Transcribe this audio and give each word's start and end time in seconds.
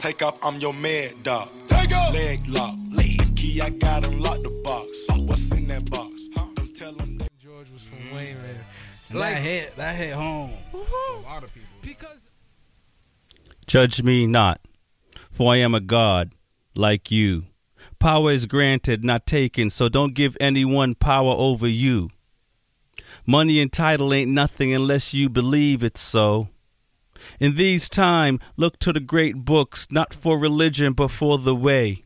Take 0.00 0.22
off, 0.22 0.42
I'm 0.42 0.56
your 0.56 0.72
mad 0.72 1.22
dog. 1.22 1.50
Take 1.66 1.94
off. 1.94 2.14
Leg 2.14 2.48
lock. 2.48 2.74
Leg. 2.90 3.36
Key, 3.36 3.60
I 3.60 3.68
got 3.68 4.02
unlock 4.02 4.42
the 4.42 4.48
box. 4.64 5.06
What's 5.14 5.52
in 5.52 5.68
that 5.68 5.90
box? 5.90 6.26
Huh? 6.34 6.46
Don't 6.54 6.74
tell 6.74 6.92
them 6.92 7.18
that. 7.18 7.28
George 7.38 7.70
was 7.70 7.82
from 7.82 7.98
mm-hmm. 7.98 8.16
Wayne, 8.16 8.36
man. 8.38 8.64
And 9.10 9.20
that 9.20 9.42
hit 9.42 9.76
that 9.76 9.94
hit 9.96 10.14
home. 10.14 10.52
a 10.72 10.76
lot 11.22 11.44
of 11.44 11.52
people. 11.52 11.68
Because 11.82 12.18
Judge 13.66 14.02
me 14.02 14.26
not, 14.26 14.62
for 15.30 15.52
I 15.52 15.56
am 15.56 15.74
a 15.74 15.80
God 15.80 16.32
like 16.74 17.10
you. 17.10 17.44
Power 17.98 18.30
is 18.30 18.46
granted, 18.46 19.04
not 19.04 19.26
taken, 19.26 19.68
so 19.68 19.90
don't 19.90 20.14
give 20.14 20.34
anyone 20.40 20.94
power 20.94 21.34
over 21.36 21.68
you. 21.68 22.08
Money 23.26 23.60
and 23.60 23.70
title 23.70 24.14
ain't 24.14 24.30
nothing 24.30 24.72
unless 24.72 25.12
you 25.12 25.28
believe 25.28 25.84
it's 25.84 26.00
so. 26.00 26.48
In 27.38 27.56
these 27.56 27.88
time, 27.88 28.38
look 28.56 28.78
to 28.80 28.92
the 28.92 29.00
great 29.00 29.44
books, 29.44 29.88
not 29.90 30.12
for 30.14 30.38
religion, 30.38 30.92
but 30.92 31.08
for 31.08 31.38
the 31.38 31.54
way. 31.54 32.04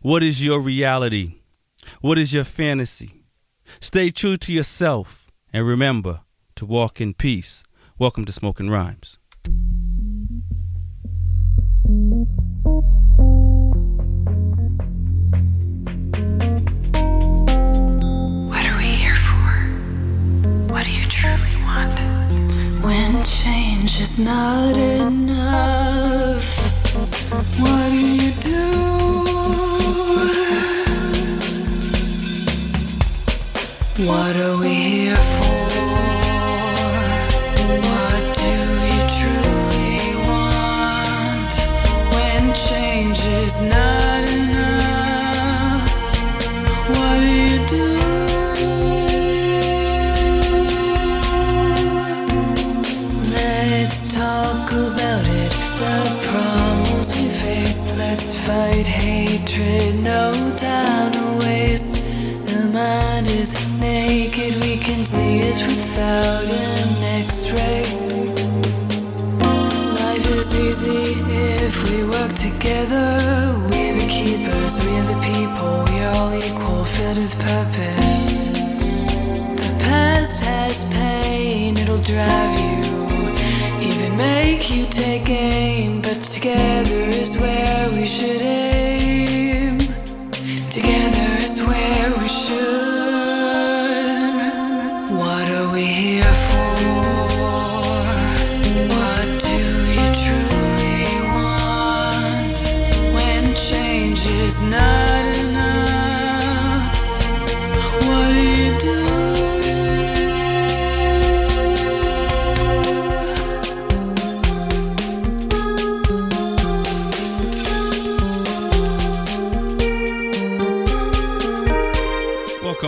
What 0.00 0.22
is 0.22 0.44
your 0.44 0.60
reality? 0.60 1.40
What 2.00 2.18
is 2.18 2.32
your 2.32 2.44
fantasy? 2.44 3.24
Stay 3.80 4.10
true 4.10 4.36
to 4.38 4.52
yourself 4.52 5.30
and 5.52 5.66
remember 5.66 6.20
to 6.56 6.66
walk 6.66 7.00
in 7.00 7.14
peace. 7.14 7.62
Welcome 7.98 8.24
to 8.24 8.32
Smoking 8.32 8.70
Rhymes. 8.70 9.18
What 18.48 18.66
are 18.66 18.76
we 18.78 18.84
here 18.84 19.16
for? 19.16 19.52
What 20.72 20.84
do 20.84 20.90
you 20.90 21.04
truly 21.04 21.56
want? 21.62 22.00
When 22.84 23.22
change 23.24 23.63
is 24.00 24.18
not 24.18 24.76
enough, 24.76 26.44
what 27.60 27.90
do 27.90 27.98
you 27.98 28.32
do? 28.40 28.64
What 34.06 34.36
are 34.36 34.56
we 34.58 34.74
here 34.74 35.16
for? 35.16 35.68
What 37.90 38.22
do 38.42 38.54
you 38.90 39.02
truly 39.16 40.00
want? 40.28 41.54
When 42.14 42.42
change 42.54 43.20
is 43.42 43.60
not 43.62 44.13
without 65.94 66.42
an 66.42 67.04
X-ray. 67.24 67.84
Life 69.94 70.26
is 70.38 70.56
easy 70.56 71.14
if 71.62 71.74
we 71.88 72.02
work 72.02 72.32
together. 72.34 73.06
We're 73.70 73.94
the 73.94 74.08
keepers. 74.08 74.74
We're 74.84 75.06
the 75.12 75.20
people. 75.22 75.84
We're 75.86 76.10
all 76.16 76.34
equal, 76.34 76.84
filled 76.84 77.18
with 77.18 77.34
purpose. 77.38 78.48
The 79.62 79.70
past 79.84 80.42
has 80.42 80.84
pain, 80.92 81.76
it'll 81.78 82.02
drive 82.02 82.54
you, 82.64 83.30
even 83.88 84.16
make 84.16 84.68
you 84.74 84.86
take 84.86 85.30
aim. 85.30 86.02
But 86.02 86.24
together 86.24 87.04
is 87.22 87.38
where 87.38 87.88
we 87.90 88.04
should 88.04 88.42
aim. 88.42 89.78
Together 90.70 91.28
is 91.38 91.62
where 91.62 92.10
we 92.18 92.26
should. 92.26 92.83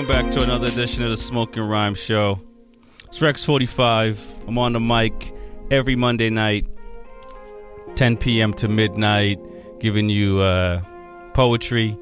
Welcome 0.06 0.24
back 0.26 0.34
to 0.36 0.42
another 0.44 0.68
edition 0.68 1.02
of 1.02 1.10
the 1.10 1.16
Smoking 1.16 1.64
Rhyme 1.64 1.96
Show. 1.96 2.40
It's 3.06 3.18
Rex45. 3.18 4.16
I'm 4.46 4.56
on 4.56 4.74
the 4.74 4.78
mic 4.78 5.34
every 5.68 5.96
Monday 5.96 6.30
night, 6.30 6.64
10 7.96 8.16
p.m. 8.16 8.52
to 8.54 8.68
midnight, 8.68 9.40
giving 9.80 10.08
you 10.08 10.38
uh, 10.38 10.80
poetry, 11.34 11.98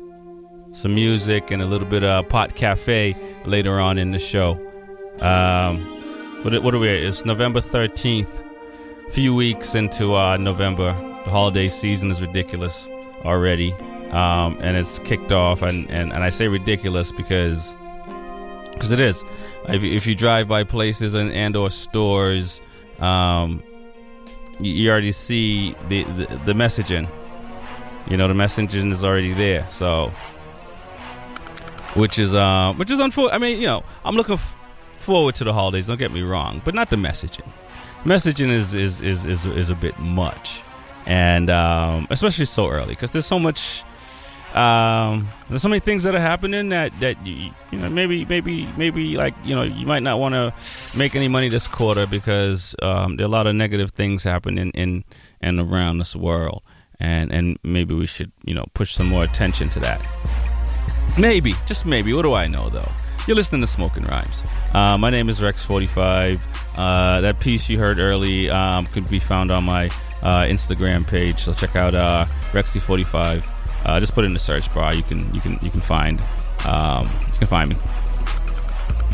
some 0.72 0.94
music, 0.94 1.50
and 1.50 1.62
a 1.62 1.64
little 1.64 1.88
bit 1.88 2.04
of 2.04 2.28
pot 2.28 2.54
cafe 2.54 3.16
later 3.46 3.80
on 3.80 3.96
in 3.96 4.10
the 4.10 4.18
show. 4.18 4.52
Um, 5.20 5.80
what, 6.44 6.62
what 6.62 6.74
are 6.74 6.78
we? 6.78 6.90
It's 6.90 7.24
November 7.24 7.62
13th. 7.62 8.28
A 9.08 9.10
Few 9.12 9.34
weeks 9.34 9.74
into 9.74 10.14
uh, 10.14 10.36
November. 10.36 10.92
The 11.24 11.30
holiday 11.30 11.68
season 11.68 12.10
is 12.10 12.20
ridiculous 12.20 12.90
already. 13.24 13.72
Um, 14.10 14.58
and 14.60 14.76
it's 14.76 14.98
kicked 14.98 15.32
off, 15.32 15.62
and, 15.62 15.90
and, 15.90 16.12
and 16.12 16.22
I 16.22 16.28
say 16.28 16.48
ridiculous 16.48 17.10
because 17.10 17.74
because 18.74 18.90
it 18.90 19.00
is. 19.00 19.24
If, 19.68 19.82
if 19.82 20.06
you 20.06 20.14
drive 20.14 20.48
by 20.48 20.64
places 20.64 21.14
and, 21.14 21.30
and 21.32 21.56
or 21.56 21.70
stores, 21.70 22.60
um, 23.00 23.62
you, 24.60 24.72
you 24.72 24.90
already 24.90 25.12
see 25.12 25.74
the, 25.88 26.04
the 26.04 26.40
the 26.46 26.52
messaging. 26.52 27.08
You 28.08 28.16
know, 28.16 28.28
the 28.28 28.34
messaging 28.34 28.92
is 28.92 29.02
already 29.02 29.32
there. 29.32 29.66
So, 29.70 30.12
which 31.94 32.18
is 32.18 32.34
uh, 32.34 32.74
which 32.74 32.90
is 32.90 33.00
unfortunate. 33.00 33.34
I 33.34 33.38
mean, 33.38 33.60
you 33.60 33.66
know, 33.66 33.82
I'm 34.04 34.16
looking 34.16 34.34
f- 34.34 34.58
forward 34.92 35.34
to 35.36 35.44
the 35.44 35.52
holidays. 35.52 35.86
Don't 35.86 35.98
get 35.98 36.12
me 36.12 36.22
wrong, 36.22 36.60
but 36.64 36.74
not 36.74 36.90
the 36.90 36.96
messaging. 36.96 37.48
Messaging 38.04 38.50
is 38.50 38.74
is 38.74 39.00
is 39.00 39.24
is, 39.24 39.46
is 39.46 39.70
a 39.70 39.74
bit 39.74 39.98
much, 39.98 40.62
and 41.06 41.48
um, 41.48 42.06
especially 42.10 42.44
so 42.44 42.68
early 42.68 42.90
because 42.90 43.12
there's 43.12 43.26
so 43.26 43.38
much 43.38 43.82
um, 44.54 45.28
there's 45.48 45.62
so 45.62 45.68
many 45.68 45.80
things 45.80 46.04
that 46.04 46.14
are 46.14 46.20
happening 46.20 46.68
that 46.68 46.92
that 47.00 47.24
you, 47.26 47.50
you 47.70 47.78
know 47.78 47.88
maybe 47.90 48.24
maybe 48.24 48.66
maybe 48.76 49.16
like 49.16 49.34
you 49.44 49.54
know 49.54 49.62
you 49.62 49.86
might 49.86 50.02
not 50.02 50.18
want 50.18 50.34
to 50.34 50.52
make 50.96 51.16
any 51.16 51.28
money 51.28 51.48
this 51.48 51.66
quarter 51.66 52.06
because 52.06 52.76
um, 52.82 53.16
there 53.16 53.24
are 53.24 53.28
a 53.28 53.32
lot 53.32 53.46
of 53.46 53.54
negative 53.54 53.90
things 53.90 54.22
happening 54.22 54.70
in 54.70 55.04
and 55.40 55.60
around 55.60 55.98
this 55.98 56.14
world 56.14 56.62
and 57.00 57.32
and 57.32 57.58
maybe 57.62 57.94
we 57.94 58.06
should 58.06 58.30
you 58.44 58.54
know 58.54 58.64
push 58.74 58.94
some 58.94 59.08
more 59.08 59.24
attention 59.24 59.68
to 59.68 59.80
that 59.80 60.00
maybe 61.18 61.54
just 61.66 61.84
maybe 61.84 62.12
what 62.12 62.22
do 62.22 62.34
I 62.34 62.46
know 62.46 62.68
though 62.68 62.90
you're 63.26 63.36
listening 63.36 63.62
to 63.62 63.66
Smoking 63.66 64.02
Rhymes. 64.02 64.44
Uh, 64.74 64.98
my 64.98 65.08
name 65.08 65.30
is 65.30 65.40
Rex45. 65.40 66.38
Uh, 66.76 67.22
that 67.22 67.40
piece 67.40 67.70
you 67.70 67.78
heard 67.78 67.98
early 67.98 68.50
um, 68.50 68.84
could 68.84 69.08
be 69.08 69.18
found 69.18 69.50
on 69.50 69.64
my 69.64 69.86
uh, 70.22 70.42
Instagram 70.42 71.06
page. 71.06 71.40
So 71.40 71.54
check 71.54 71.74
out 71.74 71.94
uh, 71.94 72.26
Rexy45. 72.52 73.53
Uh, 73.84 74.00
just 74.00 74.14
put 74.14 74.24
it 74.24 74.28
in 74.28 74.32
the 74.32 74.38
search 74.38 74.72
bar. 74.74 74.94
You 74.94 75.02
can 75.02 75.32
you 75.34 75.40
can 75.40 75.58
you 75.62 75.70
can 75.70 75.80
find 75.80 76.22
um, 76.66 77.08
you 77.32 77.38
can 77.38 77.46
find 77.46 77.70
me. 77.70 77.76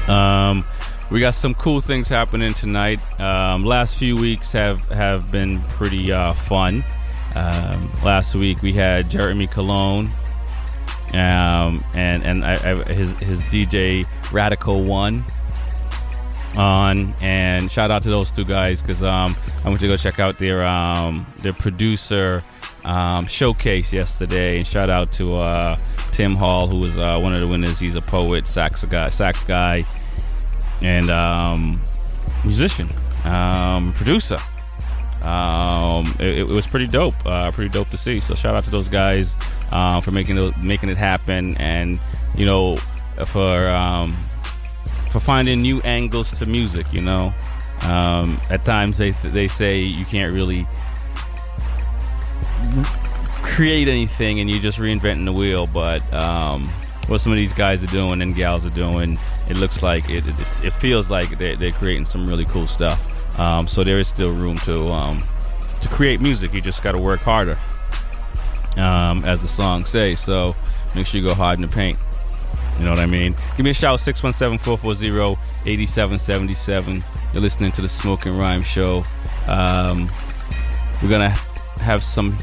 Um, 0.08 0.64
we 1.10 1.20
got 1.20 1.34
some 1.34 1.54
cool 1.54 1.80
things 1.80 2.08
happening 2.08 2.54
tonight. 2.54 3.00
Um, 3.20 3.64
last 3.64 3.98
few 3.98 4.16
weeks 4.16 4.52
have 4.52 4.86
have 4.88 5.30
been 5.32 5.60
pretty 5.62 6.12
uh, 6.12 6.32
fun. 6.32 6.84
Um, 7.34 7.92
last 8.04 8.34
week 8.34 8.62
we 8.62 8.72
had 8.72 9.08
Jeremy 9.08 9.46
Cologne 9.46 10.08
um, 11.14 11.82
and 11.94 12.22
and 12.24 12.44
I, 12.44 12.54
I, 12.54 12.74
his 12.92 13.18
his 13.18 13.40
DJ 13.44 14.06
Radical 14.32 14.84
One 14.84 15.24
on, 16.56 17.14
and 17.20 17.70
shout 17.70 17.90
out 17.90 18.02
to 18.04 18.10
those 18.10 18.30
two 18.30 18.44
guys 18.44 18.82
because 18.82 19.02
um, 19.02 19.34
I 19.64 19.68
went 19.68 19.80
to 19.80 19.88
go 19.88 19.96
check 19.96 20.18
out 20.20 20.38
their 20.38 20.64
um, 20.64 21.26
their 21.38 21.52
producer 21.52 22.42
um, 22.84 23.26
showcase 23.26 23.92
yesterday, 23.92 24.58
and 24.58 24.66
shout 24.66 24.90
out 24.90 25.12
to 25.12 25.34
uh, 25.36 25.76
Tim 26.12 26.34
Hall 26.34 26.66
who 26.66 26.78
was 26.78 26.98
uh, 26.98 27.18
one 27.18 27.34
of 27.34 27.40
the 27.40 27.48
winners. 27.50 27.78
He's 27.78 27.94
a 27.94 28.00
poet, 28.00 28.46
sax 28.46 28.84
guy, 28.84 29.08
sax 29.08 29.44
guy, 29.44 29.84
and 30.82 31.10
um, 31.10 31.80
musician, 32.44 32.88
um, 33.24 33.92
producer. 33.92 34.38
Um, 35.22 36.14
it, 36.18 36.38
it 36.38 36.48
was 36.48 36.66
pretty 36.66 36.86
dope, 36.86 37.14
uh, 37.26 37.50
pretty 37.50 37.70
dope 37.70 37.88
to 37.90 37.96
see. 37.96 38.20
So 38.20 38.34
shout 38.34 38.56
out 38.56 38.64
to 38.64 38.70
those 38.70 38.88
guys 38.88 39.36
uh, 39.70 40.00
for 40.00 40.10
making 40.10 40.38
it, 40.38 40.56
making 40.58 40.88
it 40.88 40.96
happen, 40.96 41.56
and 41.58 41.98
you 42.36 42.46
know, 42.46 42.76
for 43.26 43.68
um, 43.68 44.16
for 45.10 45.20
finding 45.20 45.60
new 45.60 45.80
angles 45.82 46.30
to 46.38 46.46
music. 46.46 46.90
You 46.92 47.02
know, 47.02 47.34
um, 47.82 48.40
at 48.48 48.64
times 48.64 48.96
they 48.98 49.10
they 49.10 49.48
say 49.48 49.80
you 49.80 50.06
can't 50.06 50.32
really 50.32 50.66
create 53.42 53.88
anything 53.88 54.40
and 54.40 54.48
you're 54.48 54.60
just 54.60 54.78
reinventing 54.78 55.24
the 55.24 55.32
wheel. 55.32 55.66
But 55.66 56.12
um, 56.12 56.62
what 57.08 57.20
some 57.20 57.32
of 57.32 57.36
these 57.36 57.52
guys 57.52 57.82
are 57.82 57.88
doing 57.88 58.22
and 58.22 58.34
gals 58.34 58.64
are 58.64 58.70
doing, 58.70 59.18
it 59.48 59.56
looks 59.56 59.82
like 59.82 60.08
it. 60.08 60.26
It, 60.26 60.64
it 60.64 60.72
feels 60.72 61.10
like 61.10 61.36
they're, 61.38 61.56
they're, 61.56 61.72
creating 61.72 62.04
some 62.04 62.28
really 62.28 62.44
cool 62.44 62.66
stuff. 62.66 63.38
Um, 63.38 63.66
so 63.66 63.84
there 63.84 63.98
is 63.98 64.08
still 64.08 64.30
room 64.30 64.56
to 64.58 64.88
um, 64.88 65.22
to 65.80 65.88
create 65.88 66.20
music. 66.20 66.54
You 66.54 66.60
just 66.60 66.82
got 66.82 66.92
to 66.92 66.98
work 66.98 67.20
harder, 67.20 67.58
um, 68.76 69.24
as 69.24 69.42
the 69.42 69.48
song 69.48 69.84
say. 69.84 70.14
So 70.14 70.54
make 70.94 71.06
sure 71.06 71.20
you 71.20 71.26
go 71.26 71.34
hard 71.34 71.58
in 71.58 71.62
the 71.62 71.74
paint. 71.74 71.98
You 72.78 72.84
know 72.84 72.92
what 72.92 73.00
I 73.00 73.06
mean? 73.06 73.34
Give 73.56 73.64
me 73.64 73.70
a 73.70 73.74
shout 73.74 74.00
617 74.00 74.58
440 74.58 75.38
8777. 75.66 77.02
You're 77.32 77.42
listening 77.42 77.72
to 77.72 77.82
the 77.82 77.88
Smoking 77.88 78.38
Rhyme 78.38 78.62
Show. 78.62 79.04
Um, 79.48 80.08
we're 81.02 81.08
going 81.10 81.30
to 81.30 81.36
have 81.82 82.02
some 82.02 82.38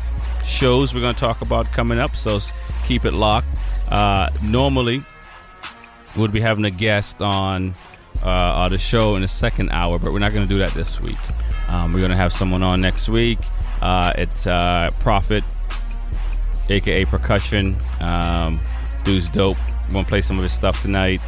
shows 0.47 0.93
we're 0.93 1.01
going 1.01 1.13
to 1.13 1.19
talk 1.19 1.41
about 1.41 1.67
coming 1.67 1.99
up, 1.99 2.15
so 2.15 2.39
keep 2.85 3.05
it 3.05 3.13
locked. 3.13 3.47
Uh, 3.91 4.29
normally, 4.43 5.01
we'd 6.17 6.31
be 6.31 6.41
having 6.41 6.65
a 6.65 6.71
guest 6.71 7.21
on 7.21 7.73
uh, 8.23 8.69
the 8.69 8.77
show 8.77 9.15
in 9.15 9.21
the 9.21 9.27
second 9.27 9.69
hour, 9.71 9.99
but 9.99 10.11
we're 10.11 10.19
not 10.19 10.33
going 10.33 10.47
to 10.47 10.51
do 10.51 10.59
that 10.59 10.71
this 10.71 11.01
week. 11.01 11.17
Um, 11.69 11.91
we're 11.91 11.99
going 11.99 12.11
to 12.11 12.17
have 12.17 12.33
someone 12.33 12.63
on 12.63 12.81
next 12.81 13.09
week. 13.09 13.39
Uh, 13.81 14.13
it's 14.17 14.47
uh, 14.47 14.89
Prophet, 14.99 15.43
aka 16.69 17.05
Percussion. 17.05 17.75
Um, 17.99 18.59
dude's 19.03 19.29
dope. 19.29 19.57
We're 19.87 19.93
going 19.93 20.05
to 20.05 20.09
play 20.09 20.21
some 20.21 20.37
of 20.37 20.43
his 20.43 20.53
stuff 20.53 20.81
tonight, 20.81 21.21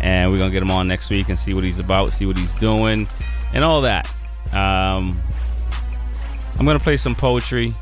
and 0.00 0.30
we're 0.30 0.38
going 0.38 0.50
to 0.50 0.52
get 0.52 0.62
him 0.62 0.70
on 0.70 0.86
next 0.86 1.10
week 1.10 1.28
and 1.28 1.38
see 1.38 1.54
what 1.54 1.64
he's 1.64 1.78
about, 1.78 2.12
see 2.12 2.26
what 2.26 2.36
he's 2.36 2.54
doing, 2.54 3.08
and 3.52 3.64
all 3.64 3.80
that. 3.82 4.06
Um, 4.52 5.18
I'm 6.58 6.64
going 6.64 6.78
to 6.78 6.84
play 6.84 6.96
some 6.96 7.14
poetry, 7.16 7.74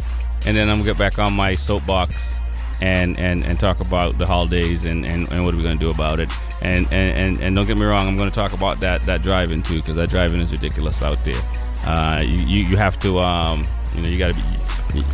and 0.47 0.57
then 0.57 0.69
I'm 0.69 0.79
to 0.79 0.85
get 0.85 0.99
back 0.99 1.19
on 1.19 1.33
my 1.33 1.55
soapbox 1.55 2.39
and, 2.81 3.19
and, 3.19 3.45
and 3.45 3.61
talk 3.61 3.81
about 3.81 4.19
the 4.19 4.27
holidays 4.27 4.85
and, 4.85 5.07
and, 5.07 5.31
and 5.33 5.45
what 5.45 5.55
are 5.55 5.57
we 5.57 5.63
to 5.63 5.77
do 5.77 5.91
about 5.91 6.19
it. 6.19 6.31
And, 6.61 6.87
and, 6.93 7.17
and, 7.17 7.41
and 7.41 7.57
don't 7.57 7.67
get 7.67 7.77
me 7.77 7.85
wrong, 7.85 8.09
I'm 8.09 8.17
to 8.17 8.35
talk 8.35 8.53
about 8.53 8.79
that, 8.81 9.03
that 9.03 9.23
driving 9.23 9.63
too, 9.63 9.77
because 9.77 9.97
that 9.97 10.11
driving 10.11 10.41
is 10.41 10.53
ridiculous 10.53 11.03
out 11.03 11.19
there. 11.19 11.41
Uh, 11.87 12.23
you, 12.25 12.39
you, 12.39 12.67
you 12.71 12.77
have 12.77 12.99
to, 13.01 13.19
um, 13.21 13.67
you 13.95 14.03
know, 14.03 14.09
you 14.09 14.19
got 14.19 14.29
to 14.29 14.35
be. 14.35 14.99
You, 14.99 15.05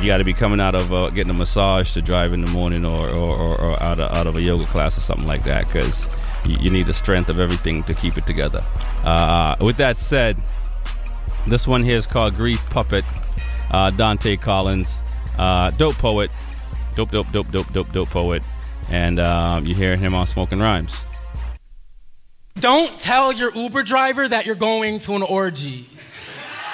you 0.00 0.06
got 0.06 0.18
to 0.18 0.24
be 0.24 0.34
coming 0.34 0.60
out 0.60 0.74
of 0.74 0.92
uh, 0.92 1.08
getting 1.10 1.30
a 1.30 1.34
massage 1.34 1.94
to 1.94 2.02
drive 2.02 2.32
in 2.32 2.42
the 2.42 2.50
morning 2.50 2.84
or, 2.84 3.08
or, 3.08 3.34
or, 3.34 3.60
or 3.60 3.82
out, 3.82 3.98
of, 3.98 4.14
out 4.14 4.26
of 4.26 4.36
a 4.36 4.42
yoga 4.42 4.64
class 4.66 4.96
or 4.98 5.00
something 5.00 5.26
like 5.26 5.42
that 5.44 5.66
because 5.66 6.06
you, 6.46 6.56
you, 6.60 6.70
need 6.70 6.86
the 6.86 6.92
strength 6.92 7.30
of 7.30 7.38
everything 7.38 7.82
to 7.84 7.94
keep 7.94 8.18
it 8.18 8.26
together. 8.26 8.62
Uh, 9.04 9.56
with 9.60 9.78
that 9.78 9.96
said, 9.96 10.36
this 11.46 11.66
one 11.66 11.82
here 11.82 11.96
is 11.96 12.06
called 12.06 12.34
Grief 12.34 12.60
Puppet. 12.70 13.04
Uh, 13.70 13.90
Dante 13.90 14.36
Collins, 14.36 15.00
uh, 15.38 15.70
dope 15.70 15.96
poet, 15.96 16.34
dope, 16.94 17.10
dope, 17.10 17.30
dope, 17.32 17.50
dope, 17.50 17.72
dope, 17.72 17.92
dope 17.92 18.10
poet, 18.10 18.44
and 18.90 19.18
um, 19.18 19.66
you 19.66 19.74
hear 19.74 19.96
him 19.96 20.14
on 20.14 20.26
Smoking 20.26 20.60
Rhymes. 20.60 21.02
Don't 22.58 22.98
tell 22.98 23.32
your 23.32 23.54
Uber 23.54 23.82
driver 23.82 24.26
that 24.26 24.46
you're 24.46 24.54
going 24.54 24.98
to 25.00 25.14
an 25.14 25.22
orgy. 25.22 25.90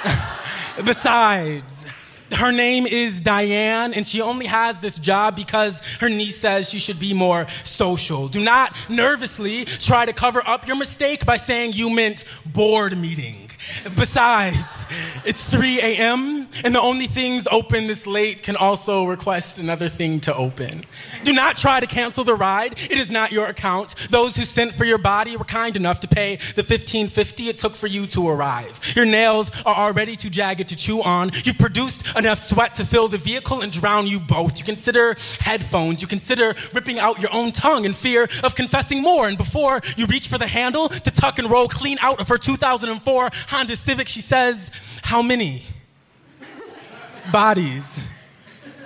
Besides, 0.85 1.85
her 2.31 2.51
name 2.51 2.87
is 2.87 3.21
Diane, 3.21 3.93
and 3.93 4.07
she 4.07 4.21
only 4.21 4.45
has 4.45 4.79
this 4.79 4.97
job 4.97 5.35
because 5.35 5.81
her 5.99 6.09
niece 6.09 6.37
says 6.37 6.69
she 6.69 6.79
should 6.79 6.99
be 6.99 7.13
more 7.13 7.47
social. 7.63 8.27
Do 8.27 8.43
not 8.43 8.75
nervously 8.89 9.65
try 9.65 10.05
to 10.05 10.13
cover 10.13 10.41
up 10.47 10.67
your 10.67 10.77
mistake 10.77 11.25
by 11.25 11.37
saying 11.37 11.73
you 11.73 11.89
meant 11.89 12.23
board 12.45 12.97
meeting. 12.97 13.42
Besides, 13.95 14.87
it's 15.25 15.43
3 15.43 15.79
a.m., 15.79 16.47
and 16.63 16.73
the 16.73 16.81
only 16.81 17.07
things 17.07 17.47
open 17.51 17.87
this 17.87 18.07
late 18.07 18.43
can 18.43 18.55
also 18.55 19.05
request 19.05 19.59
another 19.59 19.89
thing 19.89 20.19
to 20.21 20.35
open. 20.35 20.85
Do 21.23 21.33
not 21.33 21.57
try 21.57 21.79
to 21.79 21.87
cancel 21.87 22.23
the 22.23 22.35
ride. 22.35 22.73
It 22.77 22.97
is 22.97 23.11
not 23.11 23.31
your 23.31 23.47
account. 23.47 23.95
Those 24.09 24.35
who 24.35 24.45
sent 24.45 24.73
for 24.73 24.85
your 24.85 24.97
body 24.97 25.35
were 25.37 25.45
kind 25.45 25.75
enough 25.75 25.99
to 26.01 26.07
pay 26.07 26.37
the 26.55 26.61
1550 26.61 27.49
it 27.49 27.57
took 27.57 27.73
for 27.75 27.87
you 27.87 28.05
to 28.07 28.27
arrive. 28.27 28.79
Your 28.95 29.05
nails 29.05 29.51
are 29.65 29.75
already 29.75 30.15
too 30.15 30.29
jagged 30.29 30.67
to 30.69 30.75
chew 30.75 31.01
on. 31.01 31.31
You've 31.43 31.57
produced 31.57 32.15
enough 32.17 32.39
sweat 32.39 32.73
to 32.75 32.85
fill 32.85 33.07
the 33.07 33.17
vehicle 33.17 33.61
and 33.61 33.71
drown 33.71 34.07
you 34.07 34.19
both. 34.19 34.59
You 34.59 34.65
consider 34.65 35.15
headphones. 35.39 36.01
You 36.01 36.07
consider 36.07 36.55
ripping 36.73 36.99
out 36.99 37.19
your 37.19 37.33
own 37.33 37.51
tongue 37.51 37.85
in 37.85 37.93
fear 37.93 38.27
of 38.43 38.55
confessing 38.55 39.01
more. 39.01 39.27
And 39.27 39.37
before 39.37 39.81
you 39.97 40.05
reach 40.05 40.27
for 40.27 40.37
the 40.37 40.47
handle 40.47 40.89
to 40.89 41.11
tuck 41.11 41.39
and 41.39 41.49
roll 41.49 41.67
clean 41.67 41.97
out 42.01 42.19
of 42.19 42.27
her 42.27 42.37
2004 42.37 43.29
Honda 43.53 43.75
Civic, 43.75 44.07
she 44.07 44.21
says, 44.21 44.71
How 45.03 45.21
many 45.21 45.61
bodies 47.31 47.99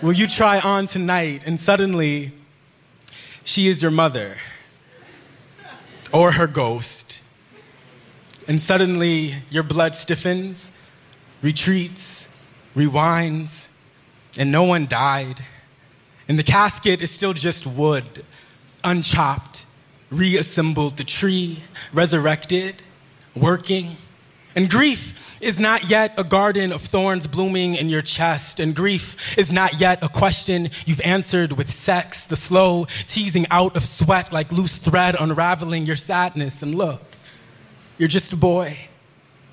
will 0.02 0.12
you 0.12 0.28
try 0.28 0.60
on 0.60 0.88
tonight? 0.88 1.44
And 1.46 1.58
suddenly, 1.58 2.34
she 3.46 3.69
is 3.69 3.81
your 3.81 3.92
mother 3.92 4.36
or 6.12 6.34
her 6.34 6.48
ghost. 6.48 7.22
And 8.46 8.62
suddenly, 8.62 9.36
your 9.50 9.64
blood 9.64 9.96
stiffens, 9.96 10.74
retreats, 11.42 12.28
rewinds, 12.75 13.69
and 14.38 14.52
no 14.52 14.64
one 14.64 14.86
died. 14.86 15.46
And 16.28 16.38
the 16.38 16.44
casket 16.44 17.02
is 17.02 17.10
still 17.10 17.31
just 17.31 17.66
wood, 17.66 18.25
unchopped, 18.84 19.66
reassembled, 20.12 20.98
the 20.98 21.06
tree 21.06 21.64
resurrected, 21.94 22.84
working 23.34 23.96
and 24.57 24.68
grief 24.68 25.38
is 25.39 25.59
not 25.59 25.88
yet 25.88 26.15
a 26.18 26.24
garden 26.24 26.71
of 26.71 26.81
thorns 26.81 27.27
blooming 27.27 27.75
in 27.75 27.89
your 27.89 28.01
chest. 28.01 28.59
And 28.59 28.75
grief 28.75 29.38
is 29.38 29.51
not 29.51 29.80
yet 29.80 30.04
a 30.04 30.09
question 30.09 30.71
you've 30.88 31.01
answered 31.01 31.54
with 31.54 31.69
sex, 31.69 32.25
the 32.25 32.36
slow 32.36 32.88
teasing 33.06 33.45
out 33.51 33.77
of 33.77 33.86
sweat 33.86 34.33
like 34.33 34.51
loose 34.51 34.77
thread 34.77 35.15
unraveling 35.19 35.86
your 35.86 35.95
sadness. 35.95 36.63
And 36.63 36.74
look, 36.74 37.04
you're 38.00 38.07
just 38.09 38.33
a 38.33 38.36
boy 38.36 38.87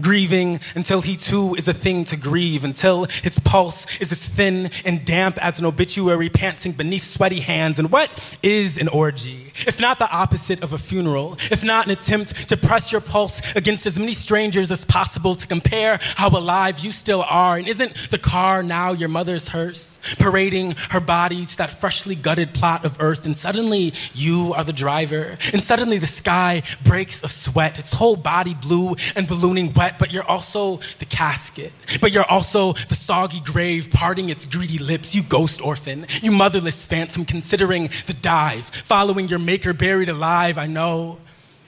grieving 0.00 0.60
until 0.74 1.00
he 1.00 1.16
too 1.16 1.54
is 1.54 1.68
a 1.68 1.74
thing 1.74 2.04
to 2.04 2.16
grieve, 2.16 2.64
until 2.64 3.04
his 3.22 3.38
pulse 3.38 3.86
is 4.00 4.12
as 4.12 4.28
thin 4.28 4.70
and 4.84 5.04
damp 5.04 5.38
as 5.44 5.58
an 5.58 5.66
obituary 5.66 6.28
panting 6.28 6.72
beneath 6.72 7.04
sweaty 7.04 7.40
hands. 7.40 7.78
And 7.78 7.90
what 7.90 8.10
is 8.42 8.78
an 8.78 8.88
orgy? 8.88 9.52
If 9.66 9.80
not 9.80 9.98
the 9.98 10.10
opposite 10.10 10.62
of 10.62 10.72
a 10.72 10.78
funeral, 10.78 11.34
if 11.50 11.62
not 11.62 11.86
an 11.86 11.92
attempt 11.92 12.48
to 12.48 12.56
press 12.56 12.90
your 12.90 13.00
pulse 13.00 13.54
against 13.54 13.86
as 13.86 13.98
many 13.98 14.12
strangers 14.12 14.70
as 14.70 14.84
possible 14.84 15.34
to 15.36 15.46
compare 15.46 15.98
how 16.00 16.28
alive 16.28 16.80
you 16.80 16.92
still 16.92 17.24
are. 17.28 17.56
And 17.56 17.68
isn't 17.68 18.10
the 18.10 18.18
car 18.18 18.62
now 18.62 18.92
your 18.92 19.08
mother's 19.08 19.48
hearse, 19.48 19.98
parading 20.18 20.72
her 20.90 21.00
body 21.00 21.46
to 21.46 21.56
that 21.58 21.80
freshly 21.80 22.14
gutted 22.14 22.54
plot 22.54 22.84
of 22.84 23.00
earth? 23.00 23.26
And 23.26 23.36
suddenly 23.36 23.94
you 24.12 24.54
are 24.54 24.64
the 24.64 24.72
driver, 24.72 25.36
and 25.52 25.62
suddenly 25.62 25.98
the 25.98 26.06
sky 26.06 26.62
breaks 26.82 27.22
a 27.22 27.28
sweat, 27.28 27.78
its 27.78 27.92
whole 27.92 28.16
body 28.16 28.54
blue 28.54 28.96
and 29.14 29.28
ballooning 29.28 29.72
wet 29.74 29.83
but 29.98 30.12
you're 30.12 30.28
also 30.28 30.80
the 30.98 31.04
casket. 31.04 31.72
But 32.00 32.12
you're 32.12 32.30
also 32.30 32.72
the 32.72 32.94
soggy 32.94 33.40
grave 33.40 33.90
parting 33.90 34.30
its 34.30 34.46
greedy 34.46 34.78
lips, 34.78 35.14
you 35.14 35.22
ghost 35.22 35.60
orphan, 35.60 36.06
you 36.22 36.32
motherless 36.32 36.84
phantom 36.84 37.24
considering 37.24 37.90
the 38.06 38.14
dive, 38.14 38.64
following 38.64 39.28
your 39.28 39.38
maker 39.38 39.72
buried 39.72 40.08
alive. 40.08 40.58
I 40.58 40.66
know 40.66 41.18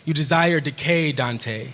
you 0.04 0.14
desire 0.14 0.60
decay, 0.60 1.12
Dante. 1.12 1.72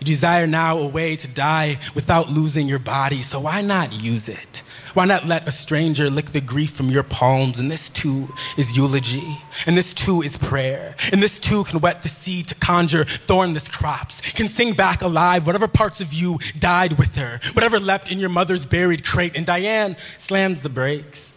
You 0.00 0.06
desire 0.06 0.46
now 0.46 0.78
a 0.78 0.86
way 0.86 1.16
to 1.16 1.28
die 1.28 1.78
without 1.94 2.28
losing 2.28 2.68
your 2.68 2.80
body, 2.80 3.22
so 3.22 3.40
why 3.40 3.62
not 3.62 3.92
use 3.92 4.28
it? 4.28 4.62
Why 4.94 5.04
not 5.04 5.26
let 5.26 5.46
a 5.48 5.52
stranger 5.52 6.08
lick 6.08 6.32
the 6.32 6.40
grief 6.40 6.70
from 6.70 6.88
your 6.88 7.02
palms? 7.02 7.58
And 7.58 7.70
this 7.70 7.88
too 7.90 8.32
is 8.56 8.76
eulogy. 8.76 9.38
And 9.66 9.76
this 9.76 9.92
too 9.92 10.22
is 10.22 10.36
prayer. 10.36 10.94
And 11.12 11.20
this 11.20 11.40
too 11.40 11.64
can 11.64 11.80
wet 11.80 12.02
the 12.02 12.08
seed 12.08 12.46
to 12.48 12.54
conjure 12.54 13.04
thornless 13.04 13.68
crops, 13.68 14.20
can 14.20 14.48
sing 14.48 14.72
back 14.74 15.02
alive 15.02 15.46
whatever 15.46 15.66
parts 15.66 16.00
of 16.00 16.12
you 16.12 16.38
died 16.58 16.96
with 16.96 17.16
her, 17.16 17.40
whatever 17.52 17.80
leapt 17.80 18.10
in 18.10 18.20
your 18.20 18.30
mother's 18.30 18.66
buried 18.66 19.04
crate. 19.04 19.36
And 19.36 19.44
Diane 19.44 19.96
slams 20.18 20.62
the 20.62 20.68
brakes. 20.68 21.34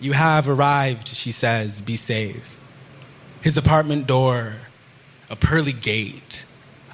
You 0.00 0.12
have 0.12 0.48
arrived, 0.48 1.08
she 1.08 1.30
says, 1.30 1.80
be 1.80 1.96
safe. 1.96 2.58
His 3.42 3.56
apartment 3.56 4.06
door, 4.06 4.54
a 5.28 5.36
pearly 5.36 5.72
gate, 5.72 6.44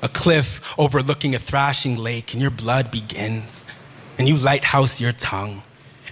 a 0.03 0.09
cliff 0.09 0.61
overlooking 0.79 1.35
a 1.35 1.39
thrashing 1.39 1.97
lake, 1.97 2.33
and 2.33 2.43
your 2.43 2.51
blood 2.51 2.91
begins 2.91 3.65
and 4.19 4.29
you 4.29 4.37
lighthouse 4.37 5.01
your 5.01 5.13
tongue, 5.13 5.63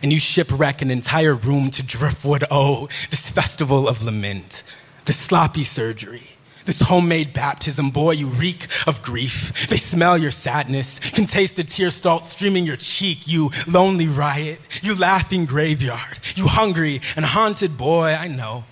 and 0.02 0.12
you 0.12 0.18
shipwreck 0.18 0.82
an 0.82 0.90
entire 0.90 1.34
room 1.34 1.70
to 1.70 1.82
driftwood. 1.82 2.44
Oh, 2.50 2.88
this 3.10 3.30
festival 3.30 3.88
of 3.88 4.02
lament, 4.02 4.62
this 5.04 5.16
sloppy 5.16 5.64
surgery. 5.64 6.28
This 6.64 6.80
homemade 6.80 7.34
baptism, 7.34 7.90
boy, 7.90 8.12
you 8.12 8.26
reek 8.26 8.68
of 8.86 9.02
grief. 9.02 9.68
They 9.68 9.76
smell 9.76 10.16
your 10.16 10.30
sadness, 10.30 10.98
can 10.98 11.26
taste 11.26 11.56
the 11.56 11.64
tear 11.64 11.90
salt 11.90 12.24
streaming 12.24 12.64
your 12.64 12.78
cheek, 12.78 13.28
you 13.28 13.50
lonely 13.66 14.08
riot, 14.08 14.60
you 14.82 14.94
laughing 14.94 15.44
graveyard, 15.44 16.18
you 16.34 16.46
hungry 16.46 17.02
and 17.16 17.26
haunted 17.26 17.76
boy, 17.76 18.16
I 18.18 18.28
know. 18.28 18.64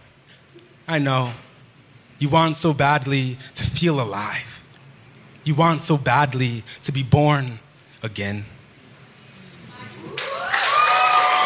I 0.88 0.98
know. 0.98 1.32
You 2.18 2.28
want 2.28 2.56
so 2.56 2.72
badly 2.72 3.36
to 3.54 3.64
feel 3.64 4.00
alive. 4.00 4.62
You 5.44 5.54
want 5.54 5.82
so 5.82 5.96
badly 5.98 6.64
to 6.84 6.92
be 6.92 7.02
born 7.02 7.58
again. 8.02 8.46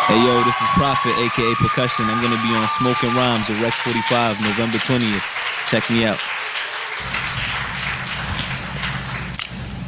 Hey 0.07 0.25
yo, 0.25 0.41
this 0.45 0.55
is 0.55 0.69
Prophet, 0.75 1.19
aka 1.19 1.55
Percussion. 1.55 2.05
I'm 2.05 2.23
gonna 2.23 2.41
be 2.41 2.55
on 2.55 2.69
Smoking 2.79 3.13
Rhymes 3.17 3.49
with 3.49 3.61
Rex 3.61 3.77
45 3.81 4.41
November 4.41 4.79
20th. 4.79 5.21
Check 5.69 5.91
me 5.91 6.05
out. 6.05 6.17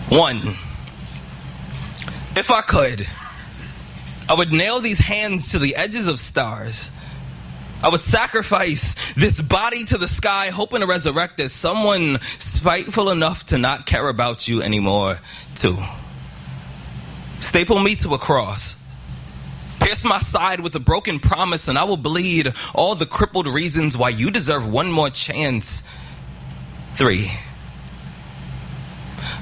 One. 0.09 0.57
If 2.37 2.51
I 2.51 2.63
could, 2.63 3.07
I 4.29 4.35
would 4.35 4.51
nail 4.51 4.81
these 4.81 4.99
hands 4.99 5.53
to 5.53 5.61
the 5.61 5.77
edges 5.77 6.09
of 6.09 6.19
stars. 6.19 6.91
I 7.81 7.89
would 7.89 8.01
sacrifice 8.01 8.97
this 9.15 9.41
body 9.41 9.85
to 9.85 9.99
the 9.99 10.09
sky, 10.09 10.51
hoping 10.51 10.81
to 10.81 10.87
resurrect 10.87 11.39
as 11.39 11.53
someone 11.53 12.19
spiteful 12.41 13.11
enough 13.11 13.47
to 13.47 13.59
not 13.59 13.87
care 13.87 14.09
about 14.09 14.49
you 14.49 14.63
anymore, 14.63 15.21
too. 15.55 15.77
Staple 17.39 17.79
me 17.79 17.95
to 17.95 18.15
a 18.15 18.19
cross. 18.19 18.75
Pierce 19.81 20.05
my 20.05 20.19
side 20.19 20.61
with 20.61 20.75
a 20.75 20.81
broken 20.81 21.21
promise, 21.21 21.69
and 21.69 21.79
I 21.79 21.85
will 21.85 21.97
bleed 21.97 22.53
all 22.75 22.95
the 22.95 23.07
crippled 23.07 23.47
reasons 23.47 23.97
why 23.97 24.11
you 24.11 24.31
deserve 24.31 24.67
one 24.67 24.91
more 24.91 25.11
chance. 25.11 25.83
Three. 26.95 27.31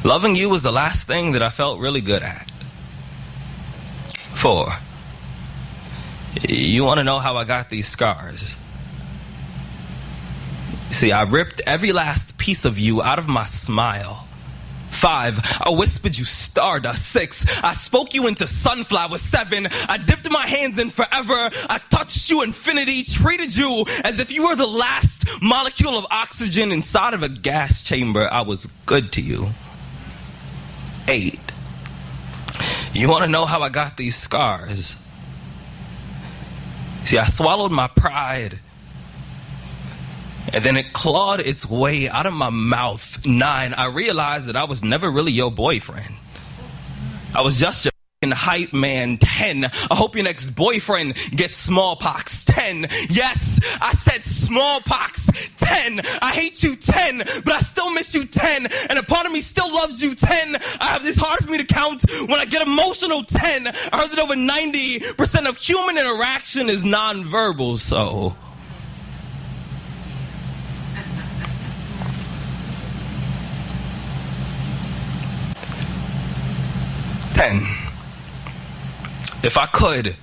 Loving 0.04 0.36
you 0.36 0.48
was 0.48 0.62
the 0.62 0.72
last 0.72 1.06
thing 1.06 1.32
that 1.32 1.42
I 1.42 1.48
felt 1.48 1.80
really 1.80 2.00
good 2.00 2.22
at. 2.22 2.50
Four. 4.34 4.72
You 6.42 6.84
want 6.84 6.98
to 6.98 7.04
know 7.04 7.18
how 7.18 7.36
I 7.36 7.44
got 7.44 7.70
these 7.70 7.88
scars? 7.88 8.54
See, 10.90 11.12
I 11.12 11.22
ripped 11.22 11.60
every 11.66 11.92
last 11.92 12.38
piece 12.38 12.64
of 12.64 12.78
you 12.78 13.02
out 13.02 13.18
of 13.18 13.26
my 13.26 13.46
smile. 13.46 14.25
Five, 14.96 15.40
I 15.60 15.70
whispered 15.70 16.16
you 16.16 16.24
stardust. 16.24 17.10
Six, 17.10 17.62
I 17.62 17.74
spoke 17.74 18.14
you 18.14 18.26
into 18.26 18.46
sunflower. 18.46 19.18
Seven, 19.18 19.68
I 19.88 19.98
dipped 19.98 20.30
my 20.30 20.46
hands 20.46 20.78
in 20.78 20.88
forever. 20.88 21.34
I 21.68 21.80
touched 21.90 22.30
you 22.30 22.42
infinity, 22.42 23.02
treated 23.02 23.54
you 23.54 23.84
as 24.04 24.20
if 24.20 24.32
you 24.32 24.44
were 24.48 24.56
the 24.56 24.66
last 24.66 25.24
molecule 25.42 25.98
of 25.98 26.06
oxygen 26.10 26.72
inside 26.72 27.12
of 27.12 27.22
a 27.22 27.28
gas 27.28 27.82
chamber. 27.82 28.26
I 28.32 28.40
was 28.40 28.66
good 28.86 29.12
to 29.12 29.20
you. 29.20 29.50
Eight, 31.08 31.40
you 32.94 33.10
want 33.10 33.24
to 33.24 33.30
know 33.30 33.44
how 33.44 33.60
I 33.60 33.68
got 33.68 33.98
these 33.98 34.16
scars? 34.16 34.96
See, 37.04 37.18
I 37.18 37.24
swallowed 37.24 37.70
my 37.70 37.86
pride. 37.86 38.60
And 40.56 40.64
then 40.64 40.78
it 40.78 40.94
clawed 40.94 41.40
its 41.40 41.68
way 41.68 42.08
out 42.08 42.25
of 42.25 42.32
my 42.32 42.48
mouth. 42.48 43.26
Nine, 43.26 43.75
I 43.75 43.88
realized 43.88 44.46
that 44.46 44.56
I 44.56 44.64
was 44.64 44.82
never 44.82 45.10
really 45.10 45.30
your 45.30 45.50
boyfriend. 45.50 46.14
I 47.34 47.42
was 47.42 47.60
just 47.60 47.84
your 47.84 47.92
hype 48.34 48.72
man. 48.72 49.18
Ten, 49.18 49.66
I 49.66 49.94
hope 49.94 50.14
your 50.14 50.25
next 50.25 50.52
boyfriend 50.52 51.16
gets 51.32 51.58
smallpox. 51.58 52.46
Ten, 52.46 52.86
yes, 53.10 53.60
I 53.82 53.92
said 53.92 54.25
smallpox. 54.25 55.26
Ten, 55.58 56.00
I 56.22 56.32
hate 56.32 56.62
you. 56.62 56.75
Ten, 56.75 57.18
but 57.18 57.52
I 57.52 57.58
still 57.58 57.90
miss 57.90 58.14
you. 58.14 58.25
Ten, 58.25 58.64
and 58.88 58.98
a 58.98 59.02
part 59.02 59.26
of 59.26 59.32
me 59.32 59.42
still 59.42 59.70
loves 59.70 60.02
you. 60.02 60.14
Ten, 60.14 60.56
I 60.80 60.86
have, 60.86 61.04
it's 61.04 61.20
hard 61.20 61.44
for 61.44 61.50
me 61.50 61.58
to 61.58 61.66
count 61.66 62.02
when 62.30 62.40
I 62.40 62.46
get 62.46 62.66
emotional. 62.66 63.25
Ten, 63.25 63.66
I 63.66 63.98
heard 63.98 64.10
that 64.10 64.18
over 64.18 64.32
90% 64.32 65.46
of 65.46 65.58
human 65.58 65.98
interaction 65.98 66.70
is 66.70 66.82
nonverbal, 66.82 67.76
so. 67.76 68.34
10. 77.48 77.58
If 79.44 79.56
I 79.56 79.66
could, 79.66 80.16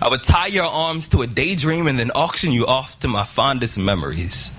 I 0.00 0.08
would 0.08 0.22
tie 0.22 0.46
your 0.46 0.64
arms 0.64 1.08
to 1.08 1.22
a 1.22 1.26
daydream 1.26 1.88
and 1.88 1.98
then 1.98 2.12
auction 2.14 2.52
you 2.52 2.64
off 2.66 2.96
to 3.00 3.08
my 3.08 3.24
fondest 3.24 3.76
memories. 3.76 4.52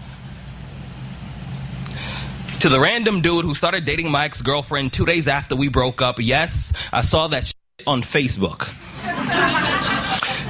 To 2.60 2.68
the 2.68 2.82
random 2.82 3.22
dude 3.22 3.46
who 3.46 3.56
started 3.56 3.86
dating 3.86 4.12
my 4.12 4.26
ex 4.26 4.42
girlfriend 4.42 4.92
two 4.92 5.06
days 5.06 5.30
after 5.30 5.56
we 5.56 5.70
broke 5.70 6.02
up, 6.02 6.18
yes, 6.20 6.74
I 6.92 7.00
saw 7.00 7.28
that 7.28 7.54
on 7.88 8.02
Facebook. 8.02 8.74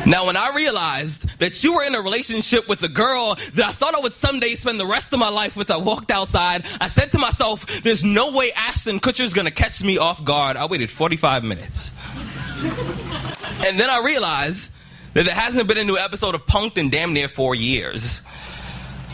Now, 0.05 0.27
when 0.27 0.37
I 0.37 0.53
realized 0.55 1.39
that 1.39 1.63
you 1.63 1.73
were 1.73 1.83
in 1.83 1.95
a 1.95 2.01
relationship 2.01 2.67
with 2.69 2.83
a 2.83 2.87
girl 2.87 3.35
that 3.55 3.65
I 3.65 3.71
thought 3.71 3.95
I 3.95 4.01
would 4.01 4.13
someday 4.13 4.53
spend 4.55 4.79
the 4.79 4.85
rest 4.85 5.11
of 5.13 5.19
my 5.19 5.29
life 5.29 5.55
with, 5.55 5.71
I 5.71 5.77
walked 5.77 6.11
outside. 6.11 6.65
I 6.79 6.87
said 6.87 7.11
to 7.13 7.17
myself, 7.17 7.65
there's 7.81 8.03
no 8.03 8.31
way 8.31 8.51
Ashton 8.55 8.99
Kutcher's 8.99 9.33
gonna 9.33 9.51
catch 9.51 9.83
me 9.83 9.97
off 9.97 10.23
guard. 10.23 10.57
I 10.57 10.65
waited 10.65 10.91
45 10.91 11.43
minutes. 11.43 11.91
and 12.61 13.79
then 13.79 13.89
I 13.89 14.03
realized 14.05 14.71
that 15.13 15.25
there 15.25 15.33
hasn't 15.33 15.67
been 15.67 15.77
a 15.77 15.83
new 15.83 15.97
episode 15.97 16.35
of 16.35 16.45
Punk'd 16.45 16.77
in 16.77 16.89
damn 16.89 17.13
near 17.13 17.27
four 17.27 17.55
years. 17.55 18.21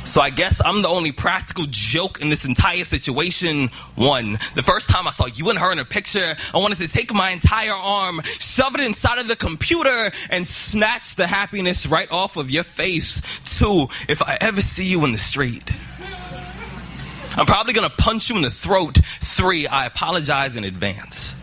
So 0.03 0.19
I 0.19 0.29
guess 0.29 0.61
I'm 0.63 0.81
the 0.81 0.89
only 0.89 1.11
practical 1.11 1.65
joke 1.69 2.21
in 2.21 2.29
this 2.29 2.45
entire 2.45 2.83
situation. 2.83 3.69
One, 3.95 4.37
the 4.55 4.63
first 4.63 4.89
time 4.89 5.07
I 5.07 5.11
saw 5.11 5.27
you 5.27 5.49
and 5.49 5.59
her 5.59 5.71
in 5.71 5.79
a 5.79 5.85
picture, 5.85 6.35
I 6.53 6.57
wanted 6.57 6.79
to 6.79 6.87
take 6.87 7.13
my 7.13 7.29
entire 7.29 7.73
arm, 7.73 8.21
shove 8.23 8.75
it 8.75 8.81
inside 8.81 9.19
of 9.19 9.27
the 9.27 9.35
computer, 9.35 10.11
and 10.29 10.47
snatch 10.47 11.15
the 11.15 11.27
happiness 11.27 11.85
right 11.85 12.11
off 12.11 12.35
of 12.35 12.49
your 12.49 12.63
face. 12.63 13.21
Two, 13.45 13.87
if 14.09 14.21
I 14.21 14.37
ever 14.41 14.61
see 14.61 14.85
you 14.85 15.05
in 15.05 15.11
the 15.11 15.17
street, 15.17 15.69
I'm 17.37 17.45
probably 17.45 17.73
gonna 17.73 17.89
punch 17.89 18.29
you 18.29 18.35
in 18.35 18.41
the 18.41 18.49
throat. 18.49 18.97
Three, 19.21 19.67
I 19.67 19.85
apologize 19.85 20.55
in 20.55 20.63
advance. 20.63 21.33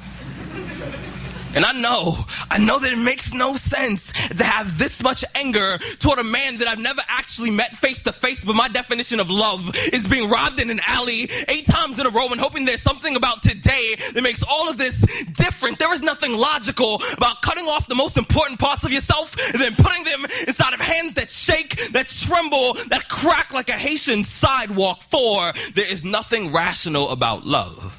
And 1.55 1.65
I 1.65 1.73
know, 1.73 2.27
I 2.51 2.59
know 2.59 2.79
that 2.79 2.93
it 2.93 3.03
makes 3.03 3.33
no 3.33 3.57
sense 3.57 4.13
to 4.29 4.45
have 4.45 4.79
this 4.79 5.03
much 5.03 5.25
anger 5.35 5.79
toward 5.99 6.19
a 6.19 6.25
man 6.25 6.59
that 6.59 6.69
I've 6.69 6.79
never 6.79 7.01
actually 7.09 7.51
met 7.51 7.75
face 7.75 8.03
to 8.03 8.13
face, 8.13 8.45
but 8.45 8.55
my 8.55 8.69
definition 8.69 9.19
of 9.19 9.31
love 9.31 9.75
is 9.93 10.07
being 10.07 10.29
robbed 10.29 10.61
in 10.61 10.69
an 10.71 10.81
alley 10.87 11.31
eight 11.49 11.67
times 11.67 11.99
in 11.99 12.07
a 12.07 12.11
row 12.11 12.29
and 12.29 12.41
hoping 12.41 12.65
there's 12.65 12.83
something 12.83 13.17
about 13.17 13.43
today 13.43 13.97
that 14.13 14.23
makes 14.23 14.43
all 14.43 14.69
of 14.69 14.77
this 14.77 15.01
different. 15.33 15.79
There 15.79 15.93
is 15.95 16.03
nothing 16.03 16.33
logical 16.37 17.03
about 17.17 17.41
cutting 17.41 17.65
off 17.65 17.89
the 17.89 17.95
most 17.95 18.19
important 18.19 18.61
parts 18.61 18.85
of 18.85 18.93
yourself 18.93 19.35
and 19.53 19.61
then 19.61 19.75
putting 19.75 20.05
them 20.05 20.27
inside 20.47 20.75
of 20.75 20.81
hands 20.81 21.15
that 21.15 21.31
shake, 21.31 21.93
that 21.93 22.09
tremble, 22.09 22.75
that 22.89 23.09
crack 23.09 23.55
like 23.55 23.71
a 23.71 23.73
Haitian 23.73 24.23
sidewalk. 24.23 25.03
Four, 25.03 25.55
there 25.75 25.91
is 25.91 26.05
nothing 26.05 26.53
rational 26.53 27.11
about 27.11 27.47
love. 27.47 27.99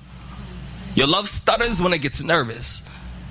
Your 0.95 1.07
love 1.07 1.27
stutters 1.27 1.81
when 1.81 1.93
it 1.93 2.01
gets 2.01 2.21
nervous. 2.21 2.83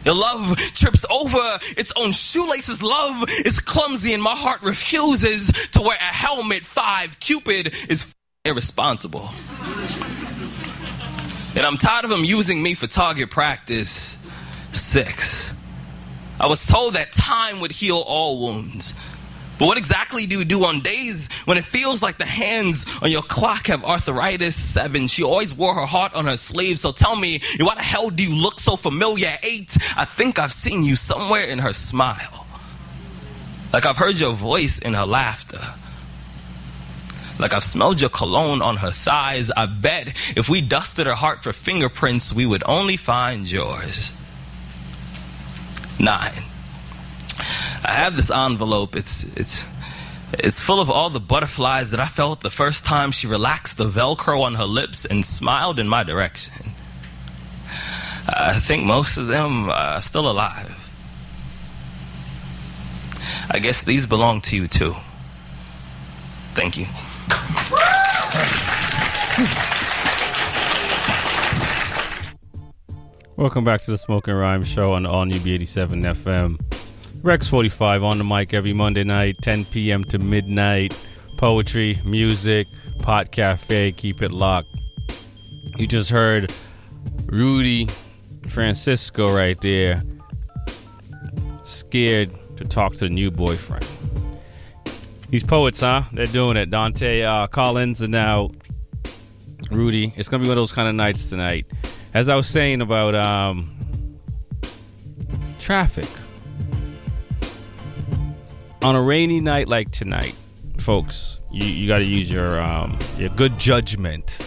Your 0.09 0.17
love 0.17 0.57
trips 0.73 1.05
over 1.11 1.59
its 1.77 1.93
own 1.95 2.13
shoelaces. 2.13 2.83
Love 2.83 3.29
is 3.45 3.61
clumsy, 3.61 4.15
and 4.15 4.23
my 4.23 4.35
heart 4.35 4.63
refuses 4.63 5.49
to 5.73 5.83
wear 5.83 5.99
a 6.01 6.05
helmet. 6.05 6.65
Five, 6.65 7.21
Cupid 7.21 7.75
is 7.91 8.15
irresponsible. 8.43 9.29
and 11.55 11.59
I'm 11.59 11.77
tired 11.77 12.07
of 12.07 12.11
him 12.11 12.25
using 12.25 12.63
me 12.63 12.73
for 12.73 12.87
target 12.87 13.31
practice. 13.31 14.17
Six, 14.73 15.53
I 16.41 16.47
was 16.47 16.65
told 16.65 16.95
that 16.95 17.13
time 17.13 17.61
would 17.61 17.73
heal 17.73 17.99
all 17.99 18.41
wounds. 18.41 18.95
But 19.59 19.67
what 19.67 19.79
exactly 19.79 20.27
do 20.27 20.39
you 20.39 20.45
do 20.45 20.65
on 20.65 20.81
days 20.81 21.29
when 21.45 21.59
it 21.59 21.65
feels 21.65 22.03
like 22.03 22.19
the 22.19 22.25
hands 22.25 22.87
on 23.03 23.11
your 23.11 23.23
clock 23.23 23.67
have 23.67 23.85
arthritis? 23.85 24.55
Seven, 24.55 25.09
she 25.09 25.23
always 25.23 25.55
wore 25.55 25.75
her 25.75 25.87
heart 25.87 26.15
on 26.15 26.27
her 26.27 26.37
sleeve. 26.37 26.79
So 26.79 26.93
tell 26.93 27.17
me, 27.17 27.43
why 27.59 27.75
the 27.75 27.83
hell 27.83 28.11
do 28.11 28.23
you 28.23 28.35
look 28.35 28.61
so 28.61 28.77
familiar? 28.77 29.37
Eight, 29.43 29.77
I 29.97 30.05
think 30.05 30.39
I've 30.39 30.53
seen 30.53 30.85
you 30.85 30.95
somewhere 30.97 31.43
in 31.43 31.59
her 31.59 31.73
smile. 31.73 32.47
Like 33.73 33.85
I've 33.85 33.97
heard 33.97 34.19
your 34.19 34.33
voice 34.33 34.79
in 34.79 34.95
her 34.95 35.05
laughter. 35.05 35.61
Like 37.39 37.53
I've 37.53 37.65
smelled 37.65 38.01
your 38.01 38.11
cologne 38.11 38.63
on 38.63 38.77
her 38.79 38.91
thighs. 38.91 39.51
I 39.51 39.67
bet 39.67 40.09
if 40.37 40.49
we 40.49 40.61
dusted 40.61 41.07
her 41.07 41.15
heart 41.15 41.43
for 41.43 41.53
fingerprints, 41.53 42.33
we 42.33 42.47
would 42.47 42.63
only 42.67 42.97
find 42.97 43.51
yours. 43.51 44.13
Nine. 46.01 46.48
I 47.85 47.93
have 47.93 48.17
this 48.17 48.31
envelope. 48.31 48.97
It's 48.97 49.25
it's 49.37 49.65
it's 50.33 50.61
full 50.61 50.81
of 50.81 50.91
all 50.91 51.11
the 51.11 51.21
butterflies 51.21 51.91
that 51.93 52.01
I 52.01 52.07
felt 52.07 52.43
the 52.43 52.51
first 52.51 52.85
time 52.85 53.13
she 53.13 53.27
relaxed 53.27 53.77
the 53.79 53.89
Velcro 53.89 54.43
on 54.43 54.55
her 54.55 54.65
lips 54.65 55.05
and 55.05 55.25
smiled 55.25 55.79
in 55.79 55.89
my 55.89 56.03
direction. 56.03 56.73
I 58.29 58.59
think 58.61 58.85
most 58.85 59.17
of 59.17 59.27
them 59.27 59.71
are 59.71 60.03
still 60.03 60.31
alive. 60.31 60.75
I 63.51 63.59
guess 63.59 63.85
these 63.85 64.07
belong 64.07 64.43
to 64.43 64.57
you 64.57 64.69
too. 64.69 64.95
Thank 66.55 66.77
you. 66.77 66.87
Welcome 73.37 73.65
back 73.65 73.83
to 73.83 73.93
the 73.93 73.99
Smoking 73.99 74.35
Rhyme 74.35 74.65
Show 74.65 74.93
on 74.93 75.07
All 75.07 75.25
New 75.25 75.39
B87 75.39 76.03
FM. 76.03 76.88
Rex 77.23 77.49
45 77.49 78.05
on 78.05 78.19
the 78.19 78.25
mic 78.25 78.55
every 78.55 78.73
Monday 78.73 79.03
night, 79.03 79.37
10 79.43 79.65
p.m. 79.67 80.05
to 80.05 80.19
midnight. 80.19 80.95
Poetry, 81.37 81.99
music, 82.05 82.69
pot 83.01 83.33
cafe, 83.33 83.93
keep 83.93 84.23
it 84.23 84.31
locked. 84.31 84.69
You 85.77 85.87
just 85.87 86.11
heard 86.11 86.53
Rudy 87.27 87.89
Francisco 88.47 89.35
right 89.35 89.61
there. 89.61 90.01
Scared 91.65 92.31
to 92.57 92.65
talk 92.65 92.95
to 92.95 93.01
the 93.01 93.09
new 93.09 93.31
boyfriend. 93.31 93.87
These 95.29 95.45
poets, 95.45 95.81
huh? 95.81 96.03
They're 96.13 96.27
doing 96.27 96.57
it. 96.57 96.71
Dante 96.71 97.23
uh, 97.23 97.49
Collins 97.49 98.01
and 98.01 98.13
now 98.13 98.51
Rudy. 99.71 100.13
It's 100.17 100.29
gonna 100.29 100.43
be 100.43 100.49
one 100.49 100.57
of 100.57 100.63
those 100.63 100.73
kind 100.73 100.89
of 100.89 100.95
nights 100.95 101.29
tonight. 101.29 101.67
As 102.15 102.29
I 102.29 102.37
was 102.37 102.47
saying 102.47 102.81
about 102.81 103.15
um, 103.15 103.69
traffic 105.59 106.09
on 108.83 108.97
a 108.97 109.03
rainy 109.03 109.41
night 109.41 109.69
like 109.69 109.91
tonight, 109.91 110.35
folks, 110.79 111.41
you, 111.51 111.67
you 111.67 111.89
got 111.89 111.99
to 111.99 112.05
use 112.05 112.31
your 112.31 112.61
um, 112.61 112.99
your 113.17 113.31
good 113.31 113.59
judgment. 113.59 114.39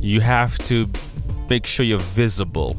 You 0.00 0.20
have 0.20 0.58
to 0.66 0.88
make 1.48 1.66
sure 1.66 1.84
you're 1.84 1.98
visible. 1.98 2.76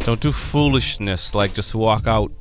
Don't 0.00 0.20
do 0.20 0.32
foolishness 0.32 1.34
like 1.34 1.54
just 1.54 1.74
walk 1.74 2.06
out 2.06 2.32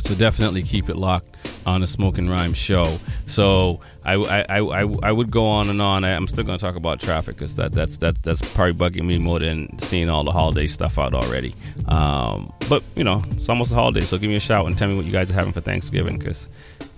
So 0.03 0.15
definitely 0.15 0.63
keep 0.63 0.89
it 0.89 0.97
locked 0.97 1.32
on 1.67 1.81
the 1.81 1.87
Smoking 1.87 2.29
Rhyme 2.29 2.55
show. 2.55 2.99
So 3.27 3.81
I, 4.05 4.15
I, 4.15 4.59
I, 4.61 4.87
I 5.03 5.13
would 5.13 5.31
go 5.31 5.47
on 5.47 5.69
and 5.69 5.81
on. 5.81 6.05
I, 6.05 6.11
am 6.11 6.27
still 6.27 6.45
going 6.45 6.59
to 6.59 6.65
talk 6.65 6.77
about 6.77 7.01
traffic 7.01 7.37
because 7.37 7.57
that, 7.57 7.73
that's 7.73 7.99
that, 7.99 8.23
that's 8.23 8.41
probably 8.55 8.75
bugging 8.75 9.05
me 9.05 9.19
more 9.19 9.39
than 9.39 9.79
seeing 9.79 10.09
all 10.09 10.25
the 10.25 10.33
holiday 10.33 10.67
stuff 10.67 10.99
out 10.99 11.15
already. 11.15 11.55
Um, 11.87 12.53
but 12.69 12.83
you 12.97 13.05
know, 13.05 13.23
it's 13.31 13.49
almost 13.49 13.73
a 13.73 13.75
holiday, 13.75 14.03
so 14.03 14.19
give 14.19 14.29
me 14.29 14.37
a 14.37 14.41
shout 14.41 14.67
and 14.67 14.77
tell 14.77 14.89
me 14.89 14.97
what 14.97 15.05
you 15.05 15.13
guys 15.13 15.31
are 15.31 15.35
having 15.35 15.53
for 15.53 15.61
Thanksgiving 15.61 16.19
because 16.19 16.49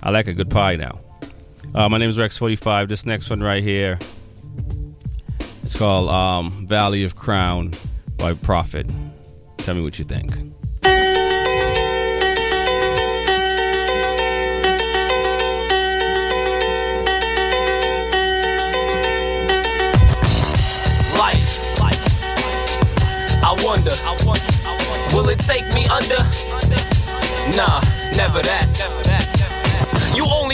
I 0.03 0.11
like 0.11 0.29
a 0.29 0.35
good 0.35 0.51
pie 0.51 0.77
now. 0.77 1.01
Uh, 1.75 1.89
my 1.89 1.99
name 1.99 2.11
is 2.11 2.19
Rex45. 2.19 2.89
This 2.89 3.07
next 3.07 3.31
one 3.31 3.41
right 3.41 3.63
here, 3.63 3.99
it's 5.63 5.77
called 5.77 6.11
um, 6.11 6.67
Valley 6.67 7.05
of 7.05 7.17
Crown 7.17 7.73
by 8.17 8.35
Prophet. 8.35 8.91
Tell 9.59 9.75
me 9.75 9.83
what 9.83 9.99
you 9.99 10.05
think. 10.05 10.54
Wonder, 23.75 23.91
will 25.13 25.29
it 25.31 25.41
take 25.41 25.67
me 25.75 25.85
under? 25.89 26.23
Nah, 27.57 27.83
never 28.15 28.41
that. 28.41 28.69
You 28.79 29.34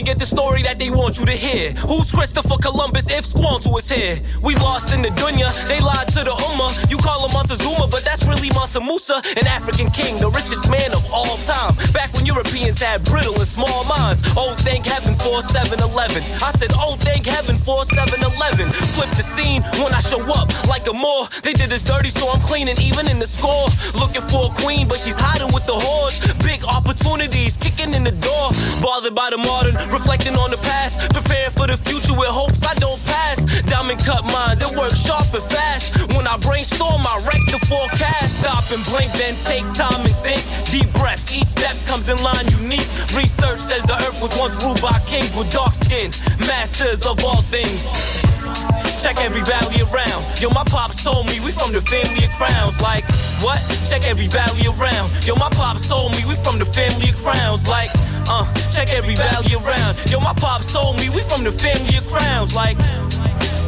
only 0.01 0.13
get 0.13 0.19
the 0.19 0.27
story 0.27 0.63
that 0.63 0.79
they 0.79 0.89
want 0.89 1.19
you 1.19 1.27
to 1.27 1.37
hear. 1.37 1.73
Who's 1.73 2.11
Christopher 2.11 2.57
Columbus 2.57 3.11
if 3.11 3.27
Squanto 3.27 3.77
is 3.77 3.89
here? 3.89 4.21
We 4.41 4.55
lost 4.57 4.95
in 4.95 5.03
the 5.03 5.09
dunya, 5.09 5.51
they 5.69 5.79
lied 5.79 6.09
to 6.17 6.25
the 6.25 6.33
Ummah. 6.33 6.91
You 6.91 6.97
call 6.97 7.27
him 7.27 7.33
Montezuma, 7.35 7.87
but 7.89 8.05
that's 8.05 8.25
really 8.27 8.49
Mansa 8.51 8.81
Musa, 8.81 9.21
an 9.37 9.47
African 9.47 9.91
king, 9.91 10.19
the 10.21 10.31
richest 10.31 10.71
man 10.71 10.93
of 10.93 11.05
all 11.13 11.37
time. 11.45 11.77
Back 11.93 12.15
when 12.15 12.25
Europeans 12.25 12.81
had 12.81 13.05
brittle 13.05 13.37
and 13.37 13.49
small 13.49 13.85
minds. 13.85 14.23
Oh, 14.37 14.55
thank 14.59 14.87
heaven 14.87 15.17
for 15.17 15.43
7 15.43 15.79
Eleven. 15.81 16.23
I 16.41 16.51
said, 16.57 16.71
oh, 16.75 16.97
thank 17.01 17.27
heaven 17.27 17.59
for 17.59 17.85
7 17.85 18.23
Eleven. 18.23 18.69
Flip 18.97 19.11
the 19.21 19.27
scene 19.37 19.63
when 19.85 19.93
I 19.93 20.01
show 20.01 20.23
up 20.33 20.49
like 20.69 20.87
a 20.89 20.95
Moor. 20.95 21.29
They 21.43 21.53
did 21.53 21.73
us 21.73 21.83
dirty, 21.83 22.11
so 22.11 22.29
I'm 22.31 22.41
cleaning 22.41 22.81
even 22.81 23.07
in 23.09 23.19
the 23.19 23.27
score. 23.27 23.69
Looking 23.95 24.23
for 24.23 24.49
a 24.51 24.55
queen, 24.63 24.89
but 24.89 24.99
she's 25.01 25.19
hiding 25.19 25.53
with 25.53 25.67
the 25.67 25.77
whores. 25.77 26.17
Big 26.43 26.65
opportunities 26.65 27.57
kicking 27.57 27.93
in 27.93 28.05
the 28.05 28.13
door. 28.13 28.51
Bothered 28.81 29.15
by 29.15 29.29
the 29.31 29.37
modern, 29.37 29.77
reflecting 29.91 30.37
on 30.37 30.51
the 30.51 30.59
past. 30.59 30.99
Preparing 31.13 31.51
for 31.53 31.67
the 31.67 31.77
future 31.77 32.15
with 32.15 32.29
hopes 32.29 32.63
I 32.65 32.75
don't 32.75 33.03
pass. 33.05 33.45
Diamond 33.63 34.01
cut 34.01 34.25
minds, 34.25 34.63
it 34.63 34.77
works 34.77 34.99
sharp 34.99 35.33
and 35.35 35.43
fast. 35.45 35.97
When 36.17 36.27
I 36.27 36.37
brainstorm, 36.39 37.03
I 37.07 37.23
wreck 37.27 37.43
the 37.51 37.61
forecast. 37.67 38.41
Stop 38.41 38.65
and 38.71 38.85
blink, 38.87 39.13
then 39.13 39.35
take 39.45 39.67
time 39.75 40.01
and 40.07 40.17
think. 40.23 40.43
Deep 40.71 40.93
breaths, 40.95 41.33
each 41.35 41.47
step 41.47 41.77
comes 41.87 42.09
in 42.09 42.19
line 42.23 42.47
unique. 42.63 42.89
Research 43.15 43.61
says 43.61 43.83
the 43.85 43.97
earth 44.07 44.21
was 44.23 44.37
once 44.39 44.55
ruled 44.63 44.81
by 44.81 44.99
kings 45.07 45.35
with 45.35 45.51
dark 45.53 45.75
skin, 45.75 46.11
masters 46.47 47.07
of 47.07 47.23
all 47.25 47.43
things. 47.51 48.90
Check 49.03 49.19
every 49.25 49.41
valley 49.43 49.81
around. 49.81 50.25
Yo, 50.41 50.51
my 50.51 50.63
pops 50.65 51.03
told 51.03 51.27
me 51.27 51.41
we 51.41 51.53
from 51.53 51.73
the 51.73 51.81
family 51.81 52.25
of 52.25 52.33
crowns. 52.33 52.79
Like, 52.83 53.05
what? 53.41 53.59
Check 53.89 54.05
every 54.05 54.29
valley 54.29 54.67
around. 54.67 55.11
Yo, 55.25 55.35
my 55.37 55.49
pops 55.49 55.89
told 55.89 56.13
me 56.13 56.25
we 56.27 56.35
from 56.37 56.59
the 56.59 56.67
family 56.67 57.09
of 57.09 57.17
crowns. 57.17 57.67
Like, 57.67 57.91
uh, 58.29 58.45
check 58.75 58.93
every 58.93 59.17
valley 59.17 59.55
around. 59.55 59.97
Yo, 60.11 60.21
my 60.21 60.35
pops 60.35 60.71
told 60.73 60.99
me 60.99 61.09
we 61.09 61.23
from 61.23 61.45
the 61.45 61.53
family 61.53 61.97
of 61.97 62.07
crowns. 62.09 62.55
Like, 62.55 62.79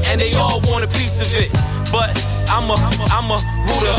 and 0.07 0.21
they 0.21 0.35
all 0.35 0.61
want 0.69 0.85
a 0.85 0.89
piece 0.89 1.19
of 1.19 1.33
it. 1.33 1.51
But 1.91 2.13
I'm 2.49 2.69
a, 2.69 2.77
I'm 3.09 3.31
a 3.31 3.41
rooter. 3.67 3.99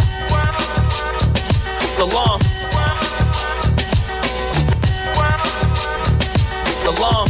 Salam. 1.97 2.41
Salam. 6.83 7.22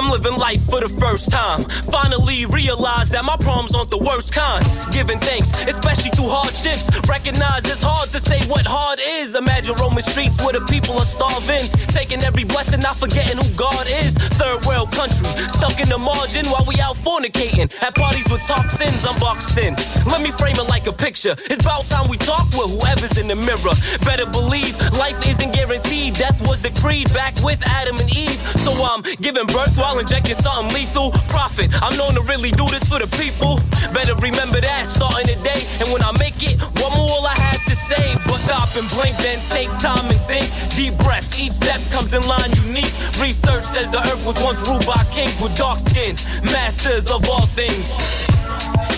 I'm 0.00 0.08
living 0.08 0.38
life 0.38 0.64
for 0.64 0.80
the 0.80 0.88
first 0.88 1.30
time. 1.30 1.64
Finally 1.92 2.46
realized 2.46 3.12
that 3.12 3.22
my 3.22 3.36
problems 3.36 3.74
aren't 3.74 3.90
the 3.90 3.98
worst 3.98 4.32
kind. 4.32 4.64
Giving 4.90 5.20
thanks, 5.20 5.52
especially 5.68 6.08
through 6.16 6.32
hardships. 6.32 6.88
Recognize 7.06 7.68
it's 7.68 7.82
hard 7.82 8.08
to 8.16 8.18
say 8.18 8.40
what 8.48 8.64
hard 8.64 8.98
is. 8.98 9.34
Imagine 9.34 9.74
roaming 9.74 10.02
streets 10.02 10.40
where 10.40 10.54
the 10.54 10.64
people 10.72 10.96
are 10.96 11.04
starving. 11.04 11.68
Taking 11.92 12.22
every 12.22 12.44
blessing, 12.44 12.80
not 12.80 12.96
forgetting 12.96 13.36
who 13.36 13.46
God 13.60 13.86
is. 13.88 14.16
Third 14.40 14.64
world 14.64 14.90
country, 14.92 15.28
stuck 15.52 15.78
in 15.78 15.90
the 15.90 15.98
margin 15.98 16.46
while 16.46 16.64
we 16.64 16.80
out 16.80 16.96
fornicating. 16.96 17.68
At 17.82 17.94
parties 17.94 18.24
with 18.32 18.40
toxins, 18.48 19.04
I'm 19.04 19.20
boxed 19.20 19.58
in. 19.58 19.76
Let 20.08 20.22
me 20.22 20.30
frame 20.30 20.56
it 20.56 20.68
like 20.72 20.86
a 20.86 20.94
picture. 20.94 21.36
It's 21.52 21.60
about 21.60 21.84
time 21.92 22.08
we 22.08 22.16
talk 22.16 22.48
with 22.56 22.72
whoever's 22.72 23.18
in 23.18 23.28
the 23.28 23.36
mirror. 23.36 23.76
Better 24.08 24.24
believe 24.24 24.80
life 24.96 25.20
isn't 25.28 25.52
guaranteed. 25.52 26.14
Death 26.14 26.40
was 26.48 26.62
decreed 26.62 27.12
back 27.12 27.36
with 27.44 27.60
Adam 27.66 27.98
and 27.98 28.08
Eve. 28.08 28.40
So 28.64 28.72
I'm 28.80 29.02
giving 29.20 29.44
birth 29.44 29.76
while 29.76 29.89
injecting 29.98 30.34
something 30.34 30.74
lethal. 30.74 31.10
Prophet, 31.28 31.70
I'm 31.82 31.96
known 31.96 32.14
to 32.14 32.22
really 32.22 32.50
do 32.50 32.68
this 32.68 32.84
for 32.84 32.98
the 32.98 33.08
people. 33.18 33.60
Better 33.92 34.14
remember 34.16 34.60
that 34.60 34.86
starting 34.86 35.26
today. 35.26 35.66
And 35.80 35.88
when 35.92 36.02
I 36.02 36.12
make 36.18 36.42
it, 36.42 36.60
one 36.80 36.92
more 36.92 37.10
all 37.10 37.26
I 37.26 37.34
have 37.34 37.64
to 37.66 37.76
say. 37.76 38.14
But 38.26 38.38
stop 38.46 38.68
and 38.76 38.88
blink, 38.90 39.16
then 39.18 39.38
take 39.50 39.68
time 39.80 40.06
and 40.06 40.20
think. 40.30 40.48
Deep 40.76 40.96
breaths, 40.98 41.38
each 41.38 41.52
step 41.52 41.80
comes 41.90 42.12
in 42.12 42.22
line 42.22 42.50
unique. 42.66 42.94
Research 43.20 43.64
says 43.64 43.90
the 43.90 44.00
earth 44.00 44.24
was 44.24 44.40
once 44.42 44.60
ruled 44.66 44.86
by 44.86 45.02
kings 45.10 45.34
with 45.40 45.54
dark 45.56 45.78
skin, 45.80 46.16
masters 46.44 47.10
of 47.10 47.28
all 47.28 47.46
things. 47.58 47.86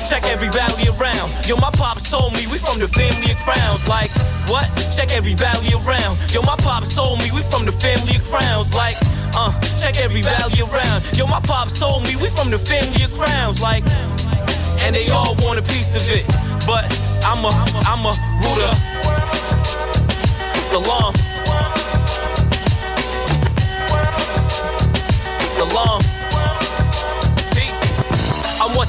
Check 0.09 0.25
every 0.27 0.51
valley 0.51 0.89
around. 0.93 1.33
Yo, 1.49 1.57
my 1.57 1.71
pops 1.73 2.11
told 2.11 2.35
me 2.35 2.47
we 2.47 2.59
from 2.59 2.79
the 2.79 2.89
family 2.89 3.33
of 3.33 3.39
crowns. 3.41 3.89
Like, 3.89 4.11
what? 4.47 4.69
Check 4.95 5.11
every 5.13 5.35
valley 5.35 5.73
around. 5.73 6.19
Yo, 6.31 6.43
my 6.43 6.57
pops 6.57 6.95
told 6.95 7.19
me 7.21 7.31
we 7.33 7.41
from 7.49 7.65
the 7.65 7.73
family 7.73 8.17
of 8.17 8.25
crowns. 8.25 8.73
Like, 8.75 8.97
Uh, 9.35 9.53
check 9.81 9.99
every 9.99 10.23
valley 10.23 10.61
around. 10.61 11.05
Yo, 11.17 11.27
my 11.27 11.41
pops 11.41 11.79
told 11.79 12.05
me 12.05 12.17
we 12.17 12.29
from 12.29 12.51
the 12.51 12.59
family 12.59 13.03
of 13.05 13.13
crowns, 13.15 13.61
like, 13.61 13.85
and 14.83 14.95
they 14.95 15.09
all 15.09 15.35
want 15.37 15.59
a 15.59 15.63
piece 15.63 15.95
of 15.95 16.03
it. 16.09 16.27
But 16.67 16.85
I'm 17.25 17.45
a, 17.45 17.53
I'm 17.89 18.05
a 18.05 18.15
rooter. 18.43 18.75
Salam. 20.71 21.32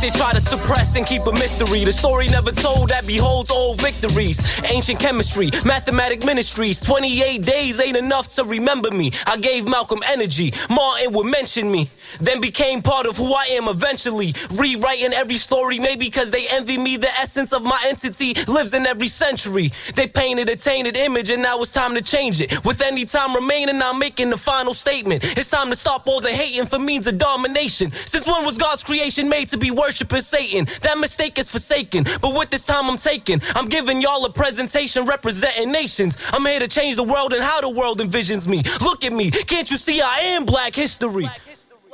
They 0.03 0.09
try 0.09 0.33
to 0.33 0.41
suppress 0.41 0.97
and 0.97 1.07
keep 1.07 1.25
a 1.27 1.31
mystery. 1.31 1.85
The 1.85 1.93
story 1.93 2.27
never 2.27 2.51
told 2.51 2.89
that 2.89 3.07
beholds 3.07 3.49
old 3.49 3.79
victories. 3.79 4.37
Ancient 4.65 4.99
chemistry, 4.99 5.49
mathematic 5.63 6.25
ministries. 6.25 6.77
28 6.81 7.41
days 7.41 7.79
ain't 7.79 7.95
enough 7.95 8.27
to 8.35 8.43
remember 8.43 8.91
me. 8.91 9.13
I 9.25 9.37
gave 9.37 9.65
Malcolm 9.65 10.01
energy. 10.05 10.53
Martin 10.69 11.13
would 11.13 11.27
mention 11.27 11.71
me. 11.71 11.89
Then 12.19 12.41
became 12.41 12.81
part 12.81 13.05
of 13.05 13.15
who 13.15 13.33
I 13.33 13.45
am 13.51 13.69
eventually. 13.69 14.35
Rewriting 14.51 15.13
every 15.13 15.37
story, 15.37 15.79
maybe 15.79 16.07
because 16.07 16.31
they 16.31 16.49
envy 16.49 16.77
me. 16.77 16.97
The 16.97 17.11
essence 17.17 17.53
of 17.53 17.63
my 17.63 17.81
entity 17.87 18.33
lives 18.45 18.73
in 18.73 18.85
every 18.85 19.07
century. 19.07 19.71
They 19.95 20.07
painted 20.07 20.49
a 20.49 20.57
tainted 20.57 20.97
image 20.97 21.29
and 21.29 21.41
now 21.41 21.61
it's 21.61 21.71
time 21.71 21.95
to 21.95 22.01
change 22.01 22.41
it. 22.41 22.65
With 22.65 22.81
any 22.81 23.05
time 23.05 23.33
remaining, 23.33 23.81
I'm 23.81 23.99
making 23.99 24.31
the 24.31 24.37
final 24.37 24.73
statement. 24.73 25.23
It's 25.23 25.49
time 25.49 25.69
to 25.69 25.77
stop 25.77 26.09
all 26.09 26.19
the 26.19 26.31
hating 26.31 26.65
for 26.65 26.77
means 26.77 27.07
of 27.07 27.17
domination. 27.17 27.93
Since 28.05 28.27
when 28.27 28.45
was 28.45 28.57
God's 28.57 28.83
creation 28.83 29.29
made 29.29 29.47
to 29.47 29.57
be 29.57 29.71
worshiping 29.93 30.21
Satan? 30.21 30.67
That 30.81 30.97
mistake 30.97 31.37
is 31.37 31.51
forsaken. 31.51 32.05
But 32.19 32.33
with 32.33 32.49
this 32.49 32.65
time 32.65 32.89
I'm 32.89 32.97
taking, 32.97 33.41
I'm 33.55 33.67
giving 33.67 34.01
y'all 34.01 34.25
a 34.25 34.31
presentation 34.31 35.05
representing 35.05 35.71
nations. 35.71 36.17
I'm 36.31 36.43
here 36.45 36.59
to 36.59 36.67
change 36.67 36.95
the 36.95 37.03
world 37.03 37.31
and 37.31 37.43
how 37.43 37.61
the 37.61 37.69
world 37.69 37.99
envisions 37.99 38.47
me. 38.47 38.63
Look 38.81 39.03
at 39.03 39.13
me. 39.13 39.29
Can't 39.29 39.69
you 39.69 39.77
see 39.77 40.01
I 40.01 40.19
am 40.35 40.45
black 40.45 40.73
history? 40.73 41.29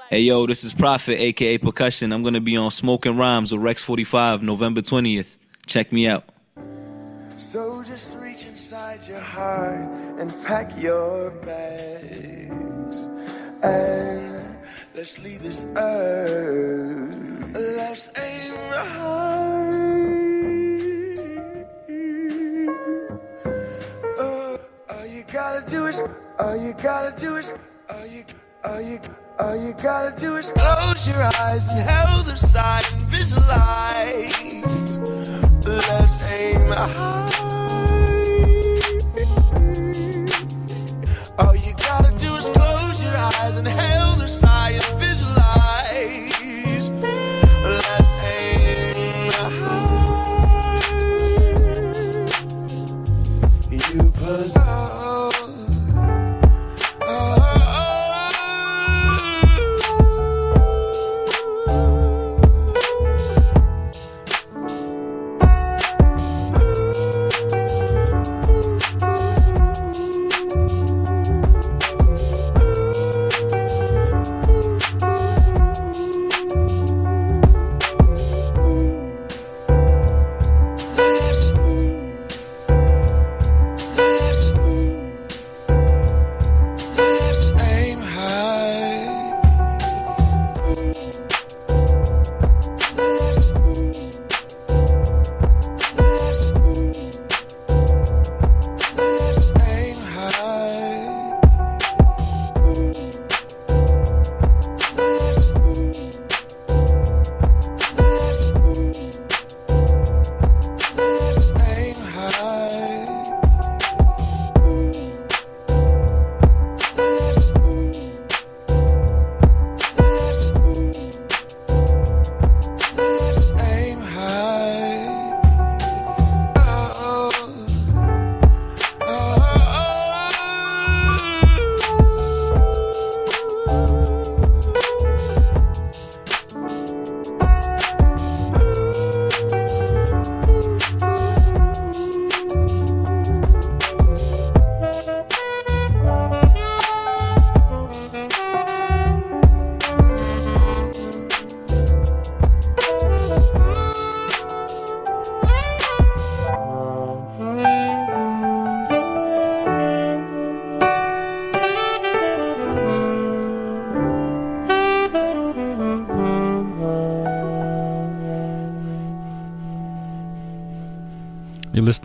Hey 0.10 0.22
yo, 0.22 0.48
this 0.48 0.64
is 0.64 0.74
Prophet, 0.74 1.20
aka 1.20 1.58
Percussion. 1.58 2.14
I'm 2.14 2.24
gonna 2.24 2.40
be 2.40 2.56
on 2.56 2.72
Smoking 2.72 3.18
Rhymes 3.18 3.52
with 3.52 3.62
Rex 3.62 3.84
45, 3.84 4.42
November 4.42 4.82
20th. 4.82 5.36
Check 5.66 5.92
me 5.92 6.08
out. 6.08 6.24
So 7.38 7.84
just 7.84 8.16
reach 8.18 8.46
inside 8.46 9.06
your 9.08 9.20
heart 9.20 9.88
and 10.20 10.34
pack 10.46 10.72
your 10.82 11.32
bags. 11.32 12.98
And 13.62 14.59
let's 14.96 15.24
leave 15.24 15.42
this 15.42 15.66
earth. 15.76 17.54
Let's 17.54 18.10
aim 18.18 18.54
high. 18.72 19.70
Uh, 24.20 24.58
all 24.90 25.06
you 25.06 25.24
gotta 25.32 25.64
do 25.68 25.86
is, 25.86 26.02
all 26.40 26.56
you 26.56 26.74
gotta 26.74 27.16
do 27.18 27.36
is, 27.36 27.54
all 27.90 28.06
you, 28.06 28.24
all 28.64 28.82
you, 28.82 29.00
all 29.40 29.56
you 29.56 29.74
gotta 29.74 30.16
do 30.18 30.36
is 30.36 30.52
close 30.52 31.08
your 31.08 31.24
eyes 31.24 31.68
and 31.72 31.90
hold 31.90 32.26
the 32.26 32.38
side 32.38 32.86
and 32.92 33.02
visualize. 33.04 34.98
Let's 35.66 36.42
aim 36.42 36.68
high. 36.68 37.30
All 41.40 41.56
you 41.56 41.74
gotta 41.74 42.12
do 42.18 42.36
is 42.36 42.50
close 42.52 43.04
your 43.04 43.18
eyes 43.18 43.56
and 43.56 43.68
hail 43.68 44.09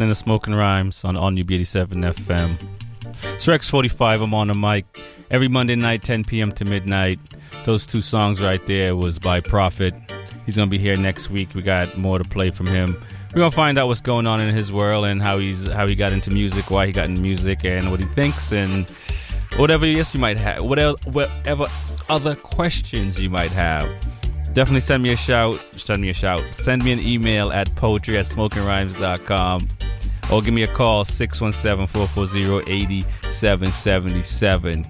listening 0.08 0.10
to 0.10 0.24
Smoking 0.24 0.54
Rhymes 0.54 1.04
on 1.04 1.16
All 1.16 1.30
New 1.30 1.44
B87 1.44 2.14
FM. 2.14 2.58
It's 3.34 3.48
Rex 3.48 3.70
45. 3.70 4.20
I'm 4.20 4.34
on 4.34 4.48
the 4.48 4.54
mic 4.54 4.84
every 5.30 5.48
Monday 5.48 5.76
night, 5.76 6.02
10 6.02 6.24
p.m. 6.24 6.52
to 6.52 6.64
midnight. 6.66 7.18
Those 7.64 7.86
two 7.86 8.02
songs 8.02 8.42
right 8.42 8.64
there 8.66 8.96
was 8.96 9.18
by 9.18 9.40
Prophet. 9.40 9.94
He's 10.44 10.56
gonna 10.56 10.70
be 10.70 10.78
here 10.78 10.96
next 10.96 11.30
week. 11.30 11.54
We 11.54 11.62
got 11.62 11.96
more 11.96 12.18
to 12.18 12.24
play 12.24 12.50
from 12.50 12.66
him. 12.66 13.02
We're 13.32 13.38
gonna 13.38 13.50
find 13.50 13.78
out 13.78 13.86
what's 13.86 14.02
going 14.02 14.26
on 14.26 14.40
in 14.40 14.54
his 14.54 14.70
world 14.70 15.06
and 15.06 15.22
how 15.22 15.38
he's 15.38 15.68
how 15.68 15.86
he 15.86 15.94
got 15.94 16.12
into 16.12 16.30
music, 16.30 16.70
why 16.70 16.86
he 16.86 16.92
got 16.92 17.06
into 17.08 17.22
music, 17.22 17.64
and 17.64 17.90
what 17.90 18.00
he 18.00 18.06
thinks, 18.06 18.52
and 18.52 18.90
whatever 19.56 19.86
yes 19.86 20.12
you 20.12 20.20
might 20.20 20.36
have, 20.36 20.62
whatever 20.62 20.98
whatever 21.12 21.66
other 22.10 22.34
questions 22.34 23.18
you 23.18 23.30
might 23.30 23.52
have. 23.52 23.88
Definitely 24.52 24.82
send 24.82 25.02
me 25.02 25.12
a 25.12 25.16
shout. 25.16 25.64
Send 25.72 26.02
me 26.02 26.10
a 26.10 26.14
shout. 26.14 26.42
Send 26.52 26.84
me 26.84 26.92
an 26.92 27.00
email 27.00 27.52
at 27.52 27.74
poetry 27.74 28.18
at 28.18 28.26
smokingrhymes.com 28.26 29.68
or 30.32 30.42
give 30.42 30.54
me 30.54 30.62
a 30.62 30.68
call 30.68 31.04
617 31.04 31.86
440 31.86 32.70
8777. 32.70 34.86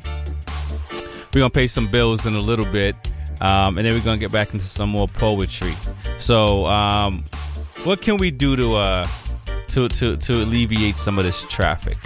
We're 1.33 1.41
going 1.41 1.51
to 1.51 1.55
pay 1.55 1.67
some 1.67 1.91
bills 1.91 2.27
in 2.27 2.35
a 2.35 2.41
little 2.41 2.67
bit 2.67 2.95
um, 3.41 3.79
and 3.79 3.87
then 3.87 3.95
we're 3.95 4.05
going 4.05 4.19
to 4.19 4.21
get 4.21 4.33
back 4.33 4.55
into 4.55 4.67
some 4.67 4.89
more 4.89 5.09
poetry. 5.09 5.73
So, 6.19 6.67
um, 6.67 7.25
what 7.85 8.01
can 8.01 8.17
we 8.17 8.31
do 8.31 8.57
to, 8.57 8.77
uh, 8.77 9.07
to, 9.69 9.89
to, 9.89 10.17
to 10.17 10.43
alleviate 10.43 10.97
some 10.97 11.19
of 11.19 11.25
this 11.25 11.45
traffic? 11.45 11.99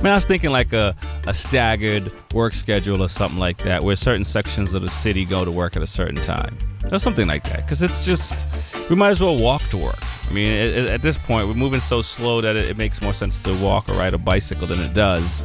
I 0.00 0.02
mean, 0.02 0.12
I 0.12 0.14
was 0.14 0.24
thinking 0.24 0.50
like 0.50 0.72
a, 0.72 0.94
a 1.26 1.34
staggered 1.34 2.12
work 2.32 2.54
schedule 2.54 3.02
or 3.02 3.08
something 3.08 3.38
like 3.38 3.58
that, 3.64 3.82
where 3.82 3.96
certain 3.96 4.24
sections 4.24 4.72
of 4.72 4.82
the 4.82 4.88
city 4.88 5.24
go 5.24 5.44
to 5.44 5.50
work 5.50 5.76
at 5.76 5.82
a 5.82 5.86
certain 5.86 6.22
time, 6.22 6.56
or 6.92 6.98
something 6.98 7.26
like 7.26 7.44
that. 7.44 7.56
Because 7.56 7.82
it's 7.82 8.04
just, 8.04 8.46
we 8.88 8.96
might 8.96 9.10
as 9.10 9.20
well 9.20 9.36
walk 9.36 9.62
to 9.70 9.76
work. 9.76 9.98
I 10.30 10.32
mean, 10.32 10.52
at, 10.52 10.88
at 10.88 11.02
this 11.02 11.18
point, 11.18 11.48
we're 11.48 11.54
moving 11.54 11.80
so 11.80 12.02
slow 12.02 12.40
that 12.40 12.54
it, 12.54 12.70
it 12.70 12.76
makes 12.76 13.02
more 13.02 13.12
sense 13.12 13.42
to 13.42 13.54
walk 13.56 13.88
or 13.88 13.94
ride 13.94 14.14
a 14.14 14.18
bicycle 14.18 14.68
than 14.68 14.80
it 14.80 14.94
does 14.94 15.44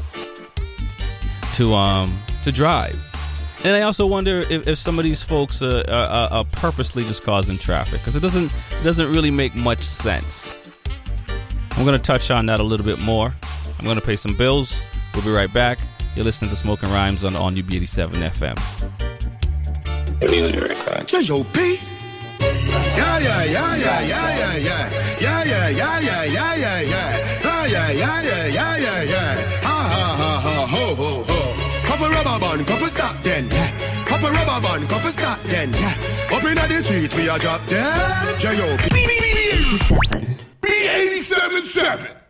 to 1.55 1.73
um 1.73 2.15
to 2.43 2.51
drive. 2.51 2.95
And 3.63 3.75
I 3.75 3.81
also 3.81 4.05
wonder 4.05 4.41
if, 4.41 4.67
if 4.67 4.77
some 4.77 4.99
of 4.99 5.05
these 5.05 5.23
folks 5.23 5.63
uh, 5.63 5.83
are, 5.87 5.93
are, 5.93 6.29
are 6.39 6.45
purposely 6.51 7.03
just 7.03 7.23
causing 7.23 7.57
traffic 7.57 7.99
because 7.99 8.15
it 8.15 8.19
doesn't 8.19 8.53
it 8.79 8.83
doesn't 8.83 9.11
really 9.11 9.31
make 9.31 9.55
much 9.55 9.81
sense. 9.81 10.55
I'm 11.71 11.83
going 11.83 11.97
to 11.97 12.03
touch 12.03 12.29
on 12.29 12.45
that 12.45 12.59
a 12.59 12.63
little 12.63 12.85
bit 12.85 13.01
more. 13.01 13.33
I'm 13.79 13.85
going 13.85 13.99
to 13.99 14.05
pay 14.05 14.15
some 14.15 14.37
bills. 14.37 14.79
We'll 15.13 15.23
be 15.23 15.31
right 15.31 15.51
back. 15.51 15.79
You're 16.15 16.25
listening 16.25 16.51
to 16.51 16.55
Smoking 16.55 16.89
Rhymes 16.89 17.23
on 17.23 17.35
on 17.35 17.55
UB87 17.55 18.13
FM. 18.13 18.57
J.O.P. 21.07 21.79
Yeah, 22.39 22.45
yeah, 22.45 22.53
yeah, 22.57 22.63
yeah, 22.65 22.65
yeah, 22.67 22.85
yeah, 22.85 22.94
then, 35.55 35.73
yeah. 35.73 36.35
Up 36.35 36.43
in 36.43 36.55
the 36.55 36.83
street, 36.83 37.15
we 37.15 37.29
are 37.29 37.39
drop 37.39 37.65
dead. 37.67 38.39
J.O.P. 38.39 38.83
B87. 38.89 40.39
B87. 40.61 42.24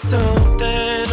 Something. 0.00 1.06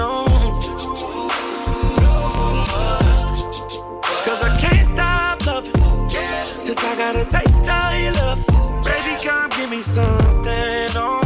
Cause 4.25 4.43
I 4.43 4.57
can't 4.59 4.87
stop 4.87 5.45
loving. 5.45 6.09
Since 6.09 6.83
I 6.83 6.95
got 6.95 7.15
a 7.15 7.25
taste 7.25 7.67
of 7.67 8.01
your 8.01 8.13
love. 8.13 8.39
Baby, 8.85 9.23
come 9.23 9.49
give 9.51 9.69
me 9.69 9.81
something, 9.81 10.89
oh. 10.95 11.23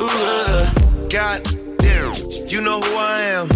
Ooh, 0.00 0.08
uh. 0.08 1.08
God 1.08 1.42
damn, 1.78 2.14
you 2.48 2.60
know 2.60 2.80
who 2.80 2.96
I 2.96 3.20
am. 3.22 3.48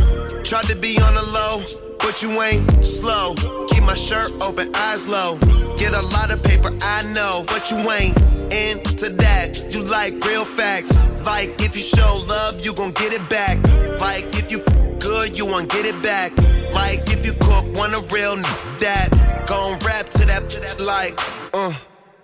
Tried 0.43 0.65
to 0.65 0.75
be 0.75 0.99
on 1.01 1.15
the 1.15 1.23
low, 1.23 1.63
but 1.99 2.23
you 2.23 2.41
ain't 2.43 2.85
slow. 2.85 3.35
Keep 3.69 3.83
my 3.85 3.95
shirt 3.95 4.33
open, 4.41 4.75
eyes 4.75 5.07
low. 5.07 5.39
Get 5.77 5.93
a 5.93 6.03
lot 6.03 6.31
of 6.31 6.43
paper, 6.43 6.75
I 6.81 7.03
know, 7.15 7.45
but 7.47 7.71
you 7.71 7.79
ain't 7.91 8.19
into 8.53 9.09
that. 9.11 9.73
You 9.73 9.83
like 9.83 10.25
real 10.25 10.45
facts. 10.45 10.97
Like 11.25 11.61
if 11.61 11.77
you 11.77 11.83
show 11.83 12.25
love, 12.29 12.61
you 12.65 12.73
gon' 12.75 12.93
get 12.93 13.13
it 13.13 13.29
back. 13.29 13.59
Like 14.01 14.25
if 14.37 14.51
you 14.51 14.61
f- 14.67 14.99
good, 14.99 15.37
you 15.39 15.47
won't 15.47 15.71
get 15.71 15.85
it 15.87 16.01
back. 16.03 16.37
Like 16.73 17.01
if 17.13 17.25
you 17.25 17.33
cook, 17.33 17.65
want 17.77 17.95
a 17.95 18.01
real 18.15 18.33
n- 18.33 18.43
that. 18.79 19.09
Gon' 19.47 19.79
rap 19.81 20.09
to 20.11 20.25
that, 20.27 20.47
to 20.49 20.61
that 20.61 20.81
like, 20.81 21.19
uh, 21.55 21.73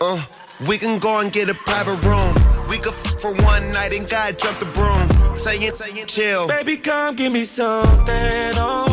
uh. 0.01 0.25
We 0.67 0.79
can 0.79 0.99
go 0.99 1.19
and 1.19 1.31
get 1.31 1.51
a 1.51 1.55
private 1.55 2.03
room. 2.03 2.35
We 2.69 2.79
could 2.79 2.95
f- 2.95 3.21
for 3.21 3.33
one 3.35 3.73
night 3.73 3.93
and 3.93 4.09
God 4.09 4.39
jump 4.39 4.59
the 4.59 4.65
broom. 4.67 5.37
Saying, 5.37 5.73
saying, 5.73 6.07
chill. 6.07 6.49
Baby, 6.49 6.79
come 6.79 7.15
give 7.15 7.31
me 7.33 7.45
something, 7.45 8.53
oh. 8.57 8.85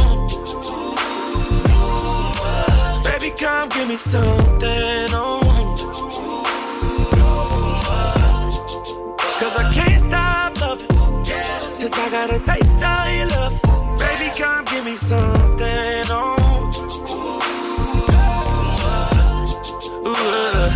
Baby, 3.04 3.34
come 3.40 3.70
give 3.70 3.88
me 3.88 3.96
something, 3.96 5.08
oh. 5.16 5.43
Since 11.84 12.00
I 12.00 12.10
got 12.12 12.30
a 12.32 12.40
taste 12.40 12.82
of 12.82 13.08
your 13.18 13.28
love. 13.36 13.62
Baby, 14.00 14.32
come 14.40 14.64
give 14.64 14.86
me 14.86 14.96
something, 14.96 16.06
oh. 16.08 16.38
Ooh, 20.08 20.16
uh. 20.16 20.70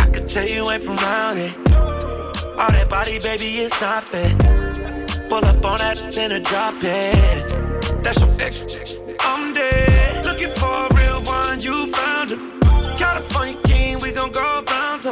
I 0.00 0.06
could 0.06 0.26
tell 0.26 0.48
you 0.48 0.70
ain't 0.70 0.82
from 0.82 0.96
round 0.96 1.38
it. 1.38 1.54
All 2.56 2.72
that 2.72 2.86
body, 2.88 3.18
baby, 3.18 3.44
it's 3.44 3.78
not 3.82 4.04
fair. 4.04 4.30
Pull 5.28 5.44
up 5.44 5.62
on 5.62 5.78
that, 5.80 5.98
then 6.14 6.42
drop 6.42 6.76
it. 6.78 8.02
That's 8.02 8.18
your 8.18 8.30
ex. 8.40 8.64
I'm 9.20 9.52
dead. 9.52 10.24
Looking 10.24 10.52
for 10.52 10.86
a 10.86 10.88
real 10.96 11.20
one, 11.20 11.60
you 11.60 11.92
found 11.92 12.30
him. 12.30 12.60
California 12.96 13.60
king, 13.64 14.00
we 14.00 14.10
gon' 14.12 14.32
go 14.32 14.62
bounce 14.64 15.04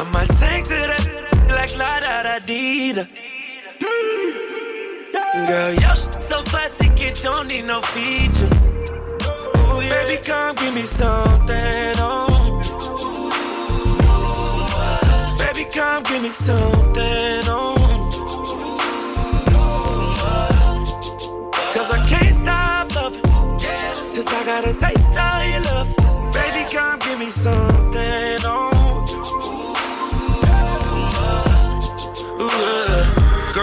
I 0.00 0.04
might 0.12 0.28
sing 0.28 0.62
to 0.64 0.68
that 0.70 1.48
like 1.56 1.76
la 1.76 1.98
da 1.98 2.22
da 2.22 2.38
dee 2.46 2.92
da. 2.92 3.04
Girl, 5.46 5.72
your 5.74 5.96
shit 5.96 6.20
so 6.20 6.42
classic, 6.42 6.92
it 7.00 7.20
don't 7.22 7.48
need 7.48 7.64
no 7.64 7.80
features. 7.80 8.66
Ooh, 9.58 9.80
yeah. 9.82 10.06
Baby, 10.06 10.22
come 10.22 10.54
give 10.56 10.74
me 10.74 10.82
something, 10.82 11.94
oh. 11.98 12.60
Baby, 15.38 15.64
come 15.72 16.02
give 16.04 16.22
me 16.22 16.30
something, 16.30 17.42
oh. 17.48 17.74
Cause 21.74 21.90
I 21.90 22.06
can't 22.08 22.34
stop 22.36 22.94
loving. 22.94 23.24
Since 24.06 24.28
I 24.28 24.44
got 24.44 24.64
a 24.66 24.74
taste 24.74 25.16
of 25.26 25.44
your 25.50 25.62
love. 25.72 25.88
Baby, 26.32 26.70
come 26.72 26.98
give 27.00 27.18
me 27.18 27.30
something, 27.30 27.87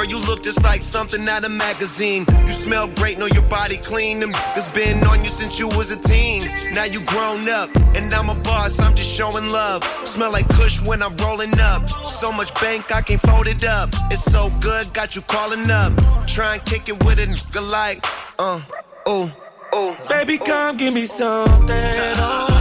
Girl, 0.05 0.19
you 0.19 0.25
look 0.27 0.43
just 0.43 0.61
like 0.63 0.81
something 0.83 1.27
out 1.27 1.43
of 1.45 1.51
magazine. 1.51 2.25
You 2.45 2.51
smell 2.51 2.87
great, 2.89 3.17
know 3.17 3.25
your 3.25 3.41
body 3.43 3.77
clean. 3.77 4.19
Them 4.19 4.31
niggas 4.31 4.71
been 4.73 5.03
on 5.07 5.23
you 5.23 5.29
since 5.29 5.57
you 5.57 5.67
was 5.69 5.89
a 5.89 5.97
teen. 5.97 6.43
Now 6.73 6.83
you 6.83 7.01
grown 7.05 7.49
up, 7.49 7.75
and 7.95 8.13
I'm 8.13 8.29
a 8.29 8.35
boss, 8.35 8.79
I'm 8.79 8.93
just 8.93 9.11
showing 9.11 9.47
love. 9.51 9.83
Smell 10.05 10.31
like 10.31 10.47
Kush 10.49 10.79
when 10.81 11.01
I'm 11.01 11.17
rolling 11.17 11.59
up. 11.59 11.89
So 12.05 12.31
much 12.31 12.53
bank, 12.61 12.93
I 12.93 13.01
can't 13.01 13.19
fold 13.21 13.47
it 13.47 13.63
up. 13.63 13.89
It's 14.11 14.23
so 14.23 14.51
good, 14.59 14.93
got 14.93 15.15
you 15.15 15.23
calling 15.23 15.71
up. 15.71 15.91
Try 16.27 16.55
and 16.55 16.65
kick 16.65 16.87
it 16.87 17.03
with 17.03 17.17
a 17.19 17.25
nigga 17.25 17.67
like, 17.71 18.05
uh, 18.37 18.61
oh, 19.07 19.31
oh. 19.73 19.97
Baby, 20.07 20.37
come 20.37 20.77
give 20.77 20.93
me 20.93 21.07
something, 21.07 21.65
oh. 21.69 22.51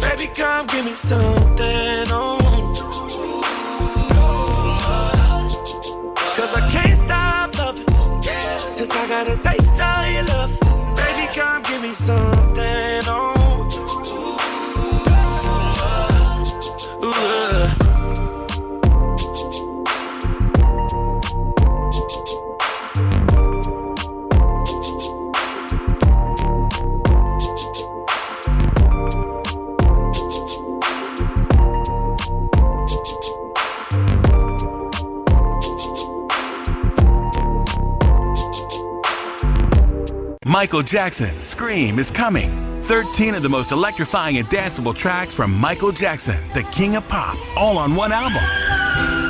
Baby, 0.00 0.30
come 0.34 0.66
give 0.68 0.84
me 0.86 0.92
something, 0.92 2.06
oh. 2.10 2.37
I 9.08 9.24
got 9.24 9.28
a 9.28 9.36
taste 9.38 9.80
of 9.80 10.12
your 10.12 10.24
love. 10.24 10.50
Baby, 10.94 11.32
come 11.34 11.62
give 11.62 11.80
me 11.80 11.94
something, 11.94 12.47
Michael 40.58 40.82
Jackson, 40.82 41.40
Scream 41.40 42.00
is 42.00 42.10
coming. 42.10 42.82
13 42.82 43.36
of 43.36 43.44
the 43.44 43.48
most 43.48 43.70
electrifying 43.70 44.38
and 44.38 44.48
danceable 44.48 44.92
tracks 44.92 45.32
from 45.32 45.56
Michael 45.56 45.92
Jackson, 45.92 46.36
the 46.52 46.64
king 46.72 46.96
of 46.96 47.06
pop, 47.06 47.36
all 47.56 47.78
on 47.78 47.94
one 47.94 48.10
album. 48.10 48.42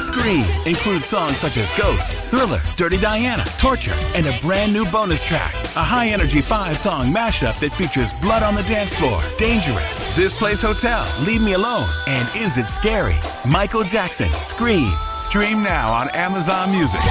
Scream 0.01 0.47
includes 0.65 1.05
songs 1.05 1.37
such 1.37 1.59
as 1.59 1.71
Ghost, 1.77 2.31
Thriller, 2.31 2.59
Dirty 2.79 2.97
Diana, 2.97 3.45
Torture, 3.59 3.93
and 4.15 4.27
a 4.27 4.39
brand 4.41 4.73
new 4.73 4.87
bonus 4.87 5.23
track, 5.23 5.53
a 5.77 5.85
high 5.85 6.09
energy 6.09 6.41
five 6.41 6.79
song 6.79 7.13
mashup 7.13 7.61
that 7.61 7.77
features 7.77 8.11
Blood 8.23 8.43
on 8.43 8.55
the 8.55 8.63
Dance 8.63 8.95
Floor, 8.95 9.21
Dangerous, 9.37 10.17
This 10.17 10.33
Place 10.33 10.63
Hotel, 10.63 11.07
Leave 11.27 11.43
Me 11.43 11.53
Alone, 11.53 11.91
and 12.07 12.27
Is 12.37 12.57
It 12.57 12.71
Scary? 12.71 13.17
Michael 13.47 13.85
Jackson, 13.85 14.31
Scream. 14.31 14.91
Stream 15.21 15.63
now 15.63 15.93
on 15.93 16.09
Amazon 16.15 16.71
Music. 16.71 17.03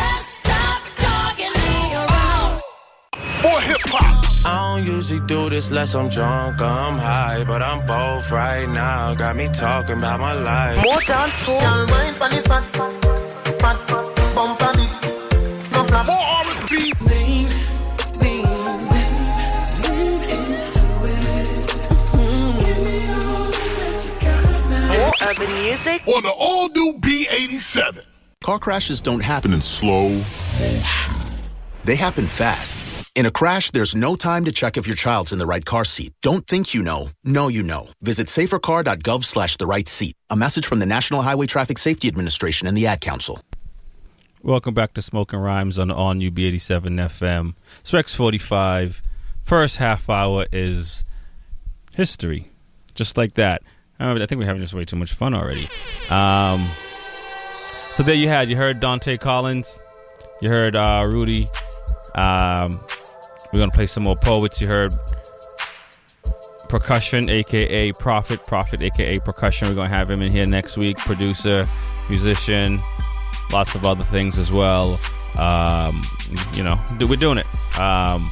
Hip 3.77 3.93
hop. 3.93 4.45
I 4.45 4.75
don't 4.75 4.85
usually 4.85 5.19
do 5.21 5.49
this 5.49 5.69
unless 5.69 5.95
I'm 5.95 6.09
drunk 6.09 6.61
I'm 6.61 6.97
high, 6.97 7.43
but 7.45 7.61
I'm 7.61 7.85
both 7.85 8.31
right 8.31 8.67
now. 8.69 9.13
Got 9.13 9.35
me 9.35 9.49
talking 9.49 9.97
about 9.97 10.19
my 10.19 10.33
life. 10.33 10.83
More 10.83 11.01
dance 11.01 11.33
floor. 11.43 11.59
Girl, 11.59 11.85
wine 11.87 12.15
pon 12.15 12.31
this 12.31 12.47
fat, 12.47 12.63
fat, 13.59 13.77
bumper 14.35 14.71
beat. 14.75 14.89
No 15.71 15.83
flap. 15.83 16.05
More 16.05 16.15
R&B. 16.15 16.93
Lean, 17.09 17.49
lean, 18.21 18.45
lean 19.83 20.21
into 20.37 20.85
it. 21.03 21.67
More 24.97 25.13
urban 25.29 25.53
music 25.63 26.07
on 26.07 26.23
the 26.23 26.29
all 26.31 26.69
new 26.69 26.93
B87. 26.99 28.03
Car 28.43 28.59
crashes 28.59 29.01
don't 29.01 29.19
happen 29.19 29.51
in 29.53 29.61
slow 29.61 30.09
motion. 30.09 31.27
They 31.83 31.95
happen 31.95 32.27
fast. 32.27 32.77
In 33.17 33.25
a 33.25 33.32
crash, 33.32 33.71
there's 33.71 33.95
no 33.95 34.15
time 34.15 34.45
to 34.45 34.51
check 34.51 34.77
if 34.77 34.86
your 34.86 34.95
child's 34.95 35.34
in 35.34 35.39
the 35.39 35.45
right 35.47 35.65
car 35.65 35.84
seat. 35.84 36.13
Don't 36.21 36.45
think 36.45 36.75
you 36.75 36.84
know. 36.84 37.10
Know 37.23 37.47
you 37.47 37.63
know. 37.63 37.88
Visit 38.03 38.27
safercar.gov 38.27 39.23
slash 39.25 39.58
the 39.58 39.65
right 39.65 39.89
seat. 39.89 40.15
A 40.30 40.36
message 40.36 40.67
from 40.67 40.77
the 40.77 40.86
National 40.86 41.23
Highway 41.23 41.47
Traffic 41.47 41.80
Safety 41.80 42.08
Administration 42.08 42.67
and 42.67 42.77
the 42.77 42.86
Ad 42.86 43.01
Council. 43.01 43.41
Welcome 44.43 44.75
back 44.75 44.93
to 44.93 45.01
Smoking 45.01 45.39
Rhymes 45.39 45.80
on 45.80 45.89
on 45.89 46.19
UB87 46.19 46.91
FM. 46.91 47.56
It's 47.80 47.91
Rex 47.91 48.13
45. 48.13 49.01
First 49.43 49.77
half 49.77 50.08
hour 50.12 50.45
is 50.51 51.03
history. 51.93 52.51
Just 52.93 53.17
like 53.17 53.34
that. 53.34 53.63
I 53.99 54.13
think 54.27 54.38
we're 54.38 54.45
having 54.45 54.62
just 54.62 54.75
way 54.75 54.86
too 54.86 54.95
much 54.95 55.13
fun 55.13 55.34
already. 55.34 55.67
Um, 56.12 56.69
so 57.93 58.03
there 58.03 58.13
you 58.13 58.30
had, 58.30 58.47
you 58.47 58.56
heard 58.56 58.80
Dante 58.80 59.17
Collins, 59.17 59.80
you 60.39 60.49
heard 60.49 60.75
uh, 60.75 61.03
Rudy. 61.10 61.49
Um, 62.13 62.80
we're 63.51 63.60
gonna 63.60 63.71
play 63.71 63.86
some 63.86 64.03
more 64.03 64.15
poets. 64.15 64.62
You 64.62 64.67
heard 64.67 64.93
percussion, 66.69 67.29
aka 67.29 67.91
Prophet, 67.93 68.45
Prophet, 68.45 68.81
aka 68.81 69.19
percussion. 69.19 69.69
We're 69.69 69.75
gonna 69.75 69.89
have 69.89 70.10
him 70.10 70.21
in 70.21 70.31
here 70.31 70.45
next 70.45 70.77
week. 70.77 70.97
Producer, 70.97 71.65
musician, 72.10 72.79
lots 73.51 73.75
of 73.75 73.86
other 73.86 74.03
things 74.03 74.38
as 74.38 74.51
well. 74.51 74.99
Um, 75.38 76.03
you 76.53 76.63
know, 76.63 76.79
we're 76.99 77.15
doing 77.15 77.38
it. 77.38 77.79
Um, 77.79 78.29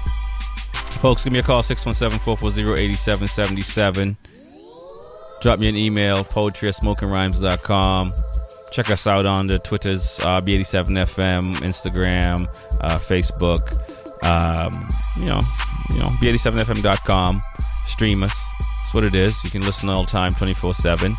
folks, 1.01 1.23
give 1.23 1.31
me 1.33 1.39
a 1.39 1.43
call 1.43 1.61
617-440-8777. 1.61 4.15
Drop 5.41 5.59
me 5.59 5.69
an 5.69 5.75
email, 5.75 6.23
poetry 6.23 6.69
at 6.69 6.75
smokingrhymes.com. 6.75 8.13
Check 8.71 8.89
us 8.89 9.05
out 9.05 9.27
on 9.27 9.47
the 9.47 9.59
Twitters, 9.59 10.19
uh, 10.23 10.39
B87FM, 10.41 11.55
Instagram, 11.57 12.47
uh, 12.81 12.97
Facebook. 12.97 13.77
Um, 14.25 14.87
you 15.17 15.27
know, 15.27 15.41
you 15.91 15.99
know, 15.99 16.07
B87FM.com. 16.19 17.41
Stream 17.85 18.23
us. 18.23 18.33
That's 18.59 18.93
what 18.93 19.03
it 19.03 19.15
is. 19.15 19.43
You 19.43 19.51
can 19.51 19.61
listen 19.61 19.89
all 19.89 20.03
the 20.03 20.11
time, 20.11 20.33
24-7. 20.33 21.13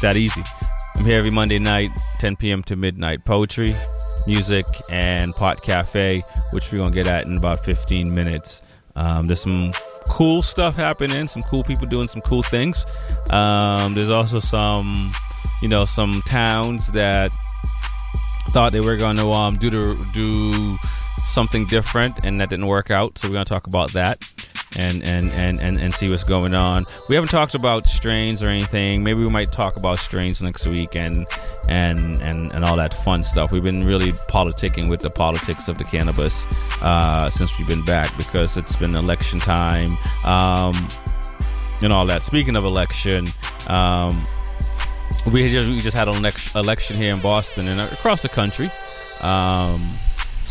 That 0.00 0.16
easy. 0.16 0.42
I'm 0.96 1.04
here 1.04 1.18
every 1.18 1.30
Monday 1.30 1.58
night, 1.58 1.90
10 2.18 2.36
p.m. 2.36 2.62
to 2.64 2.76
midnight. 2.76 3.24
Poetry, 3.24 3.74
music, 4.26 4.66
and 4.90 5.34
Pot 5.34 5.62
Cafe, 5.62 6.22
which 6.52 6.70
we're 6.70 6.78
going 6.78 6.92
to 6.92 6.94
get 6.94 7.06
at 7.06 7.26
in 7.26 7.36
about 7.36 7.64
15 7.64 8.14
minutes. 8.14 8.62
Um, 8.94 9.26
there's 9.26 9.40
some 9.40 9.72
cool 10.06 10.42
stuff 10.42 10.76
happening, 10.76 11.26
some 11.26 11.42
cool 11.42 11.64
people 11.64 11.86
doing 11.86 12.08
some 12.08 12.22
cool 12.22 12.42
things. 12.42 12.84
Um, 13.30 13.94
there's 13.94 14.10
also 14.10 14.38
some, 14.38 15.12
you 15.62 15.68
know, 15.68 15.86
some 15.86 16.22
towns 16.26 16.92
that 16.92 17.32
thought 18.50 18.72
they 18.72 18.80
were 18.80 18.96
going 18.96 19.16
to 19.16 19.30
um, 19.32 19.56
do 19.56 19.70
the, 19.70 20.10
do 20.12 20.76
something 21.26 21.66
different, 21.66 22.24
and 22.24 22.40
that 22.40 22.50
didn't 22.50 22.66
work 22.66 22.90
out. 22.90 23.18
So 23.18 23.28
we're 23.28 23.38
to 23.38 23.44
talk 23.44 23.66
about 23.66 23.92
that 23.92 24.24
and, 24.76 25.02
and, 25.02 25.30
and, 25.32 25.60
and, 25.60 25.78
and 25.78 25.92
see 25.92 26.10
what's 26.10 26.24
going 26.24 26.54
on. 26.54 26.84
We 27.08 27.14
haven't 27.14 27.30
talked 27.30 27.54
about 27.54 27.86
strains 27.86 28.42
or 28.42 28.48
anything. 28.48 29.02
Maybe 29.02 29.20
we 29.20 29.28
might 29.28 29.52
talk 29.52 29.76
about 29.76 29.98
strains 29.98 30.40
next 30.42 30.66
week 30.66 30.96
and 30.96 31.26
and 31.68 32.20
and, 32.22 32.52
and 32.52 32.64
all 32.64 32.76
that 32.76 32.94
fun 32.94 33.24
stuff. 33.24 33.52
We've 33.52 33.62
been 33.62 33.82
really 33.82 34.12
politicking 34.12 34.88
with 34.88 35.00
the 35.00 35.10
politics 35.10 35.68
of 35.68 35.78
the 35.78 35.84
cannabis 35.84 36.46
uh, 36.82 37.30
since 37.30 37.58
we've 37.58 37.68
been 37.68 37.84
back 37.84 38.16
because 38.16 38.56
it's 38.56 38.76
been 38.76 38.94
election 38.94 39.40
time 39.40 39.96
um, 40.24 40.74
and 41.82 41.92
all 41.92 42.06
that. 42.06 42.22
Speaking 42.22 42.56
of 42.56 42.64
election. 42.64 43.28
Um, 43.68 44.20
we 45.32 45.48
just, 45.52 45.68
we 45.68 45.80
just 45.80 45.96
had 45.96 46.08
an 46.08 46.24
election 46.56 46.96
here 46.96 47.14
in 47.14 47.20
Boston 47.20 47.68
and 47.68 47.80
across 47.80 48.22
the 48.22 48.28
country. 48.28 48.72
Um, 49.20 49.80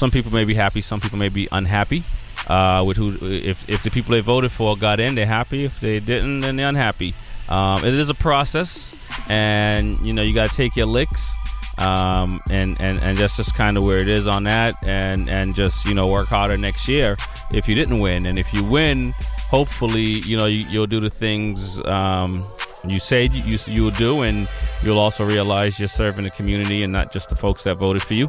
some 0.02 0.10
people 0.10 0.34
may 0.34 0.46
be 0.46 0.56
happy, 0.56 0.82
some 0.82 1.00
people 1.00 1.20
may 1.20 1.30
be 1.30 1.48
unhappy 1.52 2.04
uh, 2.48 2.84
with 2.84 2.98
who 2.98 3.16
if 3.22 3.70
if 3.70 3.84
the 3.84 3.92
people 3.92 4.14
they 4.14 4.20
voted 4.20 4.52
for 4.52 4.76
got 4.76 5.00
in, 5.00 5.14
they're 5.14 5.28
happy. 5.28 5.64
If 5.64 5.80
they 5.80 6.00
didn't, 6.00 6.40
then 6.40 6.56
they're 6.56 6.70
unhappy. 6.70 7.14
Um, 7.48 7.86
it 7.86 7.94
is 7.94 8.10
a 8.10 8.16
process, 8.16 8.98
and 9.30 10.00
you 10.00 10.12
know 10.12 10.24
you 10.24 10.34
got 10.34 10.50
to 10.50 10.56
take 10.56 10.76
your 10.76 10.88
licks, 10.88 11.36
um, 11.78 12.42
and 12.50 12.82
and 12.82 13.00
and 13.04 13.16
that's 13.16 13.38
just 13.38 13.54
kind 13.54 13.78
of 13.78 13.84
where 13.84 14.00
it 14.00 14.08
is 14.08 14.26
on 14.26 14.46
that, 14.46 14.76
and 14.88 15.30
and 15.30 15.54
just 15.54 15.86
you 15.86 15.94
know 15.94 16.08
work 16.08 16.30
harder 16.30 16.58
next 16.58 16.88
year 16.88 17.16
if 17.52 17.68
you 17.70 17.76
didn't 17.76 18.00
win, 18.00 18.26
and 18.26 18.40
if 18.40 18.52
you 18.56 18.64
win, 18.64 19.14
hopefully 19.52 20.22
you 20.26 20.36
know 20.36 20.48
you, 20.48 20.80
will 20.80 20.88
do 20.88 21.00
the 21.00 21.12
things. 21.12 21.80
Um, 21.86 22.44
you 22.88 23.00
say 23.00 23.26
you 23.26 23.60
you 23.68 23.84
will 23.84 23.92
do, 23.92 24.22
and 24.24 24.50
you'll 24.84 24.98
also 24.98 25.24
realize 25.24 25.78
you're 25.78 25.88
serving 25.88 26.24
the 26.24 26.32
community 26.32 26.82
and 26.82 26.92
not 26.92 27.14
just 27.14 27.30
the 27.30 27.36
folks 27.36 27.64
that 27.66 27.76
voted 27.76 28.02
for 28.02 28.16
you. 28.16 28.28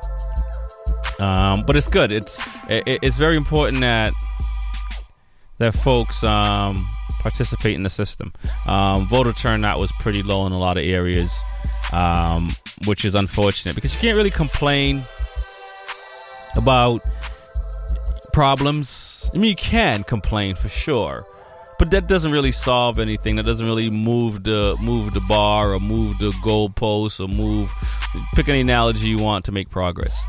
Um, 1.19 1.65
but 1.67 1.77
it's 1.77 1.88
good. 1.88 2.12
It's 2.12 2.38
it, 2.69 3.01
it's 3.03 3.19
very 3.19 3.37
important 3.37 3.81
that 3.81 4.12
that 5.59 5.75
folks 5.75 6.25
um, 6.25 6.85
participate 7.21 7.75
in 7.75 7.85
the 7.85 7.91
system. 7.91 8.33
Um, 8.67 9.07
voter 9.07 9.33
turnout 9.33 9.79
was 9.79 9.93
pretty 10.01 10.23
low 10.23 10.47
in 10.47 10.53
a 10.53 10.59
lot 10.59 10.77
of 10.77 10.85
areas, 10.85 11.38
um, 11.93 12.51
which 12.87 13.05
is 13.05 13.15
unfortunate 13.15 13.75
because 13.75 13.95
you 13.95 14.01
can't 14.01 14.17
really 14.17 14.31
complain 14.31 15.03
about 16.57 17.03
problems. 18.33 19.31
I 19.33 19.38
mean, 19.38 19.51
you 19.51 19.57
can 19.57 20.03
complain 20.05 20.57
for 20.57 20.69
sure, 20.69 21.25
but 21.79 21.91
that 21.93 22.09
doesn't 22.09 22.33
really 22.33 22.53
solve 22.53 22.99
anything. 22.99 23.37
That 23.37 23.45
doesn't 23.45 23.65
really 23.65 23.91
move 23.91 24.43
the 24.43 24.77
move 24.83 25.15
the 25.15 25.25
bar 25.29 25.75
or 25.75 25.81
move 25.81 26.19
the 26.19 26.31
goalpost 26.43 27.21
or 27.21 27.29
move. 27.29 27.73
Pick 28.35 28.49
any 28.49 28.61
analogy 28.61 29.09
you 29.09 29.19
want 29.19 29.45
to 29.47 29.53
make 29.53 29.71
progress. 29.71 30.27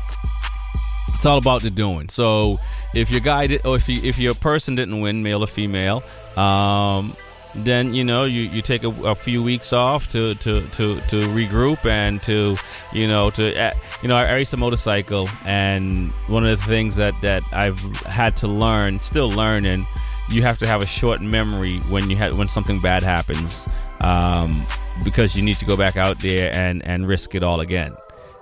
It's 1.14 1.26
all 1.26 1.38
about 1.38 1.62
the 1.62 1.70
doing. 1.70 2.08
So 2.08 2.58
if 2.94 3.10
your 3.10 3.20
guy 3.20 3.46
did, 3.46 3.64
or 3.66 3.76
if 3.76 3.88
you, 3.88 4.00
if 4.02 4.18
your 4.18 4.34
person 4.34 4.74
didn't 4.74 5.00
win, 5.00 5.22
male 5.22 5.42
or 5.42 5.46
female, 5.46 6.02
um, 6.36 7.16
then 7.54 7.94
you 7.94 8.04
know 8.04 8.24
you, 8.24 8.42
you 8.42 8.62
take 8.62 8.82
a, 8.82 8.88
a, 8.88 9.14
few 9.14 9.42
weeks 9.42 9.72
off 9.72 10.10
to, 10.10 10.34
to, 10.36 10.60
to, 10.68 11.00
to 11.02 11.20
regroup 11.28 11.84
and 11.86 12.20
to 12.22 12.56
you 12.92 13.06
know 13.06 13.30
to 13.30 13.56
uh, 13.56 13.72
you 14.02 14.08
know 14.08 14.16
I, 14.16 14.32
race 14.32 14.52
a 14.52 14.56
motorcycle 14.56 15.28
and 15.46 16.10
one 16.26 16.44
of 16.44 16.58
the 16.58 16.66
things 16.66 16.96
that 16.96 17.14
that 17.22 17.42
I've 17.52 17.78
had 18.02 18.36
to 18.38 18.48
learn, 18.48 18.98
still 19.00 19.30
learning, 19.30 19.86
you 20.30 20.42
have 20.42 20.58
to 20.58 20.66
have 20.66 20.82
a 20.82 20.86
short 20.86 21.20
memory 21.20 21.78
when 21.90 22.10
you 22.10 22.16
have 22.16 22.36
when 22.36 22.48
something 22.48 22.80
bad 22.80 23.02
happens 23.02 23.66
um, 24.00 24.52
because 25.04 25.36
you 25.36 25.42
need 25.42 25.58
to 25.58 25.64
go 25.64 25.76
back 25.76 25.96
out 25.96 26.18
there 26.20 26.54
and 26.54 26.82
and 26.84 27.06
risk 27.06 27.34
it 27.34 27.42
all 27.42 27.60
again. 27.60 27.94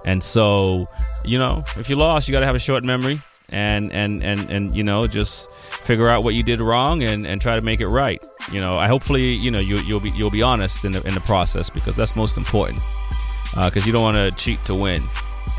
And 0.05 0.23
so, 0.23 0.89
you 1.25 1.39
know, 1.39 1.65
if 1.77 1.89
you 1.89 1.97
lost, 1.97 2.29
you 2.29 2.33
got 2.33 2.41
to 2.41 2.47
have 2.47 2.55
a 2.55 2.61
short 2.61 2.85
memory 2.85 3.21
and 3.53 3.93
and 3.93 4.23
and 4.25 4.51
and 4.51 4.75
you 4.75 4.83
know 4.83 5.07
just 5.07 5.53
figure 5.55 6.09
out 6.09 6.25
what 6.25 6.35
you 6.35 6.43
did 6.43 6.61
wrong 6.61 7.03
and 7.03 7.27
and 7.27 7.41
try 7.41 7.55
to 7.55 7.63
make 7.63 7.81
it 7.81 7.89
right. 7.89 8.25
You 8.51 8.61
know, 8.61 8.75
I 8.75 8.89
hopefully 8.89 9.33
you 9.35 9.51
know 9.51 9.61
you 9.61 9.79
you'll 9.79 10.01
be 10.01 10.11
you'll 10.11 10.31
be 10.31 10.43
honest 10.43 10.85
in 10.85 10.93
the 10.93 11.07
in 11.07 11.15
the 11.15 11.21
process 11.21 11.71
because 11.71 11.97
that's 11.97 12.17
most 12.17 12.37
important. 12.37 12.83
Because 13.55 13.85
uh, 13.85 13.87
you 13.87 13.93
don't 13.93 14.03
want 14.03 14.17
to 14.17 14.31
cheat 14.43 14.65
to 14.65 14.75
win 14.75 15.03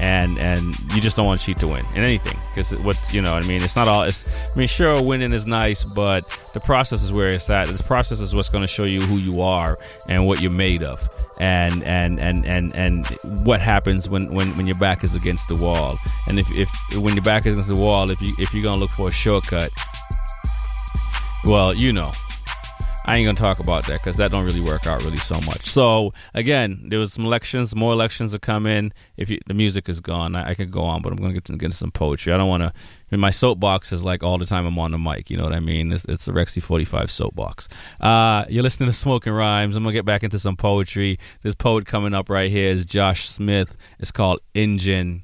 and 0.04 0.38
and 0.38 0.78
you 0.94 1.00
just 1.00 1.16
don't 1.16 1.26
want 1.26 1.40
cheat 1.40 1.58
to 1.58 1.68
win 1.68 1.86
in 1.96 2.04
anything 2.04 2.38
because 2.50 2.78
what's 2.82 3.14
you 3.14 3.22
know 3.22 3.36
I 3.36 3.42
mean 3.44 3.64
it's 3.64 3.78
not 3.78 3.88
all 3.88 4.04
it's 4.04 4.26
I 4.54 4.58
mean 4.58 4.68
sure 4.68 5.02
winning 5.02 5.32
is 5.32 5.48
nice 5.48 5.86
but 5.86 6.28
the 6.54 6.60
process 6.60 7.04
is 7.04 7.14
where 7.14 7.30
it's 7.30 7.50
at. 7.50 7.70
This 7.70 7.82
process 7.82 8.20
is 8.20 8.36
what's 8.36 8.50
going 8.50 8.64
to 8.64 8.68
show 8.68 8.84
you 8.84 9.00
who 9.00 9.16
you 9.16 9.42
are 9.42 9.80
and 10.10 10.28
what 10.28 10.42
you're 10.42 10.52
made 10.52 10.84
of 10.84 11.08
and 11.40 11.84
and 11.84 12.20
and 12.20 12.46
and 12.46 12.76
and 12.76 13.08
what 13.46 13.62
happens 13.62 14.10
when 14.10 14.34
when 14.34 14.56
when 14.58 14.68
your 14.68 14.78
back 14.78 15.06
is 15.06 15.16
against 15.16 15.48
the 15.48 15.56
wall. 15.56 15.98
And 16.28 16.38
if 16.38 16.52
if 16.52 16.70
when 16.98 17.16
your 17.16 17.24
back 17.24 17.46
is 17.46 17.54
against 17.54 17.70
the 17.70 17.76
wall 17.76 18.10
if 18.10 18.22
you 18.22 18.34
if 18.38 18.54
you're 18.54 18.64
going 18.64 18.76
to 18.76 18.82
look 18.82 18.92
for 18.92 19.08
a 19.08 19.12
shortcut 19.12 19.72
well 21.46 21.74
you 21.74 21.94
know 21.94 22.12
I 23.06 23.18
ain't 23.18 23.28
gonna 23.28 23.38
talk 23.38 23.60
about 23.60 23.86
that 23.88 24.00
because 24.02 24.18
that 24.18 24.32
don't 24.32 24.46
really 24.46 24.62
work 24.62 24.88
out 24.88 25.04
really 25.04 25.18
so 25.18 25.40
much. 25.42 25.66
So 25.66 26.14
again, 26.34 26.86
there 26.88 27.00
was 27.00 27.12
some 27.12 27.26
elections, 27.26 27.76
more 27.76 27.92
elections 27.92 28.34
are 28.34 28.40
coming. 28.40 28.94
If 29.18 29.30
you, 29.30 29.40
the 29.46 29.54
music 29.54 29.90
is 29.90 30.00
gone, 30.00 30.36
I, 30.36 30.52
I, 30.52 30.54
could 30.54 30.72
go 30.72 30.84
on, 30.84 31.02
but 31.02 31.12
I'm 31.12 31.18
gonna 31.18 31.34
get, 31.34 31.44
to, 31.46 31.54
get 31.54 31.66
into 31.66 31.78
some 31.78 31.92
poetry. 31.92 32.32
I 32.32 32.38
don't 32.38 32.48
want 32.48 32.64
to. 32.64 32.68
I 32.68 33.16
mean, 33.16 33.20
my 33.20 33.30
soapbox 33.30 33.92
is 33.92 34.04
like 34.04 34.24
all 34.24 34.38
the 34.38 34.46
time 34.46 34.66
I'm 34.66 34.80
on 34.80 34.92
the 34.92 34.98
mic. 34.98 35.30
You 35.30 35.38
know 35.38 35.44
what 35.44 35.54
I 35.54 35.60
mean? 35.60 35.92
It's, 35.92 36.06
it's 36.06 36.28
a 36.28 36.32
Rexy 36.32 36.64
45 36.64 37.12
soapbox. 37.12 37.68
Uh, 38.00 38.46
you're 38.48 38.64
listening 38.64 38.88
to 38.88 38.94
Smoking 38.94 39.34
Rhymes. 39.34 39.76
I'm 39.76 39.84
gonna 39.84 39.94
get 39.94 40.06
back 40.06 40.24
into 40.24 40.40
some 40.40 40.56
poetry. 40.56 41.20
This 41.42 41.56
poet 41.56 41.86
coming 41.86 42.14
up 42.14 42.30
right 42.30 42.50
here 42.50 42.70
is 42.70 42.86
Josh 42.86 43.30
Smith. 43.30 43.76
It's 44.00 44.12
called 44.12 44.40
Engine, 44.54 45.24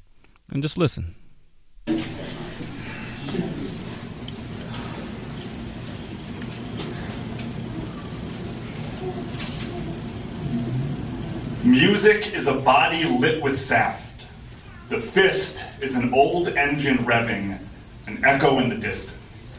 and 0.50 0.62
just 0.62 0.76
listen. 0.76 1.14
Music 11.64 12.32
is 12.32 12.46
a 12.46 12.54
body 12.54 13.04
lit 13.04 13.42
with 13.42 13.58
sound. 13.58 14.02
The 14.88 14.98
fist 14.98 15.62
is 15.82 15.94
an 15.94 16.14
old 16.14 16.48
engine 16.48 16.98
revving, 16.98 17.58
an 18.06 18.24
echo 18.24 18.58
in 18.60 18.70
the 18.70 18.76
distance. 18.76 19.54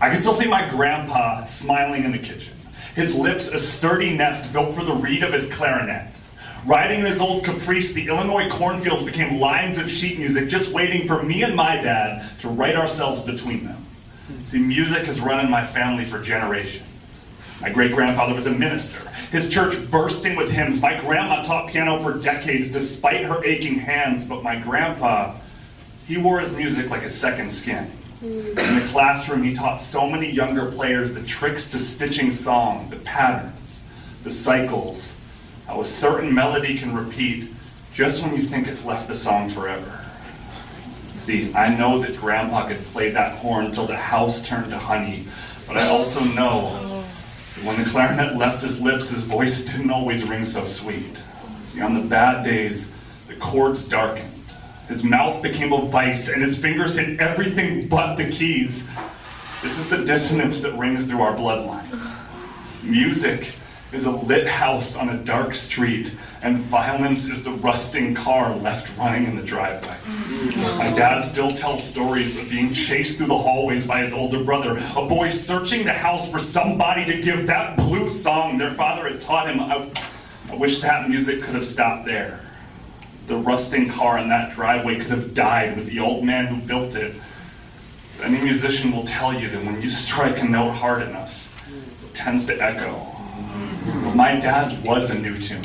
I 0.00 0.08
can 0.08 0.22
still 0.22 0.32
see 0.32 0.48
my 0.48 0.66
grandpa 0.70 1.44
smiling 1.44 2.04
in 2.04 2.12
the 2.12 2.18
kitchen, 2.18 2.54
his 2.94 3.14
lips 3.14 3.52
a 3.52 3.58
sturdy 3.58 4.16
nest 4.16 4.50
built 4.50 4.74
for 4.74 4.82
the 4.82 4.94
reed 4.94 5.22
of 5.22 5.34
his 5.34 5.46
clarinet. 5.52 6.10
Riding 6.64 7.00
in 7.00 7.06
his 7.06 7.20
old 7.20 7.44
caprice, 7.44 7.92
the 7.92 8.08
Illinois 8.08 8.48
cornfields 8.48 9.02
became 9.02 9.38
lines 9.38 9.76
of 9.76 9.90
sheet 9.90 10.18
music 10.18 10.48
just 10.48 10.72
waiting 10.72 11.06
for 11.06 11.22
me 11.22 11.42
and 11.42 11.54
my 11.54 11.76
dad 11.76 12.38
to 12.38 12.48
write 12.48 12.76
ourselves 12.76 13.20
between 13.20 13.66
them. 13.66 13.86
See, 14.44 14.58
music 14.58 15.04
has 15.04 15.20
run 15.20 15.44
in 15.44 15.50
my 15.50 15.64
family 15.64 16.06
for 16.06 16.18
generations. 16.18 16.86
My 17.60 17.68
great 17.68 17.92
grandfather 17.92 18.32
was 18.32 18.46
a 18.46 18.52
minister, 18.52 19.09
his 19.30 19.48
church 19.48 19.90
bursting 19.90 20.36
with 20.36 20.50
hymns. 20.50 20.80
My 20.80 20.98
grandma 20.98 21.40
taught 21.40 21.70
piano 21.70 21.98
for 22.00 22.18
decades 22.18 22.68
despite 22.68 23.24
her 23.24 23.44
aching 23.44 23.78
hands, 23.78 24.24
but 24.24 24.42
my 24.42 24.56
grandpa, 24.56 25.36
he 26.06 26.16
wore 26.18 26.40
his 26.40 26.52
music 26.52 26.90
like 26.90 27.04
a 27.04 27.08
second 27.08 27.50
skin. 27.50 27.90
In 28.22 28.54
the 28.54 28.86
classroom, 28.90 29.42
he 29.42 29.54
taught 29.54 29.76
so 29.76 30.08
many 30.08 30.30
younger 30.30 30.70
players 30.72 31.12
the 31.12 31.22
tricks 31.22 31.70
to 31.70 31.78
stitching 31.78 32.30
song, 32.30 32.90
the 32.90 32.96
patterns, 32.96 33.80
the 34.24 34.30
cycles, 34.30 35.16
how 35.66 35.80
a 35.80 35.84
certain 35.84 36.34
melody 36.34 36.76
can 36.76 36.94
repeat 36.94 37.50
just 37.94 38.22
when 38.22 38.34
you 38.34 38.42
think 38.42 38.66
it's 38.66 38.84
left 38.84 39.08
the 39.08 39.14
song 39.14 39.48
forever. 39.48 40.04
See, 41.16 41.54
I 41.54 41.74
know 41.74 42.00
that 42.00 42.16
Grandpa 42.16 42.66
could 42.66 42.82
play 42.86 43.10
that 43.10 43.38
horn 43.38 43.72
till 43.72 43.86
the 43.86 43.96
house 43.96 44.46
turned 44.46 44.70
to 44.70 44.78
honey, 44.78 45.26
but 45.66 45.76
I 45.76 45.88
also 45.88 46.24
know 46.24 46.89
when 47.64 47.82
the 47.82 47.88
clarinet 47.88 48.36
left 48.36 48.62
his 48.62 48.80
lips, 48.80 49.10
his 49.10 49.22
voice 49.22 49.64
didn't 49.64 49.90
always 49.90 50.24
ring 50.28 50.44
so 50.44 50.64
sweet. 50.64 51.20
See, 51.64 51.80
on 51.80 51.94
the 51.94 52.00
bad 52.00 52.42
days, 52.42 52.94
the 53.26 53.36
chords 53.36 53.84
darkened. 53.84 54.32
His 54.88 55.04
mouth 55.04 55.42
became 55.42 55.72
a 55.72 55.82
vice, 55.82 56.28
and 56.28 56.42
his 56.42 56.58
fingers 56.58 56.96
hit 56.96 57.20
everything 57.20 57.86
but 57.86 58.16
the 58.16 58.28
keys. 58.28 58.88
This 59.62 59.78
is 59.78 59.88
the 59.88 60.04
dissonance 60.04 60.60
that 60.60 60.72
rings 60.72 61.04
through 61.04 61.20
our 61.20 61.36
bloodline. 61.36 61.86
Music 62.82 63.54
is 63.92 64.06
a 64.06 64.10
lit 64.10 64.46
house 64.46 64.96
on 64.96 65.08
a 65.08 65.16
dark 65.18 65.52
street, 65.52 66.12
and 66.42 66.56
violence 66.56 67.28
is 67.28 67.42
the 67.42 67.50
rusting 67.50 68.14
car 68.14 68.54
left 68.56 68.96
running 68.96 69.26
in 69.26 69.36
the 69.36 69.42
driveway. 69.42 69.96
My 70.78 70.92
dad 70.92 71.20
still 71.20 71.50
tells 71.50 71.82
stories 71.82 72.36
of 72.38 72.48
being 72.48 72.72
chased 72.72 73.16
through 73.16 73.26
the 73.26 73.38
hallways 73.38 73.86
by 73.86 74.00
his 74.00 74.12
older 74.12 74.44
brother, 74.44 74.76
a 74.96 75.06
boy 75.06 75.28
searching 75.28 75.84
the 75.84 75.92
house 75.92 76.30
for 76.30 76.38
somebody 76.38 77.04
to 77.04 77.20
give 77.20 77.46
that 77.48 77.76
blue 77.76 78.08
song 78.08 78.58
their 78.58 78.70
father 78.70 79.08
had 79.08 79.18
taught 79.18 79.48
him. 79.50 79.60
I, 79.60 79.90
I 80.50 80.54
wish 80.54 80.80
that 80.80 81.08
music 81.08 81.42
could 81.42 81.54
have 81.54 81.64
stopped 81.64 82.04
there. 82.04 82.40
The 83.26 83.36
rusting 83.36 83.88
car 83.88 84.18
in 84.18 84.28
that 84.28 84.52
driveway 84.52 84.96
could 84.96 85.10
have 85.10 85.34
died 85.34 85.76
with 85.76 85.86
the 85.86 86.00
old 86.00 86.24
man 86.24 86.46
who 86.46 86.60
built 86.60 86.96
it. 86.96 87.14
Any 88.22 88.40
musician 88.40 88.92
will 88.92 89.04
tell 89.04 89.32
you 89.32 89.48
that 89.48 89.64
when 89.64 89.80
you 89.80 89.88
strike 89.88 90.40
a 90.40 90.44
note 90.44 90.72
hard 90.72 91.02
enough, 91.02 91.48
it 92.04 92.14
tends 92.14 92.44
to 92.46 92.60
echo. 92.60 93.09
My 94.14 94.36
dad 94.36 94.84
was 94.84 95.10
a 95.10 95.20
new 95.20 95.38
tune. 95.38 95.62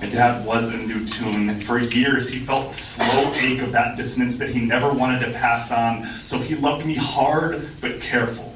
My 0.00 0.08
dad 0.08 0.46
was 0.46 0.68
a 0.68 0.76
new 0.76 1.06
tune. 1.06 1.58
For 1.58 1.78
years, 1.78 2.30
he 2.30 2.38
felt 2.38 2.68
the 2.68 2.74
slow 2.74 3.32
ache 3.34 3.60
of 3.60 3.72
that 3.72 3.96
dissonance 3.96 4.36
that 4.38 4.48
he 4.48 4.60
never 4.60 4.92
wanted 4.92 5.20
to 5.26 5.32
pass 5.32 5.70
on. 5.70 6.04
So 6.24 6.38
he 6.38 6.54
loved 6.54 6.86
me 6.86 6.94
hard 6.94 7.68
but 7.80 8.00
careful. 8.00 8.54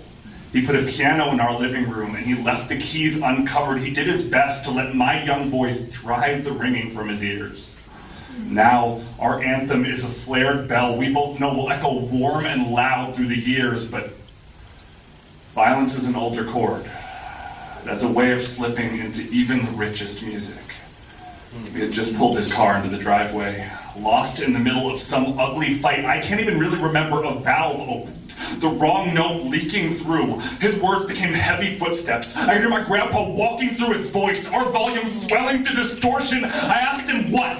He 0.52 0.64
put 0.64 0.76
a 0.76 0.84
piano 0.84 1.32
in 1.32 1.40
our 1.40 1.58
living 1.58 1.90
room 1.90 2.14
and 2.14 2.24
he 2.24 2.34
left 2.34 2.68
the 2.68 2.78
keys 2.78 3.20
uncovered. 3.20 3.82
He 3.82 3.90
did 3.90 4.06
his 4.06 4.22
best 4.22 4.64
to 4.64 4.70
let 4.70 4.94
my 4.94 5.22
young 5.24 5.50
voice 5.50 5.82
drive 5.82 6.44
the 6.44 6.52
ringing 6.52 6.90
from 6.90 7.08
his 7.08 7.24
ears. 7.24 7.74
Now, 8.38 9.00
our 9.18 9.42
anthem 9.42 9.84
is 9.84 10.04
a 10.04 10.08
flared 10.08 10.68
bell 10.68 10.96
we 10.96 11.12
both 11.12 11.40
know 11.40 11.52
will 11.52 11.70
echo 11.70 11.98
warm 11.98 12.46
and 12.46 12.72
loud 12.72 13.14
through 13.14 13.28
the 13.28 13.38
years, 13.38 13.84
but 13.84 14.10
violence 15.54 15.94
is 15.94 16.04
an 16.04 16.16
older 16.16 16.44
chord. 16.44 16.88
That's 17.84 18.02
a 18.02 18.08
way 18.08 18.32
of 18.32 18.40
slipping 18.40 18.98
into 18.98 19.22
even 19.30 19.66
the 19.66 19.70
richest 19.72 20.22
music. 20.22 20.56
He 21.72 21.80
had 21.80 21.92
just 21.92 22.16
pulled 22.16 22.36
his 22.36 22.50
car 22.50 22.76
into 22.76 22.88
the 22.88 22.96
driveway, 22.96 23.70
lost 23.98 24.40
in 24.40 24.52
the 24.54 24.58
middle 24.58 24.90
of 24.90 24.98
some 24.98 25.38
ugly 25.38 25.74
fight. 25.74 26.04
I 26.04 26.18
can't 26.18 26.40
even 26.40 26.58
really 26.58 26.82
remember 26.82 27.22
a 27.22 27.34
valve 27.34 27.80
opened, 27.88 28.32
the 28.58 28.68
wrong 28.68 29.12
note 29.12 29.44
leaking 29.44 29.94
through. 29.94 30.38
His 30.60 30.76
words 30.80 31.04
became 31.04 31.32
heavy 31.32 31.76
footsteps. 31.76 32.36
I 32.36 32.58
hear 32.58 32.70
my 32.70 32.82
grandpa 32.82 33.28
walking 33.28 33.70
through 33.70 33.92
his 33.92 34.08
voice, 34.08 34.50
our 34.50 34.64
volume 34.70 35.06
swelling 35.06 35.62
to 35.62 35.74
distortion. 35.74 36.44
I 36.44 36.80
asked 36.80 37.08
him, 37.08 37.30
What? 37.30 37.58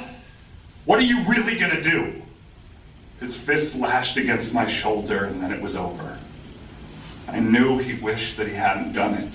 What 0.87 0.99
are 0.99 1.03
you 1.03 1.22
really 1.29 1.57
gonna 1.57 1.83
do? 1.83 2.22
His 3.20 3.37
fist 3.37 3.77
lashed 3.77 4.16
against 4.16 4.55
my 4.55 4.64
shoulder, 4.64 5.25
and 5.25 5.43
then 5.43 5.53
it 5.53 5.61
was 5.62 5.77
over. 5.77 6.18
I 7.29 7.41
knew 7.41 7.79
he 7.79 7.95
wished 7.95 8.39
that 8.39 8.49
he 8.49 8.55
hadn't 8.55 8.93
done 8.93 9.14
it. 9.14 9.29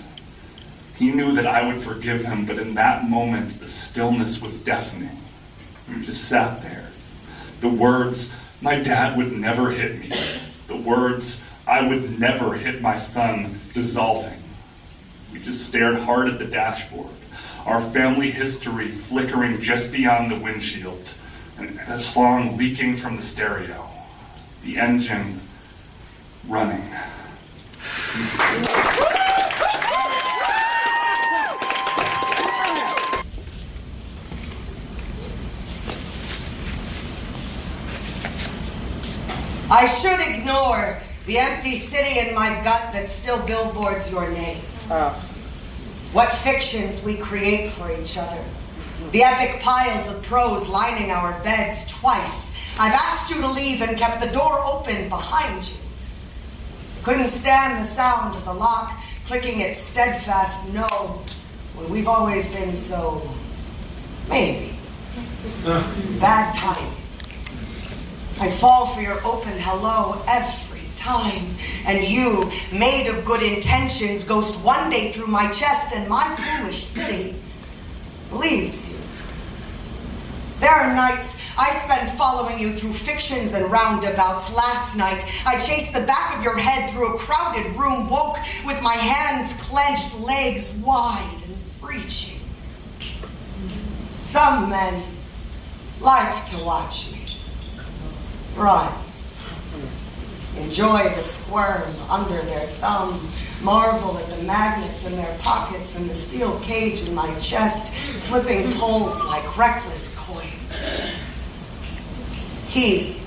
He 0.99 1.11
knew 1.11 1.31
that 1.31 1.47
I 1.47 1.65
would 1.65 1.79
forgive 1.79 2.25
him, 2.25 2.45
but 2.45 2.59
in 2.59 2.73
that 2.73 3.09
moment, 3.09 3.61
the 3.61 3.67
stillness 3.67 4.41
was 4.41 4.59
deafening. 4.59 5.17
We 5.87 6.05
just 6.05 6.25
sat 6.25 6.61
there. 6.61 6.91
The 7.61 7.69
words, 7.69 8.33
my 8.59 8.75
dad 8.75 9.15
would 9.15 9.31
never 9.31 9.71
hit 9.71 9.97
me. 9.97 10.11
The 10.67 10.75
words, 10.75 11.41
I 11.65 11.87
would 11.87 12.19
never 12.19 12.53
hit 12.53 12.81
my 12.81 12.97
son, 12.97 13.61
dissolving. 13.73 14.43
We 15.31 15.39
just 15.39 15.65
stared 15.65 15.95
hard 15.99 16.27
at 16.27 16.37
the 16.37 16.43
dashboard, 16.43 17.15
our 17.65 17.79
family 17.79 18.29
history 18.29 18.89
flickering 18.89 19.61
just 19.61 19.93
beyond 19.93 20.29
the 20.29 20.39
windshield, 20.39 21.13
and 21.57 21.79
a 21.87 21.97
song 21.97 22.57
leaking 22.57 22.97
from 22.97 23.15
the 23.15 23.21
stereo, 23.21 23.89
the 24.63 24.77
engine 24.77 25.39
running. 26.45 26.83
I 39.71 39.85
should 39.85 40.19
ignore 40.19 40.97
the 41.27 41.37
empty 41.37 41.75
city 41.75 42.19
in 42.19 42.33
my 42.33 42.49
gut 42.63 42.91
that 42.91 43.07
still 43.07 43.45
billboards 43.45 44.11
your 44.11 44.27
name. 44.31 44.61
Oh. 44.89 45.09
What 46.11 46.33
fictions 46.33 47.03
we 47.03 47.17
create 47.17 47.71
for 47.73 47.91
each 47.91 48.17
other. 48.17 48.43
The 49.11 49.23
epic 49.23 49.61
piles 49.61 50.11
of 50.11 50.23
prose 50.23 50.67
lining 50.67 51.11
our 51.11 51.39
beds 51.43 51.85
twice. 51.85 52.57
I've 52.79 52.93
asked 52.93 53.29
you 53.29 53.39
to 53.41 53.51
leave 53.51 53.83
and 53.83 53.95
kept 53.95 54.21
the 54.21 54.31
door 54.31 54.59
open 54.65 55.07
behind 55.07 55.69
you. 55.69 55.77
Couldn't 57.03 57.27
stand 57.27 57.79
the 57.79 57.87
sound 57.87 58.35
of 58.35 58.45
the 58.45 58.53
lock 58.53 58.99
clicking 59.27 59.59
its 59.59 59.79
steadfast 59.79 60.73
no 60.73 60.87
when 61.75 61.87
we've 61.89 62.07
always 62.07 62.47
been 62.47 62.73
so. 62.73 63.21
maybe. 64.29 64.73
Bad 66.19 66.55
timing. 66.55 66.98
I 68.39 68.49
fall 68.49 68.85
for 68.85 69.01
your 69.01 69.19
open 69.25 69.51
hello 69.57 70.23
every 70.25 70.79
time. 70.95 71.45
And 71.85 72.07
you, 72.07 72.49
made 72.71 73.07
of 73.07 73.25
good 73.25 73.43
intentions, 73.43 74.23
ghost 74.23 74.63
one 74.63 74.89
day 74.89 75.11
through 75.11 75.27
my 75.27 75.51
chest, 75.51 75.93
and 75.93 76.07
my 76.07 76.23
foolish 76.35 76.81
city 76.81 77.35
believes 78.29 78.91
you. 78.91 78.97
There 80.61 80.71
are 80.71 80.93
nights 80.95 81.41
I 81.57 81.71
spend 81.71 82.09
following 82.17 82.59
you 82.59 82.73
through 82.73 82.93
fictions 82.93 83.53
and 83.55 83.69
roundabouts. 83.69 84.53
Last 84.53 84.95
night, 84.95 85.25
I 85.45 85.59
chased 85.59 85.93
the 85.93 86.01
back 86.01 86.37
of 86.37 86.43
your 86.43 86.57
head 86.57 86.89
through 86.91 87.15
a 87.15 87.17
crowded 87.17 87.65
room, 87.77 88.09
woke 88.09 88.37
with 88.65 88.81
my 88.81 88.93
hands 88.93 89.53
clenched, 89.61 90.17
legs 90.19 90.71
wide 90.75 91.41
and 91.45 91.57
reaching. 91.81 92.39
Some 94.21 94.69
men 94.69 95.03
like 96.01 96.45
to 96.47 96.63
watch 96.63 97.11
me 97.11 97.18
run. 98.55 98.91
Enjoy 100.57 101.03
the 101.03 101.21
squirm 101.21 101.93
under 102.09 102.41
their 102.41 102.67
thumb. 102.67 103.29
Marvel 103.61 104.17
at 104.17 104.25
the 104.27 104.43
magnets 104.43 105.05
in 105.05 105.15
their 105.15 105.37
pockets 105.39 105.97
and 105.97 106.09
the 106.09 106.15
steel 106.15 106.59
cage 106.61 107.01
in 107.07 107.13
my 107.13 107.33
chest, 107.39 107.93
flipping 107.93 108.71
poles 108.73 109.21
like 109.25 109.57
reckless 109.57 110.15
coins. 110.15 111.13
He 112.67 113.21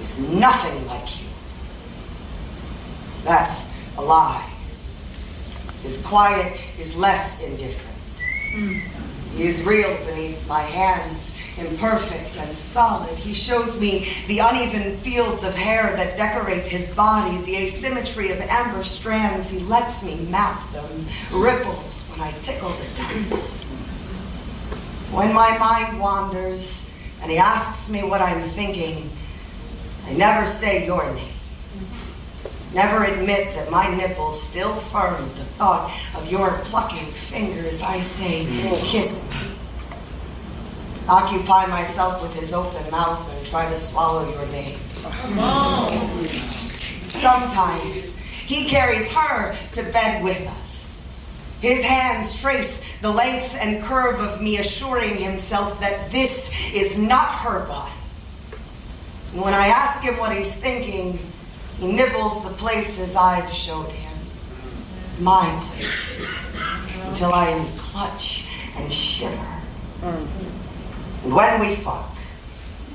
is 0.00 0.18
nothing 0.30 0.86
like 0.86 1.20
you. 1.20 1.28
That's 3.24 3.70
a 3.98 4.02
lie. 4.02 4.48
His 5.82 6.04
quiet 6.04 6.58
is 6.78 6.96
less 6.96 7.42
indifferent. 7.42 7.96
Hmm. 8.52 8.78
He 9.36 9.46
is 9.46 9.62
real 9.62 9.96
beneath 10.06 10.46
my 10.48 10.62
hands, 10.62 11.29
imperfect 11.58 12.38
and 12.38 12.54
solid. 12.54 13.16
He 13.16 13.34
shows 13.34 13.80
me 13.80 14.06
the 14.26 14.38
uneven 14.38 14.96
fields 14.96 15.44
of 15.44 15.54
hair 15.54 15.94
that 15.96 16.16
decorate 16.16 16.64
his 16.64 16.94
body, 16.94 17.36
the 17.44 17.56
asymmetry 17.56 18.30
of 18.30 18.40
amber 18.40 18.82
strands. 18.82 19.50
He 19.50 19.58
lets 19.60 20.02
me 20.02 20.16
map 20.30 20.70
them, 20.72 21.06
ripples 21.32 22.08
when 22.10 22.20
I 22.20 22.32
tickle 22.42 22.70
the 22.70 22.94
toes. 22.94 23.62
When 25.10 25.34
my 25.34 25.58
mind 25.58 25.98
wanders 25.98 26.88
and 27.22 27.30
he 27.30 27.38
asks 27.38 27.90
me 27.90 28.02
what 28.02 28.20
I'm 28.22 28.40
thinking, 28.40 29.10
I 30.06 30.12
never 30.14 30.46
say 30.46 30.86
your 30.86 31.12
name. 31.12 31.26
Never 32.72 33.02
admit 33.02 33.52
that 33.56 33.68
my 33.70 33.92
nipples 33.96 34.40
still 34.40 34.74
firm 34.74 35.14
at 35.14 35.34
the 35.34 35.44
thought 35.44 35.92
of 36.16 36.30
your 36.30 36.50
plucking 36.64 37.06
fingers. 37.06 37.82
I 37.82 37.98
say, 37.98 38.44
kiss 38.84 39.28
me. 39.32 39.59
Occupy 41.08 41.66
myself 41.66 42.22
with 42.22 42.34
his 42.34 42.52
open 42.52 42.88
mouth 42.90 43.32
and 43.34 43.46
try 43.46 43.68
to 43.68 43.78
swallow 43.78 44.30
your 44.30 44.46
name. 44.46 44.78
Sometimes 47.08 48.16
he 48.18 48.68
carries 48.68 49.10
her 49.10 49.54
to 49.72 49.82
bed 49.92 50.22
with 50.22 50.46
us. 50.62 51.08
His 51.60 51.84
hands 51.84 52.40
trace 52.40 52.82
the 53.02 53.10
length 53.10 53.54
and 53.60 53.82
curve 53.82 54.18
of 54.20 54.40
me, 54.40 54.58
assuring 54.58 55.16
himself 55.16 55.78
that 55.80 56.10
this 56.10 56.52
is 56.72 56.96
not 56.96 57.28
her 57.28 57.66
body. 57.66 57.92
When 59.34 59.52
I 59.54 59.66
ask 59.66 60.02
him 60.02 60.16
what 60.16 60.34
he's 60.34 60.56
thinking, 60.56 61.18
he 61.78 61.92
nibbles 61.92 62.42
the 62.44 62.54
places 62.54 63.14
I've 63.14 63.52
showed 63.52 63.88
him. 63.90 64.18
My 65.20 65.48
places. 65.74 66.54
Until 67.04 67.32
I 67.32 67.68
clutch 67.76 68.46
and 68.76 68.92
shiver. 68.92 69.60
And 71.24 71.34
when 71.34 71.60
we 71.60 71.74
fuck, 71.76 72.10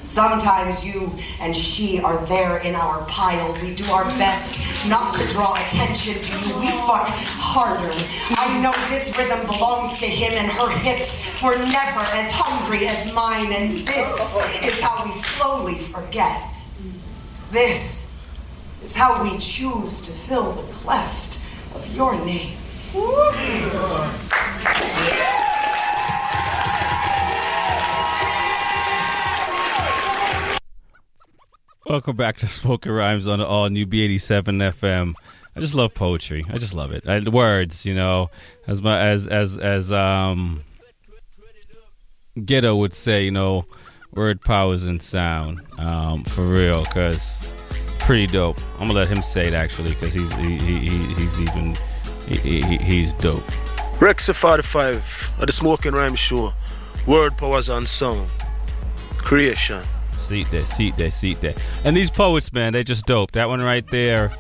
sometimes 0.06 0.86
you 0.86 1.12
and 1.40 1.56
she 1.56 2.00
are 2.00 2.24
there 2.26 2.58
in 2.58 2.76
our 2.76 3.04
pile. 3.06 3.54
We 3.62 3.76
do 3.76 3.86
our 3.92 4.06
best 4.18 4.88
not 4.88 5.14
to 5.16 5.28
draw 5.28 5.56
attention 5.56 6.22
to 6.22 6.32
you. 6.48 6.60
We 6.60 6.68
fuck 6.72 7.08
harder. 7.10 7.92
I 8.32 8.62
know 8.62 8.74
this 8.90 9.16
rhythm 9.18 9.46
belongs 9.46 10.00
to 10.00 10.06
him, 10.06 10.34
and 10.34 10.52
her 10.52 10.70
hips 10.70 11.42
were 11.42 11.58
never 11.58 12.02
as 12.14 12.32
hungry 12.32 12.88
as 12.88 13.12
mine. 13.14 13.52
And 13.52 13.88
this 13.88 14.36
is 14.64 14.82
how 14.82 15.06
we 15.06 15.12
slowly 15.12 15.80
forget. 15.80 16.64
This 17.52 18.12
is 18.84 18.96
how 18.96 19.24
we 19.24 19.38
choose 19.38 20.02
to 20.02 20.12
fill 20.12 20.54
the 20.54 20.74
cleft 20.74 21.40
of 21.74 21.96
your 21.96 22.16
names. 22.26 22.96
Welcome 31.88 32.16
back 32.16 32.38
to 32.38 32.48
Smoking 32.48 32.94
Rhymes 32.94 33.28
on 33.28 33.40
all 33.42 33.70
new 33.70 33.86
B87 33.86 34.44
FM. 34.44 35.14
I 35.56 35.60
just 35.60 35.76
love 35.76 35.94
poetry. 35.94 36.44
I 36.50 36.58
just 36.58 36.74
love 36.74 36.92
it. 36.92 37.08
I, 37.08 37.20
words, 37.30 37.86
you 37.86 37.94
know, 37.94 38.32
as 38.66 38.82
my 38.82 39.00
as 39.00 39.28
as 39.28 39.60
as 39.60 39.92
um 39.92 40.64
Ghetto 42.44 42.76
would 42.76 42.96
say, 42.96 43.26
you 43.26 43.30
know, 43.30 43.68
word 44.16 44.42
powers 44.42 44.84
and 44.84 45.00
sound 45.00 45.62
um, 45.78 46.24
for 46.24 46.42
real, 46.42 46.84
because 46.86 47.48
pretty 48.00 48.26
dope. 48.26 48.60
I'm 48.80 48.88
gonna 48.88 48.94
let 48.94 49.08
him 49.08 49.22
say 49.22 49.48
it 49.50 49.54
actually, 49.54 49.92
because 49.92 50.16
he's 50.16 50.34
he, 50.34 50.58
he, 50.58 50.90
he, 50.90 51.14
he's 51.14 51.40
even 51.40 51.76
he, 52.28 52.62
he, 52.62 52.78
he's 52.80 53.14
dope. 53.14 53.44
Rex 54.02 54.28
45 54.28 55.34
at 55.40 55.46
the 55.46 55.54
Smoking 55.54 55.92
Rhymes 55.92 56.18
Show. 56.18 56.52
Word 57.06 57.38
powers 57.38 57.70
and 57.70 57.88
sound. 57.88 58.28
Creation. 59.20 59.84
Seat 60.26 60.48
there, 60.50 60.66
seat 60.66 60.98
there, 60.98 61.12
seat 61.12 61.40
there. 61.42 61.54
And 61.84 61.96
these 61.96 62.10
poets, 62.10 62.52
man, 62.52 62.74
they 62.74 62.84
just 62.84 63.06
dope. 63.06 63.34
That 63.34 63.48
one 63.48 63.62
right 63.62 63.86
there 63.92 64.36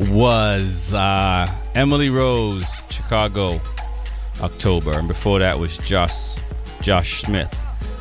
was 0.00 0.94
uh, 0.94 1.46
Emily 1.74 2.08
Rose, 2.08 2.82
Chicago, 2.88 3.60
October, 4.40 4.98
and 4.98 5.08
before 5.08 5.40
that 5.40 5.58
was 5.58 5.76
Josh 5.78 6.36
Josh 6.80 7.22
Smith, 7.22 7.52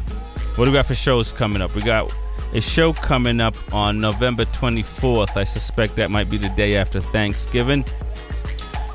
what 0.56 0.64
do 0.64 0.70
we 0.70 0.76
got 0.76 0.86
for 0.86 0.94
shows 0.94 1.32
coming 1.32 1.62
up? 1.62 1.74
We 1.74 1.82
got 1.82 2.12
a 2.54 2.60
show 2.60 2.92
coming 2.92 3.40
up 3.40 3.56
on 3.72 4.00
November 4.00 4.44
24th. 4.46 5.36
I 5.36 5.44
suspect 5.44 5.96
that 5.96 6.10
might 6.10 6.30
be 6.30 6.38
the 6.38 6.48
day 6.50 6.76
after 6.76 7.00
Thanksgiving. 7.00 7.84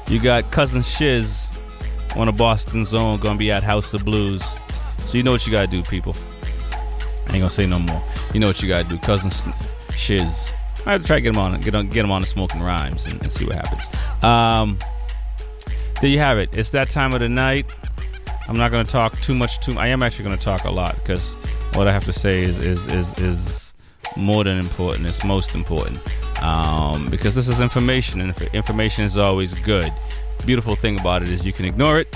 You 0.08 0.20
got 0.20 0.52
Cousin 0.52 0.82
Stizz 0.82 1.48
on 2.18 2.28
a 2.28 2.32
Boston 2.32 2.84
Zone 2.86 3.20
to 3.20 3.36
be 3.36 3.52
at 3.52 3.64
House 3.64 3.94
of 3.94 4.04
Blues. 4.04 4.44
So 5.06 5.18
you 5.18 5.24
know 5.24 5.32
what 5.32 5.46
you 5.46 5.52
got 5.52 5.62
to 5.62 5.68
do, 5.68 5.84
people. 5.84 6.16
I 7.30 7.36
ain't 7.36 7.44
to 7.44 7.50
say 7.50 7.66
no 7.66 7.80
more. 7.80 8.04
You 8.34 8.40
know 8.40 8.48
what 8.48 8.62
you 8.62 8.68
got 8.68 8.84
to 8.84 8.90
do. 8.90 8.98
Cousin 8.98 9.30
Stizz. 9.30 10.54
I 10.86 10.94
have 10.94 11.02
to 11.02 11.08
try 11.08 11.18
to 11.18 11.22
get 11.22 11.30
him 11.34 11.38
on, 11.38 11.60
get 11.62 11.76
on, 11.76 11.88
get 11.88 12.04
him 12.04 12.12
on 12.12 12.22
the 12.22 12.28
Smoking 12.28 12.62
Rhymes 12.62 13.06
and, 13.06 13.22
and 13.22 13.32
see 13.32 13.46
what 13.46 13.56
happens. 13.56 13.88
Um, 14.24 14.80
there 16.02 16.10
you 16.10 16.20
have 16.20 16.40
it. 16.40 16.50
It's 16.58 16.72
that 16.72 16.90
time 16.90 17.14
of 17.14 17.20
the 17.20 17.30
night. 17.30 17.72
I'm 18.52 18.58
not 18.58 18.70
going 18.70 18.86
to 18.86 18.92
talk 18.92 19.18
too 19.22 19.34
much. 19.34 19.62
Too. 19.62 19.80
I 19.80 19.88
am 19.88 20.04
actually 20.04 20.26
going 20.26 20.38
to 20.38 20.44
talk 20.44 20.66
a 20.66 20.70
lot 20.70 20.96
because 20.96 21.36
what 21.74 21.88
I 21.88 21.94
have 21.94 22.04
to 22.04 22.12
say 22.12 22.44
is 22.44 22.62
is 22.62 22.86
is 22.88 23.14
is 23.18 23.74
more 24.18 24.44
than 24.44 24.58
important. 24.58 25.08
It's 25.08 25.24
most 25.24 25.56
important 25.56 26.02
um, 26.44 27.10
because 27.10 27.34
this 27.34 27.48
is 27.48 27.62
information, 27.62 28.20
and 28.20 28.38
information 28.52 29.06
is 29.06 29.18
always 29.18 29.54
good. 29.54 29.94
The 30.40 30.46
beautiful 30.46 30.76
thing 30.76 31.00
about 31.00 31.22
it 31.22 31.30
is 31.30 31.46
you 31.46 31.54
can 31.54 31.64
ignore 31.64 31.98
it 31.98 32.14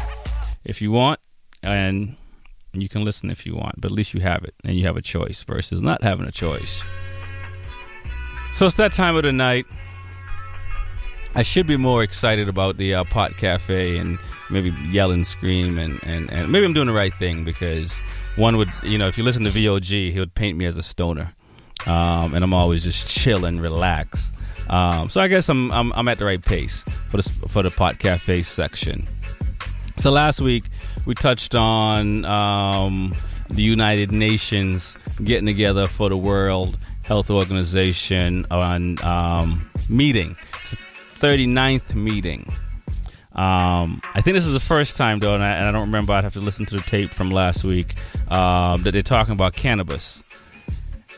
if 0.65 0.81
you 0.81 0.91
want, 0.91 1.21
and 1.63 2.17
you 2.73 2.89
can 2.89 3.05
listen 3.05 3.31
if 3.31 3.45
you 3.45 3.55
want. 3.55 3.79
But 3.79 3.91
at 3.91 3.95
least 3.95 4.13
you 4.13 4.19
have 4.19 4.43
it, 4.43 4.55
and 4.65 4.75
you 4.75 4.85
have 4.87 4.97
a 4.97 5.01
choice 5.01 5.41
versus 5.43 5.81
not 5.81 6.03
having 6.03 6.25
a 6.25 6.33
choice. 6.33 6.83
So 8.53 8.65
it's 8.65 8.75
that 8.75 8.91
time 8.91 9.15
of 9.15 9.23
the 9.23 9.31
night. 9.31 9.67
I 11.35 11.43
should 11.43 11.67
be 11.67 11.75
more 11.75 12.01
excited 12.01 12.47
about 12.47 12.77
the 12.77 12.95
uh, 12.95 13.03
pot 13.03 13.35
cafe 13.35 13.97
and 13.97 14.17
maybe 14.49 14.73
yell 14.89 15.11
and 15.11 15.27
scream 15.27 15.77
and, 15.77 16.01
and, 16.03 16.31
and 16.31 16.49
maybe 16.49 16.65
I'm 16.65 16.73
doing 16.73 16.87
the 16.87 16.93
right 16.93 17.13
thing 17.13 17.43
because 17.43 17.99
one 18.37 18.55
would 18.55 18.71
you 18.83 18.97
know 18.97 19.07
if 19.07 19.17
you 19.17 19.23
listen 19.25 19.43
to 19.43 19.49
VOG 19.49 20.13
he 20.13 20.19
would 20.19 20.33
paint 20.33 20.57
me 20.57 20.65
as 20.65 20.77
a 20.77 20.83
stoner. 20.83 21.33
Um, 21.85 22.33
and 22.33 22.43
I'm 22.43 22.53
always 22.53 22.83
just 22.83 23.07
chill 23.07 23.45
and 23.45 23.61
relax. 23.61 24.31
Um, 24.69 25.09
so 25.09 25.21
I 25.21 25.27
guess 25.27 25.49
I'm, 25.49 25.71
I'm 25.71 25.91
I'm 25.93 26.07
at 26.07 26.17
the 26.17 26.25
right 26.25 26.43
pace 26.43 26.83
for 27.07 27.17
the 27.17 27.23
for 27.49 27.61
the 27.61 27.69
pot 27.69 27.99
cafe 27.99 28.41
section. 28.41 29.05
So 29.97 30.11
last 30.11 30.41
week 30.41 30.63
we 31.05 31.15
touched 31.15 31.53
on 31.53 32.25
um, 32.25 33.13
the 33.49 33.61
United 33.61 34.11
Nations 34.11 34.95
getting 35.23 35.45
together 35.45 35.85
for 35.85 36.09
the 36.09 36.17
World 36.17 36.77
Health 37.03 37.29
Organization 37.29 38.47
on 38.49 39.03
um, 39.03 39.69
meeting 39.89 40.35
39th 41.19 41.95
meeting. 41.95 42.51
Um, 43.33 44.01
I 44.13 44.21
think 44.21 44.35
this 44.35 44.45
is 44.45 44.53
the 44.53 44.59
first 44.61 44.95
time, 44.95 45.19
though, 45.19 45.35
and 45.35 45.43
I, 45.43 45.51
and 45.51 45.67
I, 45.67 45.71
don't 45.71 45.87
remember. 45.87 46.13
I'd 46.13 46.23
have 46.23 46.33
to 46.33 46.39
listen 46.39 46.65
to 46.67 46.77
the 46.77 46.83
tape 46.83 47.11
from 47.11 47.31
last 47.31 47.65
week 47.65 47.95
um, 48.29 48.83
that 48.83 48.91
they're 48.91 49.01
talking 49.01 49.33
about 49.33 49.53
cannabis. 49.53 50.23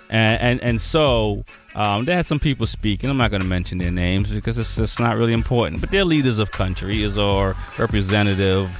And, 0.09 0.41
and, 0.41 0.63
and 0.63 0.81
so 0.81 1.43
um, 1.75 2.05
they 2.05 2.15
had 2.15 2.25
some 2.25 2.39
people 2.39 2.65
speaking. 2.65 3.09
I'm 3.09 3.17
not 3.17 3.29
going 3.29 3.43
to 3.43 3.47
mention 3.47 3.77
their 3.77 3.91
names 3.91 4.31
because 4.31 4.57
it's, 4.57 4.77
it's 4.79 4.99
not 4.99 5.17
really 5.17 5.33
important. 5.33 5.79
But 5.79 5.91
they're 5.91 6.05
leaders 6.05 6.39
of 6.39 6.51
countries 6.51 7.17
or 7.17 7.55
representative 7.77 8.71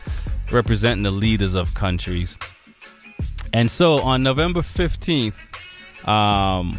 representing 0.51 1.03
the 1.03 1.11
leaders 1.11 1.53
of 1.53 1.74
countries. 1.74 2.38
And 3.53 3.70
so 3.70 3.99
on 3.99 4.24
November 4.24 4.61
15th, 4.61 5.38
um, 6.07 6.74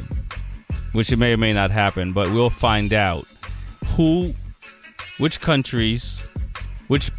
which 0.92 1.12
it 1.12 1.18
may 1.18 1.34
or 1.34 1.36
may 1.36 1.52
not 1.52 1.70
happen, 1.70 2.12
but 2.12 2.30
we'll 2.30 2.50
find 2.50 2.92
out 2.92 3.26
who, 3.96 4.34
which 5.18 5.40
countries, 5.40 6.20
which 6.88 7.10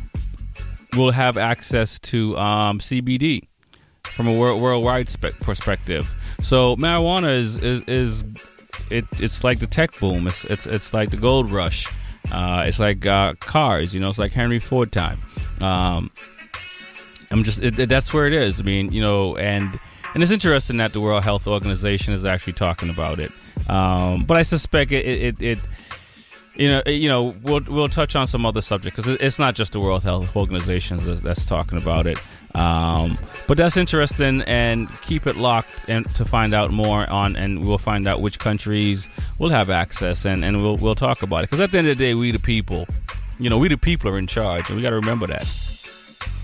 will 0.96 1.12
have 1.12 1.38
access 1.38 2.00
to 2.00 2.38
um, 2.38 2.80
CBD 2.80 3.48
from 4.04 4.28
a 4.28 4.34
world, 4.34 4.62
worldwide 4.62 5.10
spe- 5.10 5.40
perspective. 5.42 6.12
So 6.42 6.76
marijuana 6.78 7.38
is 7.38 7.58
is, 7.58 7.84
is 7.88 8.24
it, 8.90 9.06
it's 9.20 9.44
like 9.44 9.60
the 9.60 9.68
tech 9.68 9.98
boom. 10.00 10.28
It's 10.28 10.46
it's 10.46 10.66
it's 10.66 10.94
like 10.94 11.12
the 11.12 11.18
gold 11.18 11.52
rush. 11.52 11.88
Uh, 12.32 12.64
it's 12.66 12.80
like 12.80 13.06
uh, 13.06 13.34
cars. 13.40 13.94
You 13.94 14.00
know, 14.00 14.10
it's 14.10 14.18
like 14.18 14.32
Henry 14.32 14.60
Ford 14.60 14.92
time. 14.92 15.20
Um, 15.62 16.12
I'm 17.32 17.44
just 17.44 17.62
it, 17.62 17.78
it, 17.78 17.90
that's 17.90 18.14
where 18.14 18.28
it 18.28 18.34
is. 18.34 18.60
I 18.60 18.64
mean, 18.64 18.92
you 18.92 19.02
know, 19.02 19.36
and 19.38 19.80
and 20.14 20.24
it's 20.24 20.32
interesting 20.32 20.78
that 20.78 20.94
the 20.94 21.02
World 21.02 21.24
Health 21.24 21.48
Organization 21.48 22.14
is 22.14 22.26
actually 22.26 22.54
talking 22.54 22.90
about 22.90 23.20
it. 23.20 23.32
Um, 23.70 24.24
but 24.24 24.38
I 24.38 24.42
suspect 24.42 24.92
it, 24.92 25.06
it, 25.06 25.42
it 25.42 25.60
you 26.60 26.70
know, 26.70 26.82
you 26.86 27.08
know, 27.08 27.36
we'll 27.42 27.62
we'll 27.68 27.90
touch 27.90 28.16
on 28.16 28.28
some 28.28 28.46
other 28.46 28.62
subject 28.62 28.96
because 28.96 29.08
it's 29.20 29.40
not 29.40 29.56
just 29.56 29.72
the 29.74 29.80
World 29.80 30.04
Health 30.04 30.36
Organization 30.36 30.98
that's, 30.98 31.22
that's 31.22 31.46
talking 31.46 31.78
about 31.78 32.06
it. 32.06 32.20
Um, 32.54 33.18
but 33.48 33.58
that's 33.58 33.78
interesting, 33.78 34.42
and 34.42 34.90
keep 35.02 35.26
it 35.26 35.38
locked 35.38 35.70
and 35.88 36.06
to 36.16 36.26
find 36.26 36.54
out 36.54 36.72
more 36.72 37.10
on, 37.10 37.36
and 37.36 37.66
we'll 37.66 37.78
find 37.78 38.08
out 38.08 38.22
which 38.22 38.40
countries 38.40 39.08
will 39.40 39.50
have 39.50 39.70
access, 39.70 40.26
and, 40.26 40.44
and 40.44 40.62
we'll 40.62 40.76
we'll 40.76 40.96
talk 40.96 41.24
about 41.24 41.44
it. 41.44 41.50
Because 41.50 41.62
at 41.62 41.72
the 41.72 41.78
end 41.78 41.88
of 41.88 41.98
the 41.98 42.04
day, 42.04 42.14
we 42.14 42.32
the 42.32 42.40
people 42.40 42.86
You 43.40 43.50
know, 43.50 43.58
we 43.58 43.70
the 43.70 43.78
people 43.78 44.10
are 44.10 44.20
in 44.20 44.28
charge, 44.28 44.68
and 44.68 44.76
we 44.76 44.82
got 44.84 44.90
to 44.90 44.98
remember 44.98 45.28
that. 45.28 45.48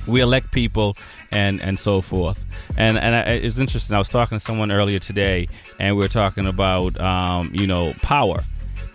We 0.08 0.22
elect 0.22 0.52
people 0.52 0.96
and 1.32 1.62
and 1.62 1.78
so 1.78 2.00
forth. 2.02 2.46
And 2.78 2.98
and 2.98 3.16
I, 3.16 3.20
it's 3.34 3.58
interesting. 3.58 3.96
I 3.96 4.00
was 4.00 4.08
talking 4.08 4.38
to 4.38 4.44
someone 4.44 4.72
earlier 4.72 5.00
today, 5.00 5.50
and 5.80 5.98
we 5.98 6.04
were 6.04 6.08
talking 6.08 6.48
about 6.48 7.00
um, 7.02 7.52
you 7.54 7.68
know 7.68 7.94
power. 8.02 8.40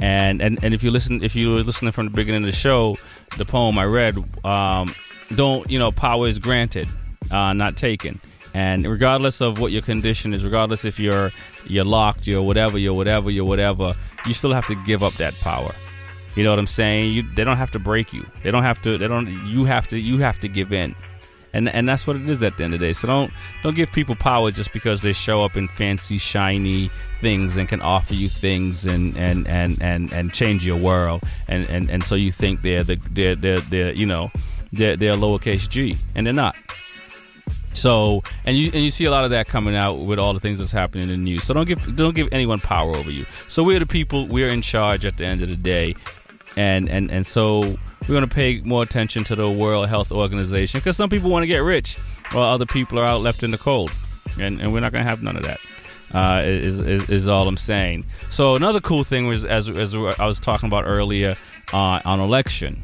And, 0.01 0.41
and 0.41 0.63
and 0.65 0.75
if 0.75 0.83
you 0.83 0.91
listen, 0.91 1.23
if 1.23 1.35
you 1.35 1.53
were 1.53 1.63
listening 1.63 1.93
from 1.93 2.07
the 2.07 2.13
beginning 2.13 2.43
of 2.43 2.47
the 2.47 2.57
show, 2.57 2.97
the 3.37 3.45
poem 3.45 3.79
I 3.79 3.85
read, 3.85 4.17
um, 4.45 4.95
don't 5.35 5.71
you 5.71 5.79
know, 5.79 5.93
power 5.93 6.27
is 6.27 6.39
granted, 6.39 6.89
uh, 7.31 7.53
not 7.53 7.77
taken. 7.77 8.21
And 8.53 8.87
regardless 8.87 9.41
of 9.41 9.61
what 9.61 9.71
your 9.73 9.83
condition 9.83 10.35
is, 10.35 10.45
regardless 10.45 10.85
if 10.85 10.99
you're 10.99 11.31
you're 11.67 11.85
locked, 11.85 12.27
you're 12.27 12.43
whatever, 12.43 12.79
you're 12.79 12.95
whatever, 12.95 13.31
you're 13.31 13.45
whatever, 13.45 13.95
you 14.27 14.35
still 14.35 14.53
have 14.53 14.67
to 14.67 14.75
give 14.87 15.03
up 15.03 15.13
that 15.15 15.35
power. 15.41 15.73
You 16.37 16.45
know 16.45 16.51
what 16.51 16.59
I'm 16.59 16.67
saying? 16.67 17.13
You, 17.13 17.23
they 17.35 17.45
don't 17.45 17.57
have 17.57 17.73
to 17.73 17.79
break 17.79 18.13
you. 18.13 18.25
They 18.43 18.51
don't 18.51 18.63
have 18.63 18.81
to. 18.83 18.97
They 18.99 19.09
don't. 19.09 19.27
You 19.47 19.65
have 19.65 19.89
to. 19.89 19.99
You 19.99 20.19
have 20.19 20.39
to 20.41 20.49
give 20.49 20.73
in, 20.73 20.95
and 21.53 21.69
and 21.69 21.89
that's 21.89 22.07
what 22.07 22.17
it 22.17 22.29
is 22.29 22.43
at 22.43 22.57
the 22.57 22.65
end 22.65 22.75
of 22.75 22.81
the 22.81 22.87
day. 22.87 22.93
So 22.93 23.07
don't 23.07 23.33
don't 23.63 23.75
give 23.75 23.93
people 23.93 24.15
power 24.15 24.51
just 24.51 24.73
because 24.73 25.03
they 25.03 25.13
show 25.13 25.45
up 25.45 25.57
in 25.57 25.69
fancy, 25.69 26.19
shiny 26.19 26.91
things 27.21 27.57
and 27.57 27.69
can 27.69 27.81
offer 27.81 28.15
you 28.15 28.29
things 28.29 28.85
and 28.85 29.17
and 29.17 29.47
and 29.47 29.81
and, 29.83 30.13
and 30.13 30.33
change 30.33 30.65
your 30.65 30.79
world. 30.79 31.23
And, 31.49 31.69
and 31.71 31.91
and 31.91 32.03
so 32.03 32.15
you 32.15 32.33
think 32.33 32.63
they're 32.63 32.85
the 32.85 32.97
they're 33.11 33.37
they're, 33.37 33.61
they're 33.61 33.93
you 33.93 34.07
know 34.07 34.31
they're 34.73 34.97
they're 34.97 35.15
lowercase 35.15 35.69
g, 35.69 35.97
and 36.15 36.27
they're 36.27 36.33
not. 36.33 36.55
So 37.73 38.23
and 38.45 38.57
you 38.57 38.71
and 38.75 38.85
you 38.85 38.91
see 38.91 39.05
a 39.05 39.11
lot 39.11 39.25
of 39.25 39.31
that 39.31 39.47
coming 39.47 39.77
out 39.77 40.01
with 40.01 40.19
all 40.19 40.35
the 40.35 40.41
things 40.41 40.59
that's 40.59 40.73
happening 40.73 41.05
in 41.05 41.09
the 41.09 41.17
news. 41.17 41.45
So 41.45 41.55
don't 41.55 41.67
give 41.67 41.97
don't 41.97 42.15
give 42.15 42.29
anyone 42.33 42.61
power 42.61 42.95
over 42.97 43.11
you. 43.11 43.25
So 43.49 43.63
we're 43.63 43.79
the 43.79 43.87
people. 43.87 44.27
We're 44.27 44.49
in 44.49 44.63
charge 44.63 45.05
at 45.05 45.17
the 45.17 45.27
end 45.27 45.43
of 45.43 45.49
the 45.49 45.57
day, 45.57 45.95
and 46.57 46.89
and 46.89 47.11
and 47.11 47.27
so 47.27 47.61
we're 47.61 48.09
going 48.09 48.29
to 48.29 48.35
pay 48.35 48.61
more 48.61 48.83
attention 48.83 49.25
to 49.25 49.37
the 49.37 49.51
World 49.51 49.89
Health 49.89 50.11
Organization 50.13 50.81
because 50.81 50.97
some 50.97 51.11
people 51.11 51.31
want 51.31 51.43
to 51.43 51.47
get 51.47 51.59
rich, 51.59 51.97
while 52.33 52.45
other 52.45 52.67
people 52.67 52.99
are 52.99 53.05
out 53.05 53.21
left 53.21 53.43
in 53.43 53.51
the 53.51 53.59
cold, 53.59 53.93
and 54.39 54.61
and 54.61 54.73
we're 54.73 54.81
not 54.81 54.93
going 54.93 55.05
to 55.05 55.09
have 55.09 55.23
none 55.23 55.37
of 55.37 55.43
that. 55.45 55.61
Uh, 56.13 56.43
is, 56.43 56.77
is, 56.79 57.09
is 57.09 57.29
all 57.29 57.47
I'm 57.47 57.57
saying. 57.57 58.05
So 58.31 58.57
another 58.57 58.81
cool 58.81 59.05
thing 59.05 59.29
was 59.29 59.45
as 59.45 59.69
as 59.69 59.95
I 59.95 60.27
was 60.27 60.41
talking 60.41 60.67
about 60.67 60.85
earlier 60.87 61.37
uh, 61.73 62.01
on 62.05 62.19
election, 62.19 62.83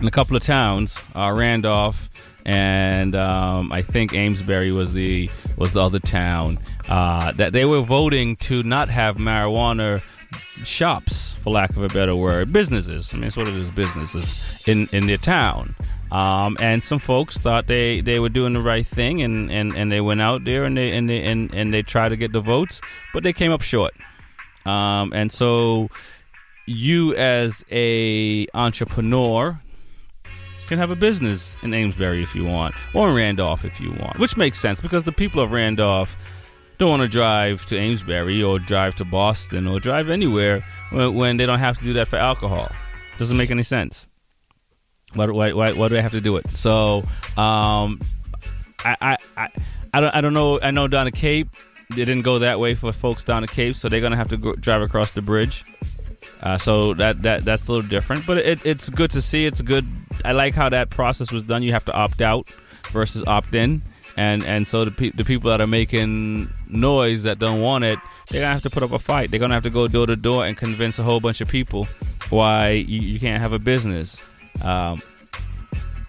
in 0.00 0.08
a 0.08 0.10
couple 0.10 0.36
of 0.36 0.42
towns, 0.42 1.00
uh, 1.14 1.32
Randolph 1.32 2.10
and 2.46 3.16
um, 3.16 3.72
I 3.72 3.82
think 3.82 4.14
Amesbury 4.14 4.70
was 4.70 4.92
the 4.92 5.28
was 5.56 5.72
the 5.72 5.82
other 5.82 5.98
town 5.98 6.60
uh, 6.88 7.32
that 7.32 7.52
they 7.52 7.64
were 7.64 7.80
voting 7.80 8.36
to 8.36 8.62
not 8.62 8.88
have 8.88 9.16
marijuana 9.16 10.00
shops, 10.64 11.34
for 11.42 11.50
lack 11.50 11.70
of 11.70 11.82
a 11.82 11.88
better 11.88 12.16
word, 12.16 12.52
businesses. 12.52 13.12
I 13.12 13.18
mean, 13.18 13.30
sort 13.30 13.48
of 13.48 13.56
is, 13.56 13.70
businesses 13.70 14.62
in 14.66 14.88
in 14.92 15.06
their 15.06 15.16
town. 15.16 15.74
Um, 16.10 16.56
and 16.60 16.82
some 16.82 17.00
folks 17.00 17.36
thought 17.36 17.66
they, 17.66 18.00
they 18.00 18.20
were 18.20 18.28
doing 18.28 18.52
the 18.52 18.60
right 18.60 18.86
thing, 18.86 19.22
and, 19.22 19.50
and, 19.50 19.74
and 19.74 19.90
they 19.90 20.00
went 20.00 20.20
out 20.20 20.44
there 20.44 20.64
and 20.64 20.76
they 20.76 20.96
and 20.96 21.08
they 21.08 21.22
and, 21.22 21.52
and 21.52 21.74
they 21.74 21.82
tried 21.82 22.10
to 22.10 22.16
get 22.16 22.32
the 22.32 22.40
votes, 22.40 22.80
but 23.12 23.22
they 23.22 23.32
came 23.32 23.50
up 23.50 23.62
short. 23.62 23.92
Um, 24.64 25.12
and 25.12 25.30
so, 25.32 25.88
you 26.66 27.14
as 27.16 27.64
a 27.70 28.46
entrepreneur 28.54 29.60
can 30.66 30.78
have 30.78 30.90
a 30.90 30.96
business 30.96 31.56
in 31.62 31.72
Amesbury 31.72 32.22
if 32.22 32.34
you 32.34 32.44
want, 32.44 32.74
or 32.94 33.08
in 33.08 33.14
Randolph 33.14 33.64
if 33.64 33.80
you 33.80 33.92
want, 33.92 34.18
which 34.18 34.36
makes 34.36 34.58
sense 34.58 34.80
because 34.80 35.04
the 35.04 35.12
people 35.12 35.40
of 35.40 35.52
Randolph 35.52 36.16
don't 36.78 36.90
want 36.90 37.02
to 37.02 37.08
drive 37.08 37.64
to 37.66 37.76
Amesbury 37.76 38.42
or 38.42 38.58
drive 38.58 38.94
to 38.96 39.04
Boston 39.04 39.66
or 39.66 39.80
drive 39.80 40.10
anywhere 40.10 40.64
when, 40.90 41.36
they 41.36 41.46
don't 41.46 41.58
have 41.58 41.78
to 41.78 41.84
do 41.84 41.92
that 41.94 42.08
for 42.08 42.16
alcohol. 42.16 42.70
Doesn't 43.18 43.36
make 43.36 43.50
any 43.50 43.62
sense. 43.62 44.08
Why, 45.14 45.26
why, 45.26 45.52
why, 45.52 45.72
why 45.72 45.88
do 45.88 45.94
they 45.94 46.02
have 46.02 46.12
to 46.12 46.20
do 46.20 46.36
it? 46.36 46.46
So, 46.48 46.98
um, 47.36 48.00
I, 48.84 48.96
I, 49.00 49.16
I, 49.36 49.48
I 49.94 50.00
don't, 50.00 50.14
I 50.14 50.20
don't 50.20 50.34
know. 50.34 50.60
I 50.60 50.70
know 50.70 50.88
down 50.88 51.06
the 51.06 51.12
Cape, 51.12 51.48
it 51.90 51.94
didn't 51.94 52.22
go 52.22 52.40
that 52.40 52.60
way 52.60 52.74
for 52.74 52.92
folks 52.92 53.24
down 53.24 53.42
the 53.42 53.48
Cape, 53.48 53.74
so 53.74 53.88
they're 53.88 54.00
gonna 54.00 54.16
have 54.16 54.28
to 54.28 54.36
go, 54.36 54.54
drive 54.54 54.82
across 54.82 55.12
the 55.12 55.22
bridge. 55.22 55.64
Uh, 56.42 56.58
so 56.58 56.92
that 56.94 57.22
that 57.22 57.44
that's 57.44 57.66
a 57.68 57.72
little 57.72 57.88
different, 57.88 58.26
but 58.26 58.38
it, 58.38 58.64
it's 58.66 58.90
good 58.90 59.10
to 59.12 59.22
see. 59.22 59.46
It's 59.46 59.60
good. 59.62 59.86
I 60.24 60.32
like 60.32 60.54
how 60.54 60.68
that 60.68 60.90
process 60.90 61.32
was 61.32 61.44
done. 61.44 61.62
You 61.62 61.72
have 61.72 61.84
to 61.86 61.94
opt 61.94 62.20
out 62.20 62.46
versus 62.90 63.24
opt 63.26 63.54
in, 63.54 63.82
and 64.16 64.44
and 64.44 64.66
so 64.66 64.84
the 64.84 64.90
pe- 64.90 65.10
the 65.10 65.24
people 65.24 65.50
that 65.50 65.60
are 65.60 65.66
making 65.66 66.48
noise 66.68 67.24
that 67.24 67.38
don't 67.38 67.60
want 67.60 67.84
it, 67.84 67.98
they're 68.30 68.40
gonna 68.40 68.52
have 68.52 68.62
to 68.62 68.70
put 68.70 68.82
up 68.82 68.92
a 68.92 68.98
fight. 68.98 69.30
They're 69.30 69.40
gonna 69.40 69.54
have 69.54 69.62
to 69.64 69.70
go 69.70 69.86
door 69.88 70.06
to 70.06 70.16
door 70.16 70.46
and 70.46 70.56
convince 70.56 70.98
a 70.98 71.02
whole 71.02 71.20
bunch 71.20 71.40
of 71.40 71.48
people 71.48 71.86
why 72.30 72.70
you, 72.70 73.00
you 73.00 73.20
can't 73.20 73.40
have 73.40 73.52
a 73.52 73.58
business. 73.58 74.20
Um, 74.64 75.00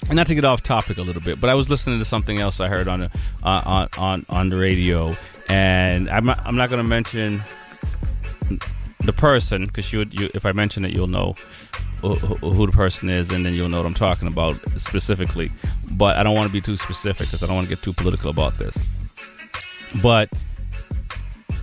and 0.07 0.15
not 0.15 0.27
to 0.27 0.35
get 0.35 0.45
off 0.45 0.63
topic 0.63 0.97
a 0.97 1.01
little 1.01 1.21
bit, 1.21 1.41
but 1.41 1.49
I 1.49 1.53
was 1.53 1.69
listening 1.69 1.99
to 1.99 2.05
something 2.05 2.39
else 2.39 2.61
I 2.61 2.69
heard 2.69 2.87
on 2.87 3.01
the, 3.01 3.11
uh, 3.43 3.61
on 3.65 3.89
on 3.97 4.25
on 4.29 4.49
the 4.49 4.57
radio, 4.57 5.13
and 5.49 6.09
I'm 6.09 6.25
not, 6.25 6.39
I'm 6.45 6.55
not 6.55 6.69
to 6.69 6.83
mention 6.83 7.43
the 9.03 9.13
person 9.13 9.65
because 9.65 9.91
you, 9.91 10.05
you 10.11 10.29
if 10.33 10.45
I 10.45 10.53
mention 10.53 10.85
it, 10.85 10.91
you'll 10.91 11.07
know 11.07 11.33
who, 12.01 12.65
the 12.65 12.71
person 12.71 13.09
is, 13.09 13.31
and 13.31 13.45
then 13.45 13.53
you'll 13.53 13.69
know 13.69 13.77
what 13.77 13.85
I'm 13.85 13.93
talking 13.93 14.27
about 14.27 14.55
specifically. 14.79 15.51
But 15.91 16.17
I 16.17 16.23
don't 16.23 16.35
want 16.35 16.47
to 16.47 16.53
be 16.53 16.61
too 16.61 16.77
specific 16.77 17.27
because 17.27 17.43
I 17.43 17.47
don't 17.47 17.55
want 17.55 17.67
to 17.67 17.75
get 17.75 17.83
too 17.83 17.93
political 17.93 18.29
about 18.29 18.57
this. 18.57 18.77
But 20.01 20.29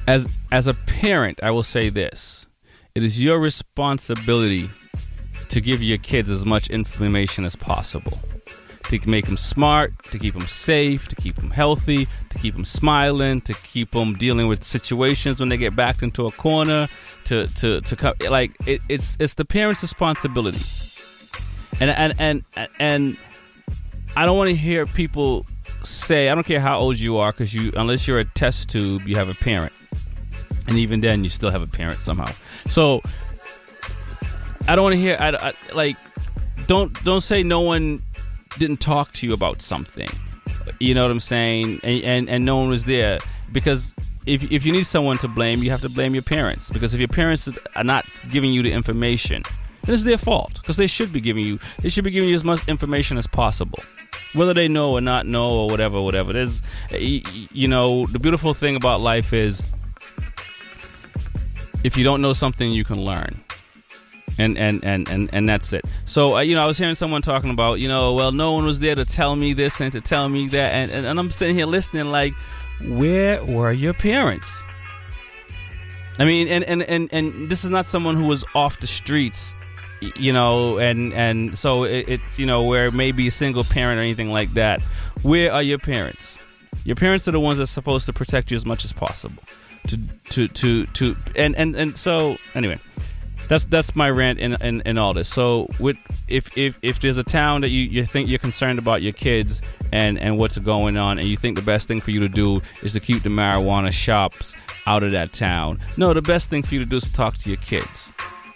as 0.06 0.28
as 0.50 0.66
a 0.66 0.74
parent, 0.74 1.40
I 1.42 1.50
will 1.50 1.62
say 1.62 1.88
this: 1.88 2.46
it 2.94 3.02
is 3.02 3.22
your 3.22 3.38
responsibility 3.38 4.70
to 5.50 5.60
give 5.60 5.82
your 5.82 5.98
kids 5.98 6.30
as 6.30 6.44
much 6.44 6.68
information 6.68 7.44
as 7.44 7.54
possible 7.56 8.18
to 9.02 9.10
make 9.10 9.26
them 9.26 9.36
smart, 9.36 9.92
to 10.10 10.18
keep 10.18 10.34
them 10.34 10.46
safe, 10.46 11.08
to 11.08 11.16
keep 11.16 11.36
them 11.36 11.50
healthy, 11.50 12.06
to 12.30 12.38
keep 12.38 12.54
them 12.54 12.64
smiling, 12.64 13.40
to 13.42 13.54
keep 13.54 13.90
them 13.90 14.14
dealing 14.14 14.48
with 14.48 14.62
situations 14.64 15.40
when 15.40 15.48
they 15.48 15.56
get 15.56 15.74
backed 15.76 16.02
into 16.02 16.26
a 16.26 16.32
corner, 16.32 16.88
to 17.24 17.46
to 17.54 17.80
to 17.80 17.96
come 17.96 18.14
like 18.30 18.52
it, 18.66 18.80
it's 18.88 19.16
it's 19.20 19.34
the 19.34 19.44
parents' 19.44 19.82
responsibility. 19.82 20.60
And 21.80 21.90
and 21.90 22.14
and 22.56 22.68
and 22.78 23.16
I 24.16 24.26
don't 24.26 24.38
want 24.38 24.50
to 24.50 24.56
hear 24.56 24.86
people 24.86 25.44
say 25.82 26.28
I 26.28 26.34
don't 26.34 26.46
care 26.46 26.60
how 26.60 26.78
old 26.78 26.98
you 26.98 27.18
are 27.18 27.32
because 27.32 27.52
you 27.54 27.72
unless 27.76 28.06
you're 28.06 28.20
a 28.20 28.24
test 28.24 28.68
tube 28.68 29.08
you 29.08 29.16
have 29.16 29.28
a 29.28 29.34
parent, 29.34 29.72
and 30.66 30.78
even 30.78 31.00
then 31.00 31.24
you 31.24 31.30
still 31.30 31.50
have 31.50 31.62
a 31.62 31.66
parent 31.66 32.00
somehow. 32.00 32.32
So 32.66 33.02
I 34.68 34.76
don't 34.76 34.84
want 34.84 34.94
to 34.94 35.00
hear 35.00 35.16
I, 35.18 35.30
I 35.30 35.54
like 35.74 35.96
don't 36.66 36.92
don't 37.04 37.20
say 37.20 37.42
no 37.42 37.60
one 37.60 38.02
didn't 38.58 38.78
talk 38.78 39.12
to 39.14 39.26
you 39.26 39.32
about 39.32 39.62
something. 39.62 40.08
You 40.80 40.94
know 40.94 41.02
what 41.02 41.10
I'm 41.10 41.20
saying? 41.20 41.80
And 41.82 42.04
and, 42.04 42.28
and 42.28 42.44
no 42.44 42.56
one 42.58 42.68
was 42.68 42.84
there 42.84 43.18
because 43.52 43.94
if 44.26 44.50
if 44.50 44.64
you 44.64 44.72
need 44.72 44.86
someone 44.86 45.18
to 45.18 45.28
blame, 45.28 45.62
you 45.62 45.70
have 45.70 45.82
to 45.82 45.88
blame 45.88 46.14
your 46.14 46.22
parents 46.22 46.70
because 46.70 46.94
if 46.94 47.00
your 47.00 47.08
parents 47.08 47.48
are 47.76 47.84
not 47.84 48.06
giving 48.30 48.52
you 48.52 48.62
the 48.62 48.72
information, 48.72 49.42
then 49.82 49.94
it's 49.94 50.04
their 50.04 50.18
fault 50.18 50.54
because 50.60 50.76
they 50.76 50.86
should 50.86 51.12
be 51.12 51.20
giving 51.20 51.44
you 51.44 51.58
they 51.80 51.88
should 51.88 52.04
be 52.04 52.10
giving 52.10 52.28
you 52.28 52.34
as 52.34 52.44
much 52.44 52.66
information 52.68 53.18
as 53.18 53.26
possible. 53.26 53.78
Whether 54.32 54.54
they 54.54 54.66
know 54.66 54.92
or 54.92 55.00
not 55.00 55.26
know 55.26 55.52
or 55.60 55.68
whatever, 55.68 56.00
whatever. 56.02 56.32
There's, 56.32 56.60
you 56.90 57.68
know, 57.68 58.04
the 58.06 58.18
beautiful 58.18 58.52
thing 58.52 58.74
about 58.74 59.00
life 59.00 59.32
is 59.32 59.64
if 61.84 61.96
you 61.96 62.02
don't 62.02 62.20
know 62.20 62.32
something, 62.32 62.72
you 62.72 62.84
can 62.84 63.04
learn 63.04 63.43
and 64.38 64.58
and 64.58 64.84
and 64.84 65.08
and, 65.08 65.30
and 65.32 65.48
that's 65.48 65.72
it. 65.72 65.84
So 66.06 66.36
uh, 66.36 66.40
you 66.40 66.54
know 66.54 66.62
i 66.62 66.66
was 66.66 66.78
hearing 66.78 66.94
someone 66.94 67.22
talking 67.22 67.50
about 67.50 67.74
you 67.80 67.88
know 67.88 68.14
well 68.14 68.32
no 68.32 68.52
one 68.52 68.64
was 68.64 68.80
there 68.80 68.94
to 68.94 69.04
tell 69.04 69.36
me 69.36 69.52
this 69.52 69.80
and 69.80 69.92
to 69.92 70.00
tell 70.00 70.28
me 70.28 70.48
that. 70.48 70.72
And, 70.72 70.90
and, 70.90 71.06
and 71.06 71.18
i'm 71.18 71.30
sitting 71.30 71.54
here 71.54 71.66
listening 71.66 72.06
like 72.06 72.34
where 72.82 73.44
were 73.44 73.72
your 73.72 73.94
parents? 73.94 74.64
I 76.18 76.24
mean 76.24 76.48
and, 76.48 76.64
and 76.64 76.82
and 76.82 77.08
and 77.12 77.48
this 77.48 77.64
is 77.64 77.70
not 77.70 77.86
someone 77.86 78.16
who 78.16 78.26
was 78.26 78.44
off 78.54 78.80
the 78.80 78.86
streets 78.86 79.54
you 80.16 80.32
know 80.32 80.78
and 80.78 81.12
and 81.14 81.56
so 81.56 81.84
it, 81.84 82.08
it's 82.08 82.38
you 82.38 82.46
know 82.46 82.64
where 82.64 82.90
maybe 82.90 83.26
a 83.28 83.30
single 83.30 83.64
parent 83.64 83.98
or 83.98 84.02
anything 84.02 84.30
like 84.30 84.52
that. 84.54 84.80
Where 85.22 85.52
are 85.52 85.62
your 85.62 85.78
parents? 85.78 86.38
Your 86.84 86.96
parents 86.96 87.26
are 87.26 87.32
the 87.32 87.40
ones 87.40 87.58
that's 87.58 87.70
supposed 87.70 88.06
to 88.06 88.12
protect 88.12 88.50
you 88.50 88.56
as 88.56 88.66
much 88.66 88.84
as 88.84 88.92
possible. 88.92 89.42
To 89.88 89.98
to 90.30 90.48
to 90.48 90.86
to 90.86 91.16
and 91.36 91.56
and 91.56 91.74
and 91.74 91.96
so 91.96 92.36
anyway 92.54 92.78
that's 93.48 93.64
that's 93.66 93.94
my 93.94 94.10
rant 94.10 94.38
in, 94.38 94.54
in, 94.62 94.80
in 94.82 94.98
all 94.98 95.14
this. 95.14 95.28
So 95.28 95.68
with 95.78 95.96
if, 96.28 96.56
if 96.56 96.78
if 96.82 97.00
there's 97.00 97.18
a 97.18 97.24
town 97.24 97.60
that 97.62 97.68
you, 97.68 97.82
you 97.82 98.04
think 98.04 98.28
you're 98.28 98.38
concerned 98.38 98.78
about 98.78 99.02
your 99.02 99.12
kids 99.12 99.62
and, 99.92 100.18
and 100.18 100.38
what's 100.38 100.58
going 100.58 100.96
on 100.96 101.18
and 101.18 101.28
you 101.28 101.36
think 101.36 101.56
the 101.56 101.62
best 101.62 101.88
thing 101.88 102.00
for 102.00 102.10
you 102.10 102.20
to 102.20 102.28
do 102.28 102.60
is 102.82 102.92
to 102.94 103.00
keep 103.00 103.22
the 103.22 103.28
marijuana 103.28 103.92
shops 103.92 104.54
out 104.86 105.02
of 105.02 105.12
that 105.12 105.32
town. 105.32 105.80
No, 105.96 106.12
the 106.12 106.22
best 106.22 106.50
thing 106.50 106.62
for 106.62 106.74
you 106.74 106.80
to 106.80 106.86
do 106.86 106.96
is 106.96 107.04
to 107.04 107.12
talk 107.12 107.36
to 107.38 107.48
your 107.48 107.58
kids 107.58 108.12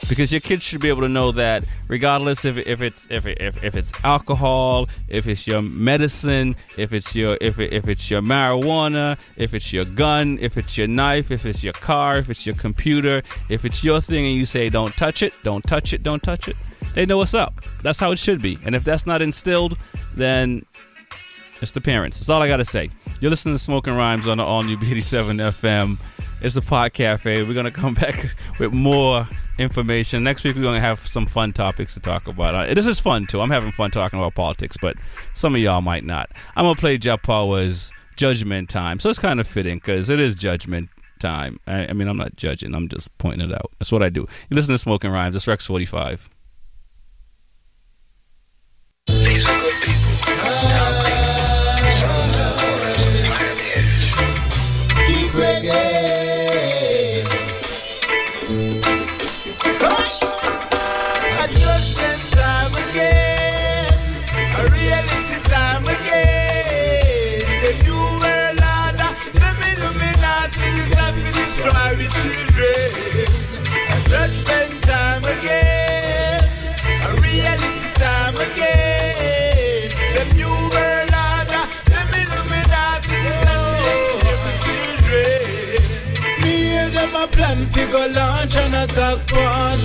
because 0.09 0.33
your 0.33 0.41
kids 0.41 0.63
should 0.63 0.81
be 0.81 0.89
able 0.89 1.03
to 1.03 1.09
know 1.09 1.33
that 1.33 1.65
regardless 1.89 2.45
if, 2.45 2.57
if 2.59 2.83
it's 2.83 3.07
if, 3.11 3.27
if, 3.27 3.65
if 3.65 3.75
it's 3.75 3.93
alcohol 4.05 4.89
if 5.09 5.27
it's 5.27 5.47
your 5.47 5.61
medicine 5.63 6.55
if 6.77 6.93
it's 6.93 7.17
your 7.17 7.37
if, 7.41 7.59
if 7.59 7.89
it's 7.89 8.11
your 8.11 8.23
marijuana 8.23 9.19
if 9.37 9.55
it's 9.55 9.73
your 9.73 9.85
gun 9.85 10.39
if 10.41 10.57
it's 10.57 10.79
your 10.79 10.87
knife 10.87 11.31
if 11.31 11.45
it's 11.45 11.65
your 11.65 11.73
car 11.73 12.17
if 12.19 12.31
it's 12.31 12.47
your 12.47 12.55
computer 12.55 13.23
if 13.49 13.65
it's 13.65 13.83
your 13.83 14.01
thing 14.01 14.25
and 14.25 14.35
you 14.35 14.47
say 14.47 14.69
don't 14.69 14.95
touch 14.97 15.23
it 15.23 15.33
don't 15.43 15.63
touch 15.63 15.93
it 15.93 16.03
don't 16.03 16.23
touch 16.23 16.47
it 16.47 16.57
they 16.95 17.07
know 17.07 17.19
what's 17.19 17.35
up. 17.35 17.61
That's 17.83 18.01
how 18.01 18.13
it 18.13 18.19
should 18.19 18.43
be. 18.43 18.59
And 18.65 18.75
if 18.75 18.85
that's 18.85 19.07
not 19.07 19.23
instilled, 19.23 19.79
then 20.15 20.65
it's 21.61 21.73
the 21.73 21.81
parents. 21.81 22.19
That's 22.19 22.29
all 22.29 22.43
I 22.43 22.49
got 22.49 22.59
to 22.59 22.65
say. 22.65 22.91
You're 23.21 23.31
listening 23.31 23.55
to 23.55 23.59
Smoking 23.59 23.95
Rhymes 23.95 24.27
on 24.27 24.39
the 24.39 24.45
all 24.45 24.63
new 24.63 24.77
B87 24.77 25.37
FM. 25.53 25.99
It's 26.41 26.55
the 26.55 26.63
Pot 26.63 26.93
Cafe. 26.93 27.43
We're 27.43 27.53
going 27.53 27.67
to 27.67 27.73
come 27.73 27.95
back 27.95 28.33
with 28.61 28.73
more 28.73 29.27
information. 29.59 30.23
Next 30.23 30.45
week, 30.45 30.55
we're 30.55 30.63
going 30.63 30.77
to 30.77 30.81
have 30.81 31.05
some 31.05 31.27
fun 31.27 31.53
topics 31.53 31.95
to 31.95 32.01
talk 32.01 32.29
about. 32.29 32.55
Uh, 32.55 32.75
this 32.75 32.87
is 32.87 33.01
fun, 33.01 33.27
too. 33.27 33.41
I'm 33.41 33.51
having 33.51 33.73
fun 33.73 33.91
talking 33.91 34.21
about 34.21 34.37
politics, 34.37 34.77
but 34.81 34.97
some 35.35 35.57
of 35.57 35.61
y'all 35.61 35.81
might 35.81 36.05
not. 36.05 36.31
I'm 36.55 36.65
going 36.65 36.77
to 36.77 36.81
play 36.81 36.97
Jah 36.97 37.17
Power's 37.17 37.93
Judgment 38.17 38.69
Time. 38.69 39.01
So 39.01 39.11
it's 39.11 39.19
kind 39.19 39.41
of 39.41 39.49
fitting 39.49 39.79
because 39.79 40.09
it 40.09 40.21
is 40.21 40.37
Judgment 40.37 40.91
Time. 41.19 41.59
I, 41.67 41.89
I 41.89 41.93
mean, 41.93 42.07
I'm 42.07 42.17
not 42.17 42.37
judging, 42.37 42.73
I'm 42.73 42.89
just 42.89 43.17
pointing 43.19 43.51
it 43.51 43.53
out. 43.53 43.73
That's 43.81 43.91
what 43.91 44.05
I 44.05 44.09
do. 44.09 44.21
You 44.49 44.55
listen 44.55 44.73
to 44.73 44.79
Smoking 44.79 45.11
Rhymes. 45.11 45.35
It's 45.35 45.49
Rex 45.49 45.67
45. 45.67 46.31
A 74.11 74.48
a 87.81 87.87
go 87.91 88.07
launch 88.15 88.57
and 88.57 88.75
attack 88.75 89.19
one. 89.31 89.79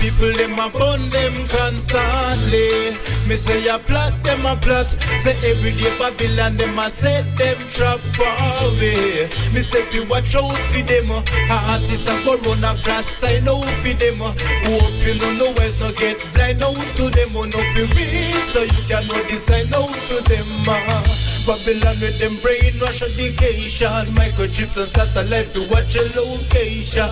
People 0.00 0.32
them 0.36 0.58
a 0.58 0.68
burn 0.70 1.10
them 1.10 1.34
constantly. 1.48 2.94
Me 3.28 3.34
say 3.34 3.66
a 3.68 3.78
plot 3.78 4.12
them 4.22 4.46
a 4.46 4.56
plot. 4.56 4.90
Say 5.22 5.36
every 5.42 5.72
day 5.72 5.92
Babylon 5.98 6.56
them 6.56 6.78
a 6.78 6.90
set 6.90 7.24
them 7.38 7.58
trap 7.68 7.98
for 8.14 8.30
away. 8.66 9.28
Me 9.52 9.60
say 9.60 9.82
fi 9.90 10.04
watch 10.06 10.34
out 10.34 10.62
for 10.70 10.82
them. 10.82 11.10
Artists 11.50 12.06
and 12.08 12.22
corona 12.24 12.74
flash 12.74 13.04
sign 13.04 13.48
out 13.48 13.66
for 13.82 13.94
them. 13.94 14.18
Hope 14.18 15.06
you 15.06 15.14
no 15.20 15.32
know 15.38 15.52
where's 15.56 15.80
no 15.80 15.90
get 15.92 16.18
blind 16.34 16.62
out 16.62 16.74
to 16.74 17.10
them. 17.10 17.32
No 17.32 17.58
fi 17.74 17.82
read 17.94 18.42
so 18.52 18.62
you 18.62 18.82
can 18.88 19.06
know 19.08 19.20
design 19.26 19.68
know 19.70 19.86
to 19.86 20.16
them. 20.28 21.35
Babylon 21.46 21.94
with 22.02 22.18
them 22.18 22.34
brainwash 22.42 23.02
education. 23.06 23.86
Microchips 24.18 24.76
and 24.82 24.90
satellite 24.90 25.46
to 25.54 25.62
watch 25.70 25.94
your 25.94 26.02
location. 26.18 27.06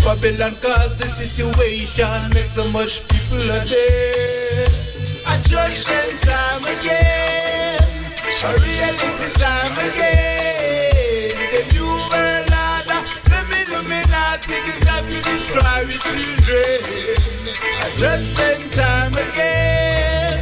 Babylon 0.00 0.56
cause 0.64 0.96
the 0.96 1.04
situation. 1.04 2.08
Make 2.32 2.48
so 2.48 2.64
much 2.70 3.06
people 3.08 3.44
a 3.44 3.60
dead 3.68 4.72
A 5.28 5.36
judgment 5.48 6.22
time 6.22 6.64
again, 6.64 7.78
a 8.40 8.52
reality 8.56 9.28
time 9.36 9.76
again. 9.84 11.36
The 11.52 11.60
new 11.74 11.92
world 12.08 12.52
order, 12.56 13.00
the 13.28 13.40
Illuminati 13.52 14.56
decide 14.64 15.04
to 15.12 15.18
destroy 15.28 15.84
the 15.84 15.98
children. 16.08 16.80
A 17.84 17.88
judgment 18.00 18.72
time 18.72 19.12
again, 19.12 20.40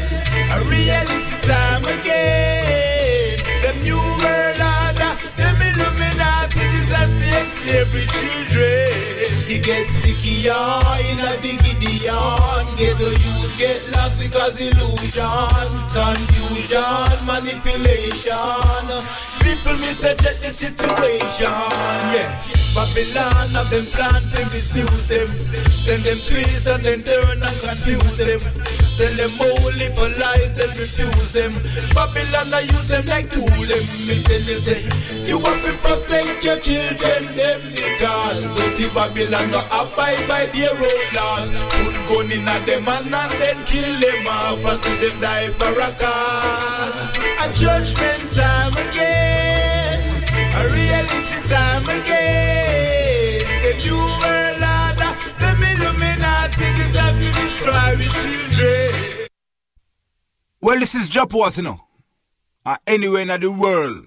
a 0.53 0.63
reality 0.71 1.37
time 1.43 1.85
again. 1.87 2.64
The 7.67 8.05
children. 8.13 9.15
It 9.49 9.65
gets 9.65 9.91
stickier 9.91 10.53
in 11.09 11.21
a 11.21 11.37
Gideon 11.41 12.65
Get 12.77 12.97
the 12.99 13.13
youth 13.13 13.55
get 13.59 13.81
lost 13.93 14.21
because 14.21 14.61
illusion 14.61 15.69
Confusion, 15.93 17.15
manipulation. 17.25 18.89
People 19.41 19.77
misjudge 19.81 20.41
the 20.41 20.51
situation 20.53 21.53
Yeah. 22.13 22.33
Babylon 22.75 23.55
have 23.55 23.71
them 23.71 23.87
plan 23.95 24.19
to 24.35 24.41
misuse 24.51 25.07
them. 25.07 25.29
Then 25.87 26.03
them 26.03 26.19
twist 26.27 26.67
and 26.67 26.83
then 26.83 27.03
turn 27.07 27.39
and 27.39 27.59
confuse 27.63 28.19
them. 28.19 28.41
Tell 28.99 29.15
them 29.15 29.31
only 29.39 29.89
for 29.95 30.11
lies, 30.19 30.51
then 30.59 30.71
refuse 30.75 31.31
them. 31.31 31.53
Babylon 31.95 32.53
I 32.53 32.67
use 32.67 32.89
them 32.89 33.07
like 33.07 33.31
tool 33.31 33.47
them. 33.47 33.85
Me 34.11 34.19
tell 34.27 34.43
you 34.43 34.59
say 34.59 34.83
You 35.31 35.39
have 35.39 35.63
to 35.63 35.73
your 36.45 36.59
children 36.61 37.25
them 37.37 37.61
Because 37.73 38.45
dirty 38.57 38.87
Babylon 38.93 39.51
no 39.51 39.61
abide 39.73 40.29
by 40.29 40.47
their 40.53 40.71
own 40.71 41.07
laws 41.17 41.49
Put 41.81 41.97
gun 42.09 42.31
in 42.31 42.47
a 42.47 42.57
them 42.69 42.87
and, 42.87 43.15
and 43.15 43.33
then 43.41 43.59
kill 43.65 43.93
them 44.01 44.27
off 44.29 44.65
And 44.65 44.79
see 44.79 45.09
them 45.09 45.21
die 45.21 45.49
for 45.57 45.73
a 45.73 45.91
cause 45.97 47.17
A 47.41 47.53
judgment 47.55 48.33
time 48.33 48.73
again, 48.89 50.01
a 50.55 50.63
reality 50.73 51.49
time 51.49 51.89
again. 51.89 53.45
The 53.63 53.73
new 53.83 53.97
world 53.97 54.63
order, 54.63 55.13
the 55.41 55.51
Illuminati 55.73 56.67
decide 56.79 57.17
to 57.23 57.29
destroy 57.41 57.97
the 57.97 58.09
children. 58.23 59.29
Well, 60.61 60.79
this 60.81 60.95
is 60.95 61.09
Japas, 61.09 61.57
you 61.59 61.65
know. 61.65 61.81
Uh, 62.67 62.77
anywhere 62.87 63.23
in 63.23 63.29
the 63.29 63.53
world, 63.61 64.07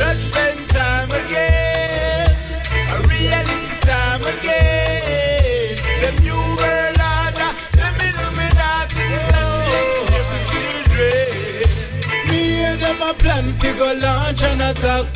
A 0.00 0.97
plan 13.14 13.44
figure 13.54 13.94
launch 14.00 14.42
and 14.42 14.60
attack 14.60 15.06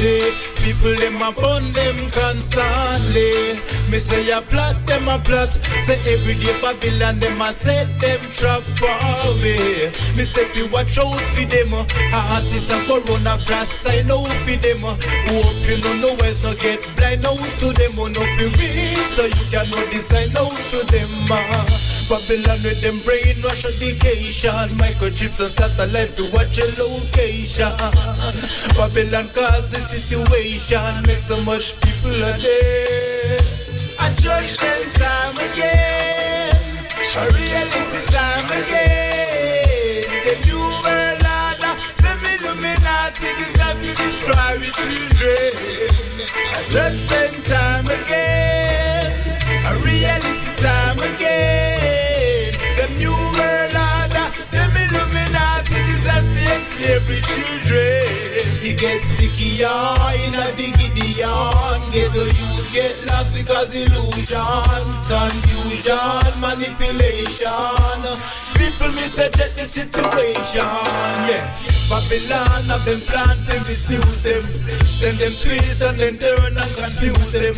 day. 0.00 0.30
People 0.62 0.94
them 0.96 1.22
a 1.22 1.32
burn 1.32 1.72
them 1.72 1.96
constantly. 2.10 3.58
Me 3.90 3.98
say 3.98 4.28
a 4.30 4.40
plot 4.42 4.76
them 4.86 5.08
a 5.08 5.18
plot. 5.18 5.52
Say 5.86 5.98
every 6.12 6.34
day 6.34 6.54
Babylon 6.60 7.20
them 7.20 7.40
a 7.40 7.52
set 7.52 7.86
them 8.00 8.20
trap 8.30 8.62
for 8.78 8.96
away. 9.30 9.90
Me 10.16 10.24
say 10.24 10.44
fi 10.46 10.62
watch 10.72 10.98
out 10.98 11.26
for 11.34 11.46
them. 11.46 11.72
Artists 12.12 12.70
a 12.70 12.78
corona 12.86 13.38
flash 13.38 13.68
sign 13.68 14.10
out 14.10 14.32
fi 14.44 14.56
them. 14.56 14.82
Hope 14.82 15.62
you 15.68 15.78
no 15.84 15.92
know 16.00 16.14
where's 16.20 16.42
no 16.42 16.54
get 16.54 16.80
blind 16.96 17.24
out 17.24 17.38
to 17.60 17.72
them. 17.72 17.96
No 17.96 18.22
fi 18.36 18.44
read 18.58 19.06
so 19.14 19.24
you 19.24 19.44
can 19.50 19.68
know 19.70 19.84
design 19.90 20.30
out 20.36 20.56
to 20.70 20.78
them. 20.90 21.08
ah. 21.30 21.91
Babylon 22.08 22.58
with 22.62 22.80
them 22.82 22.96
brainwash 23.06 23.64
education. 23.64 24.50
Microchips 24.78 25.40
and 25.40 25.52
satellite 25.52 26.16
to 26.16 26.24
watch 26.32 26.56
your 26.58 26.68
location. 26.78 27.70
Babylon 28.76 29.28
cause 29.34 29.70
the 29.70 29.78
situation. 29.78 30.80
Make 31.06 31.20
so 31.20 31.42
much 31.44 31.80
people 31.80 32.14
a 32.16 32.32
dead 32.38 33.44
A 34.00 34.08
judgment 34.20 34.94
time 34.94 35.36
again, 35.38 36.56
a 37.16 37.24
reality 37.30 38.00
time 38.10 38.46
again. 38.50 40.04
The 40.26 40.34
new 40.46 40.62
world 40.82 41.22
order, 41.22 41.74
the 42.02 42.12
Illuminati 42.34 43.28
decide 43.38 43.78
to 43.82 43.90
destroy 43.94 44.58
the 44.58 44.70
children. 44.74 45.52
A 46.56 46.60
judgment 46.72 47.44
time 47.46 47.86
again, 47.86 49.12
a 49.66 49.72
reality 49.84 50.50
time 50.62 50.98
again. 50.98 51.81
every 57.02 57.20
children. 57.22 58.62
It 58.62 58.78
gets 58.78 59.04
stickier 59.04 59.66
in 60.24 60.34
a 60.34 60.46
Gideon. 60.56 61.90
Get 61.90 62.14
a 62.14 62.24
youth 62.26 62.72
get 62.72 62.94
lost 63.06 63.34
because 63.34 63.74
illusion, 63.74 64.84
confusion, 65.10 66.40
manipulation. 66.40 67.48
People 68.54 68.92
misset 68.94 69.32
the 69.32 69.66
situation. 69.66 70.64
Yeah. 71.28 71.81
Babylon 71.88 72.64
have 72.70 72.84
them 72.84 73.00
plan 73.00 73.36
to 73.48 73.56
misuse 73.66 74.22
them. 74.22 74.42
Then 75.00 75.16
them 75.18 75.32
twist 75.34 75.82
and 75.82 75.98
then 75.98 76.18
turn 76.18 76.54
and 76.54 76.72
confuse 76.78 77.32
them. 77.32 77.54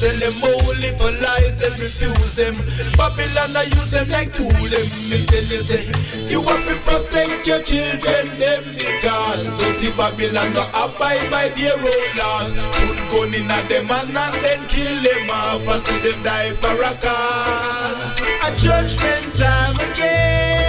Then 0.00 0.18
them 0.18 0.32
only 0.42 0.90
for 0.96 1.12
lies, 1.12 1.54
then 1.60 1.72
refuse 1.76 2.34
them. 2.34 2.54
Babylon 2.96 3.56
I 3.56 3.64
use 3.68 3.90
them 3.90 4.08
like 4.08 4.32
tool 4.32 4.48
them. 4.48 4.86
Me 5.12 5.20
tell 5.28 5.44
you 5.44 5.60
say, 5.60 5.86
you 6.26 6.40
have 6.42 6.64
to 6.66 6.74
protect 6.88 7.46
your 7.46 7.60
children 7.62 8.26
them 8.40 8.64
because 8.74 9.52
dirty 9.60 9.90
Babylon 9.92 10.52
don't 10.52 10.70
abide 10.72 11.30
by 11.30 11.48
their 11.52 11.76
own 11.76 12.08
laws. 12.16 12.50
Put 12.80 12.98
gun 13.12 13.34
in 13.34 13.50
at 13.50 13.68
them 13.68 13.90
and, 13.90 14.16
and 14.16 14.44
then 14.44 14.60
kill 14.68 14.96
them 15.04 15.30
off 15.30 15.68
and 15.68 15.82
see 15.82 16.00
them 16.00 16.22
die 16.22 16.52
for 16.56 16.74
a 16.74 16.92
cause. 16.98 18.18
A 18.44 18.56
judgment 18.56 19.34
time 19.36 19.76
again. 19.78 20.59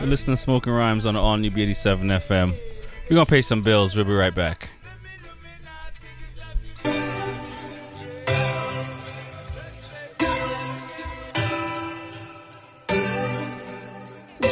You're 0.00 0.08
listening 0.08 0.34
to 0.36 0.40
Smoking 0.40 0.72
Rhymes 0.72 1.04
on 1.04 1.12
the 1.12 1.20
All 1.20 1.36
New 1.36 1.50
B87 1.50 2.00
FM. 2.04 2.54
We're 3.10 3.14
going 3.16 3.26
to 3.26 3.30
pay 3.30 3.42
some 3.42 3.60
bills. 3.60 3.94
We'll 3.94 4.06
be 4.06 4.14
right 4.14 4.34
back. 4.34 4.70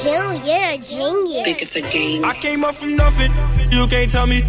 Joe, 0.03 0.33
you're 0.45 0.69
a 0.69 0.77
genius. 0.77 1.41
I 1.41 1.45
think 1.45 1.63
it's 1.63 1.77
a 1.77 1.81
game. 1.81 2.27
I 2.27 2.35
came 2.35 2.63
up 2.63 2.75
from 2.75 2.95
nothing. 2.97 3.33
You 3.73 3.87
can't 3.87 4.11
tell 4.11 4.27
me. 4.27 4.43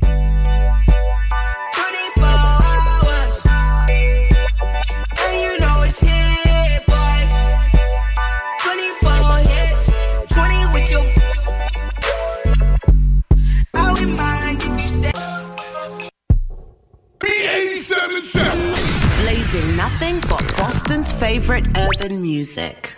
Blazing 18.40 19.76
nothing 19.76 20.20
but 20.30 20.58
Boston's 20.58 21.12
favorite 21.14 21.66
urban 21.78 22.22
music. 22.22 22.94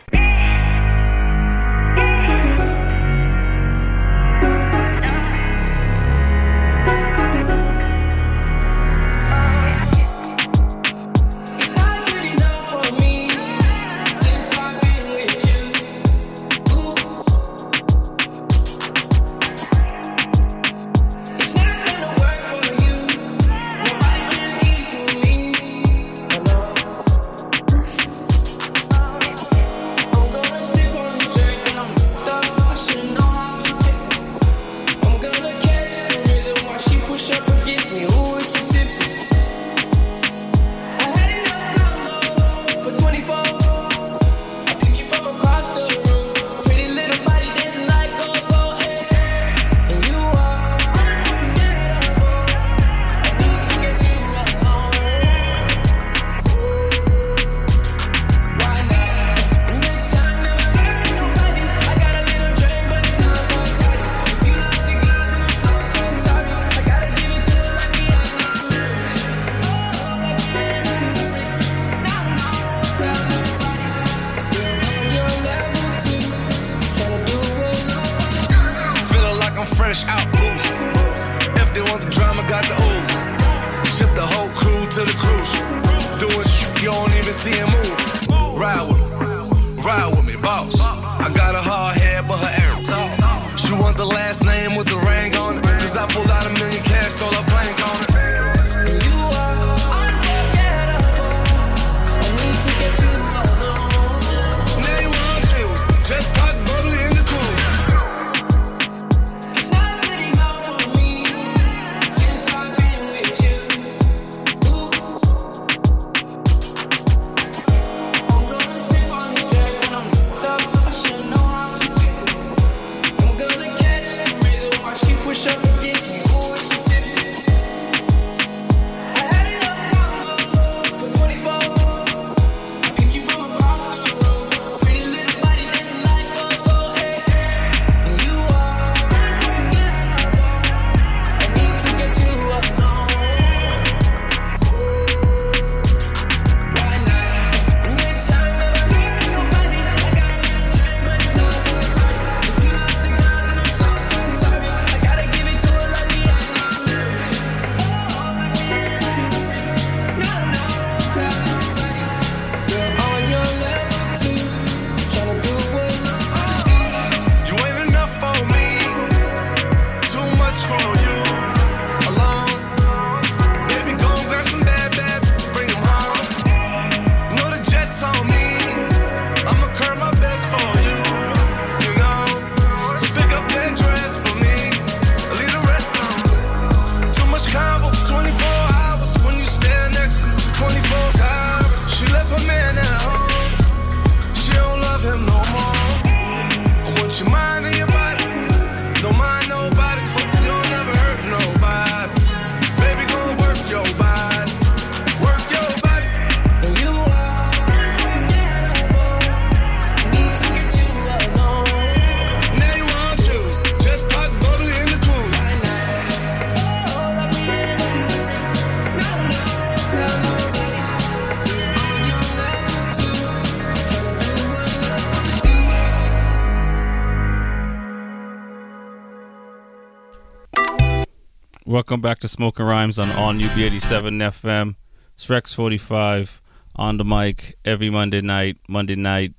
Welcome 231.66 232.02
back 232.02 232.20
to 232.22 232.28
Smoking 232.28 232.66
Rhymes 232.66 232.98
on 232.98 233.12
All 233.12 233.34
New 233.34 233.48
B87 233.50 234.18
FM. 234.32 234.74
It's 235.14 235.30
Rex 235.30 235.54
45 235.54 236.42
on 236.76 236.98
the 236.98 237.06
mic 237.06 237.56
every 237.64 237.92
Monday 237.92 238.22
night. 238.22 238.58
Monday 238.68 238.96
night. 238.96 239.36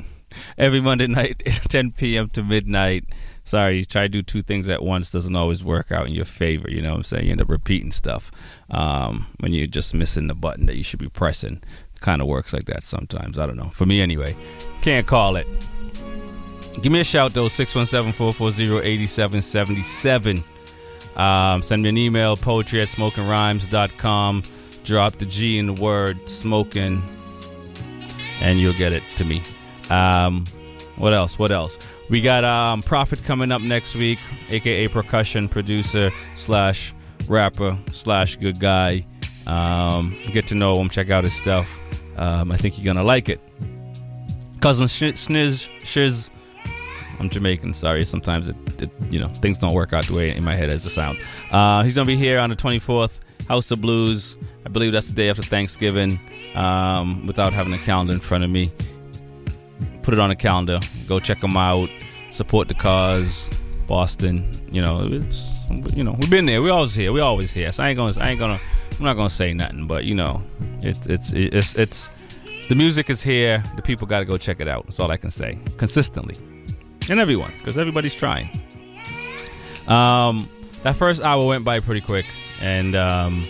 Every 0.56 0.80
Monday 0.80 1.08
night, 1.08 1.42
10 1.68 1.92
p.m. 1.92 2.30
to 2.30 2.42
midnight. 2.42 3.04
Sorry, 3.44 3.76
you 3.76 3.84
try 3.84 4.04
to 4.04 4.08
do 4.08 4.22
two 4.22 4.40
things 4.40 4.66
at 4.66 4.82
once 4.82 5.10
doesn't 5.10 5.36
always 5.36 5.62
work 5.62 5.92
out 5.92 6.06
in 6.06 6.14
your 6.14 6.24
favor. 6.24 6.70
You 6.70 6.80
know 6.80 6.92
what 6.92 6.96
I'm 6.96 7.04
saying? 7.04 7.26
You 7.26 7.32
end 7.32 7.42
up 7.42 7.50
repeating 7.50 7.90
stuff 7.90 8.30
um, 8.70 9.26
when 9.40 9.52
you're 9.52 9.66
just 9.66 9.92
missing 9.92 10.28
the 10.28 10.34
button 10.34 10.64
that 10.66 10.76
you 10.76 10.82
should 10.82 11.00
be 11.00 11.10
pressing. 11.10 11.62
Kind 12.00 12.22
of 12.22 12.28
works 12.28 12.54
like 12.54 12.64
that 12.64 12.82
sometimes. 12.82 13.38
I 13.38 13.44
don't 13.44 13.58
know. 13.58 13.68
For 13.68 13.84
me, 13.84 14.00
anyway. 14.00 14.34
Can't 14.80 15.06
call 15.06 15.36
it. 15.36 15.46
Give 16.80 16.90
me 16.90 17.00
a 17.00 17.04
shout 17.04 17.34
though, 17.34 17.48
617-440-8777. 17.48 20.44
Um, 21.16 21.62
send 21.62 21.82
me 21.82 21.88
an 21.90 21.98
email, 21.98 22.36
poetry 22.36 22.80
at 22.80 22.88
smokingrhymes.com. 22.88 24.42
Drop 24.84 25.12
the 25.14 25.26
G 25.26 25.58
in 25.58 25.66
the 25.66 25.72
word 25.74 26.28
smoking, 26.28 27.02
and 28.40 28.58
you'll 28.58 28.72
get 28.72 28.92
it 28.92 29.02
to 29.16 29.24
me. 29.24 29.42
Um, 29.90 30.44
what 30.96 31.14
else? 31.14 31.38
What 31.38 31.50
else? 31.50 31.76
We 32.10 32.20
got 32.20 32.44
um, 32.44 32.82
Prophet 32.82 33.22
coming 33.24 33.52
up 33.52 33.62
next 33.62 33.94
week, 33.94 34.18
aka 34.50 34.88
percussion 34.88 35.48
producer 35.48 36.10
slash 36.34 36.94
rapper 37.28 37.78
slash 37.92 38.36
good 38.36 38.58
guy. 38.58 39.06
Um, 39.46 40.16
get 40.32 40.46
to 40.48 40.54
know 40.54 40.80
him, 40.80 40.88
check 40.88 41.10
out 41.10 41.24
his 41.24 41.32
stuff. 41.34 41.78
Um, 42.16 42.52
I 42.52 42.56
think 42.56 42.76
you're 42.76 42.92
gonna 42.92 43.06
like 43.06 43.28
it. 43.28 43.40
Cousin 44.60 44.88
Sh- 44.88 45.14
Sniz 45.14 45.68
Shiz. 45.84 46.30
I'm 47.22 47.30
Jamaican. 47.30 47.72
Sorry, 47.74 48.04
sometimes 48.04 48.48
it, 48.48 48.56
it, 48.82 48.90
you 49.08 49.20
know 49.20 49.28
things 49.28 49.60
don't 49.60 49.74
work 49.74 49.92
out 49.92 50.06
the 50.06 50.12
way 50.12 50.34
in 50.34 50.42
my 50.42 50.56
head 50.56 50.70
as 50.70 50.84
a 50.84 50.90
sound. 50.90 51.20
Uh, 51.52 51.84
he's 51.84 51.94
gonna 51.94 52.04
be 52.04 52.16
here 52.16 52.40
on 52.40 52.50
the 52.50 52.56
24th, 52.56 53.20
House 53.46 53.70
of 53.70 53.80
Blues. 53.80 54.36
I 54.66 54.70
believe 54.70 54.92
that's 54.92 55.06
the 55.06 55.14
day 55.14 55.30
after 55.30 55.44
Thanksgiving. 55.44 56.18
Um, 56.56 57.24
without 57.26 57.52
having 57.52 57.72
a 57.74 57.78
calendar 57.78 58.12
in 58.12 58.18
front 58.18 58.42
of 58.42 58.50
me, 58.50 58.72
put 60.02 60.14
it 60.14 60.20
on 60.20 60.32
a 60.32 60.36
calendar. 60.36 60.80
Go 61.06 61.20
check 61.20 61.42
him 61.44 61.56
out. 61.56 61.88
Support 62.30 62.66
the 62.66 62.74
cause. 62.74 63.50
Boston. 63.86 64.60
You 64.72 64.82
know, 64.82 65.06
it's 65.06 65.60
you 65.94 66.02
know 66.02 66.16
we've 66.18 66.30
been 66.30 66.46
there. 66.46 66.60
We 66.60 66.70
always 66.70 66.94
here. 66.94 67.12
We 67.12 67.20
always 67.20 67.52
here. 67.52 67.70
So 67.70 67.84
I 67.84 67.90
ain't 67.90 67.96
gonna. 67.98 68.18
I 68.18 68.30
ain't 68.30 68.40
gonna. 68.40 68.58
I'm 68.98 69.04
not 69.04 69.14
gonna 69.14 69.30
say 69.30 69.54
nothing. 69.54 69.86
But 69.86 70.04
you 70.04 70.16
know, 70.16 70.42
it's 70.80 71.06
it's 71.06 71.32
it's 71.32 71.76
it's 71.76 72.10
the 72.68 72.74
music 72.74 73.10
is 73.10 73.22
here. 73.22 73.62
The 73.76 73.82
people 73.82 74.08
got 74.08 74.20
to 74.20 74.24
go 74.24 74.38
check 74.38 74.60
it 74.60 74.66
out. 74.66 74.86
That's 74.86 74.98
all 74.98 75.10
I 75.10 75.16
can 75.16 75.30
say. 75.30 75.58
Consistently, 75.76 76.36
and 77.12 77.20
everyone, 77.20 77.52
because 77.58 77.76
everybody's 77.76 78.14
trying. 78.14 78.48
Um, 79.86 80.48
that 80.82 80.96
first 80.96 81.20
hour 81.20 81.46
went 81.46 81.62
by 81.62 81.78
pretty 81.80 82.00
quick, 82.00 82.24
and 82.62 82.96
um, 82.96 83.44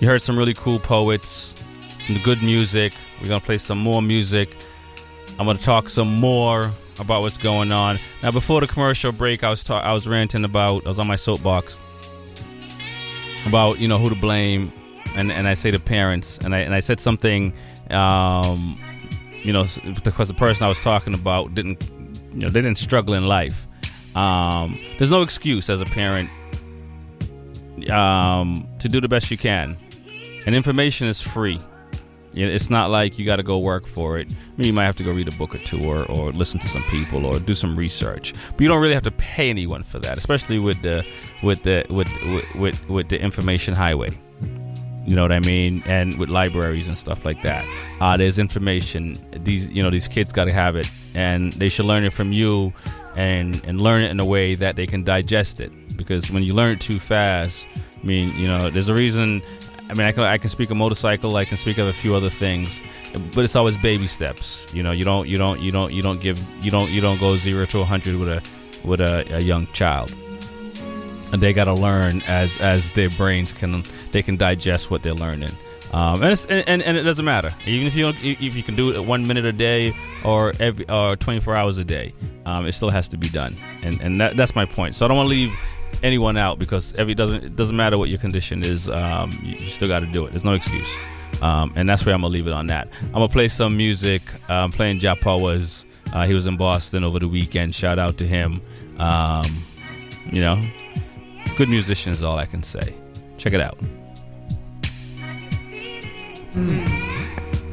you 0.00 0.08
heard 0.08 0.20
some 0.20 0.36
really 0.36 0.54
cool 0.54 0.80
poets, 0.80 1.54
some 2.00 2.18
good 2.24 2.42
music. 2.42 2.92
We're 3.22 3.28
gonna 3.28 3.40
play 3.40 3.58
some 3.58 3.78
more 3.78 4.02
music. 4.02 4.56
I'm 5.38 5.46
gonna 5.46 5.60
talk 5.60 5.88
some 5.88 6.12
more 6.12 6.72
about 6.98 7.22
what's 7.22 7.38
going 7.38 7.70
on. 7.70 7.98
Now, 8.20 8.32
before 8.32 8.60
the 8.60 8.66
commercial 8.66 9.12
break, 9.12 9.44
I 9.44 9.50
was 9.50 9.62
ta- 9.62 9.78
I 9.78 9.92
was 9.92 10.08
ranting 10.08 10.44
about 10.44 10.84
I 10.84 10.88
was 10.88 10.98
on 10.98 11.06
my 11.06 11.16
soapbox 11.16 11.80
about 13.46 13.78
you 13.78 13.86
know 13.86 13.98
who 13.98 14.08
to 14.08 14.16
blame, 14.16 14.72
and 15.14 15.30
and 15.30 15.46
I 15.46 15.54
say 15.54 15.70
the 15.70 15.78
parents, 15.78 16.36
and 16.38 16.52
I 16.52 16.58
and 16.58 16.74
I 16.74 16.80
said 16.80 16.98
something, 16.98 17.52
um, 17.90 18.76
you 19.44 19.52
know, 19.52 19.66
because 20.02 20.28
the 20.28 20.34
person 20.34 20.64
I 20.64 20.68
was 20.68 20.80
talking 20.80 21.14
about 21.14 21.54
didn't, 21.54 21.88
you 22.32 22.40
know, 22.40 22.48
they 22.48 22.60
didn't 22.60 22.78
struggle 22.78 23.14
in 23.14 23.28
life. 23.28 23.68
Um, 24.16 24.78
there's 24.98 25.10
no 25.10 25.22
excuse 25.22 25.68
as 25.70 25.80
a 25.80 25.86
parent 25.86 26.30
um, 27.90 28.66
to 28.78 28.88
do 28.88 29.00
the 29.00 29.08
best 29.08 29.30
you 29.30 29.36
can, 29.36 29.76
and 30.46 30.54
information 30.54 31.06
is 31.06 31.20
free. 31.20 31.60
It's 32.36 32.68
not 32.68 32.90
like 32.90 33.16
you 33.16 33.24
got 33.24 33.36
to 33.36 33.44
go 33.44 33.58
work 33.58 33.86
for 33.86 34.18
it. 34.18 34.26
I 34.32 34.56
mean, 34.56 34.66
you 34.66 34.72
might 34.72 34.86
have 34.86 34.96
to 34.96 35.04
go 35.04 35.12
read 35.12 35.28
a 35.28 35.36
book 35.36 35.54
or 35.54 35.58
two, 35.58 35.88
or, 35.88 36.04
or 36.06 36.32
listen 36.32 36.58
to 36.60 36.68
some 36.68 36.82
people, 36.84 37.26
or 37.26 37.38
do 37.38 37.54
some 37.54 37.76
research. 37.76 38.34
But 38.50 38.60
you 38.60 38.66
don't 38.66 38.80
really 38.82 38.94
have 38.94 39.04
to 39.04 39.12
pay 39.12 39.50
anyone 39.50 39.84
for 39.84 40.00
that, 40.00 40.18
especially 40.18 40.58
with 40.58 40.82
the 40.82 41.06
with 41.44 41.62
the 41.62 41.86
with 41.90 42.08
with 42.24 42.54
with, 42.56 42.88
with 42.88 43.08
the 43.08 43.20
information 43.20 43.74
highway. 43.74 44.18
You 45.06 45.14
know 45.14 45.22
what 45.22 45.32
I 45.32 45.40
mean? 45.40 45.82
And 45.86 46.18
with 46.18 46.30
libraries 46.30 46.88
and 46.88 46.96
stuff 46.96 47.24
like 47.24 47.42
that, 47.42 47.64
uh, 48.00 48.16
there's 48.16 48.38
information. 48.38 49.18
These 49.32 49.68
you 49.70 49.82
know 49.82 49.90
these 49.90 50.08
kids 50.08 50.32
got 50.32 50.44
to 50.46 50.52
have 50.52 50.76
it, 50.76 50.90
and 51.14 51.52
they 51.54 51.68
should 51.68 51.84
learn 51.84 52.04
it 52.04 52.12
from 52.12 52.32
you, 52.32 52.72
and 53.16 53.62
and 53.64 53.80
learn 53.80 54.02
it 54.02 54.10
in 54.10 54.18
a 54.18 54.24
way 54.24 54.54
that 54.54 54.76
they 54.76 54.86
can 54.86 55.04
digest 55.04 55.60
it. 55.60 55.72
Because 55.96 56.30
when 56.30 56.42
you 56.42 56.54
learn 56.54 56.72
it 56.72 56.80
too 56.80 56.98
fast, 56.98 57.66
I 57.76 58.06
mean, 58.06 58.34
you 58.38 58.48
know, 58.48 58.70
there's 58.70 58.88
a 58.88 58.94
reason. 58.94 59.42
I 59.90 59.94
mean, 59.94 60.06
I 60.06 60.12
can 60.12 60.22
I 60.22 60.38
can 60.38 60.48
speak 60.48 60.70
a 60.70 60.74
motorcycle. 60.74 61.36
I 61.36 61.44
can 61.44 61.58
speak 61.58 61.76
of 61.76 61.86
a 61.86 61.92
few 61.92 62.14
other 62.14 62.30
things, 62.30 62.80
but 63.34 63.44
it's 63.44 63.56
always 63.56 63.76
baby 63.76 64.06
steps. 64.06 64.66
You 64.72 64.82
know, 64.82 64.92
you 64.92 65.04
don't 65.04 65.28
you 65.28 65.36
don't 65.36 65.60
you 65.60 65.70
don't 65.70 65.92
you 65.92 66.02
don't 66.02 66.20
give 66.20 66.42
you 66.64 66.70
don't 66.70 66.90
you 66.90 67.02
don't 67.02 67.20
go 67.20 67.36
zero 67.36 67.66
to 67.66 67.80
a 67.80 67.84
hundred 67.84 68.16
with 68.16 68.28
a 68.28 68.42
with 68.88 69.00
a, 69.00 69.36
a 69.36 69.40
young 69.40 69.66
child 69.68 70.14
and 71.34 71.42
they 71.42 71.52
got 71.52 71.64
to 71.64 71.74
learn 71.74 72.22
as 72.28 72.56
as 72.60 72.92
their 72.92 73.10
brains 73.10 73.52
can 73.52 73.82
they 74.12 74.22
can 74.22 74.36
digest 74.36 74.88
what 74.90 75.02
they're 75.02 75.12
learning. 75.12 75.50
Um, 75.92 76.22
and, 76.22 76.32
it's, 76.32 76.46
and 76.46 76.80
and 76.80 76.96
it 76.96 77.02
doesn't 77.02 77.24
matter. 77.24 77.50
Even 77.66 77.88
if 77.88 77.96
you 77.96 78.08
if 78.08 78.56
you 78.56 78.62
can 78.62 78.76
do 78.76 78.94
it 78.94 79.04
one 79.04 79.26
minute 79.26 79.44
a 79.44 79.52
day 79.52 79.92
or 80.24 80.52
every 80.60 80.88
or 80.88 81.16
24 81.16 81.56
hours 81.56 81.76
a 81.78 81.84
day 81.84 82.14
um, 82.46 82.66
it 82.66 82.72
still 82.72 82.88
has 82.88 83.08
to 83.08 83.16
be 83.16 83.28
done. 83.28 83.56
And 83.82 84.00
and 84.00 84.20
that, 84.20 84.36
that's 84.36 84.54
my 84.54 84.64
point. 84.64 84.94
So 84.94 85.04
I 85.04 85.08
don't 85.08 85.16
want 85.16 85.26
to 85.26 85.30
leave 85.30 85.52
anyone 86.04 86.36
out 86.36 86.60
because 86.60 86.94
every 86.94 87.16
doesn't 87.16 87.42
it 87.42 87.56
doesn't 87.56 87.76
matter 87.76 87.98
what 87.98 88.08
your 88.08 88.18
condition 88.18 88.64
is 88.64 88.88
um, 88.88 89.32
you, 89.42 89.66
still 89.66 89.88
got 89.88 90.00
to 90.00 90.06
do 90.06 90.24
it. 90.26 90.30
There's 90.30 90.44
no 90.44 90.54
excuse. 90.54 90.88
Um, 91.42 91.72
and 91.74 91.88
that's 91.88 92.06
where 92.06 92.14
I'm 92.14 92.20
gonna 92.20 92.32
leave 92.32 92.46
it 92.46 92.52
on 92.52 92.68
that. 92.68 92.88
I'm 93.02 93.12
gonna 93.14 93.28
play 93.28 93.48
some 93.48 93.76
music. 93.76 94.22
I'm 94.48 94.70
playing 94.70 95.00
Japawas 95.00 95.84
uh, 96.12 96.26
he 96.26 96.34
was 96.34 96.46
in 96.46 96.56
Boston 96.56 97.02
over 97.02 97.18
the 97.18 97.26
weekend. 97.26 97.74
Shout 97.74 97.98
out 97.98 98.18
to 98.18 98.26
him. 98.26 98.62
Um, 98.98 99.64
you 100.30 100.40
know 100.40 100.62
good 101.56 101.68
musician 101.68 102.12
is 102.12 102.22
all 102.22 102.38
I 102.38 102.46
can 102.46 102.62
say. 102.62 102.94
Check 103.38 103.52
it 103.52 103.60
out. 103.60 103.78
Hmm. 106.52 106.84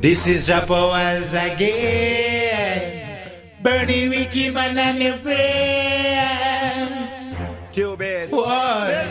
This 0.02 0.28
is 0.28 0.48
Japoas 0.48 1.34
again. 1.34 3.20
Burning 3.62 4.10
wicked 4.10 4.54
man 4.54 4.78
and 4.78 5.00
your 5.00 5.18
friend. 5.18 6.62
Bears. 7.98 8.32
What? 8.32 9.08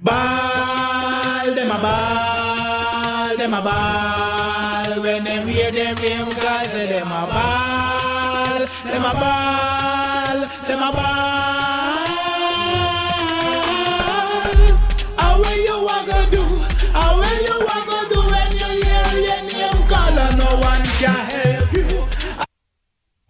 Ball, 0.00 1.54
them 1.54 1.70
a 1.70 1.78
ball, 1.82 3.36
them 3.36 3.54
a 3.54 3.62
ball. 3.62 5.02
When 5.02 5.24
them 5.24 5.48
hear 5.48 5.70
them 5.72 5.96
name, 5.96 6.32
say 6.34 6.86
them 6.86 7.08
a 7.08 7.26
ball, 7.26 8.66
them 8.84 9.04
a 9.04 9.12
ball, 9.14 10.48
them 10.68 10.82
a 10.82 10.92
ball. 10.96 11.57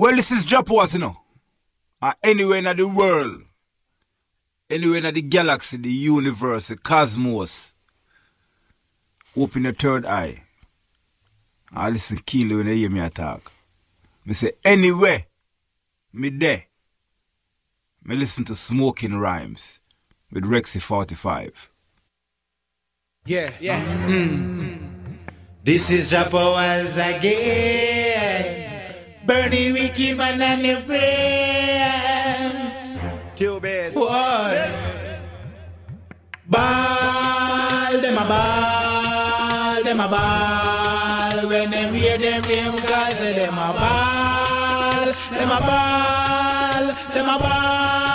Well, 0.09 0.17
this 0.17 0.31
is 0.31 0.47
Japawas, 0.47 0.95
you 0.95 1.01
know. 1.01 1.19
Uh, 2.01 2.15
anywhere 2.23 2.57
in 2.57 2.77
the 2.79 2.89
world, 2.89 3.43
anywhere 4.71 5.05
in 5.05 5.13
the 5.13 5.21
galaxy, 5.21 5.77
the 5.77 5.91
universe, 5.93 6.69
the 6.69 6.79
cosmos, 6.79 7.75
open 9.37 9.65
your 9.65 9.75
third 9.75 10.07
eye. 10.07 10.45
I 11.75 11.91
listen 11.91 12.23
keenly 12.25 12.57
when 12.57 12.65
they 12.65 12.77
hear 12.77 12.89
me 12.89 13.07
talk. 13.11 13.53
Me 14.25 14.33
say, 14.33 14.53
anywhere, 14.65 15.27
me 16.15 16.31
there. 16.31 16.65
Me 18.03 18.17
listen 18.17 18.47
to 18.47 18.57
Smoking 18.57 19.19
Rhymes 19.19 19.79
with 20.33 20.45
Rexy 20.45 20.81
45. 20.81 21.69
Yeah, 23.27 23.51
yeah. 23.61 23.85
Mm. 24.07 24.79
This 25.63 25.91
is 25.91 26.11
Japawas 26.11 26.95
again. 26.95 28.68
Burning 29.29 29.75
wicked 29.75 30.17
man 30.17 30.41
and 30.41 30.63
your 30.63 30.81
friend. 30.89 32.57
Kill 33.37 33.61
bears. 33.61 33.95
What? 33.95 34.71
Ball, 36.47 38.01
them 38.01 38.17
a 38.17 38.25
ball, 38.25 39.85
them 39.85 40.01
a 40.01 40.09
ball. 40.09 41.47
When 41.47 41.71
them 41.71 41.93
hear 41.93 42.17
them 42.17 42.41
name, 42.49 42.73
guys 42.81 43.19
say 43.19 43.35
them 43.35 43.53
a 43.53 43.73
ball, 43.77 45.13
them 45.39 45.51
a 45.51 45.61
ball, 45.61 46.87
them 47.13 47.29
a 47.29 47.39
ball. 47.39 48.08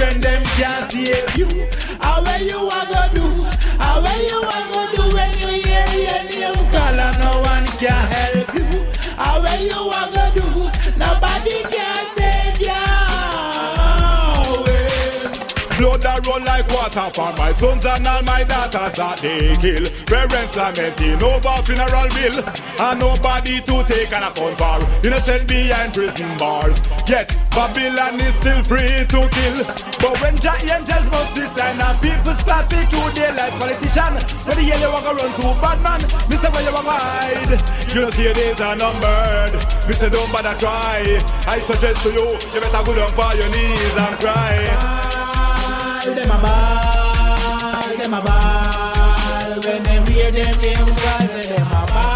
Friend 0.00 0.22
them 0.22 0.42
can't 0.56 0.90
save 0.90 1.36
you. 1.36 1.46
How 2.00 2.24
you 2.42 2.56
a 2.96 2.99
water 16.94 17.10
for 17.14 17.32
my 17.38 17.52
sons 17.52 17.84
and 17.84 18.06
all 18.06 18.22
my 18.22 18.44
daughters 18.44 18.94
that 18.96 19.18
they 19.18 19.54
kill. 19.56 19.84
Parents 20.06 20.56
lamenting 20.56 21.22
over 21.22 21.56
funeral 21.62 22.08
bill, 22.10 22.36
and 22.42 22.98
nobody 22.98 23.60
to 23.60 23.82
take 23.86 24.12
an 24.12 24.24
account 24.24 24.58
for. 24.58 24.78
Innocent 25.06 25.46
behind 25.46 25.94
prison 25.94 26.30
bars. 26.38 26.78
Yet 27.06 27.30
Babylon 27.50 28.20
is 28.20 28.34
still 28.34 28.62
free 28.64 29.06
to 29.06 29.20
kill. 29.30 29.58
But 30.02 30.14
when 30.20 30.34
angels 30.34 31.06
must 31.10 31.34
decide 31.34 31.78
and 31.78 31.98
people 32.02 32.34
start 32.34 32.70
to 32.70 32.78
kill 32.86 33.10
their 33.14 33.32
life 33.34 33.54
politician, 33.58 34.14
when 34.46 34.56
the 34.58 34.64
hell 34.70 34.80
you 34.80 34.90
walk 34.90 35.06
around 35.06 35.34
to 35.38 35.46
bad 35.60 35.78
man, 35.82 36.00
Mister 36.28 36.50
where 36.50 36.62
you 36.62 36.72
walk 36.72 36.86
hide. 36.86 37.50
You 37.94 38.10
see 38.10 38.32
days 38.32 38.60
are 38.60 38.76
numbered. 38.76 39.54
Mister 39.86 40.10
don't 40.10 40.30
bother 40.32 40.54
try. 40.58 41.18
I 41.46 41.60
suggest 41.60 42.02
to 42.02 42.10
you, 42.10 42.26
you 42.54 42.60
better 42.60 42.82
go 42.84 42.94
down 42.94 43.10
for 43.14 43.30
your 43.36 43.50
knees 43.50 43.96
and 43.96 44.16
cry. 44.18 45.09
Ball, 46.04 46.14
them 46.14 46.30
a 46.30 46.38
ball, 46.38 47.96
them 47.98 48.14
a 48.14 48.20
ball. 48.22 49.60
When 49.62 49.82
them 49.82 50.06
hear 50.06 50.30
them 50.30 50.86
call, 50.86 51.26
say 51.28 51.56
them 51.56 51.66
a 51.66 51.86
ball, 51.92 52.09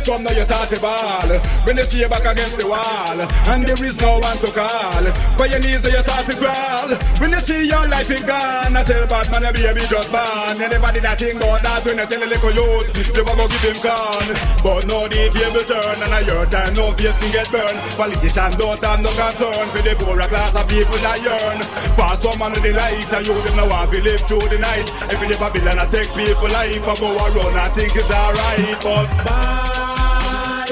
Your 0.00 0.16
come 0.16 0.24
now 0.24 0.32
you 0.32 0.44
start 0.44 0.68
to 0.70 0.80
ball. 0.80 1.28
When 1.68 1.76
you 1.76 1.84
see 1.84 2.00
you 2.00 2.08
back 2.08 2.24
against 2.24 2.56
the 2.56 2.66
wall 2.66 3.20
And 3.52 3.66
there 3.68 3.76
is 3.84 4.00
no 4.00 4.18
one 4.18 4.38
to 4.38 4.48
call. 4.48 5.04
For 5.36 5.46
your 5.46 5.60
knees 5.60 5.84
you 5.84 6.00
start 6.00 6.24
to 6.24 6.36
crawl. 6.36 6.88
When 7.20 7.32
you 7.32 7.40
see 7.40 7.68
your 7.68 7.84
life 7.84 8.08
is 8.08 8.24
gone 8.24 8.76
I 8.76 8.82
tell 8.84 9.04
bad 9.06 9.28
man 9.28 9.44
your 9.44 9.52
baby 9.52 9.84
just 9.84 10.08
born. 10.08 10.56
Anybody 10.56 11.00
that 11.04 11.18
think 11.20 11.36
about 11.36 11.60
that 11.64 11.84
when 11.84 11.98
you 12.00 12.06
tell 12.08 12.22
a 12.22 12.28
little 12.32 12.52
youth 12.54 12.88
You 13.12 13.24
go 13.24 13.44
give 13.44 13.60
him 13.60 13.78
con 13.84 14.24
But 14.64 14.88
no 14.88 15.04
the 15.04 15.28
table 15.28 15.64
turn 15.68 15.98
And 16.00 16.14
at 16.16 16.24
your 16.24 16.46
time 16.48 16.72
no 16.72 16.92
face 16.96 17.18
can 17.20 17.30
get 17.36 17.48
burned. 17.52 17.76
Politicians 18.00 18.56
don't 18.56 18.80
have 18.80 19.04
no 19.04 19.10
concern 19.12 19.66
For 19.68 19.82
the 19.84 19.92
poorer 20.00 20.28
class 20.32 20.56
of 20.56 20.64
people 20.64 20.96
that 21.04 21.20
yearn. 21.20 21.60
For 21.92 22.12
some 22.16 22.40
man 22.40 22.56
with 22.56 22.64
the 22.64 22.72
light 22.72 23.10
And 23.12 23.26
you 23.26 23.36
them 23.36 23.56
now 23.56 23.68
want 23.68 23.92
to 23.92 24.00
live 24.00 24.24
through 24.24 24.48
the 24.48 24.56
night. 24.56 24.88
Every 25.12 25.28
day 25.28 25.36
Babylon 25.36 25.76
I 25.76 25.84
take 25.92 26.08
people 26.16 26.48
life 26.48 26.88
I 26.88 26.94
go 26.96 27.08
around 27.20 27.52
and 27.52 27.72
think 27.76 27.92
it's 27.92 28.08
alright. 28.08 28.80
But 28.80 29.08
ball, 29.28 29.89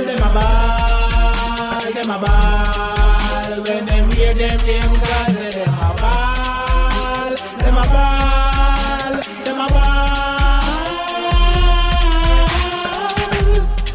them 0.05 0.23
a 0.23 0.31
ball, 0.35 1.93
them 1.93 2.11
a 2.11 2.19
ball. 2.19 3.63
When 3.65 3.85
them 3.87 4.11
hear 4.11 4.35
them 4.35 4.59
name 4.67 4.95
say 5.05 5.65
them 5.65 5.75
a 5.75 5.91
ball, 6.01 7.35
them 7.59 7.77
a 7.77 7.85
ball, 7.95 9.15
them 9.45 9.61
a 9.61 9.67
ball. 9.69 10.49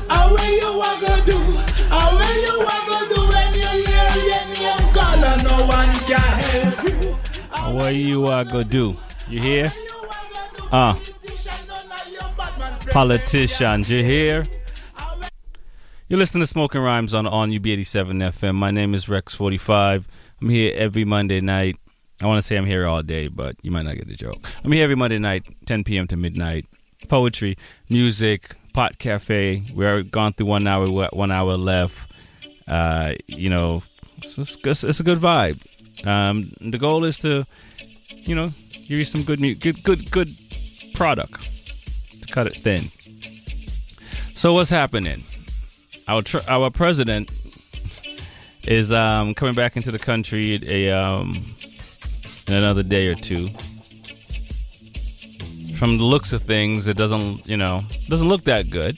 How 0.09 0.25
where 0.33 0.51
you 0.51 0.71
a 0.81 0.91
go 1.01 1.13
do? 1.25 1.39
How 1.89 2.09
where 2.17 2.37
you 2.45 2.55
a 2.61 2.77
go 2.87 2.97
do 3.13 3.19
when 3.33 3.51
you 3.53 3.71
hear 3.87 4.09
your 4.29 4.45
name 4.53 4.85
call 4.93 5.21
and 5.23 5.41
no 5.43 5.55
one 5.65 5.93
can 6.07 6.33
help 6.49 6.83
you? 6.83 6.99
What 7.77 7.91
you 7.95 8.25
uh, 8.25 8.43
go 8.43 8.63
do? 8.63 8.95
You 9.29 9.39
hear? 9.41 9.71
Uh. 10.71 10.95
Politicians, 12.91 13.89
you 13.89 14.03
hear? 14.03 14.43
You're 16.13 16.19
listening 16.19 16.43
to 16.43 16.47
Smoking 16.47 16.81
Rhymes 16.81 17.15
on, 17.15 17.25
on 17.25 17.49
UB87 17.49 18.17
FM. 18.17 18.53
My 18.53 18.69
name 18.69 18.93
is 18.93 19.07
Rex45. 19.07 20.03
I'm 20.39 20.49
here 20.49 20.71
every 20.75 21.05
Monday 21.05 21.41
night. 21.41 21.77
I 22.21 22.27
want 22.27 22.37
to 22.37 22.47
say 22.47 22.55
I'm 22.55 22.67
here 22.67 22.85
all 22.85 23.01
day, 23.01 23.29
but 23.29 23.55
you 23.63 23.71
might 23.71 23.81
not 23.81 23.95
get 23.95 24.07
the 24.07 24.13
joke. 24.13 24.37
I'm 24.63 24.71
here 24.71 24.83
every 24.83 24.95
Monday 24.95 25.17
night, 25.17 25.43
10 25.65 25.83
p.m. 25.83 26.05
to 26.09 26.15
midnight. 26.15 26.67
Poetry, 27.07 27.57
music, 27.89 28.55
pot 28.75 28.99
cafe. 28.99 29.63
We're 29.73 30.03
gone 30.03 30.33
through 30.33 30.45
one 30.45 30.67
hour, 30.67 30.87
one 30.87 31.31
hour 31.31 31.57
left. 31.57 32.11
Uh, 32.67 33.13
you 33.25 33.49
know, 33.49 33.81
it's, 34.17 34.37
it's, 34.37 34.83
it's 34.83 34.99
a 34.99 35.03
good 35.03 35.17
vibe. 35.17 35.65
Um, 36.05 36.53
the 36.61 36.77
goal 36.77 37.05
is 37.05 37.17
to, 37.19 37.47
you 38.09 38.35
know, 38.35 38.49
give 38.69 38.99
you 38.99 39.05
some 39.05 39.23
good, 39.23 39.39
good, 39.59 39.81
good, 39.81 40.11
good 40.11 40.31
product 40.93 41.49
to 42.21 42.31
cut 42.31 42.45
it 42.45 42.55
thin. 42.57 42.91
So 44.35 44.53
what's 44.53 44.69
happening? 44.69 45.23
Our 46.07 46.21
tr- 46.21 46.47
our 46.47 46.69
president 46.69 47.31
is 48.67 48.91
um, 48.91 49.33
coming 49.33 49.55
back 49.55 49.77
into 49.77 49.91
the 49.91 49.99
country 49.99 50.59
a 50.67 50.91
um, 50.91 51.55
in 52.47 52.53
another 52.53 52.83
day 52.83 53.07
or 53.07 53.15
two. 53.15 53.49
From 55.75 55.97
the 55.97 56.03
looks 56.03 56.33
of 56.33 56.43
things, 56.43 56.87
it 56.87 56.97
doesn't 56.97 57.47
you 57.47 57.57
know 57.57 57.83
doesn't 58.09 58.27
look 58.27 58.43
that 58.45 58.69
good, 58.69 58.97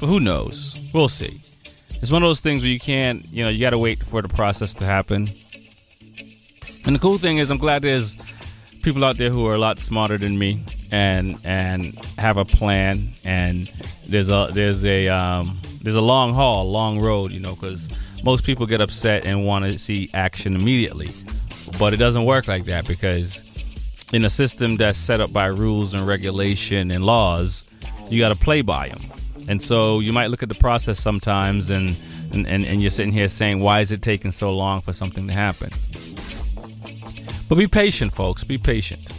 but 0.00 0.06
who 0.06 0.20
knows? 0.20 0.76
We'll 0.92 1.08
see. 1.08 1.40
It's 2.00 2.10
one 2.10 2.22
of 2.22 2.28
those 2.28 2.40
things 2.40 2.62
where 2.62 2.70
you 2.70 2.80
can't 2.80 3.26
you 3.32 3.44
know 3.44 3.50
you 3.50 3.60
got 3.60 3.70
to 3.70 3.78
wait 3.78 4.02
for 4.04 4.20
the 4.22 4.28
process 4.28 4.74
to 4.74 4.84
happen. 4.84 5.30
And 6.84 6.96
the 6.96 6.98
cool 6.98 7.18
thing 7.18 7.38
is, 7.38 7.50
I'm 7.50 7.58
glad 7.58 7.82
there's 7.82 8.16
people 8.82 9.04
out 9.04 9.16
there 9.16 9.30
who 9.30 9.46
are 9.46 9.54
a 9.54 9.58
lot 9.58 9.78
smarter 9.78 10.18
than 10.18 10.36
me 10.36 10.64
and 10.92 11.38
and 11.42 11.98
have 12.18 12.36
a 12.36 12.44
plan 12.44 13.08
and 13.24 13.72
there's 14.06 14.28
a 14.28 14.50
there's 14.52 14.84
a 14.84 15.08
um, 15.08 15.58
there's 15.80 15.96
a 15.96 16.00
long 16.02 16.34
haul, 16.34 16.70
long 16.70 17.00
road, 17.00 17.32
you 17.32 17.40
know, 17.40 17.54
because 17.54 17.88
most 18.22 18.44
people 18.44 18.66
get 18.66 18.80
upset 18.80 19.26
and 19.26 19.44
want 19.44 19.64
to 19.64 19.78
see 19.78 20.10
action 20.14 20.54
immediately, 20.54 21.08
but 21.78 21.92
it 21.92 21.96
doesn't 21.96 22.24
work 22.24 22.46
like 22.46 22.66
that 22.66 22.86
because 22.86 23.42
in 24.12 24.24
a 24.24 24.30
system 24.30 24.76
that's 24.76 24.98
set 24.98 25.20
up 25.20 25.32
by 25.32 25.46
rules 25.46 25.94
and 25.94 26.06
regulation 26.06 26.90
and 26.90 27.04
laws, 27.04 27.68
you 28.10 28.20
got 28.20 28.28
to 28.28 28.36
play 28.36 28.60
by 28.60 28.90
them, 28.90 29.00
and 29.48 29.62
so 29.62 30.00
you 30.00 30.12
might 30.12 30.26
look 30.26 30.42
at 30.42 30.48
the 30.48 30.54
process 30.54 31.00
sometimes 31.00 31.70
and. 31.70 31.96
And, 32.34 32.46
and, 32.46 32.64
and 32.64 32.80
you're 32.80 32.90
sitting 32.90 33.12
here 33.12 33.28
saying, 33.28 33.60
why 33.60 33.80
is 33.80 33.92
it 33.92 34.00
taking 34.00 34.32
so 34.32 34.52
long 34.52 34.80
for 34.80 34.94
something 34.94 35.26
to 35.26 35.34
happen? 35.34 35.68
But 37.46 37.58
be 37.58 37.68
patient, 37.68 38.14
folks. 38.14 38.42
Be 38.42 38.56
patient. 38.56 39.12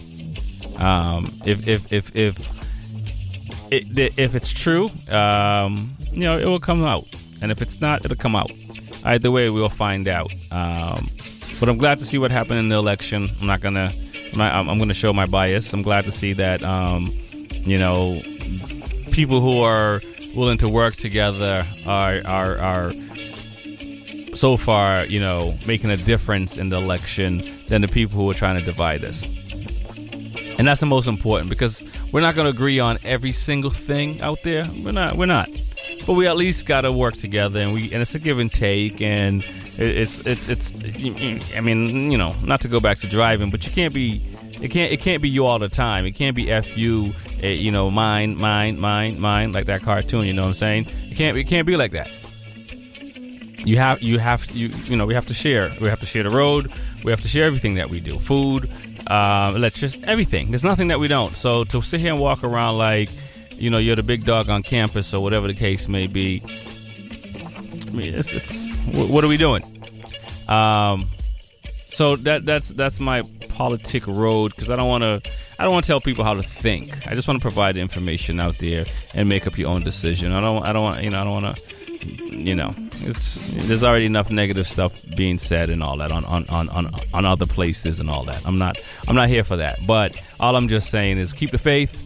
Um, 0.84 1.26
if 1.46 1.68
if 1.68 1.92
if 1.92 2.16
if 2.16 2.52
if 3.72 4.36
it's 4.36 4.52
true, 4.52 4.90
um, 5.10 5.96
you 6.12 6.22
know, 6.22 6.38
it 6.38 6.46
will 6.46 6.60
come 6.60 6.84
out, 6.84 7.08
and 7.42 7.52
if 7.52 7.62
it's 7.62 7.80
not, 7.82 8.04
it'll 8.06 8.18
come 8.18 8.36
out. 8.36 8.52
Either 9.06 9.32
way, 9.32 9.50
we'll 9.50 9.70
find 9.70 10.08
out. 10.08 10.32
Um, 10.52 11.10
but 11.60 11.70
I'm 11.70 11.78
glad 11.78 12.00
to 12.00 12.06
see 12.06 12.18
what 12.18 12.32
happened 12.32 12.60
in 12.60 12.70
the 12.70 12.76
election. 12.76 13.30
I'm 13.40 13.48
not 13.48 13.62
gonna, 13.62 13.92
I'm, 14.34 14.38
not, 14.38 14.68
I'm 14.68 14.78
gonna 14.78 14.94
show 14.94 15.14
my 15.14 15.26
bias. 15.26 15.72
I'm 15.74 15.82
glad 15.82 16.06
to 16.06 16.12
see 16.12 16.34
that, 16.34 16.64
um, 16.64 17.06
you 17.52 17.80
know, 17.80 18.22
people 19.12 19.40
who 19.42 19.62
are 19.62 20.02
willing 20.36 20.58
to 20.58 20.70
work 20.70 20.96
together 20.96 21.66
are 21.86 22.22
are 22.26 22.60
are 22.60 22.94
so 24.36 24.58
far, 24.58 25.06
you 25.06 25.20
know, 25.20 25.58
making 25.68 25.92
a 25.92 25.98
difference 25.98 26.58
in 26.58 26.70
the 26.70 26.78
election 26.78 27.44
than 27.68 27.82
the 27.82 27.88
people 27.88 28.18
who 28.18 28.30
are 28.30 28.34
trying 28.34 28.60
to 28.60 28.66
divide 28.66 29.04
us. 29.04 29.26
And 30.60 30.68
that's 30.68 30.80
the 30.80 30.86
most 30.86 31.08
important 31.08 31.50
because 31.50 31.84
we're 32.12 32.22
not 32.22 32.36
going 32.36 32.46
to 32.46 32.52
agree 32.52 32.80
on 32.80 33.00
every 33.04 33.32
single 33.32 33.72
thing 33.72 34.22
out 34.22 34.44
there. 34.44 34.66
We're 34.84 34.92
not. 34.92 35.18
We're 35.18 35.26
not. 35.26 35.50
But 36.06 36.14
we 36.14 36.28
at 36.28 36.38
least 36.38 36.66
got 36.66 36.82
to 36.82 36.92
work 36.92 37.16
together, 37.16 37.60
and 37.60 37.74
we 37.74 37.92
and 37.92 38.02
it's 38.02 38.14
a 38.14 38.20
give 38.20 38.38
and 38.40 38.52
take, 38.52 39.02
and 39.02 39.44
it's 39.78 40.20
it's 40.20 40.48
it's. 40.50 40.74
I 41.56 41.60
mean, 41.62 42.12
you 42.12 42.18
know, 42.18 42.34
not 42.44 42.62
to 42.62 42.68
go 42.68 42.80
back 42.80 43.00
to 43.00 43.08
driving, 43.08 43.50
but 43.50 43.66
you 43.66 43.72
can't 43.72 43.94
be. 43.94 44.22
It 44.62 44.70
can't. 44.70 44.92
It 44.92 45.00
can't 45.02 45.22
be 45.22 45.30
you 45.30 45.46
all 45.46 45.60
the 45.60 45.70
time. 45.70 46.06
It 46.06 46.12
can't 46.12 46.36
be 46.36 46.52
f 46.52 46.78
you. 46.78 47.14
eh, 47.42 47.50
You 47.52 47.72
know, 47.72 47.90
mine, 47.90 48.36
mine, 48.38 48.80
mine, 48.80 49.20
mine, 49.20 49.52
like 49.54 49.66
that 49.66 49.82
cartoon. 49.82 50.26
You 50.26 50.34
know 50.34 50.44
what 50.44 50.48
I'm 50.50 50.54
saying? 50.56 50.88
It 51.10 51.16
can't. 51.16 51.36
It 51.38 51.46
can't 51.46 51.66
be 51.68 51.78
like 51.78 51.92
that 51.94 52.10
you 53.66 53.78
have 53.78 54.02
you 54.02 54.20
have 54.20 54.46
you 54.52 54.68
you 54.90 54.98
know 54.98 55.06
we 55.06 55.14
have 55.14 55.26
to 55.26 55.34
share 55.34 55.74
we 55.80 55.88
have 55.88 55.98
to 56.02 56.06
share 56.06 56.24
the 56.24 56.30
road 56.30 56.70
we 57.06 57.12
have 57.12 57.22
to 57.22 57.30
share 57.30 57.46
everything 57.46 57.76
that 57.76 57.90
we 57.90 58.02
do 58.02 58.20
food 58.20 58.70
uh, 59.08 59.52
electricity 59.56 60.04
everything 60.06 60.50
there's 60.50 60.64
nothing 60.64 60.88
that 60.88 61.00
we 61.00 61.08
don't 61.08 61.36
so 61.36 61.64
to 61.64 61.82
sit 61.82 62.00
here 62.00 62.12
and 62.14 62.22
walk 62.22 62.44
around 62.44 62.78
like 62.78 63.10
you 63.52 63.70
know 63.70 63.78
you're 63.78 63.96
the 63.96 64.04
big 64.04 64.26
dog 64.26 64.50
on 64.50 64.64
campus 64.64 65.14
or 65.14 65.22
whatever 65.22 65.48
the 65.48 65.54
case 65.54 65.88
may 65.88 66.08
be 66.08 66.42
I 67.94 67.96
mean, 67.96 68.16
it's, 68.16 68.34
it's 68.34 68.76
wh- 68.88 69.10
what 69.12 69.24
are 69.24 69.28
we 69.28 69.38
doing? 69.38 69.62
Um, 70.48 71.10
so 71.86 72.16
that 72.18 72.44
that's 72.44 72.70
that's 72.70 73.00
my 73.00 73.22
politic 73.50 74.08
road 74.08 74.56
because 74.56 74.72
I 74.72 74.76
don't 74.76 74.90
want 74.90 75.04
to 75.04 75.32
I 75.60 75.64
don't 75.64 75.74
want 75.74 75.86
to 75.86 75.88
tell 75.88 76.02
people 76.02 76.24
how 76.24 76.34
to 76.34 76.42
think. 76.42 77.06
I 77.08 77.14
just 77.14 77.28
want 77.28 77.40
to 77.40 77.42
provide 77.42 77.76
the 77.76 77.82
information 77.82 78.40
out 78.40 78.58
there 78.58 78.86
and 79.14 79.30
make 79.30 79.46
up 79.46 79.60
your 79.60 79.70
own 79.70 79.84
decision. 79.84 80.32
I 80.34 80.42
don't 80.42 80.66
I 80.66 80.74
don't 80.74 80.84
want 80.84 81.04
you 81.04 81.12
know 81.12 81.22
I 81.22 81.24
don't 81.24 81.44
want 81.44 81.58
to 81.58 81.64
you 82.04 82.56
know 82.56 82.74
it's 83.02 83.36
there's 83.68 83.84
already 83.84 84.06
enough 84.06 84.30
negative 84.30 84.68
stuff 84.68 85.02
being 85.16 85.38
said 85.38 85.70
and 85.70 85.84
all 85.84 85.98
that 85.98 86.12
on 86.12 86.26
on, 86.26 86.48
on, 86.50 86.70
on 86.70 86.92
on 87.14 87.26
other 87.26 87.46
places 87.46 88.00
and 88.00 88.10
all 88.10 88.24
that. 88.26 88.46
I'm 88.46 88.58
not 88.58 88.78
I'm 89.08 89.16
not 89.16 89.30
here 89.30 89.44
for 89.44 89.58
that. 89.58 89.86
But 89.86 90.20
all 90.40 90.56
I'm 90.56 90.68
just 90.68 90.90
saying 90.90 91.18
is 91.18 91.34
keep 91.34 91.52
the 91.52 91.58
faith. 91.58 92.00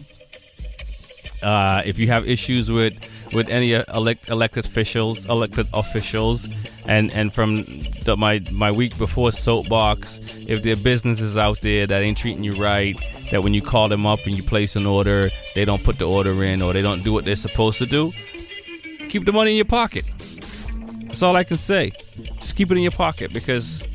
Uh, 1.42 1.82
if 1.84 2.00
you 2.00 2.08
have 2.08 2.26
issues 2.26 2.70
with 2.70 2.94
with 3.32 3.48
any 3.48 3.72
elect, 3.72 4.28
elected 4.28 4.64
officials, 4.64 5.26
elected 5.26 5.68
officials, 5.72 6.48
and 6.86 7.12
and 7.12 7.32
from 7.32 7.64
the, 8.04 8.16
my 8.16 8.42
my 8.50 8.72
week 8.72 8.96
before 8.98 9.30
soapbox, 9.30 10.18
if 10.46 10.62
there 10.62 10.72
are 10.72 10.76
businesses 10.76 11.36
out 11.36 11.60
there 11.60 11.86
that 11.86 12.02
ain't 12.02 12.18
treating 12.18 12.42
you 12.42 12.52
right, 12.60 12.98
that 13.30 13.44
when 13.44 13.54
you 13.54 13.62
call 13.62 13.88
them 13.88 14.06
up 14.06 14.20
and 14.26 14.36
you 14.36 14.42
place 14.42 14.74
an 14.74 14.86
order, 14.86 15.30
they 15.54 15.64
don't 15.64 15.84
put 15.84 15.98
the 15.98 16.06
order 16.06 16.42
in 16.42 16.60
or 16.60 16.72
they 16.72 16.82
don't 16.82 17.04
do 17.04 17.12
what 17.12 17.24
they're 17.24 17.36
supposed 17.36 17.78
to 17.78 17.86
do, 17.86 18.12
keep 19.08 19.24
the 19.24 19.32
money 19.32 19.52
in 19.52 19.56
your 19.56 19.64
pocket. 19.64 20.04
That's 21.06 21.22
all 21.22 21.36
I 21.36 21.44
can 21.44 21.56
say. 21.56 21.92
Just 22.40 22.56
keep 22.56 22.70
it 22.70 22.76
in 22.76 22.82
your 22.82 22.92
pocket 22.92 23.32
because 23.32 23.86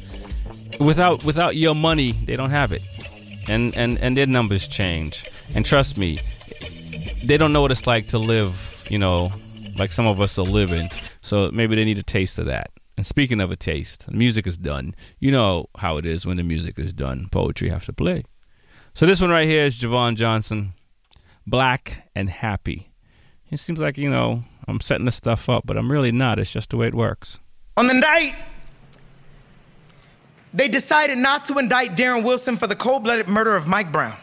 without 0.79 1.23
without 1.23 1.55
your 1.55 1.75
money, 1.75 2.11
they 2.11 2.35
don't 2.35 2.49
have 2.49 2.71
it, 2.71 2.83
and 3.47 3.75
and 3.77 3.97
and 3.99 4.17
their 4.17 4.27
numbers 4.27 4.67
change. 4.67 5.25
And 5.55 5.65
trust 5.65 5.97
me, 5.97 6.19
they 7.23 7.37
don't 7.37 7.53
know 7.53 7.61
what 7.61 7.71
it's 7.71 7.87
like 7.87 8.07
to 8.09 8.17
live, 8.17 8.83
you 8.89 8.97
know, 8.97 9.31
like 9.77 9.91
some 9.91 10.07
of 10.07 10.19
us 10.19 10.37
are 10.37 10.45
living. 10.45 10.89
So 11.21 11.51
maybe 11.51 11.75
they 11.75 11.85
need 11.85 11.97
a 11.97 12.03
taste 12.03 12.39
of 12.39 12.45
that. 12.47 12.71
And 12.97 13.05
speaking 13.05 13.39
of 13.39 13.51
a 13.51 13.55
taste, 13.55 14.05
the 14.05 14.11
music 14.11 14.45
is 14.45 14.57
done. 14.57 14.95
You 15.19 15.31
know 15.31 15.67
how 15.77 15.97
it 15.97 16.05
is 16.05 16.25
when 16.25 16.37
the 16.37 16.43
music 16.43 16.77
is 16.77 16.93
done. 16.93 17.27
Poetry 17.31 17.69
have 17.69 17.85
to 17.85 17.93
play. 17.93 18.23
So 18.93 19.05
this 19.05 19.21
one 19.21 19.31
right 19.31 19.47
here 19.47 19.65
is 19.65 19.75
Javon 19.79 20.15
Johnson, 20.15 20.73
Black 21.47 22.09
and 22.15 22.29
Happy. 22.29 22.91
It 23.49 23.57
seems 23.59 23.79
like, 23.79 23.97
you 23.97 24.09
know, 24.09 24.43
I'm 24.67 24.81
setting 24.81 25.05
this 25.05 25.15
stuff 25.15 25.49
up, 25.49 25.65
but 25.65 25.77
I'm 25.77 25.91
really 25.91 26.11
not. 26.11 26.39
It's 26.39 26.51
just 26.51 26.69
the 26.69 26.77
way 26.77 26.87
it 26.87 26.95
works. 26.95 27.39
On 27.75 27.87
the 27.87 27.93
night, 27.93 28.35
they 30.53 30.67
decided 30.67 31.17
not 31.17 31.45
to 31.45 31.57
indict 31.57 31.95
Darren 31.95 32.23
Wilson 32.23 32.57
for 32.57 32.67
the 32.67 32.75
cold 32.75 33.03
blooded 33.03 33.27
murder 33.27 33.55
of 33.55 33.67
Mike 33.67 33.91
Brown. 33.91 34.15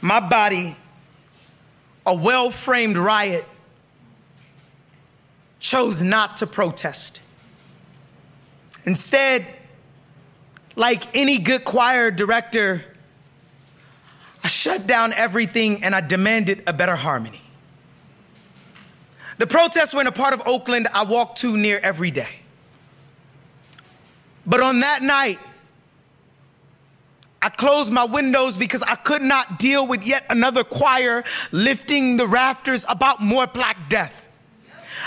My 0.00 0.20
body, 0.20 0.76
a 2.06 2.14
well 2.14 2.50
framed 2.50 2.96
riot, 2.96 3.44
chose 5.60 6.02
not 6.02 6.38
to 6.38 6.46
protest. 6.46 7.20
Instead, 8.84 9.46
like 10.76 11.16
any 11.16 11.38
good 11.38 11.64
choir 11.64 12.10
director, 12.10 12.84
I 14.42 14.48
shut 14.48 14.86
down 14.86 15.12
everything 15.12 15.82
and 15.84 15.94
I 15.94 16.00
demanded 16.00 16.62
a 16.66 16.72
better 16.72 16.96
harmony. 16.96 17.40
The 19.38 19.46
protests 19.46 19.92
were 19.92 20.00
in 20.00 20.06
a 20.06 20.12
part 20.12 20.34
of 20.34 20.42
Oakland 20.46 20.88
I 20.92 21.04
walk 21.04 21.36
to 21.36 21.56
near 21.56 21.78
every 21.82 22.10
day. 22.10 22.40
But 24.46 24.60
on 24.60 24.80
that 24.80 25.02
night, 25.02 25.40
I 27.40 27.50
closed 27.50 27.92
my 27.92 28.04
windows 28.04 28.56
because 28.56 28.82
I 28.82 28.94
could 28.94 29.22
not 29.22 29.58
deal 29.58 29.86
with 29.86 30.06
yet 30.06 30.24
another 30.30 30.64
choir 30.64 31.24
lifting 31.52 32.16
the 32.16 32.26
rafters 32.26 32.86
about 32.88 33.20
more 33.20 33.46
Black 33.46 33.90
death. 33.90 34.23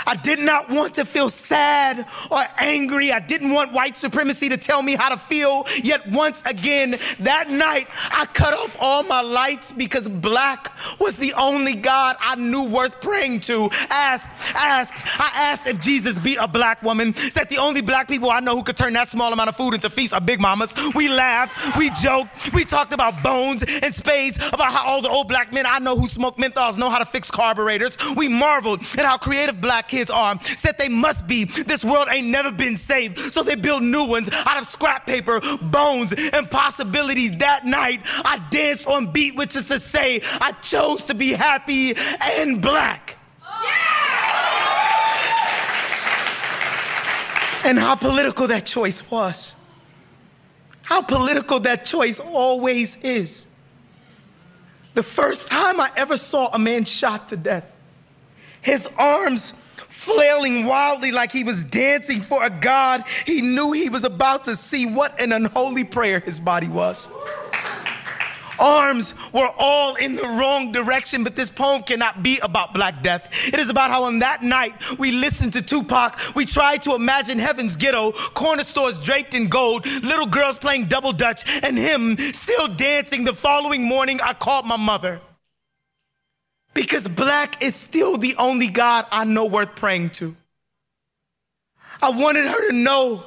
I 0.06 0.16
did 0.16 0.38
not 0.38 0.68
want 0.68 0.94
to 0.94 1.04
feel 1.04 1.30
sad 1.30 2.06
or 2.30 2.44
angry. 2.58 3.12
I 3.12 3.20
didn't 3.20 3.50
want 3.50 3.72
white 3.72 3.96
supremacy 3.96 4.48
to 4.48 4.56
tell 4.56 4.82
me 4.82 4.94
how 4.94 5.08
to 5.08 5.16
feel. 5.16 5.66
Yet 5.82 6.08
once 6.08 6.42
again, 6.46 6.98
that 7.20 7.50
night, 7.50 7.88
I 8.10 8.26
cut 8.26 8.54
off 8.54 8.76
all 8.80 9.02
my 9.02 9.20
lights 9.20 9.72
because 9.72 10.08
black 10.08 10.76
was 10.98 11.16
the 11.16 11.32
only 11.34 11.74
God 11.74 12.16
I 12.20 12.36
knew 12.36 12.64
worth 12.64 13.00
praying 13.00 13.40
to. 13.40 13.68
Asked, 13.90 14.30
asked, 14.54 15.20
I 15.20 15.30
asked 15.34 15.66
if 15.66 15.80
Jesus 15.80 16.18
be 16.18 16.36
a 16.36 16.48
black 16.48 16.82
woman. 16.82 17.14
Is 17.16 17.34
that 17.34 17.50
the 17.50 17.58
only 17.58 17.80
black 17.80 18.08
people 18.08 18.30
I 18.30 18.40
know 18.40 18.56
who 18.56 18.62
could 18.62 18.76
turn 18.76 18.92
that 18.94 19.08
small 19.08 19.32
amount 19.32 19.48
of 19.48 19.56
food 19.56 19.74
into 19.74 19.90
feasts 19.90 20.12
are 20.12 20.20
big 20.20 20.40
mamas. 20.40 20.74
We 20.94 21.08
laughed, 21.08 21.76
we 21.76 21.90
joked, 21.90 22.52
we 22.52 22.64
talked 22.64 22.92
about 22.92 23.22
bones 23.22 23.64
and 23.82 23.94
spades, 23.94 24.38
about 24.38 24.72
how 24.72 24.86
all 24.86 25.02
the 25.02 25.08
old 25.08 25.28
black 25.28 25.52
men 25.52 25.66
I 25.66 25.78
know 25.78 25.96
who 25.96 26.06
smoke 26.06 26.36
menthols 26.36 26.78
know 26.78 26.90
how 26.90 26.98
to 26.98 27.04
fix 27.04 27.30
carburetors. 27.30 27.96
We 28.16 28.28
marveled 28.28 28.80
at 28.96 29.04
how 29.04 29.18
creative 29.18 29.60
black 29.78 29.88
kids 29.88 30.10
are. 30.10 30.40
Said 30.42 30.76
they 30.76 30.88
must 30.88 31.26
be. 31.26 31.44
This 31.44 31.84
world 31.84 32.08
ain't 32.10 32.26
never 32.26 32.50
been 32.50 32.76
saved. 32.76 33.18
So 33.32 33.42
they 33.44 33.54
build 33.54 33.82
new 33.82 34.04
ones 34.04 34.28
out 34.32 34.60
of 34.60 34.66
scrap 34.66 35.06
paper, 35.06 35.40
bones, 35.62 36.12
and 36.12 36.50
possibilities. 36.50 37.36
That 37.38 37.64
night, 37.64 38.00
I 38.24 38.44
danced 38.50 38.88
on 38.88 39.12
beat, 39.12 39.36
which 39.36 39.54
is 39.54 39.68
to 39.68 39.78
say, 39.78 40.20
I 40.40 40.52
chose 40.62 41.04
to 41.04 41.14
be 41.14 41.32
happy 41.32 41.94
and 42.20 42.60
black. 42.60 43.16
And 47.64 47.78
how 47.78 47.94
political 47.96 48.46
that 48.48 48.66
choice 48.66 49.08
was. 49.10 49.54
How 50.82 51.02
political 51.02 51.60
that 51.60 51.84
choice 51.84 52.18
always 52.18 52.96
is. 53.04 53.46
The 54.94 55.02
first 55.02 55.48
time 55.48 55.80
I 55.80 55.90
ever 55.96 56.16
saw 56.16 56.48
a 56.52 56.58
man 56.58 56.84
shot 56.84 57.28
to 57.28 57.36
death, 57.36 57.64
his 58.60 58.88
arms 58.98 59.54
flailing 59.98 60.64
wildly 60.64 61.10
like 61.10 61.32
he 61.32 61.42
was 61.42 61.64
dancing 61.64 62.22
for 62.22 62.44
a 62.44 62.50
God 62.50 63.02
he 63.26 63.42
knew 63.42 63.72
he 63.72 63.90
was 63.90 64.04
about 64.04 64.44
to 64.44 64.54
see. 64.54 64.86
What 64.86 65.20
an 65.20 65.32
unholy 65.32 65.84
prayer 65.84 66.20
his 66.20 66.38
body 66.38 66.68
was. 66.68 67.08
Arms 68.60 69.14
were 69.32 69.48
all 69.58 69.94
in 69.96 70.16
the 70.16 70.22
wrong 70.22 70.72
direction, 70.72 71.22
but 71.24 71.36
this 71.36 71.50
poem 71.50 71.82
cannot 71.82 72.22
be 72.22 72.38
about 72.38 72.74
Black 72.74 73.02
Death. 73.02 73.28
It 73.46 73.58
is 73.58 73.70
about 73.70 73.90
how 73.90 74.04
on 74.04 74.20
that 74.20 74.42
night 74.42 74.74
we 74.98 75.12
listened 75.12 75.52
to 75.54 75.62
Tupac, 75.62 76.18
we 76.34 76.44
tried 76.44 76.82
to 76.82 76.94
imagine 76.94 77.38
heaven's 77.38 77.76
ghetto, 77.76 78.12
corner 78.12 78.64
stores 78.64 78.98
draped 78.98 79.34
in 79.34 79.48
gold, 79.48 79.86
little 80.02 80.26
girls 80.26 80.58
playing 80.58 80.86
double 80.86 81.12
dutch, 81.12 81.44
and 81.62 81.78
him 81.78 82.16
still 82.32 82.68
dancing. 82.68 83.24
The 83.24 83.34
following 83.34 83.84
morning, 83.84 84.20
I 84.22 84.32
called 84.32 84.66
my 84.66 84.76
mother. 84.76 85.20
Because 86.78 87.08
black 87.08 87.60
is 87.60 87.74
still 87.74 88.18
the 88.18 88.36
only 88.36 88.68
God 88.68 89.06
I 89.10 89.24
know 89.24 89.46
worth 89.46 89.74
praying 89.74 90.10
to. 90.10 90.36
I 92.00 92.10
wanted 92.10 92.46
her 92.46 92.68
to 92.68 92.72
know 92.72 93.24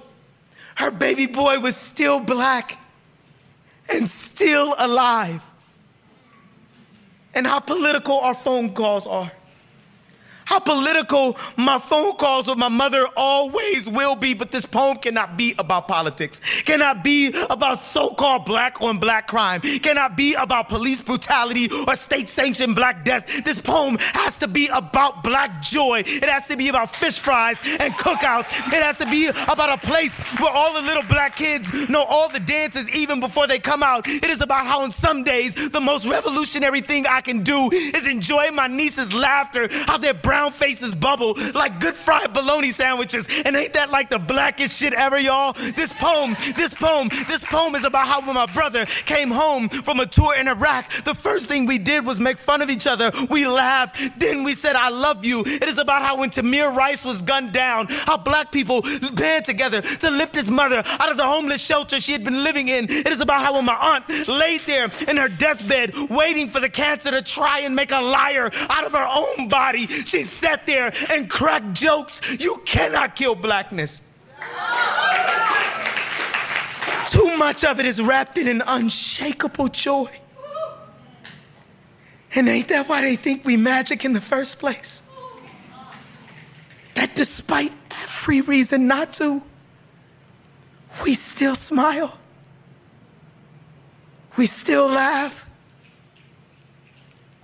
her 0.77 0.89
baby 0.89 1.25
boy 1.25 1.59
was 1.59 1.75
still 1.75 2.21
black 2.21 2.79
and 3.93 4.09
still 4.09 4.73
alive. 4.77 5.41
And 7.33 7.45
how 7.45 7.59
political 7.59 8.19
our 8.19 8.35
phone 8.35 8.73
calls 8.73 9.05
are. 9.05 9.29
How 10.51 10.59
political 10.59 11.37
my 11.55 11.79
phone 11.79 12.17
calls 12.17 12.45
with 12.45 12.57
my 12.57 12.67
mother 12.67 13.07
always 13.15 13.87
will 13.87 14.17
be, 14.17 14.33
but 14.33 14.51
this 14.51 14.65
poem 14.65 14.97
cannot 14.97 15.37
be 15.37 15.55
about 15.57 15.87
politics, 15.87 16.41
cannot 16.63 17.05
be 17.05 17.33
about 17.49 17.79
so 17.79 18.09
called 18.09 18.43
black 18.43 18.81
on 18.81 18.97
black 18.97 19.29
crime, 19.29 19.61
cannot 19.61 20.17
be 20.17 20.33
about 20.33 20.67
police 20.67 20.99
brutality 20.99 21.69
or 21.87 21.95
state 21.95 22.27
sanctioned 22.27 22.75
black 22.75 23.05
death. 23.05 23.45
This 23.45 23.61
poem 23.61 23.95
has 24.13 24.35
to 24.37 24.49
be 24.49 24.67
about 24.73 25.23
black 25.23 25.61
joy. 25.61 26.03
It 26.05 26.27
has 26.27 26.47
to 26.47 26.57
be 26.57 26.67
about 26.67 26.93
fish 26.93 27.17
fries 27.17 27.61
and 27.79 27.93
cookouts. 27.93 28.49
It 28.73 28.83
has 28.83 28.97
to 28.97 29.05
be 29.05 29.27
about 29.27 29.69
a 29.69 29.77
place 29.77 30.17
where 30.37 30.51
all 30.53 30.73
the 30.73 30.81
little 30.81 31.03
black 31.03 31.37
kids 31.37 31.87
know 31.87 32.03
all 32.09 32.27
the 32.27 32.41
dances 32.41 32.93
even 32.93 33.21
before 33.21 33.47
they 33.47 33.57
come 33.57 33.83
out. 33.83 34.05
It 34.05 34.25
is 34.25 34.41
about 34.41 34.65
how, 34.65 34.81
on 34.81 34.91
some 34.91 35.23
days, 35.23 35.55
the 35.69 35.79
most 35.79 36.05
revolutionary 36.05 36.81
thing 36.81 37.07
I 37.07 37.21
can 37.21 37.41
do 37.41 37.69
is 37.71 38.05
enjoy 38.05 38.51
my 38.51 38.67
niece's 38.67 39.13
laughter, 39.13 39.69
how 39.87 39.97
their 39.97 40.13
brown 40.13 40.40
faces 40.49 40.95
bubble 40.95 41.35
like 41.53 41.79
good 41.79 41.95
fried 41.95 42.33
bologna 42.33 42.71
sandwiches. 42.71 43.27
And 43.45 43.55
ain't 43.55 43.73
that 43.73 43.91
like 43.91 44.09
the 44.09 44.19
blackest 44.19 44.79
shit 44.79 44.93
ever, 44.93 45.19
y'all? 45.19 45.53
This 45.53 45.93
poem, 45.93 46.35
this 46.55 46.73
poem, 46.73 47.09
this 47.27 47.43
poem 47.43 47.75
is 47.75 47.83
about 47.83 48.07
how 48.07 48.21
when 48.21 48.35
my 48.35 48.45
brother 48.47 48.85
came 48.85 49.29
home 49.29 49.69
from 49.69 49.99
a 49.99 50.05
tour 50.05 50.35
in 50.37 50.47
Iraq, 50.47 50.89
the 51.03 51.15
first 51.15 51.47
thing 51.47 51.65
we 51.65 51.77
did 51.77 52.05
was 52.05 52.19
make 52.19 52.37
fun 52.37 52.61
of 52.61 52.69
each 52.69 52.87
other. 52.87 53.11
We 53.29 53.47
laughed. 53.47 54.19
Then 54.19 54.43
we 54.43 54.53
said, 54.53 54.75
I 54.75 54.89
love 54.89 55.25
you. 55.25 55.43
It 55.45 55.63
is 55.63 55.77
about 55.77 56.01
how 56.01 56.17
when 56.19 56.29
Tamir 56.29 56.75
Rice 56.75 57.05
was 57.05 57.21
gunned 57.21 57.53
down, 57.53 57.87
how 57.89 58.17
black 58.17 58.51
people 58.51 58.81
band 59.13 59.45
together 59.45 59.81
to 59.81 60.09
lift 60.09 60.35
his 60.35 60.49
mother 60.49 60.83
out 60.99 61.11
of 61.11 61.17
the 61.17 61.25
homeless 61.25 61.61
shelter 61.61 61.99
she 61.99 62.11
had 62.11 62.23
been 62.23 62.43
living 62.43 62.69
in. 62.69 62.89
It 62.89 63.07
is 63.07 63.21
about 63.21 63.43
how 63.43 63.55
when 63.55 63.65
my 63.65 63.77
aunt 63.79 64.27
laid 64.27 64.61
there 64.61 64.89
in 65.07 65.17
her 65.17 65.29
deathbed, 65.29 65.93
waiting 66.09 66.49
for 66.49 66.59
the 66.59 66.69
cancer 66.69 67.11
to 67.11 67.21
try 67.21 67.59
and 67.59 67.75
make 67.75 67.91
a 67.91 68.01
liar 68.01 68.49
out 68.69 68.85
of 68.85 68.91
her 68.93 69.07
own 69.07 69.47
body, 69.47 69.87
she 69.87 70.20
sat 70.23 70.65
there 70.67 70.91
and 71.09 71.29
cracked 71.29 71.73
jokes. 71.73 72.39
You 72.39 72.61
cannot 72.65 73.15
kill 73.15 73.35
blackness. 73.35 74.01
Too 77.07 77.35
much 77.37 77.63
of 77.63 77.79
it 77.79 77.85
is 77.85 78.01
wrapped 78.01 78.37
in 78.37 78.47
an 78.47 78.61
unshakable 78.65 79.67
joy. 79.67 80.09
And 82.33 82.47
ain't 82.47 82.69
that 82.69 82.87
why 82.87 83.01
they 83.01 83.15
think 83.17 83.43
we 83.43 83.57
magic 83.57 84.05
in 84.05 84.13
the 84.13 84.21
first 84.21 84.59
place? 84.59 85.03
That 86.95 87.13
despite 87.15 87.73
every 88.03 88.41
reason 88.41 88.87
not 88.87 89.13
to, 89.13 89.41
we 91.03 91.13
still 91.13 91.55
smile. 91.55 92.17
We 94.37 94.47
still 94.47 94.87
laugh. 94.87 95.45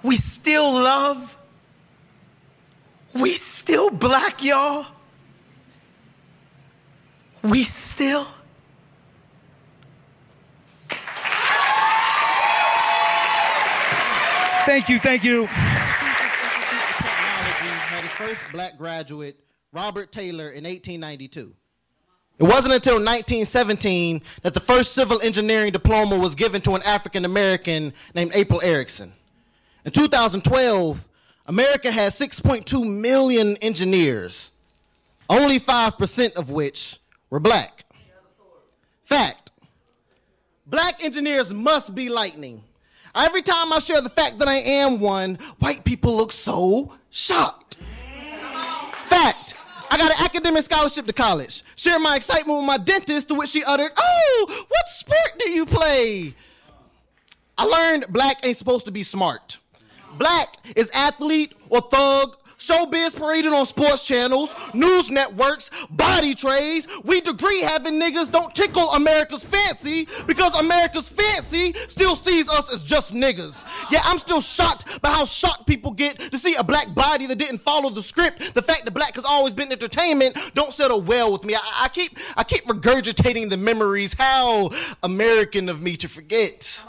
We 0.04 0.16
still 0.16 0.74
love. 0.74 1.37
We 3.22 3.34
still 3.34 3.90
black, 3.90 4.44
y'all. 4.44 4.86
We 7.44 7.64
still. 7.64 8.28
Thank 14.66 14.90
you, 14.90 15.00
thank 15.00 15.24
you. 15.24 15.46
had 17.86 18.04
his 18.04 18.12
first 18.12 18.44
black 18.52 18.78
graduate, 18.78 19.40
Robert 19.72 20.12
Taylor, 20.12 20.50
in 20.50 20.66
1892. 20.66 21.54
It 22.40 22.44
wasn't 22.44 22.74
until 22.74 22.96
1917 22.96 24.22
that 24.44 24.54
the 24.54 24.60
first 24.60 24.92
civil 24.92 25.22
engineering 25.22 25.72
diploma 25.72 26.20
was 26.20 26.36
given 26.36 26.62
to 26.64 26.76
an 26.76 26.84
African 26.84 27.26
American 27.26 27.94
named 28.14 28.32
April 28.36 28.62
Erickson. 28.62 29.14
In 29.86 29.92
2012, 29.92 31.07
America 31.48 31.92
has 31.92 32.20
6.2 32.20 32.86
million 32.86 33.56
engineers, 33.58 34.52
only 35.30 35.60
5% 35.60 36.34
of 36.34 36.50
which 36.50 37.00
were 37.30 37.40
black. 37.40 37.86
Fact 39.04 39.48
Black 40.66 41.02
engineers 41.02 41.54
must 41.54 41.96
be 41.96 42.10
lightning. 42.10 42.62
Every 43.16 43.42
time 43.42 43.72
I 43.72 43.80
share 43.80 44.02
the 44.02 44.10
fact 44.10 44.38
that 44.40 44.50
I 44.50 44.56
am 44.56 45.00
one, 45.00 45.36
white 45.60 45.86
people 45.86 46.18
look 46.18 46.32
so 46.32 46.94
shocked. 47.10 47.78
Fact 48.92 49.56
I 49.90 49.98
got 49.98 50.12
an 50.12 50.26
academic 50.26 50.64
scholarship 50.64 51.06
to 51.06 51.14
college. 51.14 51.64
Share 51.78 52.00
my 52.00 52.18
excitement 52.18 52.60
with 52.60 52.68
my 52.68 52.78
dentist, 52.78 53.30
to 53.30 53.36
which 53.36 53.50
she 53.50 53.64
uttered, 53.64 53.92
Oh, 53.98 54.66
what 54.68 54.90
sport 54.90 55.40
do 55.40 55.50
you 55.50 55.66
play? 55.66 56.34
I 57.58 57.64
learned 57.64 58.08
black 58.10 58.46
ain't 58.46 58.58
supposed 58.58 58.86
to 58.86 58.92
be 58.92 59.04
smart. 59.04 59.60
Black 60.18 60.58
is 60.76 60.90
athlete 60.92 61.54
or 61.70 61.82
thug, 61.82 62.38
showbiz 62.58 63.16
paraded 63.16 63.54
on 63.54 63.66
sports 63.66 64.04
channels, 64.06 64.56
news 64.74 65.10
networks, 65.10 65.70
body 65.90 66.34
trays. 66.34 66.88
We 67.04 67.22
degree 67.22 67.62
having 67.62 68.00
niggas 68.00 68.32
don't 68.32 68.54
tickle 68.56 68.92
America's 68.94 69.44
fancy 69.44 70.08
because 70.26 70.56
America's 70.60 71.08
fancy 71.08 71.74
still 71.88 72.16
sees 72.16 72.50
us 72.50 72.74
as 72.74 72.84
just 72.84 73.14
niggas. 73.14 73.64
Yeah, 73.92 74.02
I'm 74.04 74.18
still 74.18 74.42
shocked 74.42 75.02
by 75.02 75.10
how 75.10 75.26
shocked 75.26 75.68
people 75.68 75.92
get 75.92 76.20
to 76.20 76.38
see 76.38 76.56
a 76.56 76.64
black 76.64 76.94
body 76.96 77.26
that 77.28 77.38
didn't 77.38 77.60
follow 77.60 77.90
the 77.90 78.02
script. 78.02 78.54
The 78.54 78.62
fact 78.62 78.86
that 78.86 78.92
black 78.92 79.16
has 79.16 79.24
always 79.24 79.54
been 79.54 79.72
entertainment 79.72 80.38
don't 80.54 80.74
settle 80.74 81.02
well 81.02 81.32
with 81.32 81.44
me. 81.44 81.56
I, 81.56 81.60
I 81.84 81.90
keep 81.90 82.18
I 82.36 82.44
keep 82.44 82.66
regurgitating 82.66 83.50
the 83.50 83.58
memories. 83.58 84.14
How 84.14 84.72
American 85.04 85.70
of 85.70 85.82
me 85.82 85.96
to 85.98 86.08
forget 86.08 86.84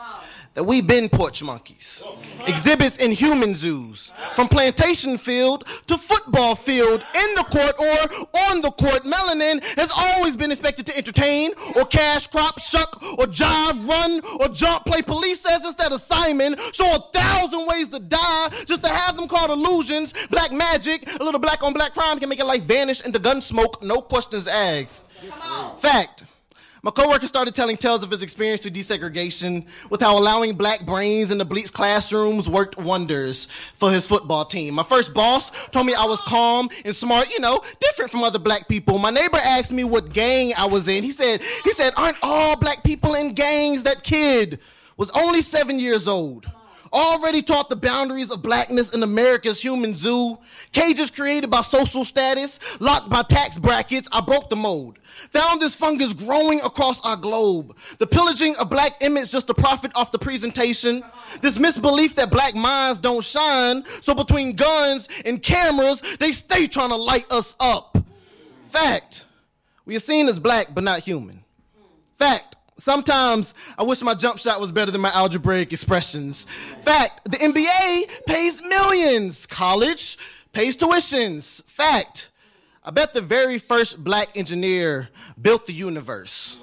that 0.59 0.65
we've 0.65 0.89
been 0.89 1.09
porch 1.09 1.41
monkeys. 1.41 2.03
Exhibits 2.49 2.97
in 2.97 3.13
human 3.13 3.55
zoos, 3.55 4.13
from 4.35 4.49
plantation 4.49 5.17
field 5.17 5.65
to 5.87 5.97
football 5.97 6.57
field, 6.57 7.01
in 7.15 7.35
the 7.37 7.45
court 7.45 7.77
or 7.79 8.39
on 8.51 8.61
the 8.61 8.73
court. 8.73 9.05
Melanin 9.05 9.63
has 9.79 9.89
always 9.97 10.37
been 10.37 10.51
expected 10.51 10.85
to 10.87 10.97
entertain, 10.99 11.53
or 11.77 11.85
cash 11.85 12.27
crop, 12.27 12.59
shuck, 12.59 13.01
or 13.19 13.27
jive, 13.27 13.89
run, 13.89 14.21
or 14.41 14.49
jump, 14.49 14.85
play 14.85 15.01
police 15.01 15.41
says 15.41 15.65
instead 15.65 15.93
of 15.93 16.01
Simon, 16.01 16.57
show 16.73 16.93
a 16.93 16.99
thousand 17.17 17.65
ways 17.69 17.89
to 17.91 18.01
die 18.01 18.49
just 18.67 18.83
to 18.83 18.89
have 18.89 19.15
them 19.15 19.29
called 19.29 19.51
illusions. 19.51 20.13
Black 20.29 20.51
magic, 20.51 21.09
a 21.21 21.23
little 21.23 21.39
black 21.39 21.63
on 21.63 21.73
black 21.73 21.95
crime 21.95 22.19
can 22.19 22.29
make 22.29 22.39
your 22.39 22.49
life 22.49 22.65
vanish 22.65 23.01
into 23.07 23.21
gun 23.21 23.41
smoke, 23.41 23.81
no 23.81 24.01
questions 24.01 24.49
asked. 24.49 25.05
Fact. 25.79 26.25
My 26.83 26.91
coworker 26.93 27.27
started 27.27 27.55
telling 27.55 27.77
tales 27.77 28.03
of 28.05 28.11
his 28.11 28.23
experience 28.23 28.63
through 28.63 28.71
desegregation, 28.71 29.67
with 29.91 30.01
how 30.01 30.17
allowing 30.17 30.55
black 30.55 30.87
brains 30.87 31.31
in 31.31 31.39
the 31.39 31.45
bleach 31.45 31.73
classrooms 31.73 32.49
worked 32.49 32.79
wonders 32.79 33.47
for 33.75 33.91
his 33.91 34.07
football 34.07 34.45
team. 34.45 34.75
My 34.75 34.85
first 34.85 35.13
boss 35.13 35.69
told 35.69 35.87
me 35.87 35.95
I 35.95 36.05
was 36.05 36.21
calm 36.21 36.69
and 36.85 36.95
smart, 36.95 37.31
you 37.31 37.41
know, 37.41 37.61
different 37.81 38.11
from 38.11 38.23
other 38.23 38.39
black 38.39 38.69
people. 38.69 38.99
My 38.99 39.11
neighbor 39.11 39.39
asked 39.39 39.73
me 39.73 39.85
what 39.85 40.13
gang 40.13 40.53
I 40.57 40.67
was 40.67 40.87
in. 40.87 41.03
He 41.03 41.13
said, 41.13 41.43
he 41.65 41.73
said, 41.73 41.93
aren't 41.97 42.19
all 42.23 42.57
black 42.57 42.85
people 42.85 43.15
in 43.15 43.35
gangs? 43.35 43.83
That 43.83 44.03
kid 44.05 44.61
was 44.97 45.11
only 45.11 45.43
seven 45.43 45.81
years 45.81 46.07
old 46.07 46.51
already 46.93 47.43
taught 47.43 47.69
the 47.69 47.77
boundaries 47.77 48.31
of 48.31 48.43
blackness 48.43 48.91
in 48.91 49.03
America's 49.03 49.61
human 49.61 49.95
zoo. 49.95 50.39
Cages 50.73 51.11
created 51.11 51.51
by 51.51 51.63
social 51.63 52.05
status, 52.05 52.81
locked 52.81 53.09
by 53.09 53.23
tax 53.23 53.59
brackets. 53.59 54.09
I 54.13 54.21
broke 54.21 54.51
the 54.51 54.57
mold. 54.57 54.99
Found 55.31 55.61
this 55.61 55.75
fungus 55.75 56.13
growing 56.13 56.61
across 56.61 57.01
our 57.01 57.17
globe. 57.17 57.77
The 57.99 58.07
pillaging 58.07 58.57
of 58.57 58.71
black 58.71 58.93
image 59.01 59.31
just 59.31 59.47
to 59.49 59.55
profit 59.55 59.91
off 59.95 60.13
the 60.13 60.19
presentation. 60.19 61.03
This 61.41 61.59
misbelief 61.59 62.15
that 62.17 62.31
black 62.31 62.55
minds 62.55 62.99
don't 62.99 63.25
shine. 63.25 63.85
So 63.87 64.15
between 64.15 64.55
guns 64.55 65.09
and 65.25 65.43
cameras, 65.43 66.03
they 66.19 66.33
stay 66.33 66.67
trying 66.67 66.91
to 66.91 66.97
light 66.97 67.31
us 67.33 67.57
up. 67.59 67.99
Fact. 68.69 69.25
We 69.85 69.97
are 69.97 70.01
seen 70.01 70.29
as 70.29 70.39
black, 70.39 70.69
but 70.75 70.85
not 70.85 71.01
human. 71.01 71.43
Fact. 72.19 72.57
Sometimes 72.79 73.55
I 73.77 73.83
wish 73.83 74.01
my 74.03 74.15
jump 74.15 74.39
shot 74.39 74.61
was 74.61 74.71
better 74.71 74.93
than 74.93 75.01
my 75.01 75.11
algebraic 75.13 75.73
expressions. 75.73 76.45
Fact, 76.83 77.29
the 77.29 77.37
NBA 77.37 78.25
pays 78.25 78.63
millions. 78.63 79.47
College 79.47 80.17
pays 80.53 80.77
tuitions. 80.77 81.65
Fact, 81.65 82.31
I 82.85 82.93
bet 82.93 83.15
the 83.15 83.21
very 83.21 83.59
first 83.59 84.03
black 84.03 84.37
engineer 84.37 85.09
built 85.43 85.67
the 85.67 85.73
universe. 85.73 86.63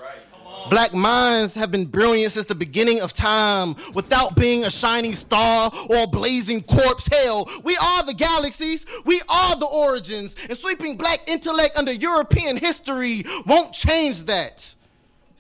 Black 0.70 0.94
minds 0.94 1.54
have 1.54 1.70
been 1.70 1.86
brilliant 1.86 2.32
since 2.32 2.46
the 2.46 2.56
beginning 2.56 3.02
of 3.02 3.12
time 3.14 3.76
without 3.94 4.36
being 4.36 4.64
a 4.64 4.72
shining 4.72 5.14
star 5.14 5.70
or 5.90 5.98
a 5.98 6.08
blazing 6.08 6.64
corpse. 6.64 7.08
Hell, 7.12 7.48
we 7.64 7.76
are 7.78 8.04
the 8.04 8.14
galaxies, 8.14 8.86
we 9.06 9.22
are 9.30 9.56
the 9.58 9.68
origins, 9.68 10.36
and 10.50 10.58
sweeping 10.58 10.96
black 10.96 11.20
intellect 11.28 11.78
under 11.78 11.92
European 11.92 12.58
history 12.58 13.26
won't 13.46 13.74
change 13.74 14.24
that. 14.24 14.74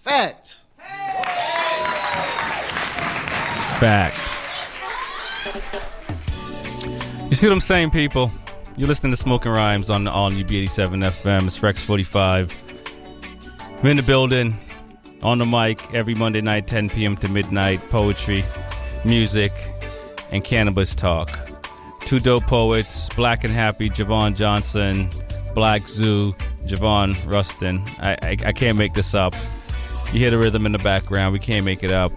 Fact. 0.01 0.57
Fact. 3.79 4.17
You 7.29 7.35
see 7.35 7.47
what 7.47 7.53
I'm 7.53 7.61
saying, 7.61 7.91
people? 7.91 8.31
You're 8.77 8.87
listening 8.87 9.11
to 9.13 9.17
Smoking 9.17 9.51
Rhymes 9.51 9.89
on 9.89 10.03
the 10.03 10.11
all 10.11 10.29
new 10.29 10.43
B87 10.43 11.03
FM. 11.03 11.47
It's 11.47 11.61
Rex 11.61 11.83
45. 11.83 12.53
We're 13.83 13.91
in 13.91 13.97
the 13.97 14.03
building, 14.03 14.57
on 15.21 15.37
the 15.37 15.45
mic 15.45 15.93
every 15.93 16.13
Monday 16.13 16.41
night, 16.41 16.67
10 16.67 16.89
p.m. 16.89 17.15
to 17.17 17.29
midnight. 17.29 17.81
Poetry, 17.89 18.43
music, 19.03 19.51
and 20.31 20.43
cannabis 20.43 20.95
talk. 20.95 21.29
Two 22.01 22.19
dope 22.19 22.45
poets, 22.47 23.09
Black 23.09 23.43
and 23.43 23.53
Happy, 23.53 23.89
Javon 23.89 24.35
Johnson, 24.35 25.09
Black 25.53 25.87
Zoo, 25.87 26.33
Javon 26.65 27.15
Rustin. 27.29 27.81
I, 27.99 28.17
I, 28.21 28.37
I 28.45 28.51
can't 28.51 28.77
make 28.77 28.93
this 28.93 29.13
up. 29.13 29.35
You 30.13 30.19
hear 30.19 30.31
the 30.31 30.37
rhythm 30.37 30.65
in 30.65 30.71
the 30.71 30.79
background. 30.79 31.33
We 31.33 31.39
can't 31.39 31.65
make 31.65 31.83
it 31.83 31.91
up. 31.91 32.11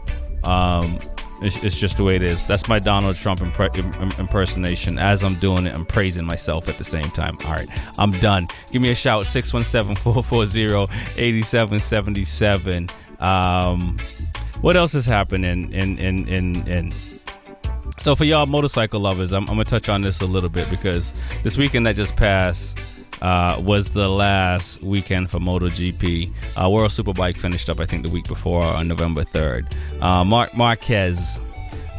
Um, 0.47 0.99
it's, 1.41 1.63
it's 1.63 1.79
just 1.79 1.97
the 1.97 2.05
way 2.05 2.17
it 2.17 2.23
is. 2.23 2.47
That's 2.47 2.69
my 2.69 2.79
Donald 2.79 3.17
Trump 3.17 3.41
impre- 3.41 4.19
impersonation. 4.19 4.99
As 4.99 5.23
I'm 5.23 5.35
doing 5.35 5.67
it, 5.67 5.75
I'm 5.75 5.87
praising 5.87 6.25
myself 6.25 6.69
at 6.69 6.79
the 6.79 6.85
same 6.85 7.05
time. 7.05 7.39
All 7.45 7.53
right, 7.53 7.69
I'm 7.99 8.11
done. 8.13 8.47
Give 8.73 8.83
me 8.83 8.91
a 8.91 8.95
shout 8.95 9.27
617 9.27 9.97
440 10.03 10.93
8777. 11.21 12.89
Um, 13.21 13.97
what 14.61 14.77
else 14.77 14.95
is 14.95 15.07
happening 15.07 15.73
in, 15.73 15.99
in, 15.99 16.27
in, 16.29 16.69
in, 16.69 16.93
so 17.99 18.17
for 18.17 18.25
y'all 18.25 18.47
motorcycle 18.47 19.01
lovers, 19.01 19.33
I'm, 19.33 19.43
I'm 19.43 19.55
gonna 19.55 19.65
touch 19.65 19.89
on 19.89 20.03
this 20.03 20.21
a 20.21 20.27
little 20.27 20.49
bit 20.49 20.69
because 20.71 21.15
this 21.43 21.57
weekend 21.57 21.87
that 21.87 21.95
just 21.95 22.17
passed 22.17 22.79
uh, 23.23 23.61
was 23.65 23.91
the 23.91 24.09
last 24.09 24.83
weekend 24.83 25.31
for 25.31 25.39
MotoGP. 25.39 26.31
Uh, 26.57 26.71
World 26.71 26.91
Superbike 26.91 27.37
finished 27.37 27.69
up, 27.71 27.81
I 27.81 27.85
think, 27.85 28.07
the 28.07 28.13
week 28.13 28.29
before 28.29 28.63
on 28.63 28.89
November 28.89 29.25
3rd. 29.25 29.73
Uh, 30.01 30.25
Marc 30.25 30.57
Marquez, 30.57 31.39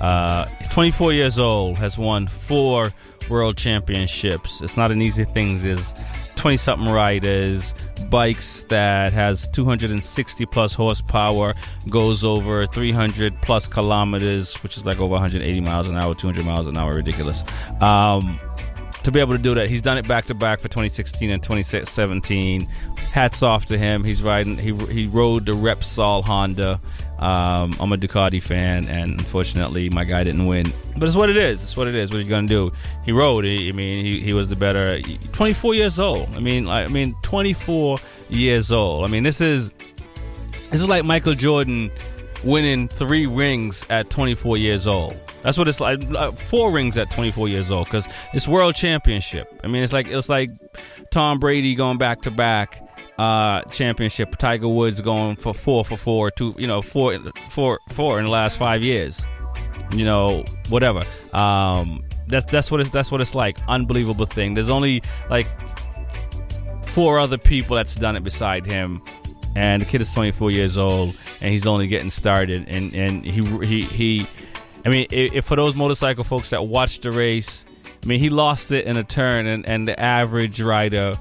uh, 0.01 0.45
24 0.71 1.13
years 1.13 1.39
old, 1.39 1.77
has 1.77 1.97
won 1.97 2.27
four 2.27 2.89
world 3.29 3.57
championships. 3.57 4.61
It's 4.61 4.77
not 4.77 4.91
an 4.91 5.01
easy 5.01 5.23
thing. 5.23 5.59
There's 5.59 5.93
20 6.39 6.55
something 6.55 6.89
riders, 6.89 7.75
bikes 8.09 8.63
that 8.69 9.11
has 9.11 9.45
260 9.49 10.45
plus 10.45 10.73
horsepower, 10.73 11.53
goes 11.89 12.23
over 12.23 12.65
300 12.65 13.41
plus 13.41 13.67
kilometers, 13.67 14.55
which 14.63 14.77
is 14.77 14.85
like 14.85 14.99
over 14.99 15.11
180 15.11 15.59
miles 15.59 15.87
an 15.87 15.97
hour, 15.97 16.15
200 16.15 16.45
miles 16.45 16.65
an 16.65 16.77
hour, 16.77 16.93
ridiculous. 16.93 17.43
Um, 17.81 18.39
to 19.03 19.11
be 19.11 19.19
able 19.19 19.33
to 19.33 19.37
do 19.37 19.53
that. 19.55 19.69
He's 19.69 19.81
done 19.81 19.97
it 19.97 20.07
back 20.07 20.25
to 20.25 20.33
back 20.33 20.59
for 20.59 20.67
2016 20.67 21.29
and 21.29 21.41
2017. 21.41 22.67
Hats 23.11 23.43
off 23.43 23.65
to 23.67 23.77
him. 23.77 24.03
He's 24.03 24.21
riding. 24.21 24.57
He 24.57 24.73
he 24.87 25.07
rode 25.07 25.45
the 25.45 25.53
Repsol 25.53 26.23
Honda. 26.23 26.79
Um, 27.17 27.73
I'm 27.81 27.91
a 27.91 27.97
Ducati 27.97 28.41
fan, 28.41 28.87
and 28.87 29.19
unfortunately, 29.19 29.89
my 29.89 30.05
guy 30.05 30.23
didn't 30.23 30.45
win. 30.45 30.65
But 30.95 31.07
it's 31.07 31.17
what 31.17 31.29
it 31.29 31.37
is. 31.37 31.63
It's 31.63 31.75
what 31.75 31.87
it 31.87 31.95
is. 31.95 32.11
What 32.11 32.19
are 32.19 32.21
you 32.21 32.29
gonna 32.29 32.47
do? 32.47 32.71
He 33.03 33.11
rode. 33.11 33.43
He, 33.43 33.69
I 33.69 33.71
mean, 33.73 33.95
he, 33.95 34.19
he 34.21 34.33
was 34.33 34.49
the 34.49 34.55
better. 34.55 35.01
24 35.01 35.75
years 35.75 35.99
old. 35.99 36.33
I 36.35 36.39
mean, 36.39 36.67
I 36.67 36.87
mean, 36.87 37.15
24 37.23 37.97
years 38.29 38.71
old. 38.71 39.05
I 39.05 39.11
mean, 39.11 39.23
this 39.23 39.41
is 39.41 39.73
this 40.69 40.81
is 40.81 40.87
like 40.87 41.03
Michael 41.03 41.35
Jordan 41.35 41.91
winning 42.43 42.87
three 42.87 43.25
rings 43.25 43.85
at 43.89 44.09
24 44.09 44.57
years 44.57 44.87
old. 44.87 45.19
That's 45.41 45.57
what 45.57 45.67
it's 45.67 45.79
like. 45.79 46.01
Four 46.37 46.71
rings 46.73 46.97
at 46.97 47.09
24 47.11 47.47
years 47.47 47.71
old 47.71 47.85
because 47.85 48.07
it's 48.33 48.47
world 48.47 48.75
championship. 48.75 49.47
I 49.63 49.67
mean, 49.67 49.83
it's 49.83 49.93
like 49.93 50.07
it's 50.07 50.29
like 50.29 50.51
Tom 51.11 51.39
Brady 51.39 51.75
going 51.75 51.97
back 51.97 52.21
to 52.23 52.31
back 52.31 52.83
uh 53.17 53.61
championship. 53.63 54.35
Tiger 54.37 54.67
Woods 54.67 55.01
going 55.01 55.35
for 55.35 55.53
four 55.53 55.85
for 55.85 55.97
four, 55.97 56.31
two 56.31 56.55
you 56.57 56.67
know 56.67 56.81
four 56.81 57.17
four 57.49 57.79
four 57.89 58.19
in 58.19 58.25
the 58.25 58.31
last 58.31 58.57
five 58.57 58.81
years. 58.81 59.25
You 59.93 60.05
know 60.05 60.43
whatever. 60.69 61.03
Um, 61.33 62.03
that's 62.27 62.49
that's 62.51 62.69
what 62.69 62.81
it's 62.81 62.89
that's 62.89 63.11
what 63.11 63.21
it's 63.21 63.33
like. 63.33 63.57
Unbelievable 63.67 64.25
thing. 64.25 64.53
There's 64.53 64.69
only 64.69 65.01
like 65.29 65.47
four 66.83 67.19
other 67.19 67.37
people 67.37 67.75
that's 67.75 67.95
done 67.95 68.15
it 68.15 68.23
beside 68.23 68.65
him 68.65 69.01
and 69.55 69.81
the 69.81 69.85
kid 69.85 70.01
is 70.01 70.13
24 70.13 70.51
years 70.51 70.77
old 70.77 71.15
and 71.41 71.51
he's 71.51 71.67
only 71.67 71.87
getting 71.87 72.09
started 72.09 72.65
and 72.67 72.93
and 72.93 73.25
he 73.25 73.41
he 73.65 73.81
he 73.81 74.27
I 74.85 74.89
mean 74.89 75.07
if, 75.11 75.33
if 75.33 75.45
for 75.45 75.55
those 75.55 75.75
motorcycle 75.75 76.23
folks 76.23 76.49
that 76.51 76.65
watched 76.65 77.03
the 77.03 77.11
race 77.11 77.65
I 78.01 78.05
mean 78.05 78.19
he 78.19 78.29
lost 78.29 78.71
it 78.71 78.85
in 78.85 78.97
a 78.97 79.03
turn 79.03 79.47
and 79.47 79.67
and 79.67 79.87
the 79.87 79.99
average 79.99 80.61
rider 80.61 81.17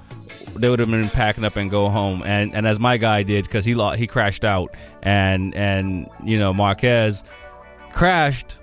they 0.57 0.69
would 0.69 0.79
have 0.79 0.91
been 0.91 1.09
packing 1.09 1.45
up 1.45 1.57
and 1.57 1.71
go 1.71 1.89
home 1.89 2.23
and 2.25 2.55
and 2.55 2.67
as 2.67 2.79
my 2.79 2.97
guy 2.97 3.23
did 3.23 3.45
because 3.45 3.65
he 3.65 3.75
lost, 3.75 3.99
he 3.99 4.07
crashed 4.07 4.45
out 4.45 4.75
and 5.03 5.55
and 5.55 6.09
you 6.25 6.39
know 6.39 6.53
Marquez 6.53 7.23
crashed 7.93 8.59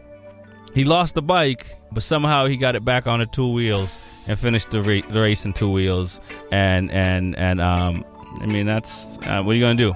he 0.76 0.84
lost 0.84 1.16
the 1.16 1.22
bike, 1.22 1.78
but 1.94 2.04
somehow 2.04 2.48
he 2.48 2.58
got 2.58 2.76
it 2.76 2.84
back 2.84 3.08
on 3.08 3.20
the 3.20 3.26
two 3.26 3.50
wheels 3.50 3.98
and 4.28 4.38
finished 4.38 4.72
the, 4.72 4.82
the 5.10 5.22
race 5.22 5.46
in 5.46 5.54
two 5.54 5.72
wheels. 5.72 6.20
And 6.52 6.92
and 6.92 7.34
and 7.38 7.62
um, 7.62 8.04
I 8.42 8.46
mean 8.46 8.66
that's 8.66 9.18
uh, 9.20 9.42
what 9.42 9.54
are 9.54 9.56
you 9.56 9.62
gonna 9.64 9.76
do? 9.76 9.94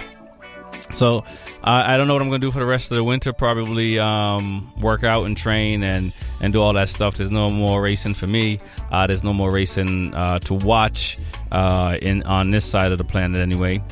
So 0.93 1.25
I 1.63 1.97
don't 1.97 2.07
know 2.07 2.13
what 2.13 2.21
I'm 2.21 2.29
gonna 2.29 2.39
do 2.39 2.51
for 2.51 2.59
the 2.59 2.65
rest 2.65 2.91
of 2.91 2.95
the 2.97 3.03
winter. 3.03 3.33
Probably 3.33 3.99
um, 3.99 4.69
work 4.81 5.03
out 5.03 5.25
and 5.25 5.35
train 5.35 5.83
and 5.83 6.13
and 6.41 6.53
do 6.53 6.61
all 6.61 6.73
that 6.73 6.89
stuff. 6.89 7.15
There's 7.17 7.31
no 7.31 7.49
more 7.49 7.81
racing 7.81 8.13
for 8.13 8.27
me. 8.27 8.59
Uh, 8.91 9.07
there's 9.07 9.23
no 9.23 9.33
more 9.33 9.51
racing 9.51 10.13
uh, 10.13 10.39
to 10.39 10.53
watch 10.53 11.17
uh, 11.51 11.97
in 12.01 12.23
on 12.23 12.51
this 12.51 12.65
side 12.65 12.91
of 12.91 12.97
the 12.97 13.03
planet 13.03 13.41
anyway. 13.41 13.83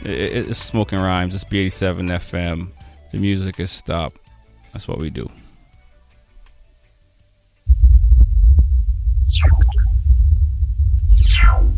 It, 0.04 0.10
it- 0.10 0.48
it's 0.50 0.58
Smoking 0.58 0.98
Rhymes. 0.98 1.34
It's 1.34 1.44
B87 1.44 2.08
FM. 2.10 2.68
The 3.12 3.18
music 3.18 3.60
is 3.60 3.70
stopped. 3.70 4.18
That's 4.72 4.88
what 4.88 4.98
we 4.98 5.10
do. 5.10 5.28
Good, 11.08 11.72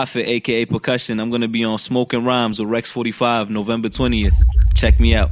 Prophet, 0.00 0.26
aka 0.30 0.64
Percussion. 0.64 1.20
I'm 1.20 1.28
gonna 1.30 1.46
be 1.46 1.62
on 1.62 1.76
Smoking 1.76 2.24
Rhymes 2.24 2.58
with 2.58 2.70
Rex 2.70 2.90
45 2.90 3.50
November 3.50 3.90
20th. 3.90 4.32
Check 4.74 4.98
me 4.98 5.14
out. 5.14 5.30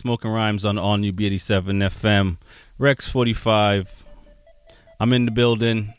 Smoking 0.00 0.30
Rhymes 0.30 0.64
on 0.64 0.78
All 0.78 0.96
New 0.96 1.12
B87 1.12 1.62
FM. 1.90 2.38
Rex 2.78 3.10
45. 3.10 4.06
I'm 4.98 5.12
in 5.12 5.26
the 5.26 5.30
building 5.30 5.92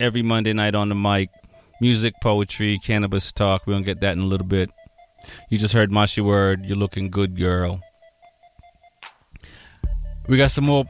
every 0.00 0.22
Monday 0.22 0.52
night 0.52 0.74
on 0.74 0.88
the 0.88 0.96
mic. 0.96 1.30
Music, 1.80 2.14
poetry, 2.20 2.80
cannabis 2.82 3.30
talk. 3.30 3.64
We're 3.64 3.74
going 3.74 3.84
to 3.84 3.86
get 3.86 4.00
that 4.00 4.14
in 4.14 4.18
a 4.18 4.26
little 4.26 4.46
bit. 4.48 4.70
You 5.50 5.56
just 5.56 5.72
heard 5.72 5.92
Mashi 5.92 6.20
Word. 6.20 6.64
You're 6.64 6.76
looking 6.76 7.10
good, 7.10 7.36
girl. 7.36 7.80
We 10.26 10.36
got 10.36 10.50
some 10.50 10.64
more 10.64 10.84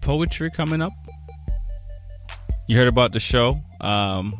poetry 0.00 0.50
coming 0.50 0.82
up. 0.82 0.92
You 2.66 2.76
heard 2.76 2.88
about 2.88 3.12
the 3.12 3.20
show. 3.20 3.60
Um, 3.80 4.34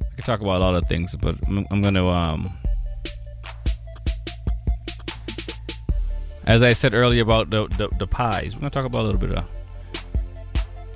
I 0.00 0.14
could 0.14 0.24
talk 0.24 0.40
about 0.40 0.60
a 0.60 0.64
lot 0.64 0.76
of 0.76 0.86
things, 0.88 1.16
but 1.16 1.34
I'm, 1.48 1.66
I'm 1.72 1.82
going 1.82 1.94
to. 1.94 2.06
Um, 2.06 2.59
As 6.50 6.64
I 6.64 6.72
said 6.72 6.94
earlier 6.94 7.22
about 7.22 7.48
the, 7.48 7.68
the, 7.68 7.88
the 7.96 8.08
pies, 8.08 8.56
we're 8.56 8.62
going 8.62 8.70
to 8.72 8.74
talk 8.74 8.84
about 8.84 9.02
a 9.02 9.06
little 9.06 9.20
bit 9.20 9.30
of 9.30 9.44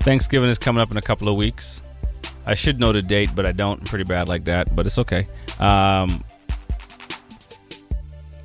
Thanksgiving 0.01 0.49
is 0.49 0.57
coming 0.57 0.81
up 0.81 0.91
in 0.91 0.97
a 0.97 1.01
couple 1.01 1.29
of 1.29 1.37
weeks. 1.37 1.81
I 2.45 2.55
should 2.55 2.77
know 2.77 2.91
the 2.91 3.01
date, 3.01 3.29
but 3.33 3.45
I 3.45 3.53
don't. 3.53 3.79
I'm 3.79 3.85
pretty 3.85 4.03
bad 4.03 4.27
like 4.27 4.43
that, 4.45 4.75
but 4.75 4.85
it's 4.85 4.97
okay. 4.97 5.25
Um, 5.59 6.25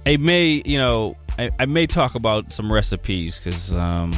I 0.07 0.19
may, 0.19 0.63
you 0.65 0.79
know, 0.79 1.17
I, 1.37 1.51
I 1.59 1.67
may 1.67 1.89
talk 1.89 2.15
about 2.15 2.53
some 2.53 2.73
recipes 2.73 3.41
because 3.41 3.75
um, 3.75 4.13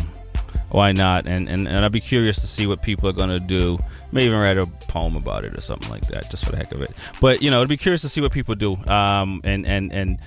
why 0.69 0.93
not? 0.93 1.27
And, 1.27 1.49
and 1.49 1.67
and 1.67 1.87
I'd 1.87 1.93
be 1.93 2.01
curious 2.01 2.43
to 2.43 2.47
see 2.47 2.67
what 2.67 2.83
people 2.83 3.09
are 3.09 3.15
going 3.15 3.31
to 3.31 3.41
do. 3.41 3.79
May 4.13 4.27
even 4.27 4.39
write 4.39 4.59
a 4.59 4.67
poem 4.67 5.17
about 5.17 5.47
it 5.47 5.57
or 5.57 5.63
something 5.63 5.89
like 5.89 6.07
that, 6.09 6.31
just 6.31 6.45
for 6.45 6.51
the 6.51 6.59
heck 6.59 6.73
of 6.73 6.83
it. 6.83 6.91
But 7.23 7.41
you 7.41 7.51
know, 7.51 7.63
I'd 7.63 7.69
be 7.69 7.79
curious 7.79 8.03
to 8.03 8.11
see 8.11 8.21
what 8.21 8.33
people 8.33 8.55
do. 8.55 8.77
Um, 8.85 9.41
and 9.45 9.67
and 9.67 9.91
and 9.95 10.19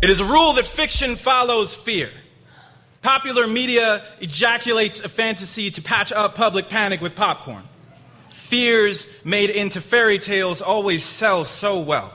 It 0.00 0.10
is 0.10 0.20
a 0.20 0.24
rule 0.24 0.52
that 0.54 0.66
fiction 0.66 1.16
follows 1.16 1.74
fear. 1.74 2.10
Popular 3.02 3.46
media 3.46 4.04
ejaculates 4.20 5.00
a 5.00 5.08
fantasy 5.08 5.70
to 5.72 5.82
patch 5.82 6.12
up 6.12 6.34
public 6.34 6.68
panic 6.68 7.00
with 7.00 7.16
popcorn. 7.16 7.64
Fears 8.30 9.06
made 9.24 9.50
into 9.50 9.80
fairy 9.80 10.18
tales 10.18 10.62
always 10.62 11.04
sell 11.04 11.44
so 11.44 11.80
well. 11.80 12.14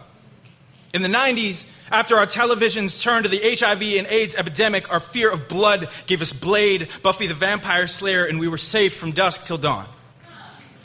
In 0.94 1.02
the 1.02 1.10
90s, 1.10 1.66
after 1.92 2.18
our 2.18 2.26
televisions 2.26 3.02
turned 3.02 3.26
to 3.26 3.30
the 3.30 3.56
HIV 3.56 3.82
and 3.82 4.08
AIDS 4.08 4.36
epidemic, 4.36 4.92
our 4.92 5.00
fear 5.00 5.32
of 5.32 5.48
blood 5.48 5.90
gave 6.08 6.22
us 6.22 6.34
Blade, 6.34 6.90
Buffy 7.02 7.28
the 7.28 7.34
Vampire 7.34 7.88
Slayer, 7.88 8.26
and 8.26 8.40
we 8.40 8.48
were 8.48 8.58
safe 8.58 8.96
from 8.96 9.12
dusk 9.12 9.44
till 9.46 9.58
dawn. 9.58 9.88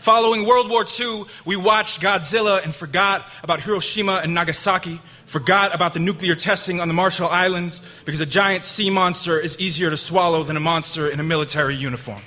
Following 0.01 0.47
World 0.47 0.70
War 0.70 0.85
II, 0.99 1.25
we 1.45 1.57
watched 1.57 2.01
Godzilla 2.01 2.62
and 2.65 2.75
forgot 2.75 3.27
about 3.43 3.61
Hiroshima 3.61 4.20
and 4.23 4.33
Nagasaki, 4.33 5.01
forgot 5.27 5.75
about 5.75 5.93
the 5.93 6.01
nuclear 6.01 6.35
testing 6.35 6.81
on 6.81 6.89
the 6.89 6.95
Marshall 6.95 7.29
Islands, 7.29 7.83
because 8.05 8.20
a 8.20 8.27
giant 8.27 8.65
sea 8.65 8.91
monster 8.91 9.39
is 9.39 9.59
easier 9.59 9.91
to 9.91 9.97
swallow 9.97 10.45
than 10.45 10.57
a 10.57 10.61
monster 10.61 11.09
in 11.09 11.20
a 11.20 11.25
military 11.25 11.75
uniform. 11.75 12.23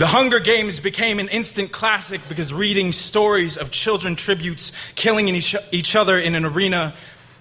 The 0.00 0.06
Hunger 0.06 0.40
Games 0.40 0.80
became 0.80 1.18
an 1.18 1.28
instant 1.28 1.72
classic 1.72 2.22
because 2.26 2.54
reading 2.54 2.90
stories 2.92 3.58
of 3.58 3.70
children 3.70 4.16
tributes 4.16 4.72
killing 4.94 5.28
each, 5.28 5.94
other 5.94 6.18
in 6.18 6.34
an 6.34 6.46
arena 6.46 6.94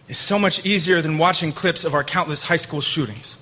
is 0.10 0.18
so 0.18 0.38
much 0.38 0.66
easier 0.66 1.02
than 1.02 1.18
watching 1.18 1.54
clips 1.54 1.86
of 1.86 1.94
our 1.94 2.04
countless 2.04 2.44
high 2.44 2.58
school 2.58 2.82
shootings. 2.82 3.38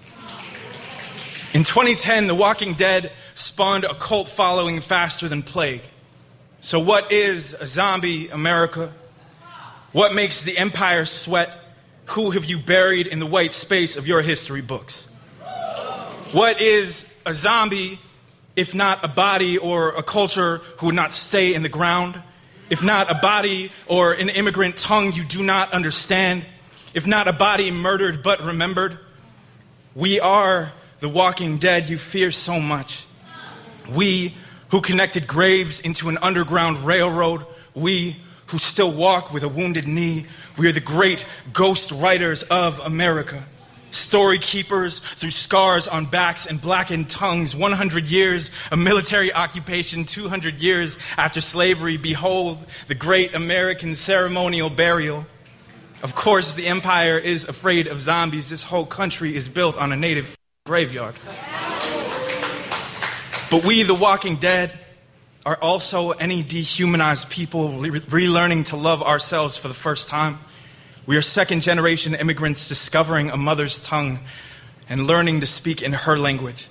In 1.55 1.63
2010, 1.63 2.27
The 2.27 2.35
Walking 2.35 2.75
Dead 2.75 3.11
spawned 3.33 3.85
a 3.85 3.95
cult 3.95 4.29
following 4.29 4.81
faster 4.81 5.27
than 5.27 5.41
plague. 5.41 5.81
So, 6.61 6.79
what 6.79 7.11
is 7.11 7.55
a 7.55 7.65
zombie 7.65 8.29
America? 8.29 8.93
What 9.93 10.13
makes 10.13 10.43
the 10.43 10.55
empire 10.59 11.05
sweat? 11.05 11.57
Who 12.09 12.29
have 12.29 12.45
you 12.45 12.59
buried 12.59 13.07
in 13.07 13.17
the 13.17 13.25
white 13.25 13.53
space 13.53 13.97
of 13.97 14.05
your 14.05 14.21
history 14.21 14.61
books? 14.61 15.05
What 16.33 16.61
is 16.61 17.03
a 17.25 17.33
zombie 17.33 17.99
if 18.57 18.75
not 18.75 19.05
a 19.05 19.07
body 19.07 19.57
or 19.57 19.89
a 19.89 20.03
culture 20.03 20.57
who 20.79 20.87
would 20.87 20.95
not 20.95 21.13
stay 21.13 21.53
in 21.53 21.61
the 21.61 21.69
ground? 21.69 22.21
If 22.69 22.83
not 22.83 23.09
a 23.09 23.15
body 23.15 23.71
or 23.85 24.11
an 24.13 24.27
immigrant 24.27 24.75
tongue 24.75 25.13
you 25.13 25.23
do 25.23 25.43
not 25.43 25.71
understand? 25.71 26.45
If 26.93 27.05
not 27.07 27.27
a 27.27 27.33
body 27.33 27.71
murdered 27.71 28.23
but 28.23 28.41
remembered? 28.41 28.97
We 29.95 30.19
are 30.19 30.73
the 30.99 31.07
walking 31.07 31.59
dead 31.59 31.87
you 31.87 31.97
fear 31.97 32.31
so 32.31 32.59
much. 32.59 33.05
We 33.93 34.33
who 34.69 34.81
connected 34.81 35.27
graves 35.27 35.79
into 35.79 36.09
an 36.09 36.17
underground 36.17 36.79
railroad. 36.79 37.45
We 37.73 38.17
who 38.47 38.57
still 38.57 38.91
walk 38.91 39.31
with 39.31 39.43
a 39.43 39.49
wounded 39.49 39.87
knee. 39.87 40.25
We 40.57 40.67
are 40.67 40.71
the 40.71 40.79
great 40.79 41.25
ghost 41.53 41.91
writers 41.91 42.43
of 42.43 42.79
America. 42.79 43.45
Story 43.97 44.37
keepers 44.39 44.99
through 44.99 45.31
scars 45.31 45.87
on 45.87 46.05
backs 46.05 46.45
and 46.45 46.61
blackened 46.61 47.09
tongues. 47.09 47.55
100 47.55 48.07
years 48.07 48.51
of 48.71 48.79
military 48.79 49.33
occupation, 49.33 50.05
200 50.05 50.61
years 50.61 50.97
after 51.17 51.41
slavery. 51.41 51.97
Behold 51.97 52.65
the 52.87 52.95
great 52.95 53.35
American 53.35 53.95
ceremonial 53.95 54.69
burial. 54.69 55.25
Of 56.03 56.13
course, 56.13 56.53
the 56.53 56.67
Empire 56.67 57.17
is 57.17 57.45
afraid 57.45 57.87
of 57.87 57.99
zombies. 57.99 58.49
This 58.49 58.63
whole 58.63 58.85
country 58.85 59.35
is 59.35 59.47
built 59.47 59.75
on 59.77 59.91
a 59.91 59.95
native 59.95 60.37
graveyard. 60.65 61.15
But 63.49 63.65
we, 63.65 63.83
the 63.83 63.95
walking 63.95 64.35
dead, 64.35 64.77
are 65.45 65.55
also 65.55 66.11
any 66.11 66.43
dehumanized 66.43 67.29
people 67.29 67.79
re- 67.79 67.99
relearning 68.01 68.65
to 68.65 68.75
love 68.75 69.01
ourselves 69.01 69.55
for 69.55 69.69
the 69.69 69.73
first 69.73 70.09
time. 70.09 70.39
We 71.07 71.15
are 71.15 71.21
second 71.21 71.61
generation 71.61 72.15
immigrants 72.15 72.67
discovering 72.67 73.29
a 73.29 73.37
mother's 73.37 73.79
tongue 73.79 74.19
and 74.89 75.07
learning 75.07 75.39
to 75.39 75.47
speak 75.47 75.81
in 75.81 75.93
her 75.93 76.19
language. 76.19 76.67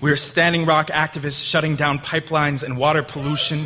We 0.00 0.12
are 0.12 0.16
Standing 0.16 0.66
Rock 0.66 0.86
activists 0.86 1.44
shutting 1.44 1.74
down 1.74 1.98
pipelines 1.98 2.62
and 2.62 2.78
water 2.78 3.02
pollution. 3.02 3.64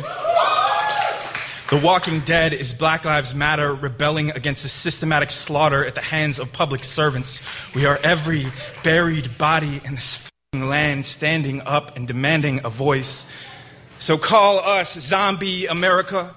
The 1.69 1.79
Walking 1.83 2.21
Dead 2.21 2.51
is 2.51 2.73
Black 2.73 3.05
Lives 3.05 3.35
Matter 3.35 3.75
rebelling 3.75 4.31
against 4.31 4.65
a 4.65 4.69
systematic 4.69 5.29
slaughter 5.29 5.85
at 5.85 5.93
the 5.93 6.01
hands 6.01 6.39
of 6.39 6.51
public 6.51 6.83
servants. 6.83 7.39
We 7.75 7.85
are 7.85 7.99
every 8.03 8.47
buried 8.83 9.37
body 9.37 9.81
in 9.85 9.93
this 9.93 10.27
land 10.51 11.05
standing 11.05 11.61
up 11.61 11.95
and 11.95 12.07
demanding 12.07 12.61
a 12.65 12.71
voice. 12.71 13.27
So 13.99 14.17
call 14.17 14.61
us 14.61 14.99
Zombie 14.99 15.67
America. 15.67 16.35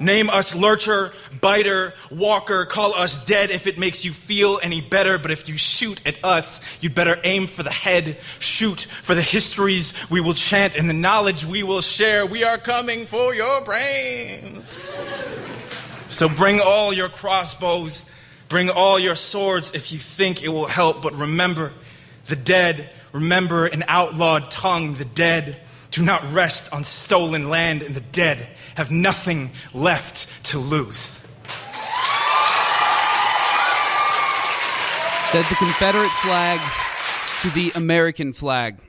Name 0.00 0.30
us 0.30 0.54
Lurcher, 0.54 1.12
Biter, 1.40 1.94
Walker. 2.10 2.64
Call 2.66 2.94
us 2.94 3.24
dead 3.24 3.50
if 3.50 3.66
it 3.66 3.78
makes 3.78 4.04
you 4.04 4.12
feel 4.12 4.58
any 4.62 4.80
better. 4.80 5.18
But 5.18 5.30
if 5.30 5.48
you 5.48 5.56
shoot 5.56 6.00
at 6.06 6.22
us, 6.24 6.60
you'd 6.80 6.94
better 6.94 7.18
aim 7.24 7.46
for 7.46 7.62
the 7.62 7.70
head. 7.70 8.18
Shoot 8.38 8.82
for 9.02 9.14
the 9.14 9.22
histories 9.22 9.92
we 10.10 10.20
will 10.20 10.34
chant 10.34 10.74
and 10.74 10.88
the 10.88 10.94
knowledge 10.94 11.44
we 11.44 11.62
will 11.62 11.80
share. 11.80 12.26
We 12.26 12.44
are 12.44 12.58
coming 12.58 13.06
for 13.06 13.34
your 13.34 13.60
brains. 13.60 15.00
So 16.08 16.28
bring 16.28 16.60
all 16.60 16.92
your 16.92 17.08
crossbows, 17.08 18.04
bring 18.48 18.70
all 18.70 18.98
your 18.98 19.16
swords 19.16 19.72
if 19.74 19.90
you 19.92 19.98
think 19.98 20.42
it 20.42 20.48
will 20.48 20.66
help. 20.66 21.02
But 21.02 21.14
remember 21.14 21.72
the 22.26 22.36
dead, 22.36 22.90
remember 23.12 23.66
an 23.66 23.84
outlawed 23.88 24.50
tongue, 24.50 24.94
the 24.94 25.04
dead. 25.04 25.60
Do 25.94 26.02
not 26.02 26.32
rest 26.32 26.72
on 26.72 26.82
stolen 26.82 27.48
land, 27.48 27.84
and 27.84 27.94
the 27.94 28.00
dead 28.00 28.48
have 28.74 28.90
nothing 28.90 29.52
left 29.72 30.26
to 30.46 30.58
lose. 30.58 31.20
Said 35.30 35.44
the 35.48 35.54
Confederate 35.56 36.10
flag 36.10 36.60
to 37.42 37.50
the 37.50 37.70
American 37.76 38.32
flag. 38.32 38.80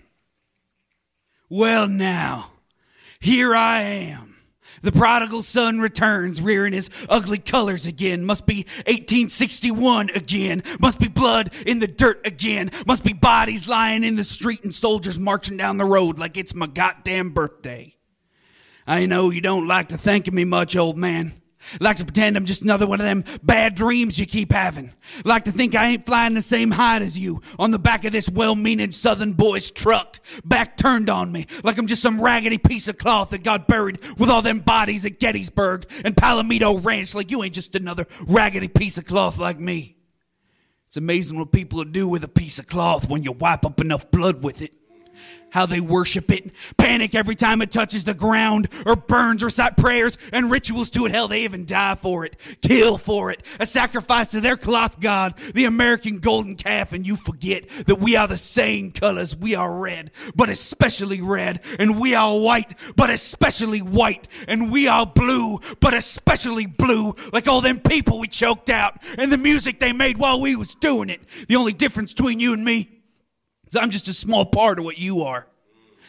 Well, 1.47 1.87
now, 1.87 2.49
here 3.19 3.55
I 3.55 3.81
am. 3.81 4.34
The 4.85 4.91
prodigal 4.91 5.41
son 5.41 5.79
returns, 5.79 6.39
rearing 6.39 6.71
his 6.71 6.91
ugly 7.09 7.39
colors 7.39 7.87
again. 7.87 8.23
Must 8.23 8.45
be 8.45 8.67
1861 8.85 10.11
again. 10.11 10.61
Must 10.79 10.99
be 10.99 11.07
blood 11.07 11.51
in 11.65 11.79
the 11.79 11.87
dirt 11.87 12.27
again. 12.27 12.69
Must 12.85 13.03
be 13.03 13.13
bodies 13.13 13.67
lying 13.67 14.03
in 14.03 14.15
the 14.15 14.23
street 14.23 14.63
and 14.63 14.71
soldiers 14.71 15.17
marching 15.17 15.57
down 15.57 15.77
the 15.77 15.85
road 15.85 16.19
like 16.19 16.37
it's 16.37 16.53
my 16.53 16.67
goddamn 16.67 17.31
birthday. 17.31 17.95
I 18.85 19.07
know 19.07 19.31
you 19.31 19.41
don't 19.41 19.67
like 19.67 19.89
to 19.89 19.97
think 19.97 20.27
of 20.27 20.35
me 20.35 20.45
much, 20.45 20.75
old 20.75 20.97
man. 20.97 21.33
Like 21.79 21.97
to 21.97 22.05
pretend 22.05 22.37
I'm 22.37 22.45
just 22.45 22.61
another 22.61 22.87
one 22.87 22.99
of 22.99 23.05
them 23.05 23.23
bad 23.43 23.75
dreams 23.75 24.19
you 24.19 24.25
keep 24.25 24.51
having. 24.51 24.93
Like 25.23 25.45
to 25.45 25.51
think 25.51 25.75
I 25.75 25.87
ain't 25.87 26.05
flying 26.05 26.33
the 26.33 26.41
same 26.41 26.71
height 26.71 27.01
as 27.01 27.17
you 27.17 27.41
on 27.59 27.71
the 27.71 27.79
back 27.79 28.05
of 28.05 28.11
this 28.11 28.29
well-meaning 28.29 28.91
southern 28.91 29.33
boy's 29.33 29.71
truck, 29.71 30.19
back 30.43 30.77
turned 30.77 31.09
on 31.09 31.31
me, 31.31 31.47
like 31.63 31.77
I'm 31.77 31.87
just 31.87 32.01
some 32.01 32.21
raggedy 32.21 32.57
piece 32.57 32.87
of 32.87 32.97
cloth 32.97 33.31
that 33.31 33.43
got 33.43 33.67
buried 33.67 33.99
with 34.17 34.29
all 34.29 34.41
them 34.41 34.59
bodies 34.59 35.05
at 35.05 35.19
Gettysburg 35.19 35.85
and 36.03 36.15
Palmito 36.15 36.83
Ranch, 36.83 37.15
like 37.15 37.31
you 37.31 37.43
ain't 37.43 37.55
just 37.55 37.75
another 37.75 38.05
raggedy 38.27 38.67
piece 38.67 38.97
of 38.97 39.05
cloth 39.05 39.37
like 39.37 39.59
me. 39.59 39.97
It's 40.87 40.97
amazing 40.97 41.37
what 41.37 41.51
people 41.51 41.77
will 41.77 41.85
do 41.85 42.07
with 42.07 42.23
a 42.23 42.29
piece 42.29 42.59
of 42.59 42.67
cloth 42.67 43.09
when 43.09 43.23
you 43.23 43.33
wipe 43.33 43.65
up 43.65 43.81
enough 43.81 44.09
blood 44.11 44.43
with 44.43 44.61
it 44.61 44.73
how 45.55 45.65
they 45.65 45.79
worship 45.79 46.29
it, 46.31 46.51
panic 46.75 47.15
every 47.15 47.33
time 47.33 47.61
it 47.61 47.71
touches 47.71 48.03
the 48.03 48.13
ground, 48.13 48.67
or 48.85 48.97
burns, 48.97 49.41
recite 49.41 49.77
prayers 49.77 50.17
and 50.33 50.51
rituals 50.51 50.89
to 50.89 51.05
it. 51.05 51.13
Hell, 51.13 51.29
they 51.29 51.45
even 51.45 51.65
die 51.65 51.95
for 51.95 52.25
it, 52.25 52.35
kill 52.61 52.97
for 52.97 53.31
it, 53.31 53.41
a 53.57 53.65
sacrifice 53.65 54.27
to 54.27 54.41
their 54.41 54.57
cloth 54.57 54.99
god, 54.99 55.33
the 55.53 55.63
American 55.63 56.19
golden 56.19 56.57
calf, 56.57 56.91
and 56.91 57.07
you 57.07 57.15
forget 57.15 57.69
that 57.87 58.01
we 58.01 58.17
are 58.17 58.27
the 58.27 58.35
same 58.35 58.91
colors. 58.91 59.33
We 59.33 59.55
are 59.55 59.73
red, 59.73 60.11
but 60.35 60.49
especially 60.49 61.21
red, 61.21 61.61
and 61.79 62.01
we 62.01 62.15
are 62.15 62.37
white, 62.37 62.73
but 62.97 63.09
especially 63.09 63.79
white, 63.79 64.27
and 64.49 64.69
we 64.69 64.89
are 64.89 65.05
blue, 65.05 65.59
but 65.79 65.93
especially 65.93 66.65
blue, 66.65 67.13
like 67.31 67.47
all 67.47 67.61
them 67.61 67.79
people 67.79 68.19
we 68.19 68.27
choked 68.27 68.69
out, 68.69 69.01
and 69.17 69.31
the 69.31 69.37
music 69.37 69.79
they 69.79 69.93
made 69.93 70.17
while 70.17 70.41
we 70.41 70.57
was 70.57 70.75
doing 70.75 71.09
it. 71.09 71.21
The 71.47 71.55
only 71.55 71.71
difference 71.71 72.13
between 72.13 72.41
you 72.41 72.51
and 72.51 72.65
me 72.65 72.94
I'm 73.77 73.89
just 73.89 74.07
a 74.07 74.13
small 74.13 74.45
part 74.45 74.79
of 74.79 74.85
what 74.85 74.97
you 74.97 75.23
are. 75.23 75.47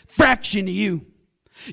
Fraction 0.07 0.69
of 0.69 0.75
you. 0.75 1.07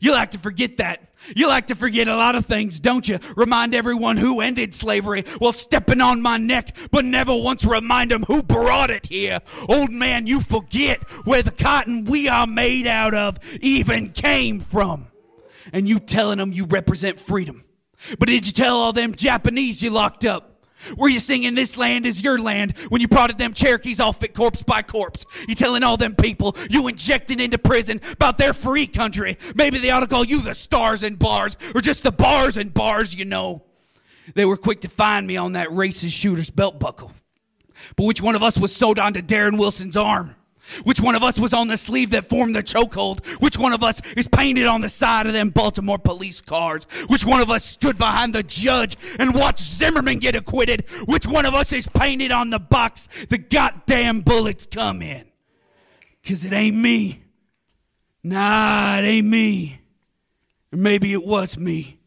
You 0.01 0.11
like 0.11 0.31
to 0.31 0.39
forget 0.39 0.77
that. 0.77 1.13
You 1.35 1.47
like 1.47 1.67
to 1.67 1.75
forget 1.75 2.07
a 2.07 2.15
lot 2.15 2.35
of 2.35 2.45
things, 2.45 2.79
don't 2.79 3.07
you? 3.07 3.19
Remind 3.35 3.73
everyone 3.73 4.17
who 4.17 4.41
ended 4.41 4.73
slavery 4.73 5.23
while 5.37 5.53
stepping 5.53 6.01
on 6.01 6.21
my 6.21 6.37
neck, 6.37 6.75
but 6.91 7.05
never 7.05 7.35
once 7.35 7.63
remind 7.63 8.11
them 8.11 8.23
who 8.23 8.43
brought 8.43 8.89
it 8.89 9.05
here. 9.05 9.39
Old 9.69 9.91
man, 9.91 10.27
you 10.27 10.41
forget 10.41 11.01
where 11.25 11.41
the 11.41 11.51
cotton 11.51 12.05
we 12.05 12.27
are 12.27 12.47
made 12.47 12.87
out 12.87 13.13
of 13.13 13.37
even 13.61 14.09
came 14.09 14.59
from. 14.59 15.07
And 15.71 15.87
you 15.87 15.99
telling 15.99 16.39
them 16.39 16.51
you 16.51 16.65
represent 16.65 17.19
freedom. 17.19 17.63
But 18.19 18.27
did 18.27 18.45
you 18.45 18.51
tell 18.51 18.75
all 18.75 18.91
them 18.91 19.15
Japanese 19.15 19.81
you 19.81 19.91
locked 19.91 20.25
up? 20.25 20.52
Were 20.97 21.09
you 21.09 21.19
singing 21.19 21.55
this 21.55 21.77
land 21.77 22.05
is 22.05 22.23
your 22.23 22.37
land 22.37 22.77
when 22.89 23.01
you 23.01 23.07
prodded 23.07 23.37
them 23.37 23.53
Cherokees 23.53 23.99
off 23.99 24.23
it 24.23 24.33
corpse 24.33 24.63
by 24.63 24.81
corpse? 24.81 25.25
You 25.47 25.55
telling 25.55 25.83
all 25.83 25.97
them 25.97 26.15
people 26.15 26.55
you 26.69 26.87
injected 26.87 27.39
into 27.39 27.57
prison 27.57 28.01
about 28.11 28.37
their 28.37 28.53
free 28.53 28.87
country. 28.87 29.37
Maybe 29.55 29.79
they 29.79 29.89
ought 29.89 30.01
to 30.01 30.07
call 30.07 30.25
you 30.25 30.41
the 30.41 30.55
stars 30.55 31.03
and 31.03 31.17
bars 31.17 31.57
or 31.73 31.81
just 31.81 32.03
the 32.03 32.11
bars 32.11 32.57
and 32.57 32.73
bars, 32.73 33.15
you 33.15 33.25
know. 33.25 33.63
They 34.35 34.45
were 34.45 34.57
quick 34.57 34.81
to 34.81 34.89
find 34.89 35.27
me 35.27 35.37
on 35.37 35.53
that 35.53 35.69
racist 35.69 36.11
shooter's 36.11 36.49
belt 36.49 36.79
buckle. 36.79 37.11
But 37.95 38.05
which 38.05 38.21
one 38.21 38.35
of 38.35 38.43
us 38.43 38.57
was 38.57 38.75
sewed 38.75 38.99
onto 38.99 39.21
Darren 39.21 39.59
Wilson's 39.59 39.97
arm? 39.97 40.35
Which 40.83 41.01
one 41.01 41.15
of 41.15 41.23
us 41.23 41.37
was 41.37 41.53
on 41.53 41.67
the 41.67 41.77
sleeve 41.77 42.11
that 42.11 42.25
formed 42.25 42.55
the 42.55 42.63
chokehold? 42.63 43.25
Which 43.41 43.57
one 43.57 43.73
of 43.73 43.83
us 43.83 44.01
is 44.15 44.27
painted 44.27 44.65
on 44.65 44.81
the 44.81 44.89
side 44.89 45.27
of 45.27 45.33
them 45.33 45.49
Baltimore 45.49 45.99
police 45.99 46.41
cars? 46.41 46.85
Which 47.07 47.25
one 47.25 47.41
of 47.41 47.49
us 47.49 47.65
stood 47.65 47.97
behind 47.97 48.33
the 48.33 48.43
judge 48.43 48.95
and 49.19 49.35
watched 49.35 49.63
Zimmerman 49.63 50.19
get 50.19 50.35
acquitted? 50.35 50.85
Which 51.05 51.27
one 51.27 51.45
of 51.45 51.53
us 51.53 51.73
is 51.73 51.87
painted 51.87 52.31
on 52.31 52.49
the 52.49 52.59
box 52.59 53.09
the 53.29 53.37
goddamn 53.37 54.21
bullets 54.21 54.65
come 54.65 55.01
in? 55.01 55.25
Cause 56.25 56.45
it 56.45 56.53
ain't 56.53 56.77
me. 56.77 57.23
Nah, 58.23 58.99
it 58.99 59.03
ain't 59.03 59.27
me. 59.27 59.81
Or 60.71 60.77
maybe 60.77 61.11
it 61.11 61.25
was 61.25 61.57
me. 61.57 61.99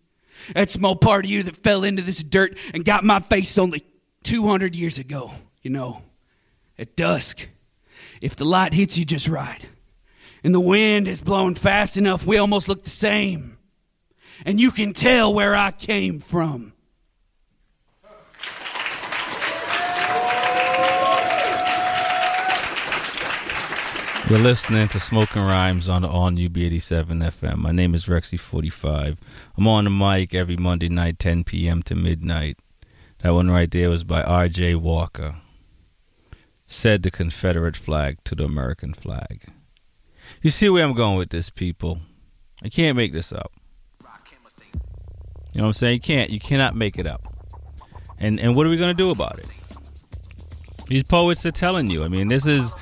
That 0.55 0.71
small 0.71 0.97
part 0.97 1.27
of 1.27 1.31
you 1.31 1.43
that 1.43 1.57
fell 1.59 1.85
into 1.85 2.03
this 2.03 2.25
dirt 2.25 2.57
and 2.73 2.85
got 2.85 3.05
my 3.05 3.21
face 3.21 3.59
only 3.59 3.85
200 4.23 4.75
years 4.75 4.99
ago, 4.99 5.33
you 5.63 5.71
know, 5.71 6.03
at 6.79 6.97
dusk 6.97 7.49
if 8.21 8.37
the 8.37 8.45
light 8.45 8.75
hits 8.75 8.97
you 8.99 9.05
just 9.05 9.29
right 9.29 9.67
and 10.45 10.55
the 10.55 10.61
wind 10.61 11.09
is 11.09 11.21
blowing 11.21 11.55
fast 11.55 11.97
enough, 11.97 12.25
we 12.27 12.39
almost 12.39 12.69
look 12.69 12.85
the 12.85 12.91
same. 12.91 13.59
And 14.45 14.61
you 14.61 14.71
can 14.71 14.93
tell 14.93 15.33
where 15.33 15.55
I 15.55 15.71
came 15.71 16.21
from. 16.21 16.73
You're 24.29 24.41
listening 24.41 24.89
to 24.89 24.99
Smoking 24.99 25.43
Rhymes 25.43 25.89
on 25.89 26.03
the 26.03 26.09
all 26.09 26.33
new 26.33 26.51
B87 26.51 27.07
FM. 27.07 27.59
My 27.59 27.71
name 27.71 27.95
is 27.95 28.07
Rexy45. 28.07 29.19
I'm 29.57 29.69
on 29.69 29.85
the 29.85 29.91
mic 29.91 30.35
every 30.35 30.57
Monday 30.57 30.89
night, 30.89 31.21
10 31.21 31.45
p.m. 31.45 31.81
to 31.85 31.95
midnight. 31.95 32.59
That 33.21 33.35
one 33.35 33.51
right 33.51 33.71
there 33.71 33.89
was 33.89 34.03
by 34.03 34.23
R.J. 34.23 34.75
Walker 34.75 35.37
said 36.67 37.03
the 37.03 37.11
Confederate 37.11 37.77
flag 37.77 38.19
to 38.25 38.35
the 38.35 38.45
American 38.45 38.93
flag. 38.93 39.53
You 40.43 40.51
see 40.51 40.69
where 40.69 40.85
I'm 40.85 40.95
going 40.95 41.19
with 41.19 41.31
this, 41.31 41.51
people? 41.51 42.01
I 42.63 42.69
can't 42.69 42.97
make 42.97 43.13
this 43.13 43.33
up. 43.33 43.53
You 45.53 45.63
know 45.63 45.69
what 45.69 45.69
I'm 45.69 45.75
saying? 45.75 45.95
You 45.95 46.01
can't. 46.01 46.31
You 46.31 46.41
cannot 46.41 46.77
make 46.77 46.99
it 46.99 47.07
up. 47.07 47.23
And 48.19 48.39
and 48.39 48.55
what 48.55 48.67
are 48.67 48.69
we 48.69 48.77
gonna 48.77 48.95
do 48.95 49.11
about 49.11 49.39
it? 49.39 49.47
These 50.89 51.05
poets 51.05 51.47
are 51.47 51.51
telling 51.51 51.91
you. 51.91 52.05
I 52.05 52.09
mean, 52.09 52.29
this 52.29 52.47
is. 52.47 52.75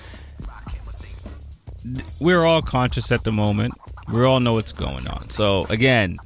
We're 2.19 2.44
all 2.44 2.62
conscious 2.62 3.12
at 3.12 3.24
the 3.24 3.31
moment. 3.31 3.74
We 4.12 4.24
all 4.24 4.40
know 4.40 4.55
what's 4.55 4.73
going 4.73 5.06
on. 5.06 5.31
So 5.31 5.66
again, 5.66 6.16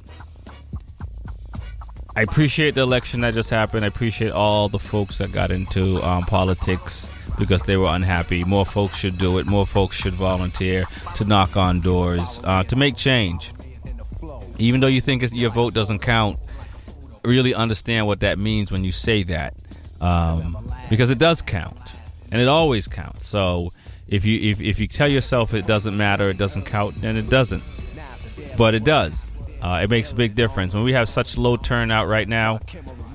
I 2.15 2.21
appreciate 2.21 2.75
the 2.75 2.81
election 2.81 3.21
that 3.21 3.33
just 3.33 3.49
happened. 3.49 3.85
I 3.85 3.87
appreciate 3.87 4.31
all 4.31 4.69
the 4.69 4.79
folks 4.79 5.19
that 5.19 5.31
got 5.31 5.51
into 5.51 6.01
um, 6.01 6.23
politics 6.23 7.09
because 7.39 7.63
they 7.63 7.77
were 7.77 7.87
unhappy. 7.89 8.43
More 8.43 8.65
folks 8.65 8.97
should 8.97 9.17
do 9.17 9.39
it. 9.39 9.47
More 9.47 9.65
folks 9.65 9.95
should 9.95 10.13
volunteer 10.13 10.83
to 11.15 11.23
knock 11.25 11.57
on 11.57 11.79
doors 11.81 12.39
uh, 12.43 12.63
to 12.65 12.75
make 12.75 12.95
change. 12.97 13.51
Even 14.57 14.81
though 14.81 14.87
you 14.87 15.01
think 15.01 15.23
your 15.33 15.49
vote 15.49 15.73
doesn't 15.73 15.99
count, 15.99 16.37
really 17.23 17.53
understand 17.55 18.05
what 18.07 18.19
that 18.19 18.37
means 18.37 18.71
when 18.71 18.83
you 18.83 18.91
say 18.91 19.23
that. 19.23 19.53
um, 20.01 20.71
because 20.89 21.09
it 21.09 21.19
does 21.19 21.41
count, 21.41 21.77
and 22.31 22.41
it 22.41 22.47
always 22.47 22.87
counts. 22.87 23.25
So 23.27 23.71
if 24.07 24.25
you 24.25 24.51
if, 24.51 24.61
if 24.61 24.79
you 24.79 24.87
tell 24.87 25.07
yourself 25.07 25.53
it 25.53 25.65
doesn't 25.67 25.95
matter, 25.97 26.29
it 26.29 26.37
doesn't 26.37 26.63
count, 26.65 27.01
then 27.01 27.17
it 27.17 27.29
doesn't. 27.29 27.63
But 28.57 28.75
it 28.75 28.83
does. 28.83 29.31
Uh, 29.61 29.81
it 29.83 29.89
makes 29.89 30.11
a 30.11 30.15
big 30.15 30.35
difference 30.35 30.73
when 30.73 30.83
we 30.83 30.93
have 30.93 31.09
such 31.09 31.37
low 31.37 31.57
turnout 31.57 32.07
right 32.07 32.27
now. 32.27 32.59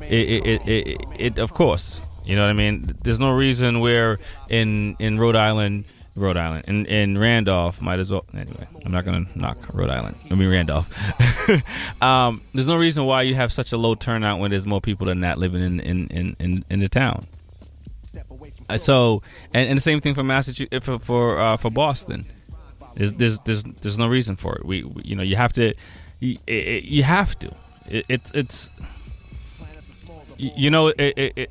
It 0.02 0.28
it, 0.28 0.46
it, 0.46 0.68
it, 0.68 0.98
it 1.18 1.38
of 1.38 1.54
course 1.54 2.00
you 2.24 2.36
know 2.36 2.42
what 2.42 2.50
I 2.50 2.54
mean. 2.54 2.94
There's 3.02 3.20
no 3.20 3.32
reason 3.32 3.80
where 3.80 4.18
in 4.48 4.96
in 4.98 5.18
Rhode 5.18 5.36
Island. 5.36 5.84
Rhode 6.16 6.36
Island 6.36 6.64
in 6.68 6.86
in 6.86 7.18
Randolph 7.18 7.82
might 7.82 7.98
as 7.98 8.12
well. 8.12 8.24
Anyway, 8.34 8.68
I'm 8.86 8.92
not 8.92 9.04
gonna 9.04 9.26
knock 9.34 9.74
Rhode 9.74 9.90
Island. 9.90 10.16
I 10.30 10.36
mean 10.36 10.48
Randolph. 10.48 10.88
um, 12.02 12.40
there's 12.52 12.68
no 12.68 12.76
reason 12.76 13.04
why 13.04 13.22
you 13.22 13.34
have 13.34 13.52
such 13.52 13.72
a 13.72 13.76
low 13.76 13.96
turnout 13.96 14.38
when 14.38 14.52
there's 14.52 14.64
more 14.64 14.80
people 14.80 15.08
than 15.08 15.20
that 15.20 15.38
living 15.38 15.60
in 15.60 15.80
in 15.80 16.06
in 16.08 16.36
in, 16.38 16.64
in 16.70 16.78
the 16.78 16.88
town. 16.88 17.26
Uh, 18.68 18.78
so, 18.78 19.22
and, 19.52 19.68
and 19.68 19.76
the 19.76 19.80
same 19.80 20.00
thing 20.00 20.14
for 20.14 20.22
Massachusetts 20.22 20.84
for 20.84 20.98
for, 20.98 21.40
uh, 21.40 21.56
for 21.56 21.70
Boston. 21.70 22.24
There's, 22.94 23.12
there's 23.12 23.38
there's 23.40 23.64
there's 23.64 23.98
no 23.98 24.06
reason 24.06 24.36
for 24.36 24.56
it. 24.56 24.64
We, 24.64 24.84
we 24.84 25.02
you 25.02 25.16
know 25.16 25.22
you 25.22 25.36
have 25.36 25.52
to 25.54 25.74
you, 26.20 26.38
you 26.46 27.02
have 27.02 27.38
to. 27.40 27.54
It, 27.86 28.06
it's 28.08 28.30
it's 28.32 28.70
you 30.38 30.70
know 30.70 30.88
it 30.96 31.50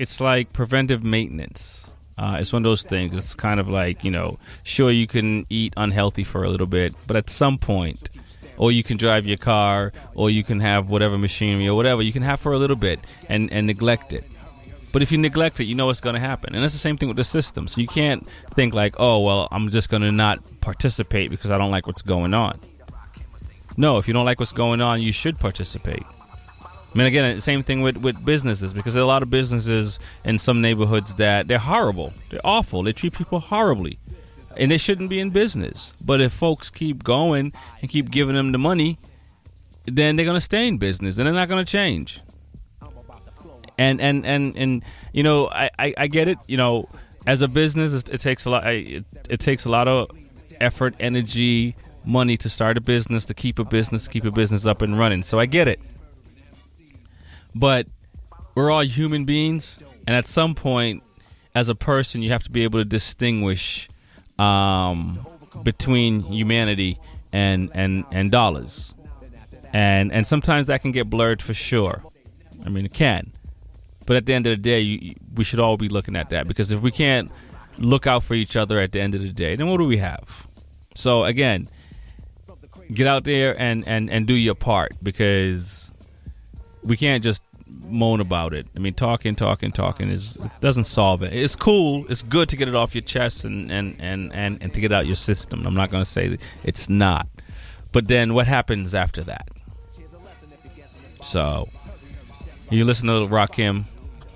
it's 0.00 0.18
like 0.18 0.52
preventive 0.54 1.04
maintenance. 1.04 1.94
Uh, 2.16 2.38
it's 2.40 2.52
one 2.52 2.64
of 2.64 2.70
those 2.70 2.82
things. 2.82 3.14
It's 3.14 3.34
kind 3.34 3.60
of 3.60 3.68
like 3.68 4.02
you 4.02 4.10
know, 4.10 4.38
sure 4.64 4.90
you 4.90 5.06
can 5.06 5.46
eat 5.50 5.74
unhealthy 5.76 6.24
for 6.24 6.42
a 6.42 6.48
little 6.48 6.66
bit, 6.66 6.94
but 7.06 7.16
at 7.16 7.28
some 7.28 7.58
point, 7.58 8.08
or 8.56 8.72
you 8.72 8.82
can 8.82 8.96
drive 8.96 9.26
your 9.26 9.36
car, 9.36 9.92
or 10.14 10.30
you 10.30 10.42
can 10.42 10.60
have 10.60 10.88
whatever 10.88 11.18
machinery 11.18 11.68
or 11.68 11.74
whatever 11.74 12.00
you 12.00 12.12
can 12.12 12.22
have 12.22 12.40
for 12.40 12.52
a 12.52 12.58
little 12.58 12.76
bit 12.76 13.00
and 13.28 13.52
and 13.52 13.66
neglect 13.66 14.14
it. 14.14 14.24
But 14.92 15.02
if 15.02 15.12
you 15.12 15.18
neglect 15.18 15.60
it, 15.60 15.64
you 15.64 15.74
know 15.74 15.86
what's 15.86 16.00
going 16.00 16.14
to 16.14 16.20
happen, 16.20 16.54
and 16.54 16.64
it's 16.64 16.74
the 16.74 16.80
same 16.80 16.96
thing 16.96 17.08
with 17.08 17.18
the 17.18 17.24
system. 17.24 17.68
So 17.68 17.80
you 17.82 17.86
can't 17.86 18.26
think 18.54 18.72
like, 18.72 18.96
oh 18.98 19.20
well, 19.20 19.48
I'm 19.52 19.68
just 19.68 19.90
going 19.90 20.02
to 20.02 20.12
not 20.12 20.38
participate 20.62 21.30
because 21.30 21.50
I 21.50 21.58
don't 21.58 21.70
like 21.70 21.86
what's 21.86 22.02
going 22.02 22.32
on. 22.32 22.58
No, 23.76 23.98
if 23.98 24.08
you 24.08 24.14
don't 24.14 24.24
like 24.24 24.40
what's 24.40 24.52
going 24.52 24.80
on, 24.80 25.02
you 25.02 25.12
should 25.12 25.38
participate. 25.38 26.04
I 26.92 26.98
mean, 26.98 27.06
again, 27.06 27.40
same 27.40 27.62
thing 27.62 27.82
with, 27.82 27.98
with 27.98 28.24
businesses 28.24 28.72
because 28.72 28.94
there 28.94 29.02
are 29.02 29.04
a 29.04 29.08
lot 29.08 29.22
of 29.22 29.30
businesses 29.30 30.00
in 30.24 30.38
some 30.38 30.60
neighborhoods 30.60 31.14
that 31.16 31.46
they're 31.46 31.58
horrible, 31.58 32.12
they're 32.30 32.40
awful, 32.42 32.82
they 32.82 32.92
treat 32.92 33.12
people 33.12 33.38
horribly, 33.38 33.98
and 34.56 34.72
they 34.72 34.76
shouldn't 34.76 35.08
be 35.08 35.20
in 35.20 35.30
business. 35.30 35.92
But 36.00 36.20
if 36.20 36.32
folks 36.32 36.68
keep 36.68 37.04
going 37.04 37.52
and 37.80 37.88
keep 37.88 38.10
giving 38.10 38.34
them 38.34 38.50
the 38.50 38.58
money, 38.58 38.98
then 39.84 40.16
they're 40.16 40.24
going 40.24 40.36
to 40.36 40.40
stay 40.40 40.66
in 40.66 40.78
business 40.78 41.16
and 41.16 41.26
they're 41.26 41.34
not 41.34 41.48
going 41.48 41.64
to 41.64 41.70
change. 41.70 42.20
And 43.78 43.98
and 43.98 44.26
and 44.26 44.54
and 44.58 44.84
you 45.14 45.22
know, 45.22 45.48
I, 45.48 45.70
I, 45.78 45.94
I 45.96 46.06
get 46.08 46.28
it. 46.28 46.36
You 46.46 46.58
know, 46.58 46.86
as 47.26 47.40
a 47.40 47.48
business, 47.48 47.94
it, 47.94 48.10
it 48.10 48.20
takes 48.20 48.44
a 48.44 48.50
lot. 48.50 48.66
It, 48.66 49.06
it 49.30 49.40
takes 49.40 49.64
a 49.64 49.70
lot 49.70 49.88
of 49.88 50.10
effort, 50.60 50.94
energy, 51.00 51.76
money 52.04 52.36
to 52.36 52.50
start 52.50 52.76
a 52.76 52.82
business, 52.82 53.24
to 53.24 53.32
keep 53.32 53.58
a 53.58 53.64
business, 53.64 54.06
keep 54.06 54.26
a 54.26 54.30
business 54.30 54.66
up 54.66 54.82
and 54.82 54.98
running. 54.98 55.22
So 55.22 55.38
I 55.38 55.46
get 55.46 55.66
it 55.66 55.80
but 57.54 57.86
we're 58.54 58.70
all 58.70 58.84
human 58.84 59.24
beings, 59.24 59.78
and 60.06 60.16
at 60.16 60.26
some 60.26 60.54
point, 60.54 61.02
as 61.54 61.68
a 61.68 61.74
person, 61.74 62.22
you 62.22 62.30
have 62.30 62.42
to 62.44 62.50
be 62.50 62.64
able 62.64 62.80
to 62.80 62.84
distinguish 62.84 63.88
um, 64.38 65.26
between 65.62 66.22
humanity 66.22 66.98
and 67.32 67.70
and 67.74 68.04
and 68.10 68.30
dollars, 68.30 68.94
and 69.72 70.12
and 70.12 70.26
sometimes 70.26 70.66
that 70.66 70.82
can 70.82 70.92
get 70.92 71.08
blurred 71.08 71.42
for 71.42 71.54
sure. 71.54 72.02
I 72.64 72.68
mean, 72.68 72.84
it 72.84 72.92
can, 72.92 73.32
but 74.06 74.16
at 74.16 74.26
the 74.26 74.34
end 74.34 74.46
of 74.46 74.56
the 74.56 74.62
day, 74.62 74.80
you, 74.80 75.14
we 75.34 75.44
should 75.44 75.60
all 75.60 75.76
be 75.76 75.88
looking 75.88 76.16
at 76.16 76.30
that 76.30 76.46
because 76.46 76.70
if 76.70 76.80
we 76.80 76.90
can't 76.90 77.30
look 77.78 78.06
out 78.06 78.22
for 78.22 78.34
each 78.34 78.56
other 78.56 78.78
at 78.78 78.92
the 78.92 79.00
end 79.00 79.14
of 79.14 79.22
the 79.22 79.32
day, 79.32 79.56
then 79.56 79.68
what 79.68 79.78
do 79.78 79.84
we 79.84 79.98
have? 79.98 80.46
So 80.94 81.24
again, 81.24 81.68
get 82.92 83.06
out 83.06 83.24
there 83.24 83.58
and 83.60 83.86
and 83.86 84.10
and 84.10 84.26
do 84.26 84.34
your 84.34 84.54
part 84.54 84.92
because 85.02 85.89
we 86.82 86.96
can't 86.96 87.22
just 87.22 87.42
moan 87.66 88.20
about 88.20 88.54
it. 88.54 88.66
I 88.76 88.78
mean, 88.78 88.94
talking, 88.94 89.34
talking, 89.34 89.72
talking 89.72 90.08
is 90.08 90.38
doesn't 90.60 90.84
solve 90.84 91.22
it. 91.22 91.32
It's 91.32 91.56
cool. 91.56 92.04
It's 92.08 92.22
good 92.22 92.48
to 92.50 92.56
get 92.56 92.68
it 92.68 92.74
off 92.74 92.94
your 92.94 93.02
chest 93.02 93.44
and 93.44 93.70
and 93.70 93.96
and 93.98 94.32
and, 94.32 94.62
and 94.62 94.72
to 94.74 94.80
get 94.80 94.92
out 94.92 95.06
your 95.06 95.16
system. 95.16 95.66
I'm 95.66 95.74
not 95.74 95.90
going 95.90 96.02
to 96.02 96.10
say 96.10 96.38
it's 96.64 96.88
not, 96.88 97.28
but 97.92 98.08
then 98.08 98.34
what 98.34 98.46
happens 98.46 98.94
after 98.94 99.22
that? 99.24 99.48
So 101.22 101.68
you 102.70 102.84
listen 102.84 103.08
to 103.08 103.26
Rakim. 103.26 103.84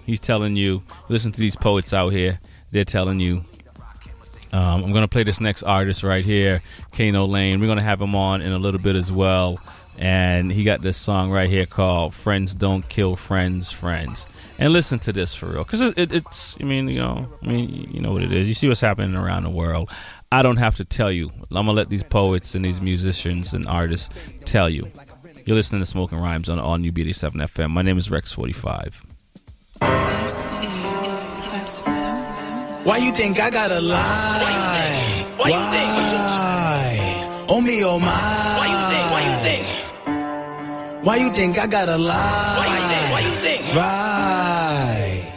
He's 0.05 0.21
telling 0.21 0.57
you. 0.57 0.83
Listen 1.09 1.33
to 1.33 1.41
these 1.41 1.57
poets 1.57 1.95
out 1.95 2.11
here. 2.11 2.41
They're 2.73 2.85
telling 2.85 3.21
you. 3.21 3.45
Um, 4.53 4.85
I'm 4.85 4.93
going 4.93 5.03
to 5.03 5.09
play 5.09 5.25
this 5.25 5.41
next 5.41 5.65
artist 5.65 6.05
right 6.05 6.25
here, 6.25 6.63
Kano 6.93 7.27
Lane. 7.27 7.59
We're 7.59 7.67
going 7.67 7.79
to 7.79 7.85
have 7.85 8.01
him 8.01 8.15
on 8.15 8.41
in 8.41 8.53
a 8.53 8.59
little 8.59 8.79
bit 8.81 8.95
as 8.95 9.11
well 9.11 9.59
and 9.99 10.51
he 10.51 10.65
got 10.65 10.83
this 10.83 10.97
song 10.97 11.31
right 11.31 11.49
here 11.49 11.67
called 11.67 12.15
"Friends 12.15 12.55
Don't 12.55 12.89
Kill 12.89 13.17
Friends, 13.17 13.71
Friends." 13.71 14.27
And 14.59 14.73
listen 14.73 14.99
to 15.01 15.13
this 15.13 15.35
for 15.35 15.47
real, 15.47 15.65
because 15.65 15.81
it, 15.81 15.99
it, 15.99 16.13
it's. 16.13 16.57
I 16.61 16.65
mean, 16.65 16.89
you 16.89 17.01
know, 17.01 17.29
I 17.43 17.47
mean, 17.47 17.91
you 17.93 18.01
know 18.01 18.13
what 18.13 18.23
it 18.23 18.33
is. 18.33 18.47
You 18.49 18.55
see 18.55 18.69
what's 18.69 18.81
happening 18.81 19.15
around 19.17 19.45
the 19.45 19.51
world. 19.51 19.91
I 20.31 20.43
don't 20.43 20.57
have 20.57 20.77
to 20.77 20.85
tell 20.85 21.13
you. 21.13 21.31
I'm 21.51 21.67
gonna 21.67 21.73
let 21.73 21.91
these 21.91 22.03
poets 22.03 22.55
and 22.55 22.65
these 22.65 22.81
musicians 22.81 23.55
and 23.55 23.67
artists 23.67 24.09
tell 24.45 24.69
you. 24.69 24.91
You're 25.45 25.57
listening 25.57 25.83
to 25.83 25.87
Smoking 25.87 26.19
Rhymes 26.19 26.49
on 26.49 26.59
all 26.59 26.79
New 26.79 26.91
B87 26.91 27.33
FM. 27.33 27.71
My 27.71 27.83
name 27.83 27.99
is 27.99 28.09
Rex45. 28.09 28.95
Why 32.85 32.97
you 32.99 33.13
think 33.13 33.41
I 33.41 33.51
gotta 33.51 33.81
lie? 33.81 35.27
Why? 35.37 35.49
you? 35.49 35.55
Why? 35.55 37.47
Oh 37.49 37.61
me, 37.61 37.85
oh 37.85 38.01
my. 38.01 38.84
Why 41.05 41.17
you 41.17 41.29
think 41.31 41.59
I 41.59 41.67
gotta 41.67 41.99
lie? 41.99 42.57
Why 42.57 42.67
you 42.75 42.83
think? 42.89 43.13
Why 43.13 43.21
you 43.21 43.37
think? 43.45 43.75
Right. 43.77 45.33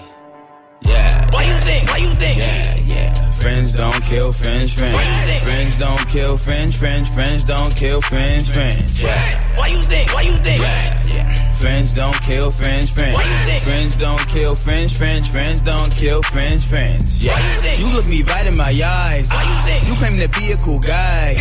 Yeah. 0.82 1.30
Why 1.34 1.44
you 1.44 1.60
think? 1.60 1.90
Why 1.90 1.98
you 1.98 2.14
think? 2.14 2.38
Yeah, 2.40 2.76
yeah. 2.88 3.30
Friends 3.32 3.74
don't 3.74 4.02
kill 4.02 4.32
friends, 4.32 4.74
friends. 4.74 5.44
Friends 5.44 5.78
don't 5.78 6.08
kill 6.08 6.38
friends, 6.38 6.74
friends. 6.78 7.10
Friends 7.14 7.44
don't 7.44 7.76
kill 7.76 8.00
friends, 8.00 8.50
friends. 8.50 9.04
Yeah. 9.04 9.58
Why 9.58 9.68
you 9.68 9.82
think? 9.82 10.14
Why 10.14 10.22
you 10.22 10.34
think? 10.36 10.62
Yeah, 10.62 10.97
yeah. 11.18 11.52
Friends 11.54 11.94
don't 11.94 12.20
kill 12.22 12.52
friends, 12.52 12.92
friends. 12.92 13.18
Friends 13.64 13.96
don't 13.96 14.28
kill 14.28 14.56
friends, 14.56 14.96
friends. 14.96 15.28
Friends 15.28 15.62
don't 15.62 15.92
kill 15.94 16.22
friends, 16.22 16.66
friends. 16.66 17.24
Yeah. 17.24 17.38
You 17.76 17.90
look 17.96 18.06
me 18.06 18.22
right 18.24 18.46
in 18.46 18.56
my 18.56 18.74
eyes. 18.84 19.32
You 19.88 19.96
claim 19.96 20.20
to 20.20 20.30
be 20.40 20.52
a 20.52 20.58
cool 20.58 20.80
guy. 20.80 21.34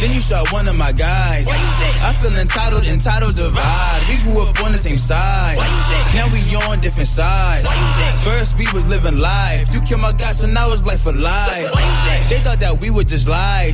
Then 0.00 0.12
you 0.12 0.20
shot 0.20 0.52
one 0.52 0.68
of 0.68 0.76
my 0.76 0.92
guys. 0.92 1.48
I 1.48 2.12
feel 2.20 2.36
entitled, 2.36 2.84
entitled 2.86 3.36
to 3.36 3.48
ride. 3.50 4.02
We 4.08 4.16
grew 4.22 4.42
up 4.42 4.60
on 4.62 4.72
the 4.72 4.78
same 4.78 4.98
side. 4.98 5.56
Now 6.14 6.32
we 6.32 6.40
on 6.56 6.80
different 6.80 7.08
sides. 7.08 7.66
First 8.22 8.58
we 8.58 8.66
was 8.72 8.84
living 8.86 9.16
life. 9.16 9.72
You 9.72 9.80
killed 9.80 10.02
my 10.02 10.12
guy, 10.12 10.32
so 10.32 10.46
now 10.46 10.72
it's 10.72 10.84
life 10.84 11.00
for 11.00 11.12
life. 11.12 11.72
They 12.28 12.40
thought 12.40 12.60
that 12.60 12.80
we 12.80 12.90
would 12.90 13.08
just 13.08 13.28
lie. 13.28 13.72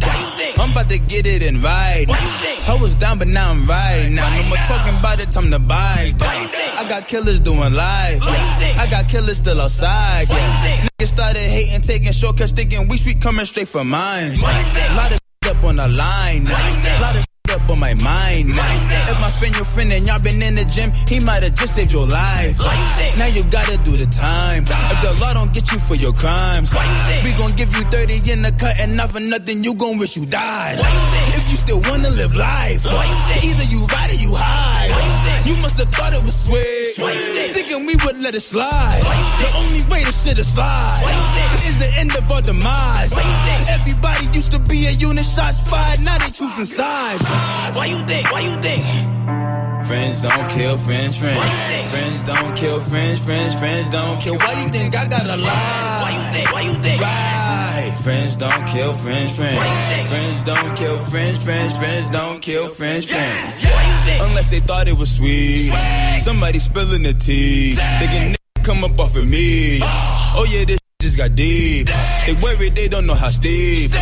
I'm 0.59 0.73
about 0.73 0.89
to 0.91 0.99
get 0.99 1.27
it 1.27 1.43
and 1.43 1.63
ride. 1.63 2.07
I 2.11 2.79
was 2.81 2.95
down, 2.97 3.19
but 3.19 3.29
now 3.29 3.51
I'm 3.51 3.67
right. 3.67 4.09
Now 4.11 4.29
no 4.37 4.49
more 4.49 4.59
talking 4.59 4.97
about 4.99 5.21
it, 5.21 5.33
time 5.41 5.51
to 5.51 5.59
buy. 5.59 6.15
I 6.21 6.87
got 6.89 7.09
killers 7.09 7.41
doing 7.41 7.73
live. 7.73 8.21
I 8.23 8.87
got 8.91 9.09
killers 9.09 9.39
still 9.39 9.61
outside. 9.61 10.27
Niggas 10.27 11.09
started 11.09 11.43
hating, 11.43 11.81
taking 11.83 12.13
shortcuts, 12.13 12.53
thinking 12.53 12.89
we 12.89 12.99
sweet 12.99 13.21
coming 13.21 13.45
straight 13.45 13.69
from 13.69 13.89
mine. 13.91 14.33
A 14.33 14.95
lot 14.97 15.13
of 15.13 15.19
up 15.47 15.65
on 15.65 15.77
the 15.77 15.89
line. 15.89 16.47
A 16.47 17.01
lot 17.01 17.17
of 17.17 17.25
up 17.51 17.69
on 17.69 17.81
my 17.81 17.95
mind 17.95 18.49
now. 18.49 19.11
If 19.11 19.21
my 19.21 19.31
friend 19.31 19.55
your 19.57 19.65
friend 19.65 19.93
and 19.93 20.07
y'all 20.07 20.23
been 20.23 20.41
in 20.41 20.55
the 20.55 20.65
gym, 20.65 20.93
he 21.09 21.19
might 21.19 21.43
have 21.43 21.55
just 21.55 21.75
saved 21.75 21.93
your 21.93 22.07
life. 22.07 22.59
Now 23.19 23.27
you 23.27 23.43
gotta 23.45 23.77
do 23.79 23.97
the 23.97 24.07
time. 24.07 24.63
If 24.67 25.03
the 25.03 25.19
law 25.21 25.35
don't 25.35 25.53
get 25.53 25.71
you 25.73 25.79
for 25.79 25.97
your 25.97 26.13
crimes, 26.13 26.73
we 27.25 27.33
gon' 27.33 27.53
give 27.53 27.75
you 27.75 27.83
30 27.85 28.31
in 28.31 28.43
the 28.43 28.53
cut 28.53 28.79
and 28.79 28.97
not 28.97 29.11
for 29.11 29.21
nothing, 29.21 29.65
you 29.65 29.75
gon' 29.75 29.99
wish 29.99 30.17
you 30.17 30.27
died. 30.27 30.79
If 31.35 31.51
you 31.51 31.57
still 31.57 31.81
wanna 31.83 32.11
live 32.11 32.37
life, 32.37 32.87
either 33.43 33.65
you 33.65 33.85
ride 33.87 34.11
or 34.11 34.15
you 34.15 34.33
hide. 34.33 35.20
You 35.45 35.57
must 35.57 35.79
have 35.79 35.91
thought 35.93 36.13
it 36.13 36.23
was 36.23 36.35
sweet. 36.35 36.95
Thinking 37.55 37.87
we 37.87 37.97
would 38.05 38.21
let 38.21 38.35
it 38.35 38.41
slide. 38.41 39.01
The 39.41 39.57
only 39.59 39.83
way 39.91 40.05
to 40.05 40.13
shit 40.13 40.39
is 40.39 40.53
slide 40.53 41.03
is 41.69 41.79
the 41.79 41.91
end 41.99 42.15
of 42.17 42.31
our 42.31 42.43
demise. 42.43 43.13
Everybody 43.69 44.27
used 44.33 44.53
to 44.53 44.59
be 44.59 44.87
a 44.87 44.91
unit, 44.91 45.25
shots 45.25 45.61
fired, 45.69 46.01
now 46.01 46.19
they 46.19 46.31
choosing 46.31 46.65
sides. 46.65 47.23
Why 47.77 47.87
you 47.87 48.01
think? 48.07 48.31
Why 48.31 48.41
you 48.41 48.61
think? 48.61 48.85
Friends 49.87 50.21
don't 50.21 50.49
kill 50.51 50.77
friends, 50.77 51.17
friends. 51.17 51.91
Friends 51.91 52.21
don't 52.23 52.55
kill 52.55 52.81
friends, 52.81 53.19
friends. 53.21 53.55
Friends 53.59 53.91
don't 53.91 54.21
kill. 54.21 54.37
Why 54.37 54.63
you 54.63 54.69
think 54.69 54.95
I 54.95 55.09
gotta 55.09 55.37
lie? 55.37 56.01
Why 56.03 56.11
you 56.17 56.33
think? 56.33 56.53
Why 56.53 56.63
you 56.63 56.75
think? 56.75 57.01
Friends 58.03 58.37
don't 58.37 58.67
kill 58.67 58.93
friends, 58.93 59.37
friends. 59.37 60.11
Friends 60.11 60.39
don't 60.41 60.77
kill 60.77 60.99
friends, 60.99 61.43
friends. 61.43 61.79
Friends 61.79 62.11
don't 62.11 62.41
kill 62.41 62.69
friends, 62.69 63.07
friends. 63.11 63.65
Unless 64.21 64.49
they 64.49 64.61
thought 64.61 64.89
it 64.89 64.97
was 64.97 65.15
sweet. 65.17 65.73
Somebody 66.21 66.59
spilling 66.59 67.03
the 67.03 67.15
tea. 67.15 67.73
Thinking 67.73 68.37
come 68.63 68.85
up 68.85 68.99
off 69.01 69.17
of 69.17 69.27
me. 69.27 69.79
Oh 69.83 70.47
yeah, 70.49 70.65
this 70.65 70.80
just 71.01 71.17
got 71.17 71.35
deep. 71.35 71.89
They 72.27 72.35
worry 72.35 72.69
they 72.69 72.89
don't 72.89 73.07
know 73.07 73.15
how 73.15 73.29
steep. 73.29 73.93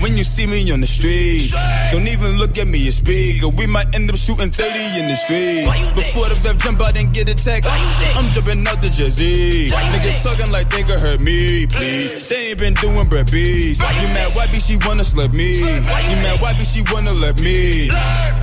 When 0.00 0.16
you 0.16 0.24
see 0.24 0.46
me 0.46 0.70
on 0.72 0.80
the 0.80 0.86
streets, 0.86 1.52
don't 1.92 2.06
even 2.06 2.38
look 2.38 2.56
at 2.58 2.66
me 2.66 2.84
and 2.84 2.94
speak. 2.94 3.42
Or 3.42 3.50
we 3.50 3.66
might 3.66 3.94
end 3.94 4.10
up 4.10 4.16
shooting 4.16 4.50
30 4.50 5.00
in 5.00 5.08
the 5.08 5.16
streets. 5.16 5.92
Before 5.92 6.28
the 6.28 6.40
rev 6.44 6.58
jump 6.58 6.80
out 6.80 6.96
and 6.96 7.12
get 7.12 7.28
attacked, 7.28 7.66
I'm 7.66 8.30
jumping 8.30 8.66
out 8.66 8.80
the 8.80 8.90
jersey. 8.90 9.68
Niggas 9.68 10.22
talking 10.22 10.50
like 10.50 10.70
they 10.70 10.82
could 10.82 10.98
hurt 10.98 11.20
me, 11.20 11.66
please. 11.66 12.28
They 12.28 12.50
ain't 12.50 12.58
been 12.58 12.74
doing 12.74 13.08
bread 13.08 13.30
beats. 13.30 13.80
You 13.80 14.08
mad 14.14 14.30
why 14.34 14.46
be 14.46 14.60
she 14.60 14.78
wanna 14.86 15.04
slap 15.04 15.32
me? 15.32 15.58
You 15.58 16.16
mad 16.22 16.40
why 16.40 16.54
be 16.54 16.64
she 16.64 16.82
wanna 16.92 17.12
let 17.12 17.38
me? 17.40 17.90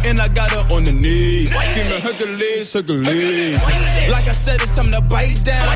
And 0.04 0.22
I 0.22 0.28
got 0.28 0.52
her 0.52 0.76
on 0.76 0.84
the 0.84 0.92
knees, 0.92 1.54
screaming 1.54 2.02
Hercules, 2.02 2.74
Hercules. 2.74 3.64
Like 4.10 4.28
I 4.28 4.34
said, 4.34 4.62
it's 4.62 4.72
time 4.72 4.92
to 4.92 5.02
bite 5.02 5.44
down. 5.44 5.76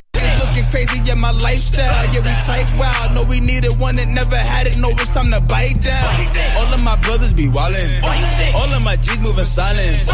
Looking 0.56 0.72
crazy, 0.72 1.02
yeah, 1.04 1.16
my 1.16 1.32
lifestyle. 1.32 2.14
Yeah, 2.14 2.24
we 2.24 2.32
type 2.48 2.80
wild. 2.80 3.14
No, 3.14 3.26
we 3.26 3.42
needed 3.42 3.78
one 3.78 3.98
that 3.98 4.08
never 4.08 4.38
had 4.38 4.68
it. 4.68 4.78
No, 4.78 4.88
it's 4.92 5.12
time 5.12 5.30
to 5.32 5.42
bite 5.42 5.82
down. 5.82 6.28
All 6.56 6.74
of 6.74 6.82
my 6.82 6.96
brothers 6.96 7.34
be 7.34 7.48
wildin'. 7.48 8.02
All 8.56 8.72
of 8.72 8.82
my 8.82 8.96
G's 8.96 9.20
moving 9.20 9.44
silence. 9.44 10.08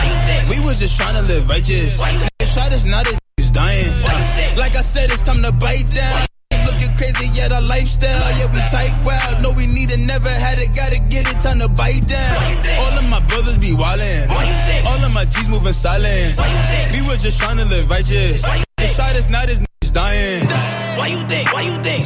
We 0.49 0.59
was 0.59 0.79
just 0.79 0.97
trying 0.97 1.13
to 1.13 1.21
live 1.21 1.47
righteous. 1.47 2.01
Shot 2.41 2.73
us, 2.73 2.85
now 2.85 3.03
this 3.03 3.51
dying. 3.51 3.85
Like 4.57 4.75
I 4.75 4.81
said, 4.81 5.11
it's 5.11 5.21
time 5.21 5.43
to 5.43 5.51
bite 5.51 5.91
down. 5.91 6.25
Looking 6.65 6.97
crazy, 6.97 7.29
yeah, 7.37 7.49
the 7.49 7.61
lifestyle. 7.61 8.09
Yeah, 8.39 8.49
we 8.51 8.61
type 8.73 9.05
wild. 9.05 9.43
No, 9.43 9.51
we 9.51 9.67
need 9.67 9.91
it, 9.91 9.99
never 9.99 10.29
had 10.29 10.57
it, 10.57 10.73
gotta 10.73 10.97
get 10.97 11.29
it, 11.29 11.39
time 11.39 11.59
to 11.59 11.69
bite 11.69 12.07
down. 12.07 12.57
All 12.79 12.97
of 12.97 13.07
my 13.07 13.19
brothers 13.27 13.59
be 13.59 13.73
wildin'. 13.73 14.27
All 14.87 15.03
of 15.05 15.11
my 15.11 15.25
G's 15.25 15.47
moving 15.47 15.73
silence. 15.73 16.39
We 16.93 17.07
was 17.07 17.21
just 17.21 17.37
trying 17.37 17.57
to 17.57 17.65
live 17.65 17.91
righteous. 17.91 18.41
Shot 18.41 19.15
us, 19.15 19.29
now 19.29 19.45
this 19.45 19.61
nigga's 19.91 19.93
dying. 19.93 20.47
Why 20.97 21.07
you 21.07 21.27
think? 21.27 21.53
Why 21.53 21.61
you 21.61 21.83
think? 21.83 22.05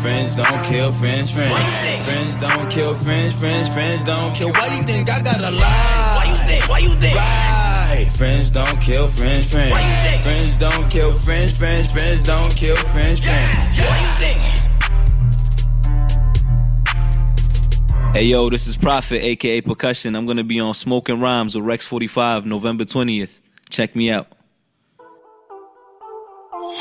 Friends 0.00 0.36
don't 0.36 0.64
kill 0.64 0.92
friends, 0.92 1.30
friends. 1.30 2.04
Friends 2.04 2.36
don't 2.36 2.70
kill 2.70 2.94
friends, 2.94 3.34
friends, 3.34 3.68
friends 3.72 4.04
don't 4.04 4.34
kill. 4.34 4.52
Why 4.52 4.76
you 4.76 4.82
think 4.82 5.08
I 5.08 5.22
gotta 5.22 5.50
lie? 5.50 6.14
Why 6.16 6.24
you 6.28 6.36
think? 6.46 6.68
Why 6.68 6.78
you 6.78 6.94
think? 6.96 7.16
Right. 7.16 8.08
Friends 8.16 8.50
don't 8.50 8.80
kill 8.80 9.08
friends, 9.08 9.50
friends. 9.50 9.70
Why 9.70 9.80
you 9.80 10.10
think? 10.10 10.22
Friends 10.22 10.54
don't 10.54 10.90
kill 10.90 11.12
friends, 11.12 11.56
friends, 11.56 11.92
friends 11.92 12.26
don't 12.26 12.54
kill 12.56 12.76
friends, 12.76 13.20
friends. 13.24 13.78
Why 13.78 14.00
you 14.00 14.08
think? 14.18 14.40
Hey 18.14 18.24
yo, 18.26 18.48
this 18.48 18.66
is 18.68 18.76
Prophet, 18.76 19.24
aka 19.24 19.60
Percussion. 19.60 20.14
I'm 20.14 20.26
gonna 20.26 20.44
be 20.44 20.60
on 20.60 20.74
Smoking 20.74 21.20
Rhymes 21.20 21.54
with 21.56 21.64
Rex 21.64 21.84
45 21.86 22.46
November 22.46 22.84
20th. 22.84 23.40
Check 23.70 23.96
me 23.96 24.10
out. 24.10 24.28
I 26.76 26.80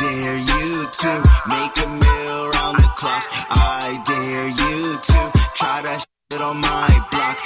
dare 0.00 0.38
you 0.38 0.86
to 0.86 1.22
make 1.46 1.76
a 1.84 1.88
meal 1.88 2.48
round 2.48 2.78
the 2.78 2.88
clock. 2.96 3.22
I 3.50 4.02
dare 4.06 4.48
you 4.48 4.96
to 4.96 5.30
try 5.54 5.82
that 5.82 6.06
shit 6.32 6.40
on 6.40 6.56
my 6.56 7.06
block. 7.10 7.45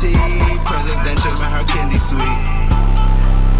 T, 0.00 0.08
presidential, 0.64 1.36
man, 1.44 1.52
her 1.60 1.66
candy 1.68 1.98
sweet. 2.00 2.40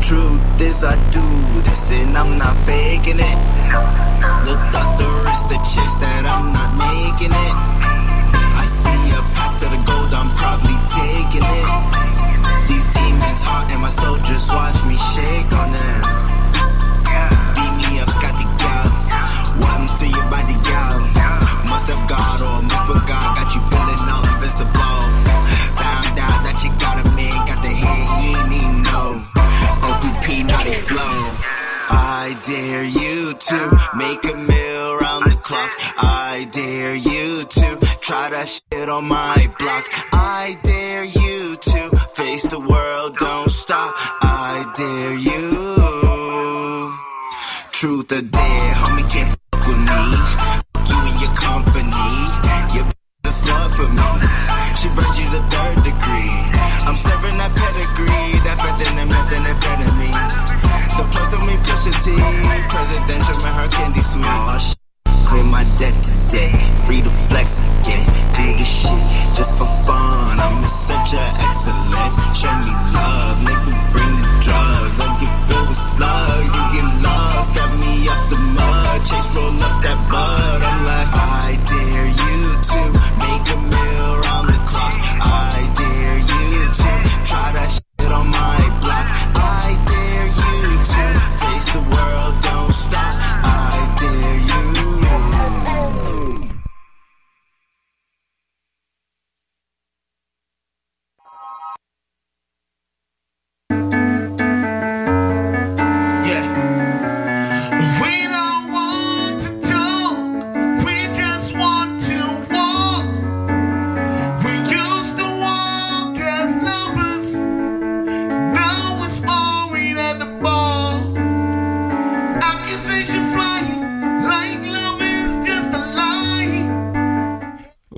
Truth 0.00 0.40
is, 0.56 0.82
I 0.82 0.96
do 1.12 1.20
this 1.68 1.92
and 1.92 2.16
I'm 2.16 2.38
not 2.38 2.56
faking 2.64 3.20
it. 3.20 3.38
The 4.48 4.56
doctor 4.72 5.12
is 5.28 5.42
the 5.52 5.60
chest 5.68 6.00
that 6.00 6.24
I'm 6.24 6.48
not 6.56 6.72
making 6.80 7.36
it. 7.36 7.54
I 8.56 8.64
see 8.64 8.88
a 8.88 9.20
path 9.36 9.60
to 9.60 9.68
the 9.68 9.84
gold, 9.84 10.16
I'm 10.16 10.32
probably 10.32 10.80
taking 10.88 11.44
it. 11.44 11.68
These 12.64 12.88
demons 12.88 13.44
hot 13.44 13.68
and 13.68 13.84
my 13.84 13.92
soul 13.92 14.16
just 14.24 14.48
watch 14.48 14.80
me 14.88 14.96
shake 15.12 15.52
on 15.52 15.76
them. 15.76 16.00
Beat 17.52 17.74
me 17.84 18.00
up, 18.00 18.08
Scotty 18.16 18.48
gal. 18.56 18.88
One 19.60 19.84
to 19.92 20.06
your 20.08 20.24
body, 20.32 20.56
gal. 20.64 21.04
Must 21.68 21.84
have 21.92 22.08
God 22.08 22.40
or 22.40 22.64
must 22.64 22.86
forgot, 22.88 23.36
got 23.36 23.52
you 23.52 23.60
feeling 23.68 23.89
dare 32.60 32.84
you 32.84 33.34
to 33.34 33.58
make 33.96 34.22
a 34.24 34.36
meal 34.36 34.96
round 34.96 35.24
the 35.30 35.38
clock. 35.48 35.72
I 35.96 36.46
dare 36.52 36.94
you 36.94 37.44
to 37.44 37.66
try 38.06 38.28
that 38.34 38.48
shit 38.48 38.88
on 38.88 39.04
my 39.06 39.36
block. 39.58 39.84
I 40.12 40.58
dare 40.62 41.04
you 41.04 41.56
to 41.56 41.80
face 42.18 42.44
the 42.54 42.60
world, 42.60 43.16
don't 43.16 43.50
stop. 43.50 43.94
I 44.22 44.52
dare 44.76 45.14
you. 45.28 45.48
Truth 47.78 48.12
or 48.12 48.22
dare, 48.36 48.72
homie 48.80 49.08
can't 49.14 49.30
fuck 49.30 49.66
with 49.66 49.80
me. 49.90 50.02
Fuck 50.36 50.88
You 50.90 50.98
and 51.08 51.18
your 51.24 51.34
company, 51.48 52.08
your 52.76 52.86
the 53.24 53.32
slut 53.40 53.70
for 53.76 53.88
me. 53.98 54.10
She 54.78 54.88
burned 54.96 55.16
you 55.20 55.28
the 55.36 55.42
third 55.52 55.78
degree. 55.90 56.32
I'm 56.88 56.96
serving 56.96 57.36
that 57.40 57.52
pedigree, 57.60 57.89
push 61.80 62.00
presidential, 62.68 63.42
man, 63.42 63.54
her 63.54 63.68
candy. 63.68 64.00
Oh, 64.02 64.72
Clear 65.26 65.44
my 65.44 65.64
debt 65.78 65.94
today, 66.02 66.50
free 66.86 67.00
to 67.02 67.10
flex 67.28 67.60
again. 67.60 68.04
Do 68.34 68.58
this 68.58 68.68
shit 68.68 69.02
just 69.36 69.56
for 69.56 69.66
fun. 69.86 70.40
I'm 70.40 70.62
in 70.62 70.68
search 70.68 71.14
of 71.14 71.26
excellence. 71.46 72.14
Show 72.36 72.52
me 72.66 72.72
love, 72.92 73.38
nigga, 73.46 73.92
bring 73.92 74.12
the 74.20 74.30
drugs. 74.42 74.98
I 75.00 75.06
get 75.20 75.32
filled 75.46 75.68
with 75.68 75.78
slugs, 75.78 76.50
you 76.50 76.62
get 76.74 76.88
lost. 77.02 77.52
Grab 77.54 77.72
me 77.78 78.08
off 78.08 78.28
the 78.28 78.36
mud, 78.36 78.98
chase 79.06 79.34
roll 79.36 79.62
up 79.62 79.82
that 79.84 79.98
bud. 80.10 80.62
I'm 80.62 80.79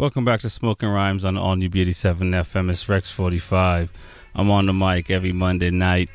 Welcome 0.03 0.25
back 0.25 0.41
to 0.41 0.51
Smoking 0.51 0.89
Rhymes 0.89 1.25
on 1.25 1.37
All 1.37 1.55
New 1.55 1.71
B87 1.71 2.19
FM. 2.19 2.69
It's 2.71 2.89
Rex 2.89 3.13
45. 3.13 3.93
I'm 4.35 4.51
on 4.51 4.67
the 4.67 4.73
mic 4.73 5.13
every 5.13 5.31
Monday 5.31 5.71
night, 5.71 6.09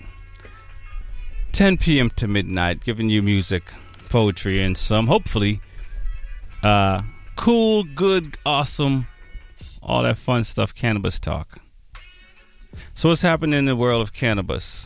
10 1.53 1.77
p.m. 1.77 2.09
to 2.17 2.27
midnight, 2.27 2.83
giving 2.83 3.07
you 3.07 3.21
music, 3.21 3.63
poetry, 4.09 4.61
and 4.61 4.77
some 4.77 5.07
hopefully 5.07 5.61
uh, 6.63 7.01
cool, 7.37 7.85
good, 7.85 8.35
awesome, 8.45 9.07
all 9.81 10.03
that 10.03 10.17
fun 10.17 10.43
stuff, 10.43 10.75
cannabis 10.75 11.17
talk. 11.17 11.59
So, 12.93 13.07
what's 13.07 13.21
happening 13.21 13.57
in 13.57 13.65
the 13.67 13.75
world 13.77 14.01
of 14.01 14.11
cannabis? 14.11 14.85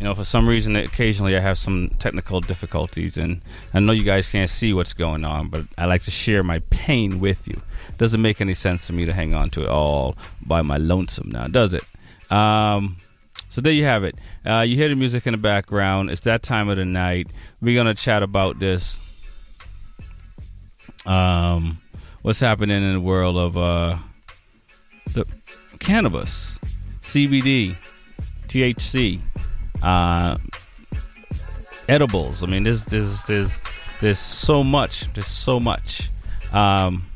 You 0.00 0.06
know, 0.06 0.14
for 0.14 0.24
some 0.24 0.48
reason, 0.48 0.76
occasionally 0.76 1.36
I 1.36 1.40
have 1.40 1.58
some 1.58 1.90
technical 1.98 2.40
difficulties, 2.40 3.18
and 3.18 3.42
I 3.74 3.80
know 3.80 3.92
you 3.92 4.02
guys 4.02 4.28
can't 4.30 4.48
see 4.48 4.72
what's 4.72 4.94
going 4.94 5.26
on, 5.26 5.48
but 5.48 5.66
I 5.76 5.84
like 5.84 6.02
to 6.04 6.10
share 6.10 6.42
my 6.42 6.60
pain 6.70 7.20
with 7.20 7.46
you. 7.46 7.60
Doesn't 7.98 8.22
make 8.22 8.40
any 8.40 8.54
sense 8.54 8.86
for 8.86 8.94
me 8.94 9.04
to 9.04 9.12
hang 9.12 9.34
on 9.34 9.50
to 9.50 9.62
it 9.64 9.68
all 9.68 10.16
by 10.40 10.62
my 10.62 10.78
lonesome 10.78 11.28
now, 11.28 11.48
does 11.48 11.74
it? 11.74 11.84
Um, 12.32 12.96
So 13.50 13.60
there 13.60 13.72
you 13.72 13.84
have 13.84 14.04
it. 14.04 14.14
Uh, 14.46 14.60
you 14.60 14.76
hear 14.76 14.88
the 14.88 14.94
music 14.94 15.26
in 15.26 15.32
the 15.32 15.38
background. 15.38 16.08
It's 16.08 16.20
that 16.22 16.42
time 16.42 16.68
of 16.68 16.76
the 16.76 16.84
night. 16.84 17.26
We're 17.60 17.74
gonna 17.74 17.94
chat 17.94 18.22
about 18.22 18.58
this. 18.58 19.00
Um, 21.04 21.80
what's 22.22 22.40
happening 22.40 22.82
in 22.82 22.92
the 22.94 23.00
world 23.00 23.36
of 23.36 23.56
uh, 23.58 23.96
the 25.12 25.24
cannabis, 25.80 26.58
CBD, 27.00 27.76
THC, 28.46 29.20
uh, 29.82 30.36
edibles. 31.88 32.42
I 32.42 32.46
mean, 32.46 32.62
there's 32.62 32.84
there's 32.86 33.22
there's 33.24 33.60
there's 34.00 34.18
so 34.18 34.64
much. 34.64 35.12
There's 35.12 35.26
so 35.26 35.60
much. 35.60 36.10
Um, 36.52 37.06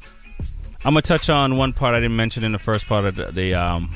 I'm 0.84 0.92
gonna 0.92 1.02
touch 1.02 1.30
on 1.30 1.56
one 1.56 1.72
part 1.72 1.94
I 1.94 2.00
didn't 2.00 2.16
mention 2.16 2.44
in 2.44 2.52
the 2.52 2.58
first 2.58 2.86
part 2.86 3.04
of 3.04 3.16
the, 3.16 3.32
the 3.32 3.54
um, 3.54 3.90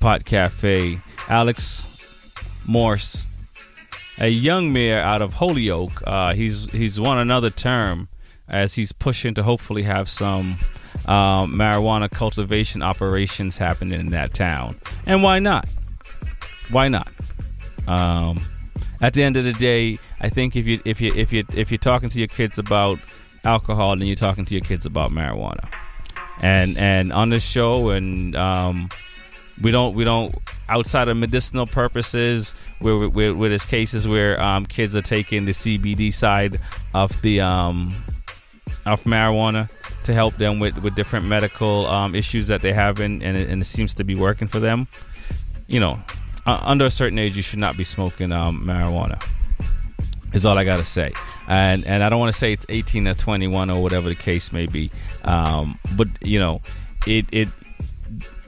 Pot 0.00 0.24
Cafe. 0.24 0.98
Alex 1.28 1.84
Morse, 2.66 3.26
a 4.18 4.28
young 4.28 4.72
mayor 4.72 4.98
out 4.98 5.22
of 5.22 5.34
Holyoke. 5.34 6.02
Uh, 6.06 6.34
he's 6.34 6.70
he's 6.72 6.98
won 6.98 7.18
another 7.18 7.50
term 7.50 8.08
as 8.48 8.74
he's 8.74 8.92
pushing 8.92 9.34
to 9.34 9.42
hopefully 9.42 9.82
have 9.82 10.08
some 10.08 10.56
um, 11.06 11.54
marijuana 11.54 12.10
cultivation 12.10 12.82
operations 12.82 13.58
happening 13.58 14.00
in 14.00 14.06
that 14.06 14.32
town. 14.34 14.80
And 15.06 15.22
why 15.22 15.38
not? 15.38 15.68
Why 16.70 16.88
not? 16.88 17.08
Um, 17.88 18.40
at 19.00 19.14
the 19.14 19.22
end 19.22 19.36
of 19.36 19.44
the 19.44 19.52
day, 19.52 19.98
I 20.20 20.28
think 20.28 20.56
if 20.56 20.66
you 20.66 20.80
if 20.84 21.00
you 21.00 21.12
if 21.14 21.32
you 21.32 21.44
if 21.54 21.70
you're 21.70 21.78
talking 21.78 22.08
to 22.10 22.18
your 22.18 22.28
kids 22.28 22.58
about 22.58 22.98
alcohol, 23.44 23.96
then 23.96 24.06
you're 24.06 24.16
talking 24.16 24.44
to 24.44 24.54
your 24.54 24.64
kids 24.64 24.86
about 24.86 25.10
marijuana. 25.10 25.68
And 26.40 26.76
and 26.76 27.12
on 27.12 27.30
this 27.30 27.44
show, 27.44 27.90
and 27.90 28.36
um, 28.36 28.88
we 29.60 29.70
don't 29.70 29.94
we 29.94 30.04
don't 30.04 30.34
outside 30.68 31.08
of 31.08 31.16
medicinal 31.16 31.66
purposes, 31.66 32.54
where 32.80 33.08
where 33.08 33.48
there's 33.48 33.64
cases 33.64 34.06
where 34.06 34.40
um, 34.40 34.66
kids 34.66 34.94
are 34.94 35.02
taking 35.02 35.46
the 35.46 35.52
CBD 35.52 36.12
side 36.12 36.60
of 36.94 37.20
the 37.22 37.40
um, 37.40 37.94
of 38.86 39.02
marijuana 39.04 39.70
to 40.04 40.14
help 40.14 40.36
them 40.36 40.58
with, 40.58 40.82
with 40.82 40.94
different 40.94 41.26
medical 41.26 41.86
um, 41.86 42.14
issues 42.14 42.46
that 42.46 42.62
they 42.62 42.72
have, 42.72 42.98
in, 42.98 43.20
and, 43.22 43.36
it, 43.36 43.50
and 43.50 43.60
it 43.60 43.66
seems 43.66 43.92
to 43.94 44.04
be 44.04 44.14
working 44.14 44.48
for 44.48 44.58
them. 44.58 44.88
You 45.66 45.80
know, 45.80 46.00
uh, 46.48 46.60
under 46.62 46.86
a 46.86 46.90
certain 46.90 47.18
age, 47.18 47.36
you 47.36 47.42
should 47.42 47.58
not 47.58 47.76
be 47.76 47.84
smoking 47.84 48.32
um, 48.32 48.62
marijuana. 48.64 49.22
Is 50.32 50.44
all 50.44 50.58
I 50.58 50.64
gotta 50.64 50.84
say, 50.84 51.10
and 51.46 51.86
and 51.86 52.02
I 52.02 52.08
don't 52.08 52.18
want 52.18 52.32
to 52.32 52.38
say 52.38 52.52
it's 52.52 52.66
18 52.68 53.08
or 53.08 53.14
21 53.14 53.70
or 53.70 53.82
whatever 53.82 54.08
the 54.08 54.14
case 54.14 54.52
may 54.52 54.66
be, 54.66 54.90
um, 55.24 55.78
but 55.96 56.08
you 56.20 56.38
know, 56.38 56.60
it 57.06 57.26
it 57.32 57.48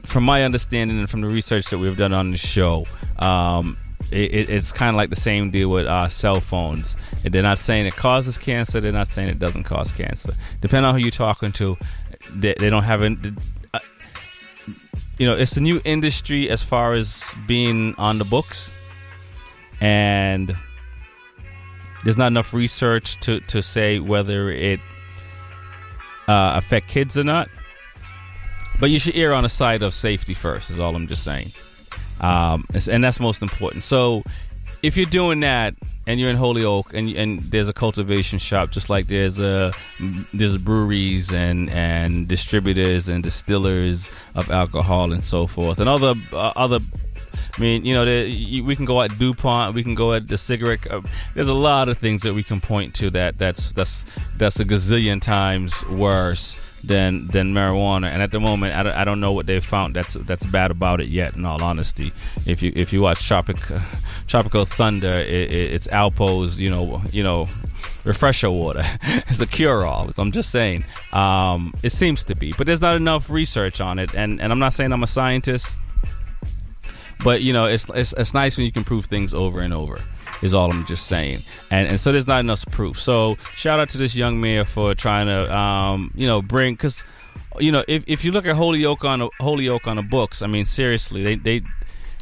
from 0.05 0.25
my 0.25 0.45
understanding 0.45 0.99
and 0.99 1.09
from 1.09 1.21
the 1.23 1.29
research 1.29 1.67
that 1.71 1.79
we've 1.79 1.97
done 1.97 2.13
on 2.13 2.33
the 2.33 2.37
show, 2.37 2.87
um, 3.19 3.77
it, 4.11 4.33
it, 4.35 4.51
it's 4.51 4.73
kind 4.73 4.91
of 4.91 4.97
like 4.97 5.11
the 5.11 5.17
same 5.17 5.51
deal 5.51 5.71
with 5.71 5.87
uh, 5.87 6.09
cell 6.09 6.41
phones. 6.41 6.97
They're 7.23 7.43
not 7.43 7.59
saying 7.59 7.87
it 7.87 7.97
causes 7.97 8.39
cancer. 8.39 8.81
They're 8.81 8.93
not 8.93 9.09
saying 9.09 9.29
it 9.29 9.39
doesn't 9.39 9.65
cause 9.65 9.93
cancer. 9.93 10.33
Depending 10.61 10.89
on 10.89 10.95
who 10.95 11.01
you're 11.01 11.11
talking 11.11 11.53
to, 11.53 11.77
they, 12.33 12.55
they 12.59 12.71
don't 12.71 12.83
have 12.83 13.03
an. 13.03 13.37
You 15.21 15.27
know, 15.27 15.35
it's 15.35 15.59
a 15.59 15.61
new 15.61 15.83
industry 15.85 16.49
as 16.49 16.63
far 16.63 16.95
as 16.95 17.23
being 17.47 17.95
on 17.99 18.17
the 18.17 18.25
books, 18.25 18.73
and 19.79 20.57
there's 22.03 22.17
not 22.17 22.29
enough 22.29 22.55
research 22.55 23.21
to 23.21 23.41
to 23.41 23.63
say 23.63 23.99
whether 23.99 24.49
it 24.51 24.81
uh, 26.27 26.53
affect 26.57 26.89
kids 26.89 27.19
or 27.19 27.25
not. 27.25 27.51
But 28.81 28.89
you 28.89 28.99
should 28.99 29.15
err 29.15 29.35
on 29.35 29.43
the 29.43 29.51
side 29.51 29.83
of 29.83 29.93
safety 29.93 30.33
first. 30.33 30.71
Is 30.71 30.81
all 30.81 30.97
I'm 30.97 31.07
just 31.07 31.23
saying, 31.23 31.49
um, 32.23 32.65
and 32.89 33.05
that's 33.05 33.21
most 33.21 33.43
important. 33.43 33.85
So, 33.85 34.23
if 34.83 34.97
you're 34.97 35.07
doing 35.07 35.41
that 35.41 35.75
and 36.07 36.19
you're 36.19 36.31
in 36.31 36.37
Holyoke 36.37 36.93
and 36.95 37.09
and 37.11 37.41
there's 37.41 37.69
a 37.69 37.73
cultivation 37.73 38.39
shop, 38.39 38.71
just 38.71 38.91
like 38.91 39.07
there's 39.07 39.39
a 39.39 39.73
there's 40.33 40.59
breweries 40.59 41.33
and 41.33 41.71
and 41.71 42.27
distributors 42.27 43.09
and 43.09 43.23
distillers 43.23 44.11
of 44.35 44.51
alcohol 44.51 45.13
and 45.13 45.25
so 45.25 45.47
forth, 45.47 45.79
and 45.79 45.89
other 45.89 46.15
uh, 46.33 46.53
other. 46.57 46.81
I 47.57 47.61
mean, 47.61 47.85
you 47.85 47.95
know, 47.95 48.05
you, 48.05 48.65
we 48.65 48.77
can 48.77 48.85
go 48.85 49.03
at 49.03 49.19
Dupont, 49.19 49.75
we 49.75 49.83
can 49.83 49.95
go 49.95 50.15
at 50.15 50.29
the 50.29 50.39
cigarette. 50.39 50.91
Uh, 50.91 51.01
there's 51.35 51.49
a 51.49 51.55
lot 51.55 51.89
of 51.89 51.99
things 51.99 52.23
that 52.23 52.33
we 52.33 52.43
can 52.43 52.61
point 52.61 52.95
to 52.97 53.11
that 53.11 53.39
that's 53.39 53.73
that's 53.73 54.05
that's 54.37 54.61
a 54.61 54.65
gazillion 54.65 55.21
times 55.21 55.85
worse 55.87 56.57
than 56.83 57.27
than 57.29 57.53
marijuana. 57.53 58.09
And 58.09 58.23
at 58.23 58.33
the 58.33 58.41
moment, 58.41 58.75
I 58.75 58.83
don't, 58.83 58.97
I 58.97 59.05
don't 59.05 59.21
know 59.21 59.33
what 59.33 59.47
they've 59.47 59.65
found 59.65 59.95
that's 59.95 60.15
that's 60.15 60.45
bad 60.45 60.71
about 60.71 61.01
it 61.01 61.09
yet. 61.09 61.37
In 61.37 61.45
all 61.45 61.63
honesty, 61.63 62.13
if 62.47 62.63
you 62.63 62.73
if 62.75 62.93
you 62.93 63.03
watch 63.03 63.27
Tropic 63.27 63.57
Tropical 64.31 64.65
Thunder, 64.65 65.09
it, 65.09 65.51
it, 65.51 65.73
it's 65.73 65.89
Alpo's, 65.89 66.61
you 66.61 66.71
know, 66.71 67.03
you 67.11 67.25
know, 67.25 67.49
refresher 68.05 68.49
water. 68.49 68.83
it's 69.03 69.41
a 69.41 69.47
cure 69.47 69.85
all. 69.85 70.09
I'm 70.17 70.31
just 70.31 70.51
saying. 70.51 70.85
Um, 71.13 71.75
it 71.83 71.91
seems 71.91 72.23
to 72.25 72.37
be, 72.37 72.55
but 72.57 72.69
there's 72.69 72.81
not 72.81 72.95
enough 72.95 73.29
research 73.29 73.81
on 73.81 73.99
it. 73.99 74.15
And 74.15 74.41
and 74.41 74.53
I'm 74.53 74.61
not 74.61 74.73
saying 74.73 74.93
I'm 74.93 75.03
a 75.03 75.09
scientist, 75.09 75.77
but 77.25 77.43
you 77.43 77.53
know, 77.53 77.67
it's 77.67 77.85
it's, 77.93 78.13
it's 78.13 78.33
nice 78.33 78.57
when 78.57 78.67
you 78.67 78.71
can 78.71 78.85
prove 78.85 79.07
things 79.07 79.35
over 79.35 79.63
and 79.63 79.75
over 79.75 79.99
is 80.43 80.55
all 80.55 80.71
I'm 80.71 80.87
just 80.87 81.09
saying. 81.09 81.41
And 81.73 81.89
and 81.89 81.99
so 81.99 82.13
there's 82.13 82.29
not 82.29 82.39
enough 82.39 82.65
proof. 82.71 83.01
So 83.01 83.37
shout 83.57 83.81
out 83.81 83.91
to 83.91 83.99
this 83.99 84.15
young 84.15 84.41
mayor 84.41 84.65
for 84.65 84.95
trying 84.95 85.27
to 85.27 85.53
um, 85.53 86.13
you 86.15 86.29
know 86.29 86.41
bring 86.41 86.75
because 86.75 87.03
you 87.59 87.73
know 87.73 87.85
if, 87.89 88.05
if 88.07 88.25
you 88.25 88.31
look 88.31 88.47
at 88.47 88.55
Holyoke 88.55 89.05
on 89.05 89.29
Holyoke 89.41 89.89
on 89.89 89.97
the 89.97 90.03
books, 90.03 90.41
I 90.41 90.47
mean 90.47 90.67
seriously 90.67 91.25
they 91.25 91.35
they 91.35 91.63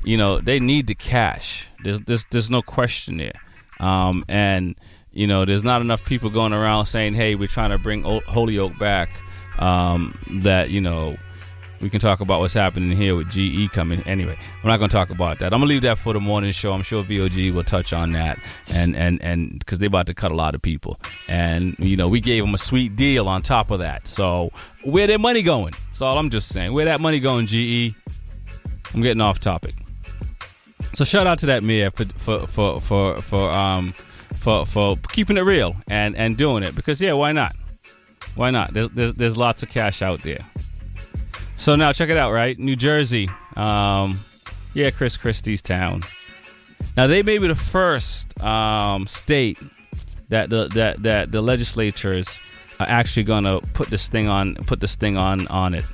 you 0.04 0.16
know 0.16 0.40
they 0.40 0.60
need 0.60 0.86
the 0.86 0.94
cash. 0.94 1.68
There's 1.82 2.00
there's 2.02 2.24
there's 2.30 2.50
no 2.50 2.62
question 2.62 3.18
there. 3.18 3.40
Um, 3.80 4.24
and 4.28 4.74
you 5.12 5.26
know 5.26 5.44
there's 5.44 5.64
not 5.64 5.80
enough 5.80 6.04
people 6.04 6.30
going 6.30 6.52
around 6.52 6.86
saying 6.86 7.14
hey 7.14 7.34
we're 7.34 7.48
trying 7.48 7.70
to 7.70 7.78
bring 7.78 8.02
Holyoke 8.02 8.78
back. 8.78 9.10
Um, 9.58 10.16
that 10.42 10.70
you 10.70 10.80
know 10.80 11.16
we 11.80 11.90
can 11.90 12.00
talk 12.00 12.20
about 12.20 12.40
what's 12.40 12.54
happening 12.54 12.96
here 12.96 13.14
with 13.14 13.30
GE 13.30 13.70
coming. 13.72 14.02
Anyway, 14.02 14.36
we're 14.62 14.70
not 14.70 14.78
going 14.78 14.90
to 14.90 14.96
talk 14.96 15.10
about 15.10 15.38
that. 15.38 15.52
I'm 15.52 15.60
going 15.60 15.68
to 15.68 15.74
leave 15.74 15.82
that 15.82 15.98
for 15.98 16.12
the 16.12 16.20
morning 16.20 16.52
show. 16.52 16.72
I'm 16.72 16.82
sure 16.82 17.04
VOG 17.04 17.52
will 17.52 17.64
touch 17.64 17.92
on 17.92 18.12
that, 18.12 18.38
and 18.72 18.96
and 18.96 19.22
and 19.22 19.58
because 19.58 19.78
they're 19.78 19.88
about 19.88 20.06
to 20.08 20.14
cut 20.14 20.30
a 20.30 20.34
lot 20.34 20.54
of 20.54 20.62
people, 20.62 20.98
and 21.28 21.76
you 21.78 21.96
know 21.96 22.08
we 22.08 22.20
gave 22.20 22.44
them 22.44 22.54
a 22.54 22.58
sweet 22.58 22.96
deal 22.96 23.28
on 23.28 23.42
top 23.42 23.70
of 23.70 23.80
that. 23.80 24.08
So 24.08 24.50
where 24.82 25.06
their 25.06 25.18
money 25.18 25.42
going? 25.42 25.74
That's 25.88 26.02
all 26.02 26.18
I'm 26.18 26.30
just 26.30 26.48
saying. 26.48 26.72
Where 26.72 26.86
that 26.86 27.00
money 27.00 27.20
going, 27.20 27.46
GE? 27.46 27.94
I'm 28.94 29.02
getting 29.02 29.20
off 29.20 29.38
topic. 29.38 29.74
So 30.94 31.04
shout 31.04 31.26
out 31.26 31.38
to 31.40 31.46
that 31.46 31.62
mayor 31.62 31.90
for 31.90 32.04
for 32.04 32.46
for 32.46 32.80
for, 32.80 33.22
for 33.22 33.50
um 33.50 33.92
for 34.34 34.66
for 34.66 34.96
keeping 35.08 35.36
it 35.36 35.42
real 35.42 35.76
and 35.88 36.16
and 36.16 36.36
doing 36.36 36.62
it 36.62 36.74
because 36.74 37.00
yeah, 37.00 37.12
why 37.12 37.32
not? 37.32 37.54
Why 38.34 38.50
not? 38.50 38.72
There's 38.72 38.90
there's, 38.90 39.14
there's 39.14 39.36
lots 39.36 39.62
of 39.62 39.68
cash 39.68 40.02
out 40.02 40.22
there. 40.22 40.44
So 41.56 41.74
now 41.74 41.92
check 41.92 42.08
it 42.08 42.16
out, 42.16 42.32
right? 42.32 42.58
New 42.58 42.76
Jersey. 42.76 43.28
Um, 43.56 44.20
yeah, 44.74 44.90
Chris 44.90 45.16
Christie's 45.16 45.60
town. 45.60 46.02
Now 46.96 47.06
they 47.06 47.22
may 47.22 47.38
be 47.38 47.48
the 47.48 47.54
first 47.54 48.40
um, 48.42 49.06
state 49.06 49.58
that 50.28 50.50
the 50.50 50.68
that 50.68 51.02
that 51.02 51.32
the 51.32 51.42
legislatures 51.42 52.38
are 52.80 52.86
actually 52.88 53.24
gonna 53.24 53.60
put 53.74 53.88
this 53.88 54.08
thing 54.08 54.28
on 54.28 54.54
put 54.54 54.80
this 54.80 54.94
thing 54.94 55.16
on 55.16 55.48
on 55.48 55.74
it 55.74 55.84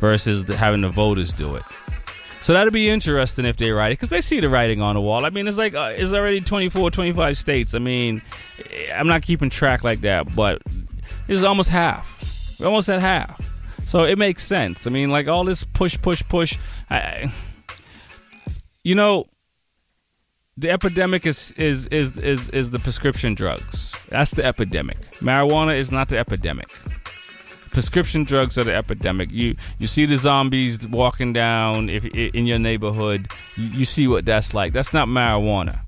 versus 0.00 0.44
the, 0.46 0.56
having 0.56 0.80
the 0.80 0.88
voters 0.88 1.32
do 1.32 1.54
it. 1.54 1.62
So 2.44 2.52
that'll 2.52 2.72
be 2.72 2.90
interesting 2.90 3.46
if 3.46 3.56
they 3.56 3.70
write 3.70 3.92
it 3.92 3.94
because 3.94 4.10
they 4.10 4.20
see 4.20 4.38
the 4.38 4.50
writing 4.50 4.82
on 4.82 4.96
the 4.96 5.00
wall. 5.00 5.24
I 5.24 5.30
mean, 5.30 5.48
it's 5.48 5.56
like 5.56 5.74
uh, 5.74 5.94
it's 5.96 6.12
already 6.12 6.42
24, 6.42 6.90
25 6.90 7.38
states. 7.38 7.72
I 7.72 7.78
mean, 7.78 8.20
I'm 8.94 9.06
not 9.06 9.22
keeping 9.22 9.48
track 9.48 9.82
like 9.82 10.02
that, 10.02 10.36
but 10.36 10.60
it's 11.26 11.42
almost 11.42 11.70
half. 11.70 12.58
We're 12.60 12.66
almost 12.66 12.90
at 12.90 13.00
half. 13.00 13.40
So 13.86 14.04
it 14.04 14.18
makes 14.18 14.44
sense. 14.44 14.86
I 14.86 14.90
mean, 14.90 15.08
like 15.08 15.26
all 15.26 15.44
this 15.44 15.64
push, 15.64 15.96
push, 16.02 16.22
push. 16.28 16.58
I, 16.90 17.32
you 18.82 18.94
know, 18.94 19.24
the 20.58 20.70
epidemic 20.70 21.24
is, 21.24 21.52
is 21.52 21.86
is 21.86 22.18
is 22.18 22.50
is 22.50 22.70
the 22.70 22.78
prescription 22.78 23.34
drugs. 23.34 23.96
That's 24.10 24.32
the 24.32 24.44
epidemic. 24.44 24.98
Marijuana 25.20 25.78
is 25.78 25.90
not 25.90 26.10
the 26.10 26.18
epidemic. 26.18 26.68
Prescription 27.74 28.24
drugs 28.24 28.56
are 28.56 28.64
the 28.64 28.74
epidemic. 28.74 29.30
You 29.30 29.56
you 29.78 29.86
see 29.86 30.06
the 30.06 30.16
zombies 30.16 30.86
walking 30.86 31.32
down 31.32 31.90
if 31.90 32.06
in 32.06 32.46
your 32.46 32.58
neighborhood. 32.58 33.28
You, 33.56 33.84
see 33.84 34.08
what 34.08 34.24
that's 34.24 34.54
like. 34.54 34.72
That's 34.72 34.92
not 34.92 35.08
marijuana. 35.08 35.80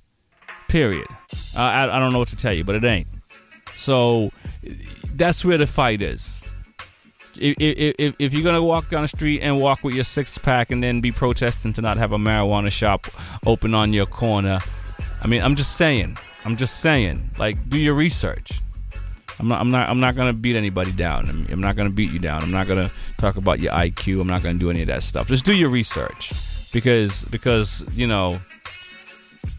Period. 0.68 1.06
Uh, 1.56 1.60
I 1.60 1.96
I 1.96 1.98
don't 1.98 2.12
know 2.12 2.18
what 2.18 2.28
to 2.28 2.36
tell 2.36 2.52
you, 2.52 2.64
but 2.64 2.74
it 2.74 2.84
ain't. 2.84 3.08
So 3.76 4.30
that's 5.14 5.44
where 5.44 5.56
the 5.56 5.66
fight 5.66 6.02
is 6.02 6.46
if, 7.38 7.94
if, 7.98 8.14
if 8.18 8.34
you're 8.34 8.42
gonna 8.42 8.62
walk 8.62 8.90
down 8.90 9.02
the 9.02 9.08
street 9.08 9.40
and 9.40 9.60
walk 9.60 9.82
with 9.84 9.94
your 9.94 10.04
six 10.04 10.38
pack 10.38 10.70
and 10.70 10.82
then 10.82 11.00
be 11.00 11.12
protesting 11.12 11.72
to 11.74 11.82
not 11.82 11.96
have 11.96 12.12
a 12.12 12.18
marijuana 12.18 12.70
shop 12.70 13.06
open 13.46 13.74
on 13.74 13.92
your 13.92 14.06
corner, 14.06 14.58
I 15.22 15.26
mean, 15.26 15.42
I'm 15.42 15.54
just 15.54 15.76
saying. 15.76 16.18
I'm 16.44 16.56
just 16.56 16.80
saying. 16.80 17.30
Like, 17.38 17.68
do 17.68 17.78
your 17.78 17.94
research. 17.94 18.60
I'm 19.38 19.48
not. 19.48 19.60
I'm 19.60 19.70
not. 19.70 19.88
I'm 19.88 20.00
not 20.00 20.16
gonna 20.16 20.32
beat 20.32 20.56
anybody 20.56 20.92
down. 20.92 21.46
I'm, 21.50 21.60
not 21.60 21.76
gonna 21.76 21.90
beat 21.90 22.10
you 22.10 22.18
down. 22.18 22.42
I'm 22.42 22.50
not 22.50 22.66
gonna 22.66 22.90
talk 23.18 23.36
about 23.36 23.60
your 23.60 23.72
IQ. 23.72 24.20
I'm 24.20 24.26
not 24.26 24.42
gonna 24.42 24.58
do 24.58 24.70
any 24.70 24.82
of 24.82 24.88
that 24.88 25.02
stuff. 25.02 25.28
Just 25.28 25.44
do 25.44 25.54
your 25.54 25.68
research. 25.68 26.32
because 26.72 27.24
because 27.26 27.84
you 27.96 28.06
know, 28.06 28.38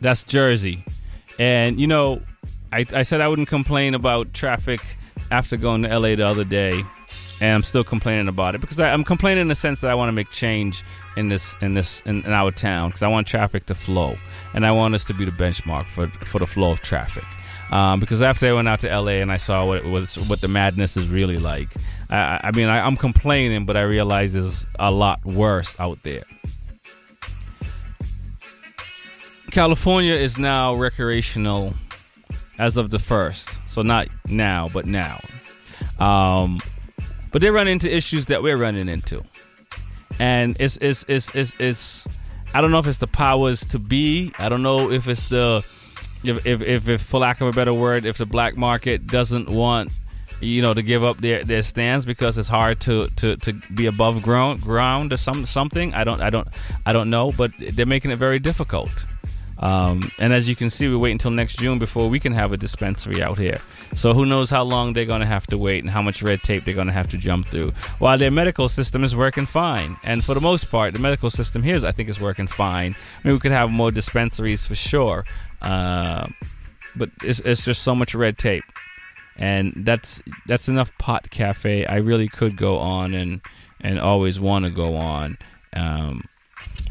that's 0.00 0.22
Jersey. 0.22 0.84
And 1.38 1.80
you 1.80 1.88
know, 1.88 2.20
I, 2.72 2.84
I 2.92 3.02
said 3.02 3.20
I 3.20 3.28
wouldn't 3.28 3.48
complain 3.48 3.94
about 3.94 4.34
traffic 4.34 4.80
after 5.30 5.56
going 5.56 5.82
to 5.82 5.98
LA 5.98 6.14
the 6.14 6.26
other 6.26 6.44
day, 6.44 6.82
and 7.40 7.54
I'm 7.54 7.62
still 7.62 7.84
complaining 7.84 8.28
about 8.28 8.54
it 8.54 8.60
because 8.60 8.80
I, 8.80 8.92
I'm 8.92 9.04
complaining 9.04 9.42
in 9.42 9.48
the 9.48 9.54
sense 9.54 9.80
that 9.80 9.90
I 9.90 9.94
want 9.94 10.08
to 10.08 10.12
make 10.12 10.30
change 10.30 10.82
in 11.16 11.28
this 11.28 11.56
in 11.60 11.74
this 11.74 12.02
in, 12.06 12.24
in 12.24 12.32
our 12.32 12.50
town 12.50 12.90
because 12.90 13.02
I 13.02 13.08
want 13.08 13.26
traffic 13.26 13.66
to 13.66 13.74
flow, 13.74 14.16
and 14.54 14.66
I 14.66 14.72
want 14.72 14.94
us 14.94 15.04
to 15.04 15.14
be 15.14 15.24
the 15.24 15.30
benchmark 15.30 15.86
for 15.86 16.08
for 16.24 16.38
the 16.38 16.46
flow 16.46 16.72
of 16.72 16.80
traffic. 16.80 17.24
Um, 17.70 18.00
because 18.00 18.22
after 18.22 18.46
I 18.46 18.52
went 18.54 18.66
out 18.66 18.80
to 18.80 18.88
LA 18.88 19.20
and 19.20 19.30
I 19.30 19.36
saw 19.36 19.66
what 19.66 19.84
was, 19.84 20.16
what 20.28 20.40
the 20.40 20.48
madness 20.48 20.96
is 20.96 21.06
really 21.08 21.38
like. 21.38 21.68
I, 22.08 22.40
I 22.44 22.50
mean, 22.52 22.66
I, 22.66 22.80
I'm 22.80 22.96
complaining, 22.96 23.66
but 23.66 23.76
I 23.76 23.82
realize 23.82 24.32
there's 24.32 24.66
a 24.78 24.90
lot 24.90 25.22
worse 25.24 25.78
out 25.78 26.02
there. 26.02 26.22
California 29.50 30.14
is 30.14 30.38
now 30.38 30.74
recreational 30.74 31.74
as 32.58 32.76
of 32.76 32.90
the 32.90 32.98
first. 32.98 33.57
So 33.68 33.82
not 33.82 34.08
now, 34.28 34.68
but 34.72 34.86
now. 34.86 35.20
Um, 35.98 36.58
but 37.30 37.42
they 37.42 37.50
run 37.50 37.68
into 37.68 37.94
issues 37.94 38.26
that 38.26 38.42
we're 38.42 38.56
running 38.56 38.88
into, 38.88 39.22
and 40.18 40.56
it's 40.58 40.78
it's 40.78 41.04
it's 41.08 41.34
it's, 41.34 41.54
it's 41.58 42.08
I 42.54 42.60
don't 42.60 42.70
know 42.70 42.78
if 42.78 42.86
it's 42.86 42.98
the 42.98 43.06
powers 43.06 43.64
to 43.66 43.78
be. 43.78 44.32
I 44.38 44.48
don't 44.48 44.62
know 44.62 44.90
if 44.90 45.06
it's 45.06 45.28
the 45.28 45.64
if, 46.24 46.46
if 46.46 46.62
if 46.62 46.88
if 46.88 47.02
for 47.02 47.20
lack 47.20 47.40
of 47.40 47.48
a 47.48 47.52
better 47.52 47.74
word, 47.74 48.04
if 48.04 48.18
the 48.18 48.26
black 48.26 48.56
market 48.56 49.06
doesn't 49.06 49.48
want 49.48 49.92
you 50.40 50.62
know 50.62 50.72
to 50.72 50.82
give 50.82 51.04
up 51.04 51.18
their 51.18 51.44
their 51.44 51.62
stands 51.62 52.06
because 52.06 52.38
it's 52.38 52.48
hard 52.48 52.80
to 52.80 53.08
to 53.16 53.36
to 53.36 53.52
be 53.74 53.86
above 53.86 54.22
ground 54.22 54.62
ground 54.62 55.12
or 55.12 55.16
some 55.16 55.44
something. 55.44 55.92
I 55.94 56.04
don't 56.04 56.22
I 56.22 56.30
don't 56.30 56.48
I 56.86 56.92
don't 56.92 57.10
know, 57.10 57.32
but 57.32 57.50
they're 57.58 57.86
making 57.86 58.10
it 58.10 58.16
very 58.16 58.38
difficult. 58.38 59.04
Um, 59.60 60.10
and 60.18 60.32
as 60.32 60.48
you 60.48 60.54
can 60.54 60.70
see, 60.70 60.88
we 60.88 60.96
wait 60.96 61.12
until 61.12 61.32
next 61.32 61.58
June 61.58 61.78
before 61.78 62.08
we 62.08 62.20
can 62.20 62.32
have 62.32 62.52
a 62.52 62.56
dispensary 62.56 63.22
out 63.22 63.38
here. 63.38 63.60
So 63.94 64.14
who 64.14 64.24
knows 64.24 64.50
how 64.50 64.62
long 64.62 64.92
they're 64.92 65.04
going 65.04 65.20
to 65.20 65.26
have 65.26 65.46
to 65.48 65.58
wait 65.58 65.82
and 65.82 65.90
how 65.90 66.00
much 66.02 66.22
red 66.22 66.42
tape 66.42 66.64
they're 66.64 66.74
going 66.74 66.86
to 66.86 66.92
have 66.92 67.10
to 67.10 67.16
jump 67.16 67.46
through. 67.46 67.72
While 67.98 68.18
their 68.18 68.30
medical 68.30 68.68
system 68.68 69.02
is 69.02 69.16
working 69.16 69.46
fine, 69.46 69.96
and 70.04 70.22
for 70.24 70.34
the 70.34 70.40
most 70.40 70.70
part, 70.70 70.92
the 70.92 71.00
medical 71.00 71.30
system 71.30 71.62
here, 71.62 71.74
is, 71.74 71.82
I 71.82 71.92
think, 71.92 72.08
is 72.08 72.20
working 72.20 72.46
fine. 72.46 72.94
I 72.94 73.26
mean, 73.26 73.34
we 73.34 73.40
could 73.40 73.52
have 73.52 73.70
more 73.70 73.90
dispensaries 73.90 74.66
for 74.66 74.76
sure, 74.76 75.24
uh, 75.60 76.28
but 76.94 77.10
it's, 77.22 77.40
it's 77.40 77.64
just 77.64 77.82
so 77.82 77.94
much 77.94 78.14
red 78.14 78.38
tape, 78.38 78.64
and 79.36 79.72
that's 79.78 80.22
that's 80.46 80.68
enough 80.68 80.96
pot 80.98 81.30
cafe. 81.30 81.84
I 81.84 81.96
really 81.96 82.28
could 82.28 82.56
go 82.56 82.78
on 82.78 83.14
and 83.14 83.40
and 83.80 83.98
always 83.98 84.38
want 84.40 84.64
to 84.64 84.70
go 84.70 84.96
on, 84.96 85.38
um, 85.74 86.22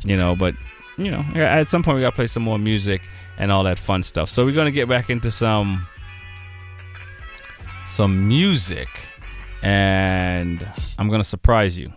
you 0.04 0.18
know, 0.18 0.36
but 0.36 0.54
you 0.98 1.12
know, 1.12 1.24
at 1.36 1.70
some 1.70 1.84
point 1.84 1.96
we 1.96 2.02
got 2.02 2.12
to 2.12 2.16
play 2.16 2.28
some 2.28 2.44
more 2.44 2.58
music 2.58 3.02
and 3.38 3.52
all 3.52 3.64
that 3.64 3.78
fun 3.80 4.04
stuff. 4.04 4.30
So 4.30 4.46
we're 4.46 4.54
going 4.54 4.66
to 4.66 4.72
get 4.72 4.90
back 4.90 5.10
into 5.10 5.32
some 5.32 5.88
some 7.86 8.28
music 8.28 8.90
and 9.62 10.68
I'm 10.98 11.08
going 11.08 11.22
to 11.22 11.28
surprise 11.28 11.78
you. 11.78 11.94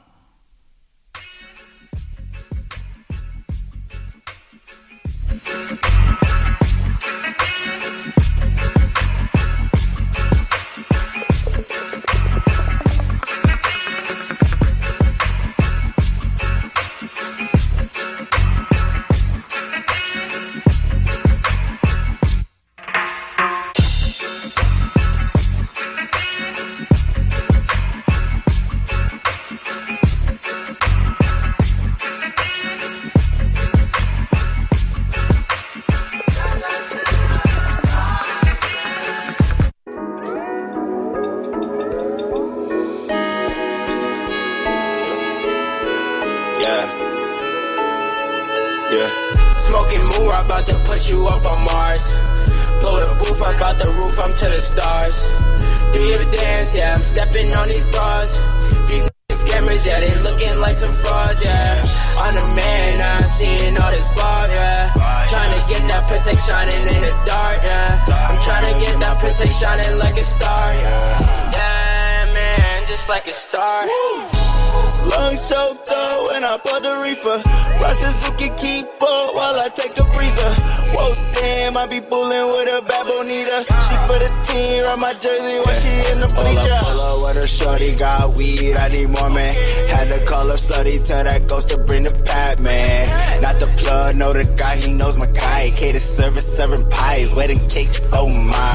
Cake, 97.71 97.95
so 97.95 98.23
oh 98.23 98.29
much. 98.29 98.70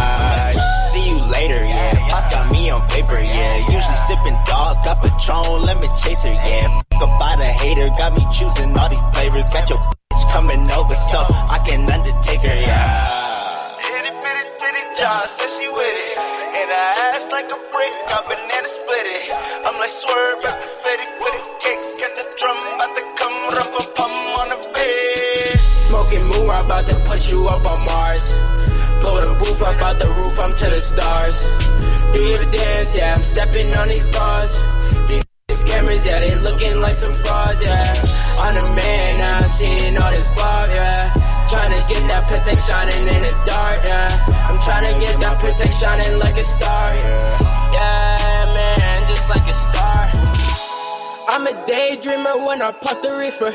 I 52.66 52.72
pop 52.72 53.00
the 53.02 53.16
reefer. 53.20 53.54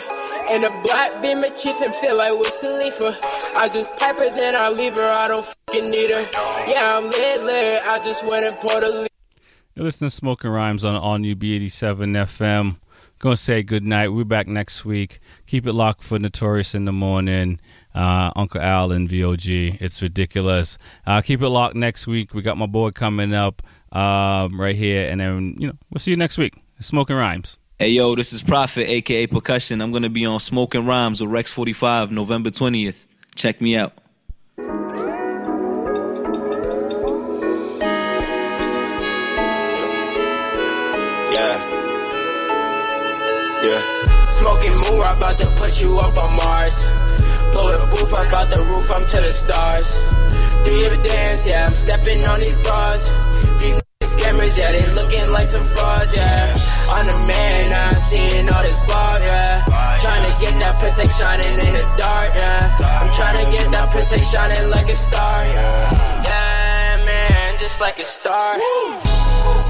And 0.52 0.64
a 0.64 0.82
black 0.82 1.20
beamer 1.20 1.48
chief 1.48 1.80
and 1.80 1.92
feel 1.96 2.16
like 2.16 2.32
Wiz 2.38 2.60
Khalifa. 2.60 3.18
I 3.56 3.68
just 3.68 3.88
pipe 3.96 4.20
her, 4.20 4.30
then 4.36 4.54
I 4.54 4.68
leave 4.68 4.94
her. 4.94 5.04
I 5.04 5.26
don't 5.26 5.44
fucking 5.44 5.90
need 5.90 6.10
her. 6.14 6.24
Yeah, 6.70 6.94
I'm 6.96 7.04
lit, 7.10 7.42
lit. 7.42 7.82
I 7.84 8.00
just 8.04 8.24
went 8.28 8.46
and 8.46 8.54
poured 8.56 8.84
a 8.84 9.08
You're 9.74 9.84
listening 9.84 10.10
to 10.10 10.16
Smoking 10.16 10.50
Rhymes 10.50 10.84
on 10.84 10.94
All 10.94 11.18
New 11.18 11.34
B87 11.34 12.16
FM. 12.26 12.76
Gonna 13.18 13.36
say 13.36 13.62
good 13.62 13.84
night. 13.84 14.08
We're 14.08 14.24
back 14.24 14.46
next 14.46 14.84
week. 14.84 15.20
Keep 15.46 15.66
it 15.66 15.72
locked 15.72 16.02
for 16.02 16.18
Notorious 16.18 16.74
in 16.74 16.84
the 16.84 16.92
morning. 16.92 17.60
Uh, 17.94 18.30
Uncle 18.34 18.60
Al 18.60 18.92
and 18.92 19.10
VOG. 19.10 19.76
It's 19.80 20.00
ridiculous. 20.00 20.78
Uh, 21.06 21.20
keep 21.20 21.42
it 21.42 21.48
locked 21.48 21.76
next 21.76 22.06
week. 22.06 22.32
We 22.32 22.42
got 22.42 22.56
my 22.56 22.66
boy 22.66 22.92
coming 22.92 23.34
up 23.34 23.62
um, 23.92 24.58
right 24.58 24.76
here, 24.76 25.10
and 25.10 25.20
then 25.20 25.56
you 25.58 25.66
know 25.66 25.74
we'll 25.90 25.98
see 25.98 26.12
you 26.12 26.16
next 26.16 26.38
week. 26.38 26.56
Smoking 26.78 27.16
Rhymes. 27.16 27.58
Hey 27.80 27.92
yo, 27.92 28.14
this 28.14 28.34
is 28.34 28.42
Prophet, 28.42 28.90
aka 28.90 29.26
Percussion. 29.26 29.80
I'm 29.80 29.90
gonna 29.90 30.10
be 30.10 30.26
on 30.26 30.38
Smoking 30.38 30.84
Rhymes 30.84 31.22
with 31.22 31.30
Rex 31.30 31.50
45 31.50 32.12
November 32.12 32.50
20th. 32.50 33.06
Check 33.36 33.62
me 33.62 33.74
out. 33.74 33.94
Yeah. 34.58 34.68
Yeah. 43.64 44.02
Smoking 44.24 44.74
moon, 44.74 45.00
I'm 45.00 45.16
about 45.16 45.38
to 45.38 45.46
put 45.56 45.82
you 45.82 45.98
up 46.00 46.14
on 46.18 46.36
Mars. 46.36 46.84
Blow 47.52 47.74
the 47.74 47.86
booth 47.90 48.12
up 48.12 48.30
out 48.34 48.50
the 48.50 48.62
roof, 48.62 48.90
I'm 48.94 49.06
to 49.06 49.20
the 49.22 49.32
stars. 49.32 50.06
Do 50.64 50.74
you 50.74 51.02
dance? 51.02 51.48
Yeah, 51.48 51.64
I'm 51.64 51.74
stepping 51.74 52.26
on 52.26 52.40
these 52.40 52.56
bras. 52.56 53.08
These 53.58 53.76
niggas 53.76 53.89
scammers, 54.20 54.56
yeah, 54.56 54.72
they 54.72 54.86
looking 54.94 55.30
like 55.32 55.46
some 55.46 55.64
frauds, 55.64 56.14
yeah. 56.14 56.54
I'm 56.90 57.06
the 57.06 57.18
man, 57.26 57.72
I'm 57.72 58.00
seeing 58.02 58.48
all 58.48 58.62
this 58.62 58.80
bar, 58.82 59.18
yeah. 59.20 59.64
Trying 60.00 60.24
to 60.28 60.32
get 60.40 60.54
that 60.60 60.76
Patek 60.80 61.10
shining 61.18 61.56
in 61.66 61.74
the 61.74 61.84
dark, 61.96 62.30
yeah. 62.34 62.76
I'm 63.00 63.12
trying 63.14 63.44
to 63.44 63.50
get 63.50 63.70
that 63.70 63.90
Patek 63.90 64.22
shining 64.30 64.70
like 64.70 64.88
a 64.88 64.94
star, 64.94 65.44
yeah. 65.44 66.24
Yeah, 66.24 66.99
just 67.70 67.80
like 67.80 67.98
a 68.00 68.04
star. 68.04 68.58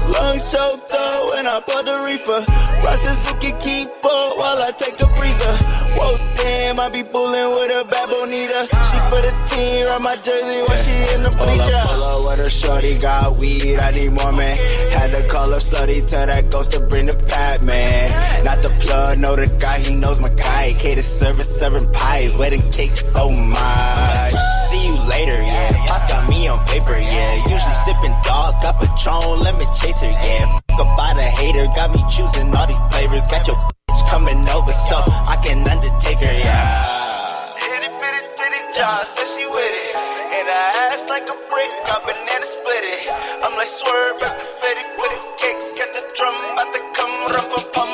Lungs 0.09 0.43
choked 0.51 0.93
up 0.93 1.33
and 1.37 1.47
I 1.47 1.59
bought 1.67 1.85
the 1.85 1.97
reefer. 2.07 2.41
Russ's 2.83 3.19
looking 3.27 3.55
keep 3.59 3.87
up 3.87 4.37
while 4.37 4.59
I 4.67 4.71
take 4.77 4.99
a 4.99 5.07
breather. 5.17 5.53
Whoa, 5.97 6.17
damn, 6.35 6.79
I 6.79 6.89
be 6.89 7.03
bullin' 7.03 7.51
with 7.51 7.71
a 7.79 7.83
bad 7.85 8.09
bonita. 8.09 8.61
She 8.89 8.97
for 9.09 9.21
the 9.25 9.31
team, 9.49 9.85
run 9.85 10.01
my 10.03 10.15
jersey 10.15 10.61
while 10.65 10.81
she 10.85 10.95
in 11.13 11.21
the 11.23 11.29
Pull 11.29 11.47
up, 11.47 11.57
bleacher. 11.57 11.81
pull 11.85 12.03
up 12.03 12.19
with 12.27 12.45
her 12.45 12.49
shorty, 12.49 12.97
got 12.97 13.37
weed, 13.37 13.77
I 13.77 13.91
need 13.91 14.11
more, 14.11 14.31
man. 14.31 14.57
Had 14.89 15.15
to 15.15 15.27
call 15.27 15.49
her 15.51 15.61
slutty, 15.69 16.05
tell 16.07 16.25
that 16.25 16.49
ghost 16.49 16.71
to 16.73 16.79
bring 16.79 17.05
the 17.05 17.15
pat, 17.15 17.61
man. 17.63 18.43
Not 18.43 18.61
the 18.63 18.69
plug, 18.81 19.19
know 19.19 19.35
the 19.35 19.47
guy, 19.59 19.79
he 19.79 19.95
knows 19.95 20.19
my 20.19 20.29
guy. 20.29 20.50
Cater 20.61 21.01
service, 21.01 21.59
serving 21.59 21.91
pies, 21.91 22.35
wedding 22.37 22.61
cake 22.71 22.95
so 22.97 23.29
much. 23.29 24.33
See 24.69 24.87
you 24.87 24.97
later, 25.09 25.37
yeah. 25.41 25.85
Pops 25.85 26.05
got 26.05 26.29
me 26.29 26.47
on 26.47 26.57
paper, 26.65 26.97
yeah. 26.97 27.35
Usually 27.49 27.77
sipping 27.85 28.15
dog, 28.23 28.53
got 28.61 28.81
Patron, 28.81 29.41
lemon 29.41 29.67
chaser, 29.73 30.09
yeah. 30.09 30.57
Fuck 30.69 30.81
about 30.81 31.17
a 31.17 31.29
hater, 31.37 31.65
got 31.75 31.89
me 31.93 32.01
choosing 32.09 32.49
all 32.55 32.65
these 32.65 32.81
flavors. 32.89 33.25
Got 33.29 33.45
your 33.45 33.57
bitch 33.57 34.01
coming 34.09 34.41
over, 34.49 34.73
so 34.89 34.97
I 35.05 35.37
can 35.43 35.61
undertake 35.65 36.17
her, 36.17 36.33
yeah. 36.33 37.61
Itty 37.61 37.89
bitty 38.01 38.21
titty 38.33 38.61
said 39.05 39.27
she 39.33 39.45
with 39.45 39.75
it. 39.85 39.93
And 40.33 40.47
I 40.49 40.93
ass 40.93 41.05
like 41.09 41.29
a 41.29 41.37
brick, 41.49 41.71
got 41.85 42.01
banana 42.05 42.47
split 42.49 42.85
it. 42.89 43.09
I'm 43.45 43.53
like 43.53 43.69
swerve 43.69 44.17
at 44.25 44.33
the 44.33 44.45
fetty 44.61 44.85
with 44.97 45.13
it. 45.13 45.25
Kicks, 45.37 45.77
got 45.77 45.93
the 45.93 46.01
drum, 46.17 46.33
about 46.53 46.69
to 46.73 46.81
come, 46.97 47.13
rum 47.29 47.47
pum 47.73 47.90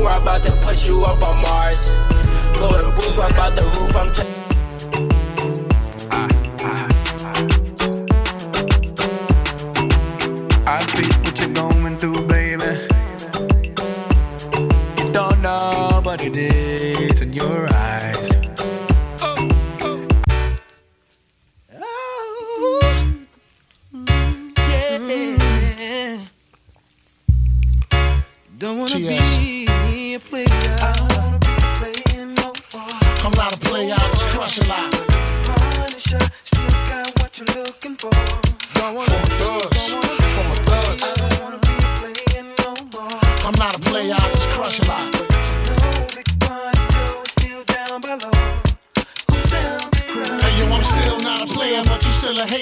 moon, 0.00 0.10
I'm 0.10 0.22
about 0.22 0.42
to 0.42 0.52
put 0.62 0.86
you 0.86 1.04
up 1.04 1.22
on 1.22 1.42
Mars. 1.42 1.88
Blow 2.54 2.72
the 2.78 2.92
roof 2.96 3.18
up 3.18 3.32
out 3.38 3.56
the 3.56 3.64
roof, 3.76 3.96
I'm 3.96 4.10
to 4.12 4.24
I 10.66 10.84
peep 10.94 11.24
what 11.24 11.40
you're 11.40 11.54
going 11.54 11.96
through, 11.96 12.26
baby. 12.26 12.72
You 14.98 15.12
don't 15.12 15.42
know 15.42 16.00
is 16.36 16.59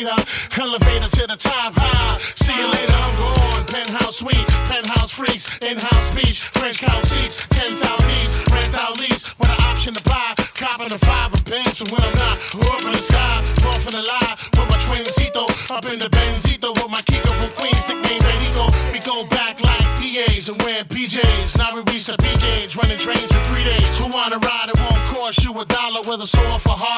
a. 0.08 0.16
Elevator 0.60 1.08
to 1.08 1.26
the 1.26 1.36
top, 1.36 1.72
high. 1.76 2.18
See 2.36 2.56
you 2.56 2.66
later, 2.66 2.92
I'm 2.92 3.14
gone. 3.16 3.64
Penthouse 3.66 4.18
suite, 4.18 4.46
penthouse 4.66 5.10
freaks, 5.10 5.46
in-house 5.62 6.10
beach, 6.14 6.42
French 6.56 6.78
couch 6.80 7.04
seats, 7.06 7.36
10,000 7.50 8.10
east, 8.20 8.34
rent 8.50 8.74
out 8.74 8.98
lease, 8.98 9.24
with 9.38 9.50
an 9.50 9.60
option 9.62 9.94
to 9.94 10.02
buy. 10.02 10.34
Copping 10.54 10.92
a 10.92 10.98
five 10.98 11.32
of 11.32 11.44
bands 11.44 11.78
from 11.78 11.88
when 11.92 12.02
I'm 12.02 12.14
not. 12.18 12.36
Up 12.68 12.82
in 12.84 12.92
the 12.92 13.04
sky, 13.04 13.38
off 13.68 13.86
in 13.86 13.92
the 13.92 14.02
lie, 14.02 14.34
with 14.56 14.68
my 14.68 14.78
twincito, 14.88 15.44
up 15.70 15.84
in 15.86 15.98
the 15.98 16.10
Benzito, 16.10 16.74
with 16.74 16.90
my 16.90 17.02
Kiko 17.02 17.30
from 17.38 17.50
Queens, 17.54 17.84
nickname 17.86 18.18
Perico. 18.18 18.66
We 18.92 18.98
go 19.00 19.26
back 19.28 19.62
like 19.62 19.86
DAs 20.00 20.48
and 20.48 20.60
wearing 20.62 20.86
PJs. 20.86 21.56
Now 21.58 21.74
we 21.74 21.80
reach 21.92 22.06
the 22.06 22.16
P 22.18 22.26
gauge, 22.38 22.74
running 22.76 22.98
trains 22.98 23.30
for 23.30 23.42
three 23.48 23.64
days. 23.64 23.98
Who 23.98 24.08
wanna 24.08 24.38
ride? 24.38 24.70
It 24.74 24.80
won't 24.80 25.02
cost 25.12 25.44
you 25.44 25.52
a 25.60 25.64
dollar, 25.64 26.02
whether 26.02 26.26
sore 26.26 26.58
for 26.58 26.76
harder. 26.76 26.97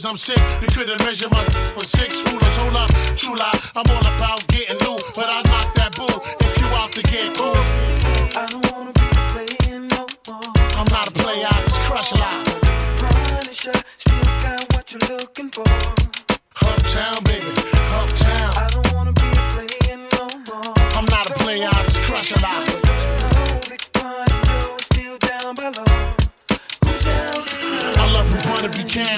Hooters, 0.00 0.04
I'm 0.04 0.16
sick. 0.16 0.62
You 0.62 0.68
couldn't 0.68 0.98
measure 1.04 1.28
my 1.30 1.42
with 1.76 1.88
six 1.88 2.16
rulers. 2.30 2.56
Hold 2.56 2.76
up, 2.76 2.90
true 3.16 3.36
lie. 3.36 3.60
I'm 3.74 3.84
all 3.90 4.16
about 4.16 4.46
getting 4.48 4.78
loot, 4.86 5.02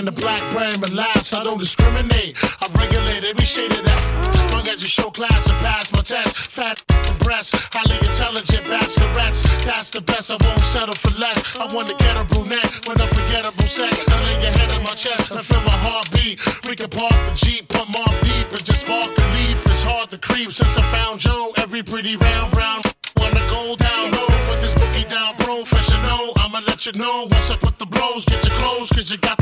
you 0.02 0.10
the 0.10 0.20
black 0.20 0.42
brain, 0.52 0.80
last 0.94 1.34
I 1.34 1.42
don't 1.44 1.58
discriminate. 1.58 2.36
I 2.60 2.66
regulate 2.74 3.24
every 3.24 3.44
shade 3.44 3.72
of 3.72 3.84
that. 3.84 4.50
Long 4.52 4.66
as 4.68 4.82
you 4.82 4.88
show 4.88 5.10
class 5.10 5.46
and 5.48 5.58
pass 5.58 5.92
my 5.92 6.02
test. 6.02 6.36
Fat 6.36 6.82
breasts, 7.20 7.52
highly 7.72 7.96
intelligent 7.98 8.64
bachelorettes. 8.66 9.42
That's 9.64 9.90
the 9.90 10.00
best, 10.00 10.30
I 10.30 10.36
won't 10.40 10.64
settle 10.74 10.94
for 10.94 11.14
less. 11.18 11.38
I 11.56 11.72
want 11.74 11.88
to 11.88 11.94
get 11.96 12.16
a 12.16 12.24
brunette 12.24 12.70
with 12.86 13.00
unforgettable 13.00 13.68
sex. 13.68 14.04
I 14.08 14.16
lay 14.24 14.42
your 14.42 14.52
head 14.52 14.72
on 14.72 14.82
my 14.82 14.94
chest 14.94 15.30
and 15.30 15.40
feel 15.40 15.62
my 15.62 15.78
heartbeat. 15.86 16.40
We 16.66 16.74
can 16.76 16.90
park 16.90 17.12
the 17.26 17.32
Jeep, 17.34 17.68
pump 17.68 17.90
more 17.90 18.14
deep, 18.22 18.48
and 18.50 18.64
just 18.64 18.80
spark 18.80 19.14
the 19.14 19.26
leaf. 19.36 19.58
It's 19.66 19.82
hard 19.82 20.10
to 20.10 20.18
creep 20.18 20.52
since 20.52 20.76
I 20.76 20.82
found 20.96 21.20
Joe. 21.20 21.52
Every 21.56 21.82
pretty 21.82 22.16
round 22.16 22.52
brown 22.52 22.82
wanna 23.18 23.44
go 23.50 23.76
down 23.76 24.10
low. 24.12 24.26
Put 24.50 24.60
this 24.62 24.74
bookie 24.74 25.08
down 25.08 25.34
professional. 25.36 26.32
I'ma 26.36 26.60
let 26.66 26.86
you 26.86 26.92
know 26.92 27.28
once 27.30 27.50
I 27.50 27.56
put 27.56 27.78
the 27.78 27.86
blows. 27.86 28.24
Get 28.24 28.42
your 28.44 28.56
clothes, 28.58 28.90
cause 28.90 29.10
you 29.10 29.18
got 29.18 29.38
to 29.38 29.41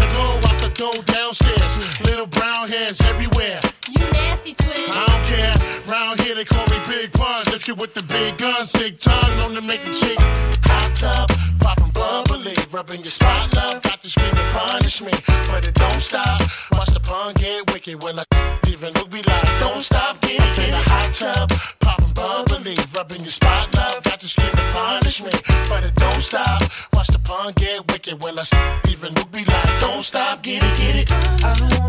go 0.81 0.89
out 0.89 0.95
the 0.95 1.03
door 1.03 1.15
downstairs. 1.15 2.01
Little 2.01 2.27
brown 2.27 2.69
hairs 2.69 3.01
everywhere. 3.03 3.61
You 3.89 4.05
nasty 4.13 4.55
twin. 4.55 4.91
I 4.91 5.07
don't 5.07 5.27
care. 5.27 5.55
Round 5.93 6.21
here 6.21 6.35
they 6.35 6.45
call 6.45 6.65
me 6.67 6.79
Big 6.89 7.13
Puns. 7.13 7.53
Lift 7.53 7.69
you 7.69 7.75
with 7.75 7.95
the 7.95 8.03
big 8.03 8.39
guns, 8.39 8.71
big 8.73 8.99
tongue, 8.99 9.37
known 9.37 9.55
to 9.55 9.61
make 9.61 9.81
a 9.85 9.95
chick 9.95 10.19
hot 10.65 10.95
tub, 10.95 11.29
popping 11.61 11.91
bubbly, 11.91 12.55
rubbing 12.71 13.01
your 13.01 13.13
spot 13.19 13.55
love. 13.55 13.83
Got 13.83 14.03
to 14.03 14.09
scream 14.09 14.35
and 14.35 14.53
punish 14.55 15.03
me, 15.03 15.13
but 15.51 15.67
it 15.67 15.75
don't 15.75 16.01
stop. 16.01 16.41
Watch 16.73 16.91
the 16.95 17.01
pun 17.01 17.35
get 17.35 17.73
wicked 17.73 18.03
when 18.03 18.19
I 18.19 18.25
even 18.69 18.93
look 18.95 19.11
be 19.11 19.23
like, 19.23 19.61
don't 19.61 19.83
stop, 19.83 20.21
get 20.21 20.41
it 20.41 20.69
in 20.69 20.75
a 20.75 20.83
hot 20.83 21.15
tub, 21.15 21.51
popping 21.81 22.13
bubbly, 22.13 22.77
rubbing 22.95 23.21
your 23.21 23.29
spot 23.29 23.75
love. 23.75 24.03
Got 24.05 24.21
to 24.21 24.29
scream 24.29 24.51
and 24.57 24.73
punish 24.73 25.23
me, 25.23 25.33
but 25.69 25.85
it 25.85 25.95
don't 25.97 26.23
stop. 26.23 26.63
Watch 26.93 27.09
the 27.09 27.19
pun 27.19 27.53
get 27.57 27.87
wicked 27.91 28.23
when 28.23 28.39
I 28.39 28.45
don't 30.01 30.05
stop, 30.07 30.43
get 30.43 30.63
it, 30.63 30.79
get 30.79 30.97
it. 30.97 31.13
I 31.45 31.80